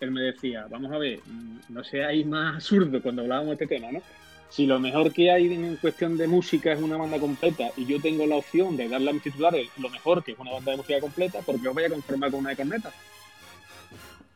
él 0.00 0.10
me 0.10 0.20
decía, 0.20 0.66
vamos 0.68 0.92
a 0.92 0.98
ver, 0.98 1.20
no 1.68 1.84
seáis 1.84 2.26
más 2.26 2.56
absurdo 2.56 3.00
cuando 3.00 3.22
hablábamos 3.22 3.56
de 3.56 3.64
este 3.64 3.74
tema, 3.74 3.90
¿no? 3.92 4.02
Si 4.50 4.66
lo 4.66 4.78
mejor 4.78 5.12
que 5.12 5.30
hay 5.30 5.52
en 5.52 5.76
cuestión 5.76 6.16
de 6.16 6.28
música 6.28 6.72
es 6.72 6.80
una 6.80 6.96
banda 6.96 7.18
completa 7.18 7.70
y 7.76 7.86
yo 7.86 8.00
tengo 8.00 8.26
la 8.26 8.36
opción 8.36 8.76
de 8.76 8.88
darle 8.88 9.10
a 9.10 9.12
mis 9.14 9.22
titulares 9.22 9.68
lo 9.78 9.88
mejor 9.88 10.22
que 10.22 10.32
es 10.32 10.38
una 10.38 10.52
banda 10.52 10.70
de 10.72 10.76
música 10.76 11.00
completa, 11.00 11.40
porque 11.44 11.66
os 11.66 11.74
voy 11.74 11.84
a 11.84 11.90
conformar 11.90 12.30
con 12.30 12.40
una 12.40 12.50
de 12.50 12.56
corneta. 12.56 12.92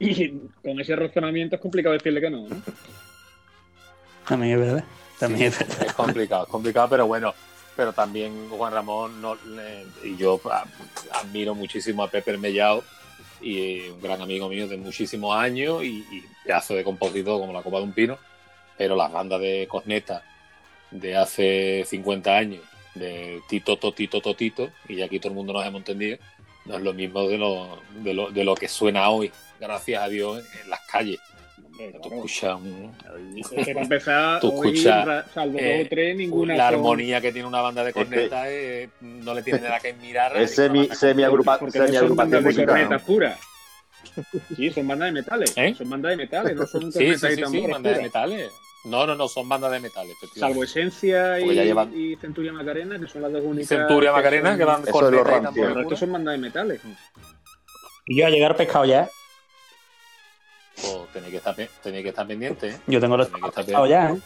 Y 0.01 0.31
con 0.62 0.81
ese 0.81 0.95
razonamiento 0.95 1.57
es 1.57 1.61
complicado 1.61 1.93
decirle 1.93 2.21
que 2.21 2.31
no, 2.31 2.47
¿no? 2.49 2.57
Mí 4.37 4.53
es 4.53 4.59
verdad. 4.59 4.85
También 5.19 5.53
es 5.85 5.93
complicado, 5.95 6.45
es 6.45 6.51
complicado, 6.51 6.89
pero 6.89 7.09
bueno, 7.09 7.35
pero 7.79 7.93
también 7.93 8.49
Juan 8.49 8.72
Ramón 8.72 9.22
no, 9.22 9.37
y 10.03 10.16
yo 10.16 10.41
admiro 11.12 11.55
muchísimo 11.55 12.03
a 12.03 12.11
Pepe 12.11 12.37
Mellao 12.37 12.83
y 13.41 13.91
un 13.91 14.03
gran 14.03 14.20
amigo 14.20 14.49
mío 14.49 14.66
de 14.66 14.76
muchísimos 14.76 15.37
años 15.37 15.85
y, 15.85 16.05
pedazo 16.45 16.74
de 16.74 16.83
compositor 16.83 17.39
como 17.39 17.53
la 17.53 17.62
copa 17.62 17.76
de 17.76 17.85
un 17.85 17.93
pino, 17.93 18.18
pero 18.76 18.97
las 18.97 19.12
bandas 19.12 19.41
de 19.41 19.68
corneta 19.70 20.24
de 20.91 21.16
hace 21.16 21.85
50 21.87 22.37
años, 22.37 22.62
de 22.97 23.41
Tito, 23.49 23.76
Totito, 23.76 24.20
Totito, 24.20 24.70
y 24.89 25.01
aquí 25.01 25.20
todo 25.20 25.29
el 25.29 25.37
mundo 25.37 25.53
nos 25.53 25.64
hemos 25.64 25.79
entendido, 25.79 26.18
no 26.64 26.79
es 26.79 26.83
lo 26.83 26.93
mismo 26.93 27.29
de 27.29 27.39
lo, 27.39 27.81
de 28.03 28.12
lo, 28.12 28.33
de 28.33 28.43
lo 28.43 28.57
que 28.57 28.66
suena 28.66 29.09
hoy, 29.09 29.31
gracias 29.61 30.03
a 30.03 30.09
Dios, 30.09 30.45
en 30.64 30.68
las 30.68 30.81
calles. 30.81 31.20
Tú 32.03 32.09
escuchas 32.14 32.57
un... 32.57 32.93
Para 33.64 33.81
empezar, 33.83 34.41
salvo 35.33 35.59
dos 35.59 35.87
o 35.87 35.89
tres, 35.89 36.16
ninguna 36.16 36.57
la 36.57 36.66
son- 36.66 36.74
armonía 36.74 37.20
que 37.20 37.33
tiene 37.33 37.47
una 37.47 37.61
banda 37.61 37.85
de 37.85 37.93
corneta 37.93 38.51
eh, 38.51 38.89
no 39.01 39.33
le 39.35 39.43
tiene 39.43 39.61
nada 39.62 39.79
que 39.81 39.93
mirar. 39.95 40.37
Es 40.37 40.55
semi, 40.57 40.89
semi-agrupa- 40.89 41.59
Porque 41.59 41.79
no 41.79 41.85
son 41.87 41.95
semi-agrupación 41.95 42.16
bandas 42.16 42.43
de 42.43 42.49
musical. 42.49 42.66
cornetas 42.66 43.03
puras. 43.03 43.39
Sí, 44.57 44.70
son 44.70 44.89
bandas 44.89 45.07
de 45.09 45.12
metales. 45.12 45.53
¿Eh? 45.57 45.74
Son 45.76 45.89
bandas 45.91 46.11
de 46.11 46.16
metales, 46.16 46.57
no 46.57 46.66
son 46.66 46.81
Sí, 46.93 46.99
cornetas 46.99 47.20
sí, 47.20 47.29
sí, 47.29 47.35
sí, 47.37 47.43
tambores 47.43 47.70
bandas 47.70 47.97
de 47.97 48.03
metales. 48.03 48.53
No, 48.85 49.07
no, 49.07 49.14
no, 49.14 49.29
son 49.29 49.49
bandas 49.49 49.70
de 49.72 49.81
metales. 49.81 50.14
Salvo 50.37 50.64
Esencia 50.64 51.39
y, 51.41 51.49
llevan- 51.55 51.93
y 51.95 52.16
Centuria 52.16 52.53
Macarena, 52.53 52.99
que 52.99 53.07
son 53.07 53.22
las 53.22 53.33
dos 53.33 53.43
únicas. 53.45 53.68
Centuria 53.68 54.12
Macarena, 54.12 54.51
son- 54.51 54.59
que 54.59 54.64
van 54.64 54.83
Eso 54.87 55.09
es 55.11 55.57
El 55.57 55.74
resto 55.74 55.97
son 55.97 56.12
bandas 56.12 56.33
de 56.33 56.39
metales. 56.39 56.81
Y 58.07 58.16
yo 58.18 58.26
a 58.26 58.31
llegar 58.31 58.57
pescado 58.57 58.85
ya. 58.85 59.09
Pues 60.81 61.12
tenéis 61.12 61.31
que 61.33 61.37
estar, 61.39 61.55
tenéis 61.83 62.03
que 62.05 62.09
estar 62.11 62.26
pendiente, 62.26 62.68
¿eh? 62.68 62.81
Yo 62.87 63.01
tengo 63.01 63.16
los 63.16 63.26
Tenéis 63.26 63.43
que 63.43 63.49
estar 63.49 63.64
pescado 63.64 63.87
ya, 63.87 64.11
¿eh? 64.11 64.18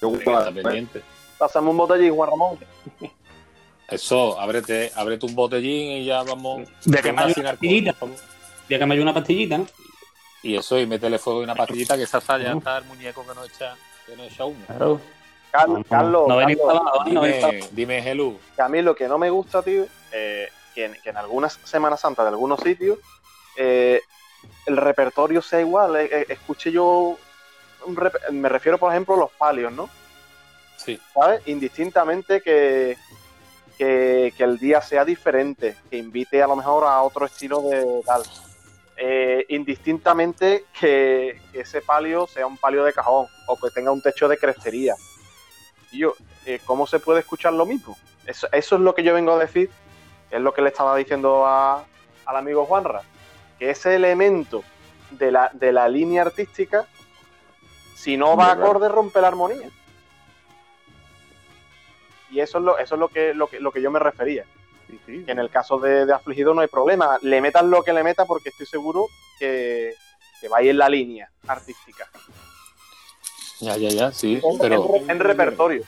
Yo, 0.00 0.08
Tenéis 0.10 0.24
que 0.24 0.32
estar 0.32 0.54
pendiente. 0.54 1.02
Pásame 1.38 1.70
un 1.70 1.76
botellín, 1.76 2.14
Juan 2.14 2.30
Ramón. 2.30 2.58
Eso, 3.88 4.38
ábrete, 4.40 4.92
ábrete 4.94 5.26
un 5.26 5.34
botellín 5.34 5.92
y 5.98 6.04
ya 6.04 6.22
vamos. 6.22 6.68
De 6.84 6.98
que 7.00 7.12
me 7.12 7.24
una 7.24 7.34
pastillita. 7.42 7.94
Ya 8.68 8.78
que 8.78 8.86
me 8.86 8.94
hay 8.94 9.00
una 9.00 9.14
pastillita, 9.14 9.58
¿no? 9.58 9.66
Y 10.42 10.56
eso, 10.56 10.78
y 10.78 10.86
métele 10.86 11.18
fuego 11.18 11.40
y 11.40 11.44
una 11.44 11.54
pastillita 11.54 11.96
que 11.96 12.04
esa 12.04 12.20
ya 12.38 12.54
Uh. 12.54 12.58
está 12.58 12.78
el 12.78 12.84
muñeco 12.84 13.26
que 13.26 13.34
no 13.34 13.44
echa, 13.44 13.76
que 14.06 14.16
no 14.16 14.22
echa 14.22 14.44
humo. 14.44 14.64
Claro. 14.66 15.00
Carlos, 15.50 15.84
Carlos, 15.88 16.28
no 16.28 16.34
abajo, 16.38 17.04
no 17.06 17.22
Dime, 17.24 17.60
dime, 17.72 18.08
Helú. 18.08 18.38
que 18.54 18.62
a 18.62 18.68
mí 18.68 18.80
lo 18.82 18.94
que 18.94 19.08
no 19.08 19.18
me 19.18 19.30
gusta, 19.30 19.62
tío, 19.62 19.84
eh, 20.12 20.48
que, 20.74 20.84
en, 20.84 20.96
que 21.02 21.10
en 21.10 21.16
algunas 21.16 21.58
Semanas 21.64 22.00
Santas 22.00 22.24
de 22.24 22.28
algunos 22.28 22.60
sitios 22.60 22.98
eh, 23.56 24.00
el 24.66 24.76
repertorio 24.76 25.42
sea 25.42 25.60
igual. 25.60 25.96
Eh, 25.96 26.08
eh, 26.12 26.26
escuché 26.28 26.70
yo, 26.72 27.16
me 28.30 28.48
refiero, 28.48 28.78
por 28.78 28.90
ejemplo, 28.92 29.14
a 29.14 29.18
los 29.18 29.30
palios, 29.32 29.72
¿no? 29.72 29.88
Sí. 30.76 30.98
¿Sabes? 31.14 31.42
Indistintamente 31.46 32.40
que, 32.40 32.96
que, 33.76 34.32
que 34.36 34.44
el 34.44 34.58
día 34.58 34.80
sea 34.80 35.04
diferente, 35.04 35.76
que 35.90 35.96
invite 35.98 36.42
a 36.42 36.46
lo 36.46 36.56
mejor 36.56 36.84
a 36.84 37.02
otro 37.02 37.26
estilo 37.26 37.60
de 37.62 38.02
tal. 38.06 38.22
Eh, 39.02 39.46
indistintamente 39.48 40.66
que, 40.78 41.40
que 41.52 41.60
ese 41.60 41.80
palio 41.80 42.26
sea 42.26 42.46
un 42.46 42.58
palio 42.58 42.84
de 42.84 42.92
cajón 42.92 43.26
o 43.46 43.56
que 43.56 43.70
tenga 43.70 43.90
un 43.92 44.02
techo 44.02 44.28
de 44.28 44.36
crestería. 44.36 44.94
Y 45.90 46.00
yo, 46.00 46.14
eh, 46.44 46.60
¿cómo 46.66 46.86
se 46.86 46.98
puede 46.98 47.20
escuchar 47.20 47.52
lo 47.54 47.64
mismo? 47.64 47.96
Eso, 48.26 48.46
eso 48.52 48.74
es 48.76 48.80
lo 48.82 48.94
que 48.94 49.02
yo 49.02 49.14
vengo 49.14 49.32
a 49.32 49.38
decir, 49.38 49.70
es 50.30 50.40
lo 50.40 50.52
que 50.52 50.60
le 50.62 50.68
estaba 50.68 50.94
diciendo 50.96 51.46
a- 51.46 51.84
al 52.26 52.36
amigo 52.36 52.66
Juanra, 52.66 53.00
que 53.60 53.70
ese 53.70 53.94
elemento 53.94 54.64
de 55.10 55.30
la, 55.30 55.50
de 55.52 55.70
la 55.72 55.86
línea 55.88 56.22
artística, 56.22 56.86
si 57.94 58.16
no 58.16 58.34
va 58.36 58.52
Hombre, 58.52 58.64
acorde, 58.64 58.88
rompe 58.88 59.20
la 59.20 59.28
armonía. 59.28 59.68
Y 62.30 62.40
eso 62.40 62.58
es 62.58 62.64
lo, 62.64 62.78
eso 62.78 62.94
es 62.94 62.98
lo 62.98 63.08
que, 63.08 63.34
lo 63.34 63.48
que, 63.48 63.60
lo 63.60 63.70
que 63.70 63.82
yo 63.82 63.90
me 63.90 63.98
refería. 63.98 64.44
Que 65.06 65.24
en 65.30 65.38
el 65.38 65.50
caso 65.50 65.78
de, 65.78 66.06
de 66.06 66.12
Afligido 66.14 66.54
no 66.54 66.62
hay 66.62 66.68
problema. 66.68 67.18
Le 67.22 67.40
metas 67.40 67.64
lo 67.64 67.82
que 67.82 67.92
le 67.92 68.02
metas 68.02 68.26
porque 68.26 68.48
estoy 68.48 68.66
seguro 68.66 69.06
que, 69.38 69.94
que 70.40 70.48
va 70.48 70.58
a 70.58 70.62
ir 70.62 70.70
en 70.70 70.78
la 70.78 70.88
línea 70.88 71.30
artística. 71.46 72.08
Ya, 73.60 73.76
ya, 73.76 73.90
ya, 73.90 74.10
sí. 74.12 74.40
En- 74.42 74.58
Pero 74.58 74.96
en, 74.96 75.10
en 75.10 75.18
repertorio. 75.20 75.82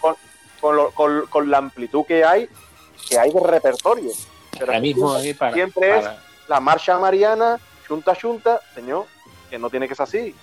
Con, 0.00 0.16
con, 0.60 0.76
lo- 0.76 0.90
con- 0.90 1.26
con 1.28 1.50
la 1.50 1.58
amplitud 1.58 2.04
que 2.04 2.24
hay, 2.24 2.48
que 3.08 3.18
hay 3.18 3.30
de 3.30 3.40
repertorio. 3.40 4.10
Pero 4.52 4.66
ahora 4.66 4.80
mismo 4.80 5.16
siempre, 5.20 5.28
ahí 5.28 5.34
para, 5.34 5.54
siempre 5.54 5.88
es 5.98 6.04
para- 6.04 6.22
la 6.48 6.60
marcha 6.60 6.98
mariana, 6.98 7.58
chunta 7.86 8.14
chunta, 8.16 8.60
señor, 8.74 9.06
que 9.50 9.58
no 9.58 9.70
tiene 9.70 9.86
que 9.88 9.94
ser 9.94 10.04
así. 10.04 10.34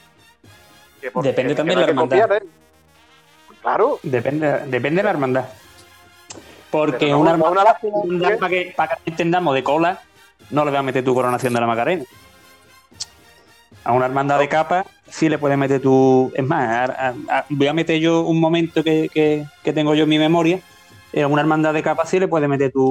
Que 1.02 1.12
porque- 1.12 1.30
Depende 1.30 1.54
que 1.54 1.58
también 1.58 1.80
no 1.80 1.86
de 1.86 1.92
hay 1.92 1.94
la 1.96 2.02
que 2.02 2.16
hermandad. 2.16 2.22
copiar, 2.38 2.44
¿eh? 2.44 3.58
Claro. 3.62 4.00
Depende, 4.04 4.60
depende 4.68 4.98
de 5.00 5.04
la 5.04 5.10
hermandad. 5.10 5.46
Porque 6.72 7.10
no- 7.10 7.20
una 7.20 7.32
hermandad, 7.32 7.52
una 7.52 7.64
lástima, 7.64 8.30
¿eh? 8.30 8.38
para, 8.38 8.50
que, 8.50 8.74
para 8.76 8.96
que 8.96 9.10
entendamos 9.10 9.54
de 9.56 9.64
cola, 9.64 10.02
no 10.52 10.64
le 10.66 10.72
voy 10.72 10.80
a 10.80 10.84
meter 10.84 11.04
tu 11.04 11.14
coronación 11.16 11.54
de 11.54 11.60
la 11.62 11.68
Macarena. 11.68 12.04
A 13.84 13.92
una 13.94 14.06
hermandad 14.08 14.40
de 14.40 14.50
capa 14.50 14.86
sí 15.10 15.30
le 15.30 15.38
puedes 15.38 15.58
meter 15.58 15.80
tu... 15.82 16.32
Es 16.36 16.44
más, 16.44 16.90
a- 16.90 17.08
a- 17.30 17.38
a- 17.40 17.46
voy 17.50 17.68
a 17.68 17.74
meter 17.74 18.00
yo 18.00 18.22
un 18.22 18.40
momento 18.40 18.84
que, 18.84 19.10
que- 19.14 19.46
que 19.64 19.74
tengo 19.74 19.94
yo 19.96 20.04
en 20.04 20.10
mi 20.10 20.18
memoria. 20.20 20.60
eh, 21.14 21.22
A 21.24 21.28
una 21.28 21.42
hermandad 21.42 21.74
de 21.74 21.84
capa 21.84 22.06
sí 22.06 22.20
le 22.20 22.28
puedes 22.28 22.50
meter 22.50 22.72
tu 22.72 22.84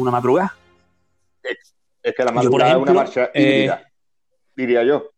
una 0.00 0.10
madrugada. 0.10 0.54
Es 2.06 2.14
que 2.14 2.24
la 2.24 2.30
madrugada 2.30 2.70
es 2.70 2.74
ejemplo, 2.76 2.92
una 2.92 3.02
marcha 3.02 3.30
eh, 3.34 3.68
diría 4.54 4.84
yo. 4.84 5.10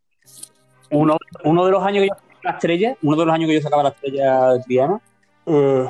Uno, 0.88 1.18
uno 1.44 1.66
de 1.66 1.70
los 1.70 1.84
años 1.84 2.00
que 2.00 2.08
yo 2.08 2.14
sacaba 2.14 2.40
la 2.44 2.50
estrella, 2.52 2.96
uno 3.02 3.16
de 3.18 3.26
los 3.26 3.34
años 3.34 3.46
que 3.46 3.54
yo 3.56 3.60
sacaba 3.60 3.82
la 3.82 3.88
estrella 3.90 4.52
de 4.52 4.62
Triana, 4.62 5.00
eh, 5.44 5.88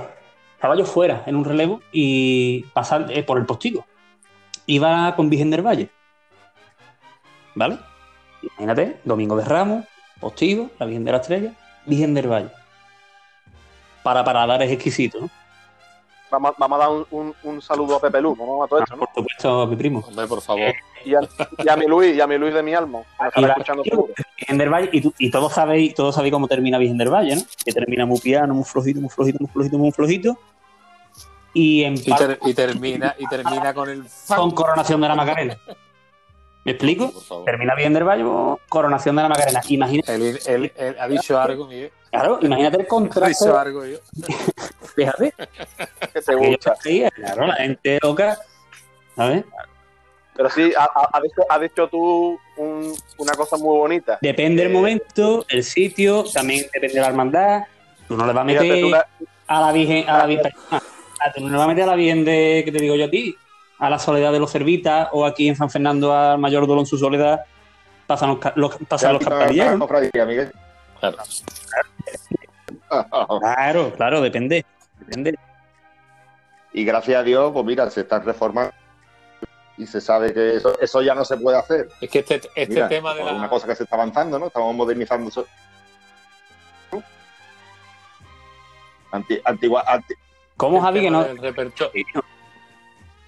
estaba 0.57 0.77
yo 0.77 0.85
fuera 0.85 1.23
en 1.27 1.37
un 1.37 1.45
relevo 1.45 1.81
y 1.93 2.65
pasar 2.73 3.07
eh, 3.13 3.23
por 3.23 3.39
el 3.39 3.47
postigo. 3.47 3.87
Iba 4.67 5.15
con 5.15 5.31
Virgen 5.31 5.51
del 5.53 5.65
Valle. 5.65 5.89
¿Vale? 7.55 7.79
Imagínate, 8.43 8.99
Domingo 9.05 9.37
de 9.37 9.45
Ramos, 9.45 9.85
postigo, 10.19 10.69
la 10.81 10.87
Virgen 10.87 11.05
de 11.05 11.13
la 11.13 11.19
Estrella, 11.19 11.53
Virgen 11.87 12.13
del 12.13 12.27
Valle. 12.27 12.51
Para 14.03 14.25
paradar 14.25 14.65
es 14.65 14.73
exquisito, 14.73 15.21
¿no? 15.21 15.31
Vamos, 16.31 16.53
vamos 16.59 16.77
a 16.77 16.83
dar 16.83 16.91
un, 16.91 17.07
un- 17.11 17.35
un 17.45 17.63
saludo 17.63 17.97
a 17.97 18.01
Pepe 18.01 18.21
Lu, 18.21 18.37
¿no? 18.37 18.63
A 18.63 18.69
todo 18.69 18.81
esto, 18.81 18.97
¿no? 18.97 19.05
Por 19.07 19.15
supuesto, 19.25 19.63
a 19.63 19.67
mi 19.67 19.77
primo. 19.77 20.05
Hombre, 20.07 20.27
por 20.27 20.41
favor. 20.43 20.73
Y 21.05 21.15
a, 21.15 21.21
y 21.65 21.69
a 21.69 21.77
mi 21.77 21.87
Luis, 21.87 22.15
y 22.17 22.21
a 22.21 22.27
mi 22.27 22.37
Luis 22.39 22.53
de 22.53 22.63
mi 22.63 22.75
alma. 22.75 23.01
que 23.35 23.41
nos 23.41 23.49
Y 23.49 23.53
escuchando. 23.53 23.83
Virgen 24.37 24.59
del 24.59 24.69
Valle, 24.71 24.91
y, 24.93 25.01
tú- 25.01 25.15
y 25.19 25.31
todos 25.31 25.53
sabéis, 25.53 25.95
todos 25.95 26.15
sabéis 26.15 26.33
cómo 26.33 26.47
termina 26.49 26.77
Virgen 26.79 26.99
del 26.99 27.09
Valle, 27.13 27.37
¿no? 27.37 27.43
Que 27.65 27.73
termina 27.73 28.05
muy 28.05 28.21
piano, 28.21 28.53
muy 28.55 28.65
flojito, 28.65 29.01
muy 29.01 29.09
flojito, 29.11 29.39
muy 29.41 29.49
flojito, 29.51 29.79
muy 29.79 29.93
flojito. 29.93 30.39
Y 31.55 31.85
en 31.85 31.95
Y, 31.95 32.03
ter- 32.15 32.39
y 32.45 32.55
termina, 32.55 33.15
y 33.19 33.27
termina 33.27 33.73
con 33.75 33.89
el 33.89 34.05
con 34.37 34.51
coronación 34.51 35.01
de 35.01 35.09
la 35.09 35.15
Macarena. 35.15 35.57
¿Me 36.65 36.73
explico? 36.73 37.11
Termina 37.47 37.75
bien 37.75 37.95
del 37.95 38.05
Valle, 38.05 38.25
coronación 38.69 39.17
de 39.17 39.23
la 39.23 39.29
Macarena. 39.31 39.61
Imagínate, 39.67 40.15
Él, 40.15 40.39
él- 40.47 40.73
él 40.77 40.97
ha 41.01 41.09
dicho 41.09 41.41
algo, 41.41 41.67
Miguel. 41.67 41.91
Claro, 42.11 42.39
imagínate 42.43 42.77
el 42.79 42.83
Ha 42.83 42.89
contraste. 42.89 43.49
algo 43.51 43.85
yo. 43.85 43.99
Fíjate, 44.95 45.33
Que 46.13 46.21
te 46.23 46.35
gusta. 46.35 46.75
claro, 47.15 47.47
la 47.47 47.55
gente 47.57 47.99
loca. 48.03 48.39
¿Sabes? 49.17 49.45
Pero 50.37 50.51
sí, 50.51 50.73
ha, 50.79 50.85
ha- 50.85 51.09
ha 51.13 51.21
dicho, 51.21 51.43
has 51.49 51.61
dicho 51.61 51.89
tú 51.89 52.39
un- 52.57 52.95
una 53.19 53.33
cosa 53.35 53.57
muy 53.57 53.77
bonita. 53.77 54.19
Depende 54.21 54.63
del 54.63 54.71
Eh, 54.71 54.75
momento, 54.75 55.45
el 55.49 55.65
sitio, 55.65 56.25
también 56.33 56.67
depende 56.73 56.95
de 56.95 57.01
la 57.01 57.09
hermandad. 57.09 57.63
Tú 58.07 58.17
no 58.17 58.25
le 58.27 58.33
vas 58.33 58.43
a 58.43 58.45
meter 58.45 58.63
Fíjate 58.63 58.81
tú 58.81 58.89
la- 58.91 59.07
a 59.49 59.61
la 59.61 59.73
Virgen, 59.73 60.09
a 60.09 60.19
la 60.19 60.27
Virgen, 60.27 60.53
a- 60.71 61.33
tú 61.35 61.41
no 61.41 61.49
le 61.51 61.57
vas 61.57 61.65
a 61.65 61.69
meter 61.69 61.83
a 61.85 61.87
la 61.89 61.95
Virgen 61.97 62.25
de, 62.25 62.63
que 62.65 62.71
te 62.71 62.79
digo 62.79 62.95
yo 62.95 63.07
a 63.07 63.11
ti, 63.11 63.37
a 63.81 63.91
la 63.91 63.99
Soledad 63.99 64.31
de 64.33 64.39
los 64.39 64.53
Cervitas, 64.53 65.09
o 65.13 65.27
aquí 65.27 65.49
en 65.49 65.57
San 65.57 65.71
Fernando 65.71 66.15
al 66.15 66.39
Mayor 66.39 66.67
Dolor 66.67 66.81
en 66.81 66.87
su 66.87 66.97
Soledad, 66.99 67.41
pasan 68.07 68.29
los, 68.31 68.39
los, 68.57 68.77
pasan 68.89 69.15
los 69.15 69.23
Miguel. 70.27 70.53
Claro. 71.01 71.17
Claro, 73.41 73.93
claro, 73.95 74.21
depende. 74.21 74.65
Depende. 75.01 75.39
Y 76.73 76.85
gracias 76.85 77.21
a 77.21 77.23
Dios, 77.23 77.51
pues 77.53 77.65
mira, 77.65 77.89
se 77.91 78.01
están 78.03 78.25
reformando 78.25 78.73
y 79.77 79.87
se 79.87 80.01
sabe 80.01 80.33
que 80.33 80.57
eso, 80.57 80.79
eso 80.81 81.03
ya 81.03 81.15
no 81.15 81.25
se 81.25 81.37
puede 81.37 81.59
hacer. 81.59 81.89
Es 82.01 82.11
que 82.11 82.21
este, 82.21 82.37
este 82.55 82.75
Mira, 82.75 82.89
tema 82.89 83.15
de 83.15 83.25
la. 83.25 83.33
una 83.35 83.49
cosa 83.49 83.67
que 83.67 83.77
se 83.77 83.85
está 83.85 83.97
avanzando, 83.97 84.39
¿no? 84.39 84.47
Estamos 84.47 84.75
modernizando. 84.75 85.29
eso. 85.29 85.47
Anti- 89.11 89.41
antigua, 89.45 89.85
anti- 89.87 90.15
¿Cómo, 90.57 90.77
el 90.79 90.83
Javi, 90.83 91.01
que 91.01 91.07
tema 91.07 91.19
no? 91.19 91.25
del 91.25 91.39
repertorio, 91.39 92.05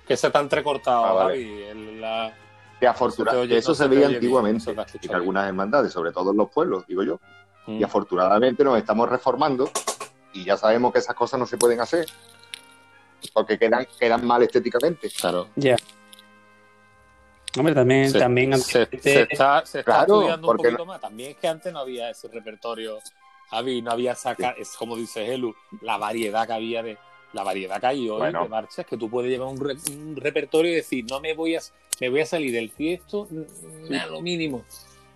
que 0.07 0.17
se 0.17 0.27
está 0.27 0.41
entrecortado, 0.41 1.05
Ah, 1.05 1.13
vale. 1.13 1.35
Javi. 1.45 1.63
el- 1.65 2.01
la- 2.01 2.33
que 2.79 2.87
afortuna- 2.87 3.31
Se 3.31 3.37
te 3.37 3.43
oye- 3.43 3.49
que 3.55 3.59
eso 3.59 3.71
no 3.71 3.75
se 3.75 3.89
veía 3.89 4.07
antiguamente 4.07 4.71
en 5.03 5.15
algunas 5.15 5.47
hermandades, 5.47 5.93
sobre 5.93 6.13
todo 6.13 6.31
en 6.33 6.37
los 6.39 6.51
pueblos, 6.51 6.87
digo 6.87 7.03
yo. 7.03 7.21
Mm. 7.71 7.81
Y 7.81 7.85
afortunadamente 7.85 8.65
nos 8.65 8.79
estamos 8.79 9.09
reformando 9.09 9.71
y 10.33 10.45
ya 10.45 10.57
sabemos 10.57 10.93
que 10.93 10.99
esas 10.99 11.15
cosas 11.15 11.39
no 11.41 11.47
se 11.47 11.57
pueden 11.59 11.81
hacer 11.81 12.07
porque 13.35 13.59
quedan, 13.59 13.87
quedan 13.99 14.27
mal 14.27 14.43
estéticamente. 14.43 15.11
Claro. 15.11 15.49
Ya. 15.57 15.77
Hombre, 17.59 17.75
también, 17.75 18.11
Se, 18.11 18.19
también 18.19 18.57
se- 18.59 18.87
se 19.01 19.23
está, 19.23 19.65
se 19.67 19.81
está 19.81 19.83
Claro, 19.93 20.15
estudiando 20.21 20.51
un 20.51 20.57
poquito 20.57 20.87
más. 20.87 21.01
También 21.01 21.31
es 21.33 21.37
que 21.37 21.49
antes 21.49 21.73
no 21.73 21.81
había 21.81 22.11
ese 22.11 22.29
repertorio 22.29 22.99
Javi, 23.51 23.83
no 23.83 23.91
había 23.91 24.15
saca, 24.15 24.51
es 24.51 24.77
como 24.77 24.95
dice 24.97 25.27
Helu, 25.35 25.53
la 25.83 25.97
variedad 25.99 26.47
que 26.47 26.53
había 26.53 26.83
de 26.85 26.97
la 27.33 27.43
variedad 27.43 27.81
que 27.81 27.87
hay 27.87 28.09
hoy 28.09 28.19
Bueno. 28.19 28.45
de 28.45 28.49
marchas 28.49 28.87
que 28.87 28.97
tú 28.97 29.11
puedes 29.11 29.31
llevar 29.31 29.49
un, 29.49 29.59
re- 29.61 29.77
un 29.93 30.15
repertorio 30.17 30.71
y 30.71 30.77
decir, 30.77 31.05
no 31.09 31.21
me 31.21 31.35
voy 31.35 31.57
a 31.57 31.61
me 32.01 32.09
voy 32.09 32.21
a 32.21 32.27
salir 32.27 32.53
del 32.53 32.71
tiesto 32.71 33.27
mm, 33.31 33.95
a 33.95 34.07
lo 34.07 34.21
mínimo. 34.21 34.65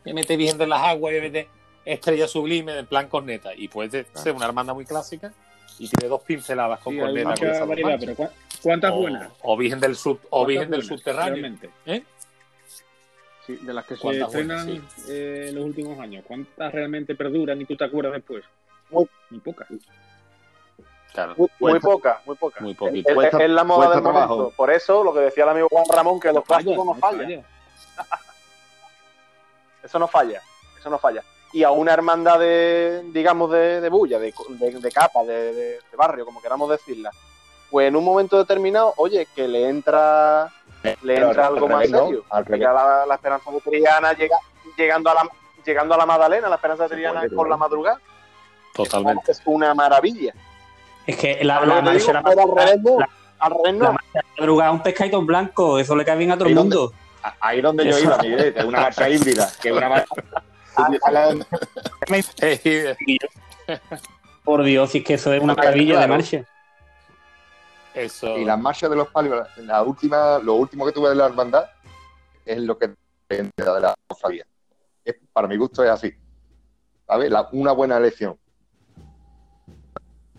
Me 0.04 0.12
mete 0.12 0.36
bien 0.36 0.58
de 0.58 0.66
las 0.66 0.82
aguas 0.82 1.12
y 1.12 1.16
me 1.16 1.20
mete 1.22 1.48
estrella 1.84 2.26
sublime 2.28 2.78
en 2.78 2.86
plan 2.86 3.08
corneta. 3.08 3.54
Y 3.54 3.68
puede 3.68 4.06
ser 4.14 4.34
una 4.34 4.46
hermandad 4.46 4.74
muy 4.74 4.84
clásica 4.84 5.32
y 5.78 5.88
tiene 5.88 6.08
dos 6.08 6.22
pinceladas 6.22 6.80
con 6.80 6.94
Sí, 6.94 7.00
corneta. 7.00 7.22
con 7.24 7.30
mucha 7.32 7.46
esas 7.46 7.58
dos 7.60 7.68
variedad, 7.68 7.90
marchas. 7.90 8.14
pero 8.16 8.28
¿cu- 8.30 8.34
¿cuántas 8.62 8.92
o, 8.92 8.96
buenas? 8.96 9.28
o 9.42 9.56
Virgen 9.56 9.80
del 9.80 9.96
Sub, 9.96 10.18
o 10.24 10.28
¿Cuántas 10.30 10.46
Virgen 10.48 10.70
del 10.70 10.82
Subterráneo. 10.84 11.32
realmente? 11.34 11.70
¿Eh? 11.86 12.02
Sí, 13.46 13.56
de 13.56 13.74
las 13.74 13.84
que 13.84 13.96
se 13.96 14.00
¿Cuántas 14.00 14.28
estrenan 14.28 14.66
buenas? 14.66 15.08
eh, 15.08 15.46
en 15.48 15.54
los 15.56 15.64
últimos 15.66 15.98
años, 16.00 16.24
¿cuántas 16.26 16.72
realmente 16.72 17.14
perduran 17.14 17.60
y 17.60 17.64
tú 17.66 17.76
te 17.76 17.84
acuerdas 17.84 18.14
después? 18.14 18.42
Muy- 18.90 19.06
Muy 19.30 19.40
pocas. 19.40 19.68
Claro, 21.12 21.34
Muy, 21.36 21.48
muy 21.60 21.70
Cuesta- 21.72 21.88
poca, 21.88 22.22
muy 22.26 22.36
poca. 22.36 22.60
muy 22.60 22.70
Es, 22.72 22.76
poquito. 22.76 23.08
es- 23.10 23.14
Cuesta- 23.14 23.44
es 23.44 23.50
la 23.50 23.62
moda 23.64 23.90
del 23.90 24.02
momento. 24.02 24.10
trabajo. 24.26 24.52
Por 24.56 24.70
eso, 24.72 25.04
lo 25.04 25.12
que 25.14 25.20
decía 25.20 25.44
el 25.44 25.50
amigo 25.50 25.68
Juan 25.70 25.84
Ramón, 25.94 26.18
que 26.18 26.32
los 26.32 26.44
clásicos 26.44 26.84
no 26.86 26.94
fallan. 26.94 27.20
falla. 27.26 27.44
Eso 29.82 29.98
no 29.98 30.08
falla. 30.08 30.40
Eso 30.78 30.90
no 30.90 30.98
falla. 30.98 31.22
Y 31.54 31.62
a 31.62 31.70
una 31.70 31.92
hermandad 31.94 32.38
de, 32.38 33.02
digamos, 33.12 33.50
de, 33.50 33.80
de 33.80 33.88
bulla, 33.88 34.18
de, 34.18 34.34
de, 34.48 34.70
de 34.80 34.90
capa, 34.92 35.22
de, 35.24 35.52
de- 35.54 35.78
de 35.90 35.96
barrio, 35.96 36.24
como 36.26 36.42
queramos 36.42 36.68
decirla, 36.68 37.10
pues 37.70 37.88
en 37.88 37.96
un 37.96 38.04
momento 38.04 38.36
determinado, 38.36 38.92
oye, 38.96 39.26
que 39.34 39.48
le 39.48 39.68
entra 39.68 40.52
le 40.82 40.96
Pero 41.14 41.28
entra 41.28 41.46
al 41.46 41.54
algo 41.54 41.66
más 41.68 41.76
revés, 41.78 41.90
¿no? 41.92 42.04
serio. 42.06 42.24
Al 42.28 42.44
revés. 42.44 42.60
Ya 42.60 42.72
la, 42.72 43.06
la 43.06 43.14
esperanza 43.14 43.50
de 43.50 43.60
Triana 43.60 44.12
llega, 44.12 44.36
llegando 44.76 45.08
a 45.10 45.14
la 45.14 45.28
llegando 45.64 45.94
a 45.94 45.96
la 45.96 46.04
Magdalena, 46.06 46.48
la 46.48 46.56
esperanza 46.56 46.82
de 46.88 46.90
Triana 46.96 47.20
puede, 47.20 47.34
con 47.34 47.48
la 47.48 47.56
madrugada, 47.56 48.00
Totalmente. 48.74 49.32
es 49.32 49.40
una 49.46 49.74
maravilla. 49.74 50.34
Es 51.06 51.16
que 51.16 51.42
la, 51.44 51.54
¿Sabes 51.54 51.68
la 51.68 51.82
marcha 51.82 52.12
la 52.12 52.22
no. 52.22 52.98
no. 53.72 53.96
madrugada 54.38 54.70
es 54.70 54.74
un 54.76 54.82
pescadito 54.82 55.18
en 55.18 55.26
blanco, 55.26 55.78
eso 55.78 55.94
le 55.96 56.04
cae 56.04 56.16
bien 56.16 56.32
a 56.32 56.34
todo 56.34 56.44
el 56.46 56.50
Ahí 56.50 56.54
donde- 56.54 56.76
mundo. 56.76 56.92
Ahí 57.40 57.60
donde 57.62 57.84
yo 57.86 57.98
iba, 57.98 58.16
es 58.16 58.64
una 58.64 58.80
marcha 58.82 59.08
híbrida, 59.08 59.50
que 59.62 59.68
es 59.70 59.74
una 59.76 59.88
marcha. 59.88 60.14
Por 64.44 64.62
Dios, 64.64 64.90
si 64.90 64.98
es 64.98 65.04
que 65.04 65.14
eso 65.14 65.32
es 65.32 65.42
una 65.42 65.54
maravilla 65.54 66.00
de 66.00 66.06
marcha. 66.08 66.44
Eso. 67.94 68.36
Y 68.38 68.44
las 68.44 68.58
marchas 68.58 68.90
de 68.90 68.96
los 68.96 69.08
palios, 69.08 69.46
la 69.58 69.82
última, 69.82 70.38
lo 70.38 70.54
último 70.54 70.84
que 70.84 70.92
tuve 70.92 71.10
de 71.10 71.14
la 71.14 71.26
hermandad 71.26 71.64
es 72.44 72.58
lo 72.58 72.76
que 72.76 72.94
de 73.28 73.52
la 73.80 73.94
cofradía. 74.06 74.44
Es- 75.04 75.16
Para 75.32 75.48
mi 75.48 75.56
gusto 75.56 75.82
es 75.84 75.90
así. 75.90 76.12
¿Sabes? 77.06 77.30
La- 77.30 77.48
una 77.52 77.72
buena 77.72 77.96
elección. 77.96 78.38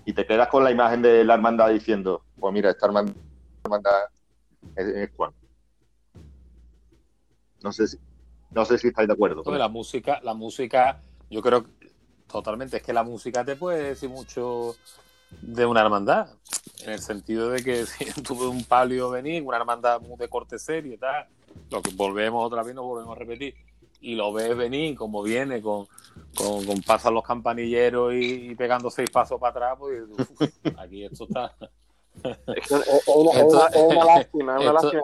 Y 0.06 0.14
te 0.14 0.26
quedas 0.26 0.48
con 0.50 0.64
la 0.64 0.72
imagen 0.72 1.02
de 1.02 1.24
la 1.24 1.34
hermandad 1.34 1.70
diciendo, 1.70 2.24
pues 2.40 2.54
mira, 2.54 2.70
esta 2.70 2.86
hermandad, 2.86 3.16
hermandad 3.64 4.02
es, 4.76 4.88
es 4.88 5.10
Juan. 5.16 5.32
No 7.64 7.72
sé 7.72 7.88
si, 7.88 7.98
no 8.52 8.66
sé 8.66 8.78
si 8.78 8.88
estáis 8.88 9.08
de 9.08 9.14
acuerdo. 9.14 9.44
La 9.58 9.68
música, 9.68 10.20
la 10.24 10.34
música, 10.34 11.02
yo 11.30 11.42
creo 11.42 11.64
que 11.64 11.92
totalmente, 12.28 12.78
es 12.78 12.84
que 12.84 12.94
la 12.94 13.04
música 13.04 13.44
te 13.46 13.56
puede 13.56 13.84
decir 13.84 14.10
mucho 14.10 14.76
de 15.42 15.66
una 15.66 15.82
hermandad, 15.82 16.28
en 16.84 16.92
el 16.92 17.00
sentido 17.00 17.50
de 17.50 17.64
que 17.64 17.86
si 17.86 18.06
tuve 18.22 18.48
un 18.48 18.64
palio 18.64 19.10
venir, 19.10 19.44
una 19.44 19.58
hermandad 19.58 20.02
muy 20.02 20.18
de 20.18 20.28
corte 20.30 20.58
serio 20.60 20.94
y 20.94 20.98
tal, 20.98 21.26
lo 21.70 21.82
que 21.82 21.92
volvemos 21.96 22.46
otra 22.46 22.64
vez, 22.64 22.76
nos 22.76 22.86
volvemos 22.86 23.16
a 23.16 23.20
repetir, 23.20 23.56
y 24.02 24.16
lo 24.16 24.32
ves 24.34 24.56
venir 24.56 24.96
como 24.96 25.24
viene, 25.24 25.62
con, 25.62 25.88
con, 26.36 26.66
con 26.66 26.82
pasan 26.82 27.14
los 27.14 27.24
campanilleros 27.24 28.14
y, 28.14 28.52
y 28.52 28.56
pegando 28.56 28.90
seis 28.92 29.10
pasos 29.10 29.40
para 29.40 29.52
atrás, 29.52 29.76
pues 29.80 30.04
uf, 30.10 30.42
aquí 30.78 31.04
esto 31.06 31.26
está... 31.26 31.56
Es, 32.56 32.72
una, 32.72 32.84
es 32.84 33.08
una- 33.08 33.32
es 33.32 33.44
una- 33.54 33.68
es 33.68 33.84
una 33.92 34.06
lástima, 34.06 34.56
es 34.56 34.62
una 34.62 34.74
lástima. 34.74 35.02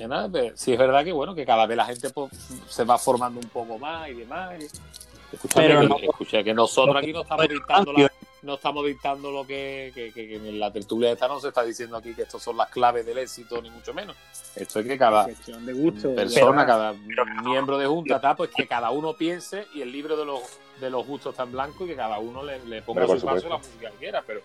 Que 0.00 0.08
nada, 0.08 0.30
pero 0.32 0.56
sí 0.56 0.72
es 0.72 0.78
verdad 0.78 1.04
que 1.04 1.12
bueno, 1.12 1.34
que 1.34 1.44
cada 1.44 1.66
vez 1.66 1.76
la 1.76 1.84
gente 1.84 2.08
pues, 2.08 2.30
se 2.70 2.84
va 2.84 2.96
formando 2.96 3.38
un 3.38 3.50
poco 3.50 3.78
más 3.78 4.08
y 4.08 4.14
demás. 4.14 4.54
y- 4.58 4.64
Escucha, 5.34 5.60
Pero 5.60 5.80
que, 5.82 5.88
no- 5.88 5.96
escucha, 5.98 6.42
que 6.42 6.54
nosotros 6.54 6.96
aquí 6.96 7.12
no 7.12 7.20
estamos 7.20 7.48
dictando 7.48 7.92
la- 7.92 8.12
no 8.40 8.54
estamos 8.54 8.86
dictando 8.86 9.30
lo 9.30 9.46
que, 9.46 9.92
que- 9.94 10.10
que- 10.10 10.26
que 10.26 10.36
en 10.36 10.58
la 10.58 10.72
tertulia 10.72 11.12
esta 11.12 11.28
no 11.28 11.38
se 11.38 11.48
está 11.48 11.62
diciendo 11.64 11.98
aquí 11.98 12.14
que 12.14 12.22
estos 12.22 12.42
son 12.42 12.56
las 12.56 12.70
claves 12.70 13.04
del 13.04 13.18
éxito, 13.18 13.60
ni 13.60 13.68
mucho 13.68 13.92
menos. 13.92 14.16
Esto 14.56 14.80
es 14.80 14.86
que 14.86 14.96
cada 14.96 15.26
de 15.26 15.72
gusto. 15.74 16.14
persona, 16.14 16.62
de- 16.62 16.66
cada 16.66 16.92
miembro 17.44 17.76
de 17.76 17.86
junta, 17.86 18.18
tal, 18.22 18.36
pues 18.36 18.48
que 18.56 18.66
cada 18.66 18.90
uno 18.92 19.12
piense 19.12 19.66
y 19.74 19.82
el 19.82 19.92
libro 19.92 20.16
de 20.16 20.24
los, 20.24 20.40
de 20.80 20.88
los 20.88 21.06
gustos 21.06 21.34
está 21.34 21.42
en 21.42 21.52
blanco 21.52 21.84
y 21.84 21.88
que 21.88 21.96
cada 21.96 22.18
uno 22.18 22.42
le, 22.42 22.58
le 22.64 22.80
ponga 22.80 23.06
su 23.06 23.20
paso 23.26 23.50
la 23.50 23.58
música 23.58 23.90
que 23.90 23.96
quiera, 23.98 24.24
pero 24.26 24.40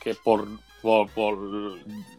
que 0.00 0.14
por, 0.14 0.46
por, 0.82 1.08
por- 1.10 1.38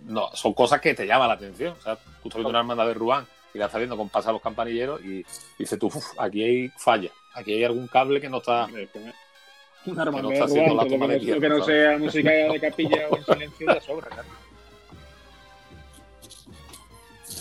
no, 0.06 0.30
son 0.34 0.54
cosas 0.54 0.80
que 0.82 0.94
te 0.94 1.06
llaman 1.06 1.28
la 1.28 1.34
atención. 1.36 1.74
O 1.80 1.82
sea, 1.82 1.96
tú 1.96 2.30
estás 2.30 2.36
viendo 2.36 2.50
una 2.50 2.60
hermandad 2.60 2.88
de 2.88 2.94
Ruán 2.94 3.26
y 3.54 3.58
la 3.58 3.66
estás 3.66 3.80
viendo 3.80 3.98
con 3.98 4.10
pasa 4.10 4.32
los 4.32 4.42
campanilleros 4.42 5.02
y 5.04 5.26
dices 5.58 5.78
tú, 5.80 5.88
"Uf, 5.88 6.06
aquí 6.18 6.44
hay 6.44 6.70
falla, 6.78 7.10
aquí 7.34 7.54
hay 7.54 7.64
algún 7.64 7.88
cable 7.88 8.22
que 8.22 8.30
no 8.30 8.38
está. 8.38 8.66
Una 8.66 9.96
no 9.96 10.02
hermandad 10.04 10.32
está 10.34 10.46
de 10.46 10.52
haciendo 10.52 10.74
Ruán, 10.76 10.86
la 10.88 10.92
toma 10.94 11.08
de 11.08 11.20
que 11.20 11.26
no- 11.26 11.34
lo 11.34 11.40
tierra, 11.40 11.40
que 11.42 11.50
no 11.50 11.60
¿sabes? 11.66 11.66
sea 11.66 11.98
música 11.98 12.30
de 12.32 12.60
capilla 12.60 13.08
o 13.10 13.18
en 13.18 13.26
silencio 13.26 13.68
ya 13.74 13.82
sobra, 13.82 14.08
claro. 14.10 14.30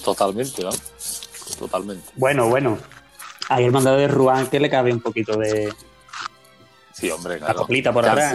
Totalmente, 0.05 0.63
¿no? 0.63 0.71
Totalmente. 1.59 2.11
Bueno, 2.17 2.49
bueno. 2.49 2.79
Hay 3.49 3.65
hermandad 3.65 3.97
de 3.97 4.09
Ruán 4.09 4.47
que 4.49 4.61
le 4.61 4.71
cabe 4.71 4.93
un 4.93 5.01
poquito 5.01 5.37
de 5.37 5.73
Sí, 6.93 7.11
hombre, 7.11 7.41
la 7.41 7.53
coplita 7.55 7.93
por 7.93 8.07
atrás. 8.07 8.35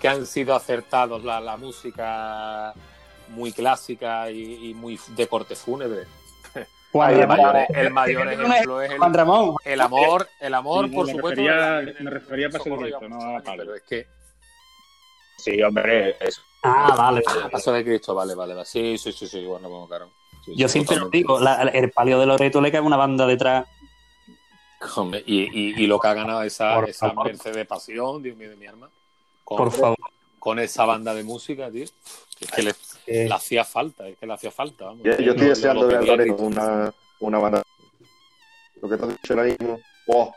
Que 0.00 0.08
han 0.08 0.26
sido 0.26 0.54
acertados 0.54 1.24
la, 1.24 1.40
la 1.40 1.56
música 1.56 2.72
muy 3.28 3.52
clásica 3.52 4.30
y, 4.30 4.70
y 4.70 4.74
muy 4.74 4.98
de 5.08 5.26
corte 5.26 5.56
fúnebre. 5.56 6.04
Juan 6.92 7.18
El 7.20 7.26
mayor, 7.26 7.56
el 7.74 7.90
mayor 7.90 8.28
ejemplo 8.32 8.80
es 8.80 8.90
el, 8.92 8.98
Juan 8.98 9.12
Ramón. 9.14 9.56
el 9.64 9.80
amor, 9.80 10.28
el 10.40 10.54
amor, 10.54 10.88
Sí, 10.88 10.94
por 10.94 11.06
me 11.06 11.12
supuesto. 11.12 11.40
refería- 11.42 11.78
el- 11.80 11.96
me 12.04 12.10
refería 12.10 12.46
a 12.46 12.50
Paso 12.50 12.70
de 12.70 12.76
Cristo, 12.76 13.08
no 13.08 13.36
a 13.36 13.40
Pablo. 13.42 13.74
es 13.74 13.82
que 13.82 14.06
Sí, 15.38 15.62
hombre, 15.62 16.16
eso. 16.20 16.40
Ah, 16.62 16.94
vale. 16.96 17.22
Ah, 17.26 17.48
Paso 17.52 17.72
de 17.72 17.84
Cristo, 17.84 18.14
vale, 18.14 18.34
vale, 18.34 18.54
vale. 18.54 18.66
Sí, 18.66 18.96
sí, 18.98 19.12
sí, 19.12 19.26
sí, 19.28 19.44
bueno, 19.44 19.68
bueno, 19.68 19.86
claro. 19.86 20.10
Sí, 20.44 20.54
Yo 20.56 20.66
sí, 20.68 20.72
siempre 20.74 20.96
lo 20.96 21.10
digo, 21.10 21.38
la- 21.38 21.62
el 21.62 21.90
palio 21.90 22.18
de 22.18 22.26
Loreto 22.26 22.60
le 22.60 22.72
cae 22.72 22.80
una 22.80 22.96
banda 22.96 23.26
detrás. 23.26 23.66
Hombre, 24.96 25.22
Y, 25.26 25.42
y, 25.42 25.82
y 25.82 25.86
lo 25.86 25.98
que 25.98 26.08
ha 26.08 26.14
ganado 26.14 26.42
esa, 26.42 26.74
Por 26.76 26.88
esa. 26.88 27.12
Mercedes 27.12 27.66
Pasión, 27.66 28.22
Dios 28.22 28.36
mío 28.36 28.48
de 28.50 28.56
mi 28.56 28.66
alma, 28.66 28.88
con, 29.46 29.58
Por 29.58 29.70
favor. 29.70 29.96
con 30.40 30.58
esa 30.58 30.84
banda 30.84 31.14
de 31.14 31.22
música, 31.22 31.70
tío. 31.70 31.84
Es 31.84 32.50
que 32.50 32.62
le, 32.62 32.70
Eh, 33.06 33.28
le 33.28 33.32
hacía 33.34 33.64
falta, 33.64 34.08
es 34.08 34.18
que 34.18 34.26
le 34.26 34.32
hacía 34.32 34.50
falta. 34.50 34.86
Vamos. 34.86 35.04
Yo, 35.04 35.12
estoy 35.12 35.46
deseando 35.46 35.86
ver 35.86 36.04
grito. 36.04 36.42
una, 36.42 36.92
una 37.20 37.38
banda. 37.38 37.62
Lo 38.82 38.88
que 38.88 38.96
te 38.96 39.04
has 39.04 39.08
dicho 39.10 39.32
ahora 39.34 39.44
mismo. 39.44 39.78
¡Oh! 40.08 40.34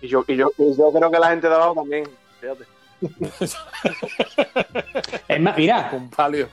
Y 0.00 0.06
yo, 0.06 0.24
y, 0.28 0.36
yo, 0.36 0.52
y 0.56 0.76
yo 0.76 0.92
creo 0.92 1.10
que 1.10 1.18
la 1.18 1.30
gente 1.30 1.48
de 1.48 1.54
abajo 1.54 1.74
también. 1.74 2.08
Fíjate. 2.40 2.64
es 5.28 5.40
más, 5.40 5.56
mira, 5.56 5.90
Un 5.92 6.08
palio, 6.08 6.48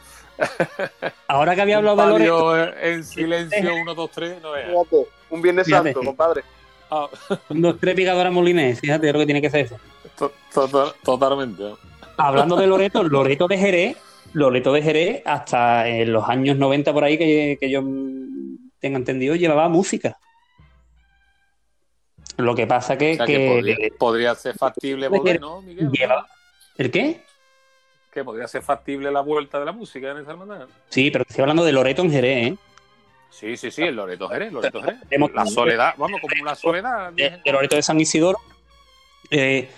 ahora 1.28 1.54
que 1.54 1.62
había 1.62 1.78
hablado 1.78 2.18
de 2.18 2.74
en 2.82 3.04
silencio, 3.04 3.76
uno, 3.76 3.94
dos, 3.94 4.10
tres, 4.10 4.42
no 4.42 4.56
es. 4.56 4.66
Fíjate. 4.68 5.08
Un 5.30 5.42
Viernes 5.44 5.68
Fíjate. 5.68 5.94
Santo, 5.94 6.08
compadre. 6.08 6.44
Ah, 6.90 7.08
un, 7.50 7.62
dos, 7.62 7.76
tres 7.80 7.94
picadoras 7.94 8.34
molinés, 8.34 8.80
fíjate 8.80 9.14
lo 9.14 9.20
que 9.20 9.26
tiene 9.26 9.42
que 9.44 9.52
ser 9.52 9.66
eso. 9.66 9.78
To- 10.20 10.68
to- 10.68 10.96
totalmente. 11.04 11.64
Hablando 12.18 12.56
de 12.58 12.68
Loreto, 12.68 13.02
Loreto 13.04 13.48
de 13.48 13.58
Jerez, 13.58 13.98
Loreto 14.34 14.72
de 14.74 14.82
Jerez, 14.82 15.22
hasta 15.26 15.88
en 15.88 16.12
los 16.14 16.28
años 16.28 16.58
90 16.58 16.94
por 16.94 17.04
ahí 17.04 17.18
que, 17.18 17.58
que 17.60 17.70
yo 17.70 17.82
tenga 18.80 18.98
entendido, 18.98 19.36
llevaba 19.36 19.70
música. 19.70 20.18
Lo 22.38 22.56
que 22.56 22.68
pasa 22.68 22.98
que, 22.98 23.14
O 23.14 23.16
sea, 23.18 23.26
que 23.26 23.34
que 23.38 23.48
podría, 23.50 23.78
podría 23.98 24.36
ser 24.36 24.56
factible 24.58 25.08
volver, 25.10 25.42
¿no, 25.42 25.62
Miguel? 25.62 25.90
lleva- 25.92 26.28
¿El 26.78 26.90
qué? 26.92 27.22
Que 28.14 28.24
podría 28.24 28.48
ser 28.48 28.62
factible 28.62 29.12
la 29.12 29.22
vuelta 29.22 29.60
de 29.60 29.66
la 29.66 29.72
música 29.74 30.12
en 30.12 30.18
esa 30.20 30.32
hermandad. 30.32 30.68
Sí, 30.90 31.12
pero 31.12 31.26
estoy 31.28 31.42
hablando 31.42 31.66
de 31.66 31.74
Loreto 31.74 32.02
en 32.02 32.12
Jerez, 32.12 32.48
¿eh? 32.48 32.58
Sí, 33.30 33.58
sí, 33.58 33.70
sí, 33.72 33.84
el 33.84 33.96
Loreto 33.96 34.28
Jerez, 34.30 34.52
Loreto 34.54 34.82
Jerez. 34.82 35.00
La 35.34 35.46
soledad, 35.46 35.94
vamos, 35.98 36.20
como 36.22 36.34
una 36.42 36.56
soledad. 36.56 37.12
de, 37.14 37.40
de 37.44 37.52
Loreto 37.52 37.76
de 37.76 37.84
San 37.84 38.00
Isidoro. 38.00 38.40
Eh, 39.30 39.70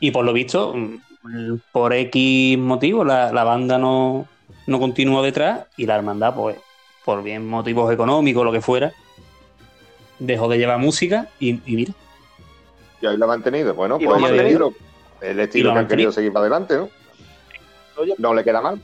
y 0.00 0.10
por 0.10 0.24
lo 0.24 0.32
visto, 0.32 0.74
mm, 0.74 1.60
por 1.72 1.92
X 1.92 2.58
motivo, 2.58 3.04
la, 3.04 3.32
la 3.32 3.44
banda 3.44 3.78
no, 3.78 4.26
no 4.66 4.78
continuó 4.78 5.22
detrás 5.22 5.66
y 5.76 5.86
la 5.86 5.96
hermandad, 5.96 6.34
pues, 6.34 6.56
por 7.04 7.22
bien 7.22 7.46
motivos 7.46 7.92
económicos 7.92 8.44
lo 8.44 8.52
que 8.52 8.60
fuera, 8.60 8.92
dejó 10.18 10.48
de 10.48 10.58
llevar 10.58 10.78
música 10.78 11.28
y, 11.40 11.60
y 11.70 11.76
mira, 11.76 11.92
Y 13.00 13.06
ahí 13.06 13.16
lo 13.16 13.24
ha 13.24 13.28
mantenido. 13.28 13.74
Bueno, 13.74 13.98
pues 13.98 14.16
el 14.16 14.20
mantenido. 14.22 14.68
estilo, 14.68 14.74
el 15.20 15.38
Y 15.38 15.42
estilo 15.42 15.68
lo 15.68 15.74
que 15.74 15.78
ha 15.78 15.80
han 15.82 15.88
querido 15.88 16.12
seguir 16.12 16.32
para 16.32 16.46
adelante, 16.46 16.76
¿no? 16.76 16.88
No 18.18 18.34
le 18.34 18.44
queda 18.44 18.60
mal. 18.60 18.80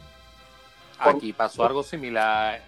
Aquí 0.98 1.32
pasó 1.32 1.64
algo 1.64 1.82
similar. 1.82 2.62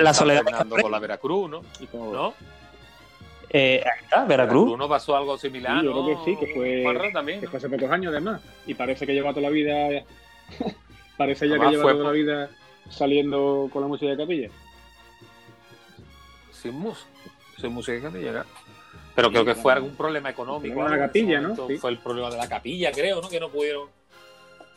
La 0.00 0.14
soledad 0.14 0.42
con 0.80 0.90
la 0.90 0.98
Veracruz, 0.98 1.50
¿no? 1.50 1.62
¿No? 1.92 2.34
Eh, 3.52 3.82
ahí 3.84 4.04
está, 4.04 4.24
Veracruz. 4.24 4.70
¿Uno 4.70 4.88
pasó 4.88 5.16
algo 5.16 5.36
similar? 5.36 5.80
Sí, 5.80 5.86
yo 5.86 5.92
creo 5.92 6.06
que 6.06 6.24
sí, 6.24 6.36
que 6.38 6.54
fue, 6.54 7.10
también, 7.12 7.40
que 7.40 7.46
¿no? 7.46 7.50
fue 7.50 7.58
hace 7.58 7.68
pocos 7.68 7.90
años 7.90 8.12
además. 8.12 8.40
Y 8.66 8.74
parece 8.74 9.06
que 9.06 9.12
lleva 9.12 9.30
toda 9.30 9.42
la 9.42 9.50
vida. 9.50 10.04
parece 11.16 11.48
ya 11.48 11.54
Además 11.54 11.70
que 11.70 11.76
lleva 11.76 11.82
fue 11.82 11.92
toda 11.94 12.04
la 12.04 12.12
vida 12.12 12.50
saliendo 12.88 13.68
con 13.72 13.82
la 13.82 13.88
música 13.88 14.10
de 14.12 14.16
capilla. 14.16 14.48
Sin 16.52 16.74
música. 16.74 17.08
Sin 17.60 17.72
música 17.72 18.12
que 18.12 18.18
llega. 18.18 18.46
Pero 19.16 19.30
creo 19.30 19.44
que 19.44 19.54
fue 19.56 19.72
algún 19.72 19.96
problema 19.96 20.30
económico. 20.30 20.74
Problema 20.74 20.94
de 20.94 21.00
la 21.00 21.06
capilla, 21.06 21.40
¿no? 21.40 21.66
Sí. 21.66 21.76
Fue 21.78 21.90
el 21.90 21.98
problema 21.98 22.30
de 22.30 22.36
la 22.36 22.48
capilla, 22.48 22.92
creo, 22.92 23.20
¿no? 23.20 23.28
Que 23.28 23.40
no 23.40 23.48
pudieron. 23.48 23.88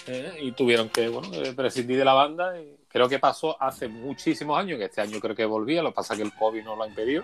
eh, 0.07 0.39
y 0.41 0.51
tuvieron 0.51 0.89
que, 0.89 1.07
bueno, 1.07 1.29
eh, 1.33 1.53
prescindir 1.55 1.97
de 1.97 2.05
la 2.05 2.13
banda. 2.13 2.59
Y 2.59 2.75
creo 2.89 3.07
que 3.07 3.19
pasó 3.19 3.61
hace 3.61 3.87
muchísimos 3.87 4.57
años, 4.57 4.79
que 4.79 4.85
este 4.85 5.01
año 5.01 5.19
creo 5.19 5.35
que 5.35 5.45
volvía. 5.45 5.83
Lo 5.83 5.89
que 5.91 5.95
pasa 5.95 6.13
es 6.13 6.19
que 6.19 6.25
el 6.25 6.33
COVID 6.33 6.63
no 6.63 6.75
lo 6.75 6.83
ha 6.83 6.87
impedido. 6.87 7.23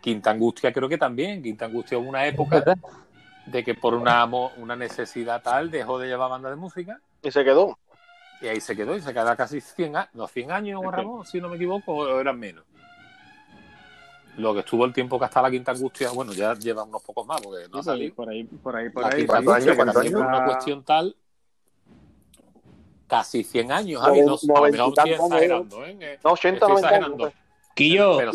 Quinta 0.00 0.30
Angustia 0.30 0.72
creo 0.72 0.88
que 0.88 0.98
también. 0.98 1.42
Quinta 1.42 1.66
Angustia 1.66 1.98
hubo 1.98 2.08
una 2.08 2.26
época 2.26 2.62
de 3.46 3.64
que 3.64 3.74
por 3.74 3.94
una, 3.94 4.24
una 4.24 4.76
necesidad 4.76 5.42
tal 5.42 5.70
dejó 5.70 5.98
de 5.98 6.08
llevar 6.08 6.30
banda 6.30 6.50
de 6.50 6.56
música. 6.56 7.00
Y 7.22 7.30
se 7.30 7.44
quedó. 7.44 7.78
Y 8.40 8.48
ahí 8.48 8.60
se 8.60 8.74
quedó 8.74 8.96
y 8.96 9.02
se 9.02 9.12
quedó 9.12 9.36
casi 9.36 9.60
100 9.60 9.96
años, 9.96 10.08
no, 10.14 10.26
100 10.26 10.50
años, 10.50 10.80
Juan 10.80 10.92
Ramón, 10.94 11.26
si 11.26 11.40
no 11.40 11.48
me 11.50 11.56
equivoco, 11.56 11.92
o 11.94 12.20
eran 12.20 12.38
menos. 12.38 12.64
Lo 14.38 14.54
que 14.54 14.60
estuvo 14.60 14.86
el 14.86 14.94
tiempo 14.94 15.18
que 15.18 15.26
hasta 15.26 15.42
la 15.42 15.50
quinta 15.50 15.72
angustia, 15.72 16.10
bueno, 16.12 16.32
ya 16.32 16.54
lleva 16.54 16.84
unos 16.84 17.02
pocos 17.02 17.26
más, 17.26 17.42
porque 17.42 17.68
no 17.68 17.80
ha 17.80 17.82
Sí, 17.82 17.88
por 17.88 17.92
ahí, 17.92 18.08
salido. 18.08 18.14
por 18.14 18.28
ahí, 18.30 18.44
por 18.54 18.76
ahí, 18.76 18.88
por 18.90 19.02
La 19.02 19.08
ahí. 19.08 19.16
quinta 19.16 19.34
por 19.36 19.44
por 19.44 20.02
años? 20.06 20.14
una 20.14 20.44
cuestión 20.46 20.82
tal, 20.84 21.14
casi 23.06 23.42
100 23.44 23.72
años, 23.72 24.00
Javi, 24.00 24.20
no, 24.22 24.36
Noventa- 24.42 24.52
a 24.54 24.60
lo 24.60 24.62
mejor 24.70 24.78
noventa 24.78 24.78
y 24.78 24.88
estoy 24.88 24.94
tantos 24.94 25.20
años. 25.20 25.32
exagerando, 25.42 25.84
¿eh? 25.84 25.96
Eh, 26.00 26.18
No, 26.24 26.30
80, 26.32 26.54
Estoy 26.54 26.68
90 26.70 26.88
años. 26.88 27.06
exagerando. 27.08 27.32
Quillo, 27.74 28.18
Pero 28.18 28.32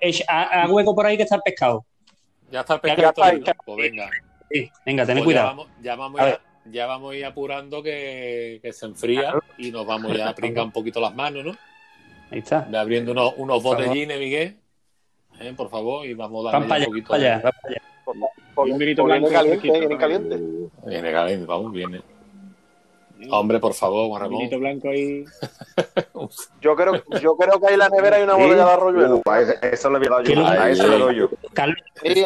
echa- 0.00 0.24
ha- 0.28 0.62
ha 0.62 0.68
hueco 0.68 0.94
por 0.94 1.06
ahí 1.06 1.16
que 1.16 1.22
está 1.22 1.36
el 1.36 1.42
pescado. 1.42 1.84
Ya 2.50 2.60
está 2.60 2.74
el 2.74 2.80
Ya 2.80 2.94
pescado 2.96 3.08
está 3.10 3.26
ahí. 3.26 3.36
listo. 3.36 3.52
Pues 3.64 3.76
venga, 3.90 4.10
Sí, 4.50 4.70
venga, 4.84 5.06
tened 5.06 5.24
pues 5.24 5.34
ya 5.34 5.40
cuidado. 5.42 5.46
vamos, 5.48 5.68
ya 5.82 5.96
vamos 5.96 6.20
A 6.20 6.24
a, 6.28 6.40
ya 6.66 6.86
vamos 6.86 7.12
a 7.12 7.16
ir 7.16 7.24
apurando 7.24 7.82
que, 7.82 8.60
que 8.62 8.72
se 8.72 8.86
enfría 8.86 9.34
y 9.58 9.70
nos 9.70 9.86
vamos 9.86 10.16
ya 10.16 10.28
a 10.28 10.34
pringar 10.34 10.64
un 10.64 10.72
poquito 10.72 11.00
las 11.00 11.14
manos, 11.14 11.44
¿no? 11.44 11.52
Ahí 12.30 12.38
está. 12.40 12.60
Ve 12.70 12.78
abriendo 12.78 13.12
unos, 13.12 13.34
unos 13.36 13.62
Por 13.62 13.76
botellines, 13.78 14.18
Miguel, 14.18 14.56
¿eh? 15.40 15.54
por 15.56 15.70
favor, 15.70 16.06
y 16.06 16.14
vamos 16.14 16.46
a 16.46 16.52
darle 16.52 16.68
ya 16.68 16.74
allá, 16.74 16.84
un 16.86 16.90
poquito 16.92 17.14
allá, 17.14 17.34
allá. 17.36 17.82
Porque- 18.54 18.70
Y 18.70 18.72
un 18.72 18.78
vinito 18.78 19.04
blanco 19.04 19.28
viene 19.28 19.42
caliente, 19.58 19.78
viene 19.78 19.96
caliente. 19.98 20.40
Viene 20.86 21.12
caliente, 21.12 21.46
vamos, 21.46 21.72
viene. 21.72 22.02
Hombre, 23.30 23.58
por 23.60 23.74
favor, 23.74 24.08
Juan 24.08 24.22
Ramón. 24.22 24.38
Vinito 24.38 24.58
blanco 24.58 24.88
ahí. 24.88 25.24
Yo 26.60 26.74
creo, 26.76 27.02
yo 27.20 27.36
creo 27.36 27.60
que 27.60 27.66
ahí 27.66 27.72
en 27.74 27.78
la 27.80 27.88
nevera 27.90 28.16
hay 28.16 28.22
una 28.22 28.34
botella 28.34 28.64
de 28.64 28.72
arroyuelo. 28.72 29.22
Uh, 29.24 29.30
a 29.30 29.40
ese- 29.40 29.58
eso 29.62 29.90
le 29.90 29.98
voy 29.98 30.06
a 30.06 30.10
dar 30.10 30.22
¿Qué 30.24 30.34
yo. 30.34 30.46
A 30.46 30.70
eso 30.70 30.86
le 30.88 30.98
doy 30.98 31.16
yo. 31.16 31.28
Carlos, 31.52 31.76
Sí, 32.02 32.24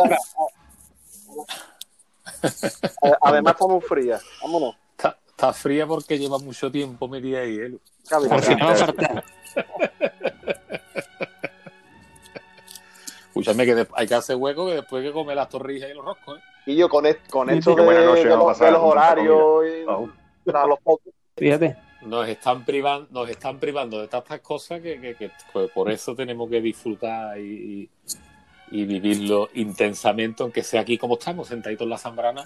Además 3.23 3.55
está 3.55 3.67
muy 3.67 3.81
fría. 3.81 4.21
Vámonos. 4.43 4.77
Está, 4.97 5.19
está 5.29 5.53
fría 5.53 5.87
porque 5.87 6.19
lleva 6.19 6.39
mucho 6.39 6.71
tiempo 6.71 7.09
metida 7.09 7.41
ahí, 7.41 7.59
¿eh? 7.59 7.77
Cabe, 8.09 8.29
al 8.31 8.43
final 8.43 8.69
va 8.69 8.73
a 8.73 8.77
faltar. 8.77 9.25
Escúchame 13.29 13.65
que 13.67 13.87
hay 13.95 14.07
que 14.07 14.15
hacer 14.15 14.37
hueco 14.37 14.67
que 14.67 14.75
después 14.75 15.03
hay 15.03 15.09
que 15.09 15.13
comer 15.15 15.37
las 15.37 15.49
torrijas 15.49 15.91
y 15.91 15.95
los 15.95 16.05
roscos, 16.05 16.39
¿eh? 16.39 16.43
Y 16.67 16.77
yo 16.77 16.89
con, 16.89 17.05
con 17.31 17.51
esto 17.51 17.75
de, 17.75 17.83
buena 17.85 18.05
noche 18.05 18.27
de 18.27 18.35
a 18.35 18.37
los, 18.37 18.59
de 18.59 18.71
los 18.71 18.83
horarios 18.83 19.65
y. 19.67 19.85
la- 20.53 20.67
los 20.67 20.79
podcasts, 20.81 21.19
Fíjate. 21.37 21.77
Nos 22.03 22.29
están 22.29 22.65
privando, 22.65 23.09
nos 23.11 23.29
están 23.29 23.59
privando 23.59 24.01
de 24.01 24.09
tantas 24.09 24.41
cosas 24.41 24.81
que, 24.81 25.01
que- 25.01 25.15
que, 25.17 25.31
pues, 25.53 25.71
por 25.73 25.91
eso 25.91 26.15
tenemos 26.15 26.49
que 26.49 26.61
disfrutar 26.61 27.39
y, 27.39 27.89
y- 28.71 28.81
y 28.81 28.85
vivirlo 28.85 29.49
intensamente, 29.55 30.43
aunque 30.43 30.63
sea 30.63 30.83
aquí 30.83 30.97
como 30.99 31.15
estamos, 31.15 31.49
sentaditos 31.49 31.85
en 31.85 31.91
la 31.91 31.99
zambrana 31.99 32.45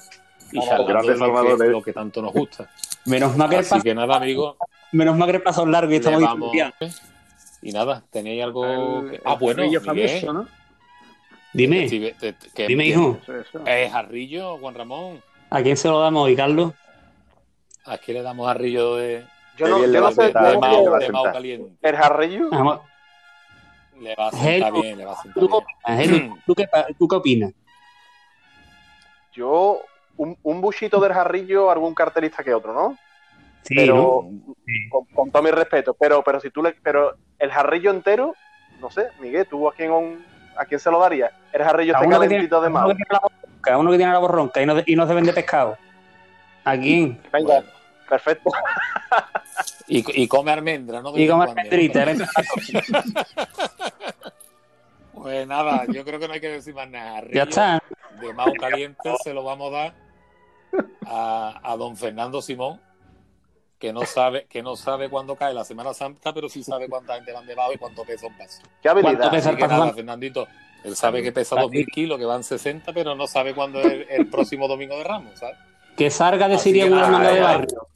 y 0.53 0.61
charlando 0.61 0.93
lo 0.93 1.01
que, 1.13 1.19
Salvador. 1.19 1.69
lo 1.69 1.83
que 1.83 1.93
tanto 1.93 2.23
nos 2.23 2.33
gusta. 2.33 2.71
Menos 3.07 3.37
mal 3.37 3.51
que 3.51 3.57
Así 3.57 3.71
paso, 3.71 3.83
que 3.83 3.95
nada, 3.95 4.17
amigos, 4.17 4.57
menos 4.93 5.17
mal 5.17 5.29
que 5.31 5.37
el 5.37 5.43
paso 5.43 5.67
largo 5.67 5.93
y 5.93 5.97
estamos 5.97 6.23
vamos- 6.23 6.53
discutiendo. 6.53 6.97
Y 7.63 7.73
nada, 7.73 8.03
¿tenéis 8.11 8.43
algo? 8.43 9.01
El- 9.03 9.11
que- 9.11 9.17
el 9.17 9.23
Ah, 9.25 9.35
bueno, 9.35 9.63
jarrillo 9.63 9.81
Miguel, 9.93 10.09
famoso, 10.21 10.33
¿no? 10.33 10.49
Dime, 11.53 11.87
que- 11.89 12.15
dime, 12.67 12.85
que- 12.85 12.89
hijo. 12.91 13.19
¿Es 13.67 13.93
Jarrillo, 13.93 14.57
Juan 14.59 14.75
Ramón? 14.75 15.21
¿a 15.51 15.63
quién 15.63 15.77
se 15.77 15.89
lo 15.89 16.01
damos 16.01 16.25
hoy, 16.25 16.35
Carlos? 16.35 16.73
¿A 17.85 17.99
quién 17.99 18.17
le 18.19 18.23
damos 18.23 18.47
Jarrillo 18.47 18.97
de, 18.97 19.25
Yo 19.57 19.69
no, 19.69 19.85
yo 19.87 20.01
no 20.01 20.11
sé, 20.13 20.33
de 20.33 20.59
Mao, 20.59 20.83
de 20.83 20.91
Mao 20.91 21.01
sentar. 21.01 21.33
Caliente? 21.33 21.77
el 21.83 21.97
jarrillo. 21.97 22.51
Vamos, 22.51 22.81
Le 23.99 24.15
va 24.15 24.29
a 24.29 24.33
sentar 24.33 24.73
bien, 24.73 24.99
le 24.99 25.05
va 25.05 25.13
a 25.13 25.17
sentar 25.23 25.41
¿Tú 25.43 25.49
qué 25.49 25.55
bien. 25.57 25.65
opinas, 25.65 26.01
Helu? 26.29 26.39
¿Tú 26.47 26.55
qué, 26.55 26.67
pa- 26.69 26.87
¿Tú 26.99 27.09
qué 27.09 27.17
opinas? 27.17 27.53
Yo, 29.33 29.81
un, 30.17 30.37
un 30.43 30.61
buchito 30.61 31.01
del 31.01 31.13
jarrillo, 31.13 31.71
algún 31.71 31.95
cartelista 31.95 32.45
que 32.45 32.55
otro, 32.55 32.73
¿no? 32.73 32.99
Sí, 33.63 33.75
pero 33.77 33.95
¿no? 33.97 34.45
con, 34.91 35.05
con 35.07 35.31
todo 35.31 35.43
mi 35.43 35.51
respeto, 35.51 35.95
pero, 35.95 36.23
pero 36.23 36.41
si 36.41 36.51
tú 36.51 36.63
le, 36.63 36.73
pero 36.83 37.15
el 37.39 37.51
jarrillo 37.51 37.91
entero, 37.91 38.35
no 38.81 38.91
sé, 38.91 39.09
Miguel, 39.21 39.47
¿tú 39.47 39.69
a 39.69 39.73
quién, 39.73 40.25
a 40.57 40.65
quién 40.67 40.81
se 40.81 40.91
lo 40.91 40.99
darías? 41.01 41.33
El 41.53 41.63
jarrillo 41.63 41.93
este 41.95 42.05
que 42.07 42.11
calentito 42.13 42.61
de 42.61 42.69
tiene, 42.69 42.75
Mao. 42.75 42.85
uno 42.87 42.95
que 42.97 43.05
tiene 43.05 43.09
la 43.11 43.21
borronca, 43.21 43.75
a 43.75 43.79
uno 43.79 43.91
que 43.91 43.97
tiene 43.97 44.13
la 44.13 44.19
borronca 44.19 44.63
y 44.63 44.67
no, 44.67 44.75
y 44.85 44.97
no 44.97 45.07
se 45.07 45.15
vende 45.15 45.33
pescado. 45.33 45.79
¿A 46.65 46.77
quién? 46.77 47.21
Venga, 47.33 47.55
Bueno. 47.55 47.69
perfecto. 48.09 48.51
Y, 49.89 50.23
y 50.23 50.29
come 50.29 50.53
almendra, 50.53 51.01
¿no? 51.03 51.13
De 51.13 51.23
Y 51.23 51.27
cuando. 51.29 51.51
almendrita, 51.51 52.11
¿eh? 52.11 52.17
Pues 55.15 55.47
nada, 55.47 55.85
yo 55.93 56.05
creo 56.05 56.19
que 56.19 56.27
no 56.27 56.35
hay 56.35 56.41
que 56.41 56.49
decir 56.49 56.75
más 56.75 56.89
nada. 56.89 57.23
Ya 57.33 57.45
está. 57.45 57.81
De 58.21 58.33
Mao 58.33 58.53
Caliente 58.55 59.13
se 59.23 59.33
lo 59.33 59.45
vamos 59.45 59.73
a 59.73 59.77
dar 59.77 59.95
a, 61.07 61.61
a 61.63 61.77
don 61.77 61.97
Fernando 61.97 62.41
Simón, 62.43 62.81
que 63.79 63.93
no 63.93 64.05
sabe 64.05 64.47
que 64.47 64.63
no 64.63 64.75
sabe 64.75 65.09
cuándo 65.11 65.37
cae 65.37 65.55
la 65.55 65.65
Semana 65.65 65.93
Santa, 65.95 66.33
pero 66.33 66.49
sí 66.49 66.65
sabe 66.65 66.89
cuánta 66.89 67.15
gente 67.17 67.33
van 67.33 67.47
debajo 67.47 67.73
y 67.73 67.79
cuánto 67.79 68.05
pesa 68.05 68.27
un 68.27 68.37
paso. 68.37 68.63
Qué 68.83 68.89
habilidad. 68.89 69.13
¿Cuánto 69.19 69.31
pesa? 69.37 69.51
Así 69.51 69.59
que 69.59 69.69
nada, 69.69 69.93
Fernandito, 69.93 70.49
él 70.83 70.97
sabe 70.97 71.23
que 71.23 71.31
pesa 71.31 71.57
2.000 71.57 71.87
kilos, 71.93 72.19
que 72.19 72.25
van 72.25 72.43
60, 72.43 72.93
pero 72.93 73.15
no 73.15 73.27
sabe 73.27 73.55
cuándo 73.55 73.81
es 73.81 73.87
el, 73.87 74.07
el 74.09 74.27
próximo 74.29 74.67
domingo 74.67 74.97
de 74.97 75.05
Ramos, 75.05 75.39
¿sabes? 75.39 75.57
Que 76.03 76.11
salga 76.11 76.49
de 76.49 76.59
Siria 76.59 76.87
una 76.87 77.05
hermana 77.05 77.31
de 77.31 77.41
barrio. 77.41 77.87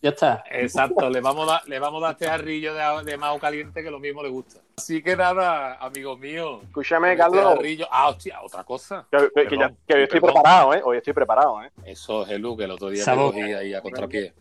Ya 0.00 0.10
está. 0.10 0.44
Exacto, 0.48 1.10
le 1.10 1.20
vamos 1.20 1.48
a 1.48 1.54
dar, 1.54 1.68
le 1.68 1.80
vamos 1.80 2.00
a 2.00 2.06
dar 2.06 2.12
este 2.12 2.26
jarrillo 2.28 2.72
de, 2.72 3.02
de 3.04 3.16
Mao 3.16 3.36
Caliente 3.40 3.82
que 3.82 3.90
lo 3.90 3.98
mismo 3.98 4.22
le 4.22 4.28
gusta. 4.28 4.60
Así 4.76 5.02
que 5.02 5.16
nada, 5.16 5.74
amigos 5.80 6.16
míos. 6.20 6.60
Escúchame, 6.62 7.08
este 7.14 7.18
Carlos, 7.24 7.44
jarrillo- 7.56 7.88
Ah, 7.90 8.10
hostia, 8.10 8.40
otra 8.42 8.62
cosa. 8.62 9.08
que, 9.10 9.28
que- 9.34 9.48
que 9.48 9.58
ya- 9.58 9.72
que 9.88 9.94
hoy 9.94 10.02
estoy 10.04 10.20
perdón. 10.20 10.34
preparado, 10.36 10.74
¿eh? 10.74 10.82
Hoy 10.84 10.96
estoy 10.98 11.12
preparado, 11.14 11.64
¿eh? 11.64 11.70
Eso 11.84 12.22
es 12.22 12.28
Elu, 12.30 12.56
que 12.56 12.62
el 12.62 12.70
otro 12.70 12.90
día 12.90 13.04
te 13.04 13.12
cogí 13.16 13.40
ahí 13.40 13.74
a 13.74 13.82
contrapié. 13.82 14.32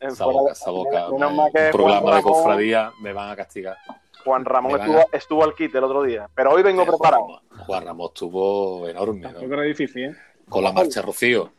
En 0.00 0.08
Esa 0.08 0.24
fuera 0.24 0.38
boca, 0.40 0.52
de- 0.52 0.58
esa 0.58 0.70
boca. 0.70 1.08
menos 1.10 1.30
me- 1.32 1.36
mal 1.36 1.50
que 1.52 1.64
un 1.66 1.70
programa 1.72 2.00
de 2.00 2.16
Ramón- 2.16 2.22
cofradía 2.32 2.92
me 3.02 3.12
van 3.12 3.28
a 3.30 3.36
castigar. 3.36 3.76
Juan 4.24 4.44
Ramón 4.46 4.80
estuvo, 5.12 5.44
al 5.44 5.54
kit 5.54 5.74
el 5.74 5.84
otro 5.84 6.02
día, 6.02 6.30
pero 6.34 6.52
hoy 6.52 6.62
vengo 6.62 6.84
Eh, 6.84 6.86
preparado. 6.86 7.26
Juan, 7.26 7.64
Juan 7.66 7.84
Ramos 7.84 8.10
estuvo 8.14 8.88
enorme, 8.88 9.20
¿no? 9.30 9.38
Era 9.38 9.62
difícil, 9.64 10.04
¿eh? 10.06 10.16
Con 10.48 10.64
la 10.64 10.72
marcha 10.72 11.02
Rocío. 11.02 11.52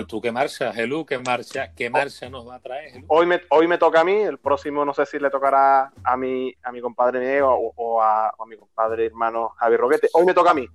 ¿Y 0.00 0.04
tú 0.04 0.20
qué 0.20 0.32
marcha, 0.32 0.70
Elu? 0.70 1.04
¿Qué 1.06 1.18
marcha, 1.18 1.72
qué 1.74 1.88
marcha 1.90 2.28
nos 2.28 2.48
va 2.48 2.56
a 2.56 2.60
traer? 2.60 3.04
Hoy 3.08 3.26
me, 3.26 3.40
hoy 3.50 3.68
me 3.68 3.78
toca 3.78 4.00
a 4.00 4.04
mí, 4.04 4.14
el 4.14 4.38
próximo 4.38 4.84
no 4.84 4.92
sé 4.92 5.06
si 5.06 5.18
le 5.18 5.30
tocará 5.30 5.92
a 6.02 6.16
mi, 6.16 6.52
a 6.62 6.72
mi 6.72 6.80
compadre 6.80 7.20
Miguel 7.20 7.42
o, 7.44 7.72
o 7.76 8.02
a, 8.02 8.32
o 8.36 8.42
a 8.42 8.46
mi 8.46 8.56
compadre 8.56 9.06
hermano 9.06 9.50
Javi 9.56 9.76
Roquete. 9.76 10.08
Hoy 10.12 10.24
me 10.26 10.34
toca 10.34 10.50
a 10.50 10.54
mí. 10.54 10.66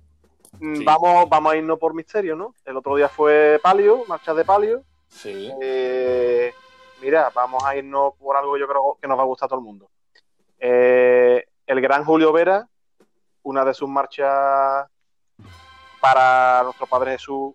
Mm, 0.58 0.76
Sí. 0.76 0.84
Vamos, 0.84 1.28
vamos 1.28 1.52
a 1.52 1.56
irnos 1.56 1.78
por 1.78 1.92
misterio, 1.92 2.34
¿no? 2.34 2.54
El 2.64 2.76
otro 2.78 2.96
día 2.96 3.08
fue 3.08 3.60
Palio, 3.62 4.04
marcha 4.08 4.32
de 4.32 4.44
Palio. 4.44 4.82
Sí. 5.08 5.52
Eh, 5.60 6.54
mira, 7.02 7.30
vamos 7.34 7.62
a 7.64 7.76
irnos 7.76 8.14
por 8.14 8.36
algo 8.36 8.54
que 8.54 8.60
yo 8.60 8.66
creo 8.66 8.98
que 9.00 9.06
nos 9.08 9.18
va 9.18 9.22
a 9.22 9.26
gustar 9.26 9.46
a 9.46 9.50
todo 9.50 9.58
el 9.58 9.64
mundo. 9.66 9.90
Eh, 10.58 11.44
el 11.66 11.80
gran 11.82 12.04
Julio 12.04 12.32
Vera, 12.32 12.66
una 13.42 13.64
de 13.64 13.74
sus 13.74 13.88
marchas 13.88 14.86
para 16.00 16.62
nuestro 16.64 16.86
Padre 16.86 17.12
Jesús 17.12 17.54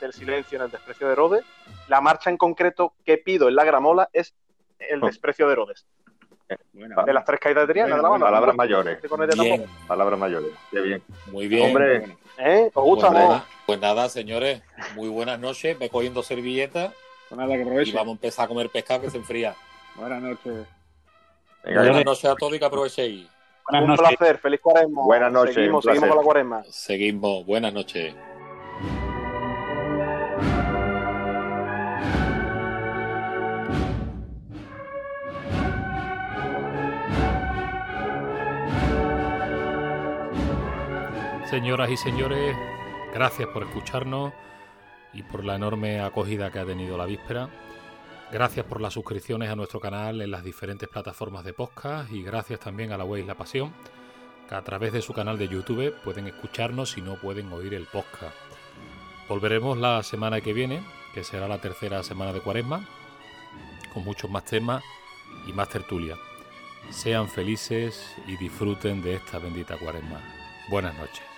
del 0.00 0.12
silencio 0.12 0.56
en 0.58 0.64
el 0.64 0.70
desprecio 0.70 1.06
de 1.06 1.12
Herodes. 1.14 1.44
La 1.88 2.00
marcha 2.00 2.30
en 2.30 2.36
concreto 2.36 2.94
que 3.04 3.18
pido 3.18 3.48
en 3.48 3.54
la 3.56 3.64
gramola 3.64 4.08
es 4.12 4.34
el 4.78 5.02
Oh. 5.02 5.06
desprecio 5.06 5.46
de 5.46 5.52
Herodes. 5.54 5.86
Bueno, 6.72 7.02
De 7.04 7.12
las 7.12 7.24
tres 7.24 7.40
caídas 7.40 7.66
de 7.66 7.72
Triana, 7.72 7.96
de 7.96 8.02
la 8.02 8.08
Bueno, 8.08 8.24
palabras 8.24 8.54
mayores. 8.54 8.98
Bien. 9.40 9.66
Palabras 9.88 10.18
mayores. 10.18 10.50
Qué 10.70 10.80
bien. 10.80 11.02
muy 11.32 11.48
bien. 11.48 11.66
Hombre. 11.68 12.16
¿Eh? 12.38 12.66
¿Os 12.66 12.72
Pues 12.72 12.86
gusta? 12.86 13.10
no? 13.10 13.18
nada, 13.18 13.44
pues 13.66 13.80
nada, 13.80 14.08
señores, 14.08 14.62
muy 14.94 15.08
buenas 15.08 15.40
noches. 15.40 15.76
Ve 15.78 15.88
cogiendo 15.90 16.22
servilletas 16.22 16.92
Pues 17.28 17.38
nada, 17.38 17.52
que 17.52 17.58
y 17.58 17.62
aproveche. 17.62 17.92
vamos 17.92 18.12
a 18.12 18.12
empezar 18.12 18.44
a 18.44 18.48
comer 18.48 18.68
pescado 18.70 19.00
que 19.00 19.10
se 19.10 19.16
enfría. 19.16 19.56
Buenas 19.96 20.22
noches. 20.22 20.66
Venga, 21.64 21.80
Buenas 21.82 22.04
noches 22.04 22.24
a 22.26 22.36
todos 22.36 22.54
y 22.54 22.58
que 22.60 22.64
aprovechéis. 22.64 23.28
Buenas 23.68 23.82
Un 23.82 23.96
noches. 23.96 24.16
placer, 24.18 24.38
feliz 24.38 24.60
cuaresma. 24.60 25.02
Buenas 25.02 25.32
noches, 25.32 25.54
Seguimos, 25.56 25.84
seguimos 25.84 26.08
con 26.10 26.18
la 26.18 26.22
cuaresma. 26.24 26.62
Seguimos. 26.70 27.44
Buenas 27.44 27.72
noches. 27.72 28.14
Señoras 41.50 41.90
y 41.90 41.96
señores, 41.96 42.56
gracias 43.14 43.48
por 43.50 43.62
escucharnos 43.62 44.32
y 45.12 45.22
por 45.22 45.44
la 45.44 45.54
enorme 45.54 46.00
acogida 46.00 46.50
que 46.50 46.58
ha 46.58 46.66
tenido 46.66 46.98
la 46.98 47.06
víspera. 47.06 47.48
Gracias 48.32 48.66
por 48.66 48.80
las 48.80 48.94
suscripciones 48.94 49.48
a 49.48 49.54
nuestro 49.54 49.78
canal 49.78 50.20
en 50.20 50.32
las 50.32 50.42
diferentes 50.42 50.88
plataformas 50.88 51.44
de 51.44 51.52
podcast 51.52 52.10
y 52.10 52.24
gracias 52.24 52.58
también 52.58 52.90
a 52.90 52.98
la 52.98 53.04
web 53.04 53.24
La 53.24 53.36
Pasión, 53.36 53.72
que 54.48 54.56
a 54.56 54.64
través 54.64 54.92
de 54.92 55.02
su 55.02 55.12
canal 55.12 55.38
de 55.38 55.46
YouTube 55.46 55.94
pueden 56.02 56.26
escucharnos 56.26 56.98
y 56.98 57.00
no 57.00 57.14
pueden 57.14 57.52
oír 57.52 57.74
el 57.74 57.86
podcast. 57.86 58.34
Volveremos 59.28 59.78
la 59.78 60.02
semana 60.02 60.40
que 60.40 60.52
viene, 60.52 60.82
que 61.14 61.22
será 61.22 61.46
la 61.46 61.60
tercera 61.60 62.02
semana 62.02 62.32
de 62.32 62.40
Cuaresma, 62.40 62.88
con 63.94 64.04
muchos 64.04 64.28
más 64.28 64.44
temas 64.44 64.82
y 65.46 65.52
más 65.52 65.68
tertulia. 65.68 66.16
Sean 66.90 67.28
felices 67.28 68.16
y 68.26 68.36
disfruten 68.36 69.00
de 69.00 69.14
esta 69.14 69.38
bendita 69.38 69.76
Cuaresma. 69.76 70.20
Buenas 70.68 70.96
noches. 70.96 71.35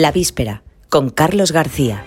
La 0.00 0.12
Víspera, 0.12 0.62
con 0.90 1.10
Carlos 1.10 1.50
García. 1.50 2.04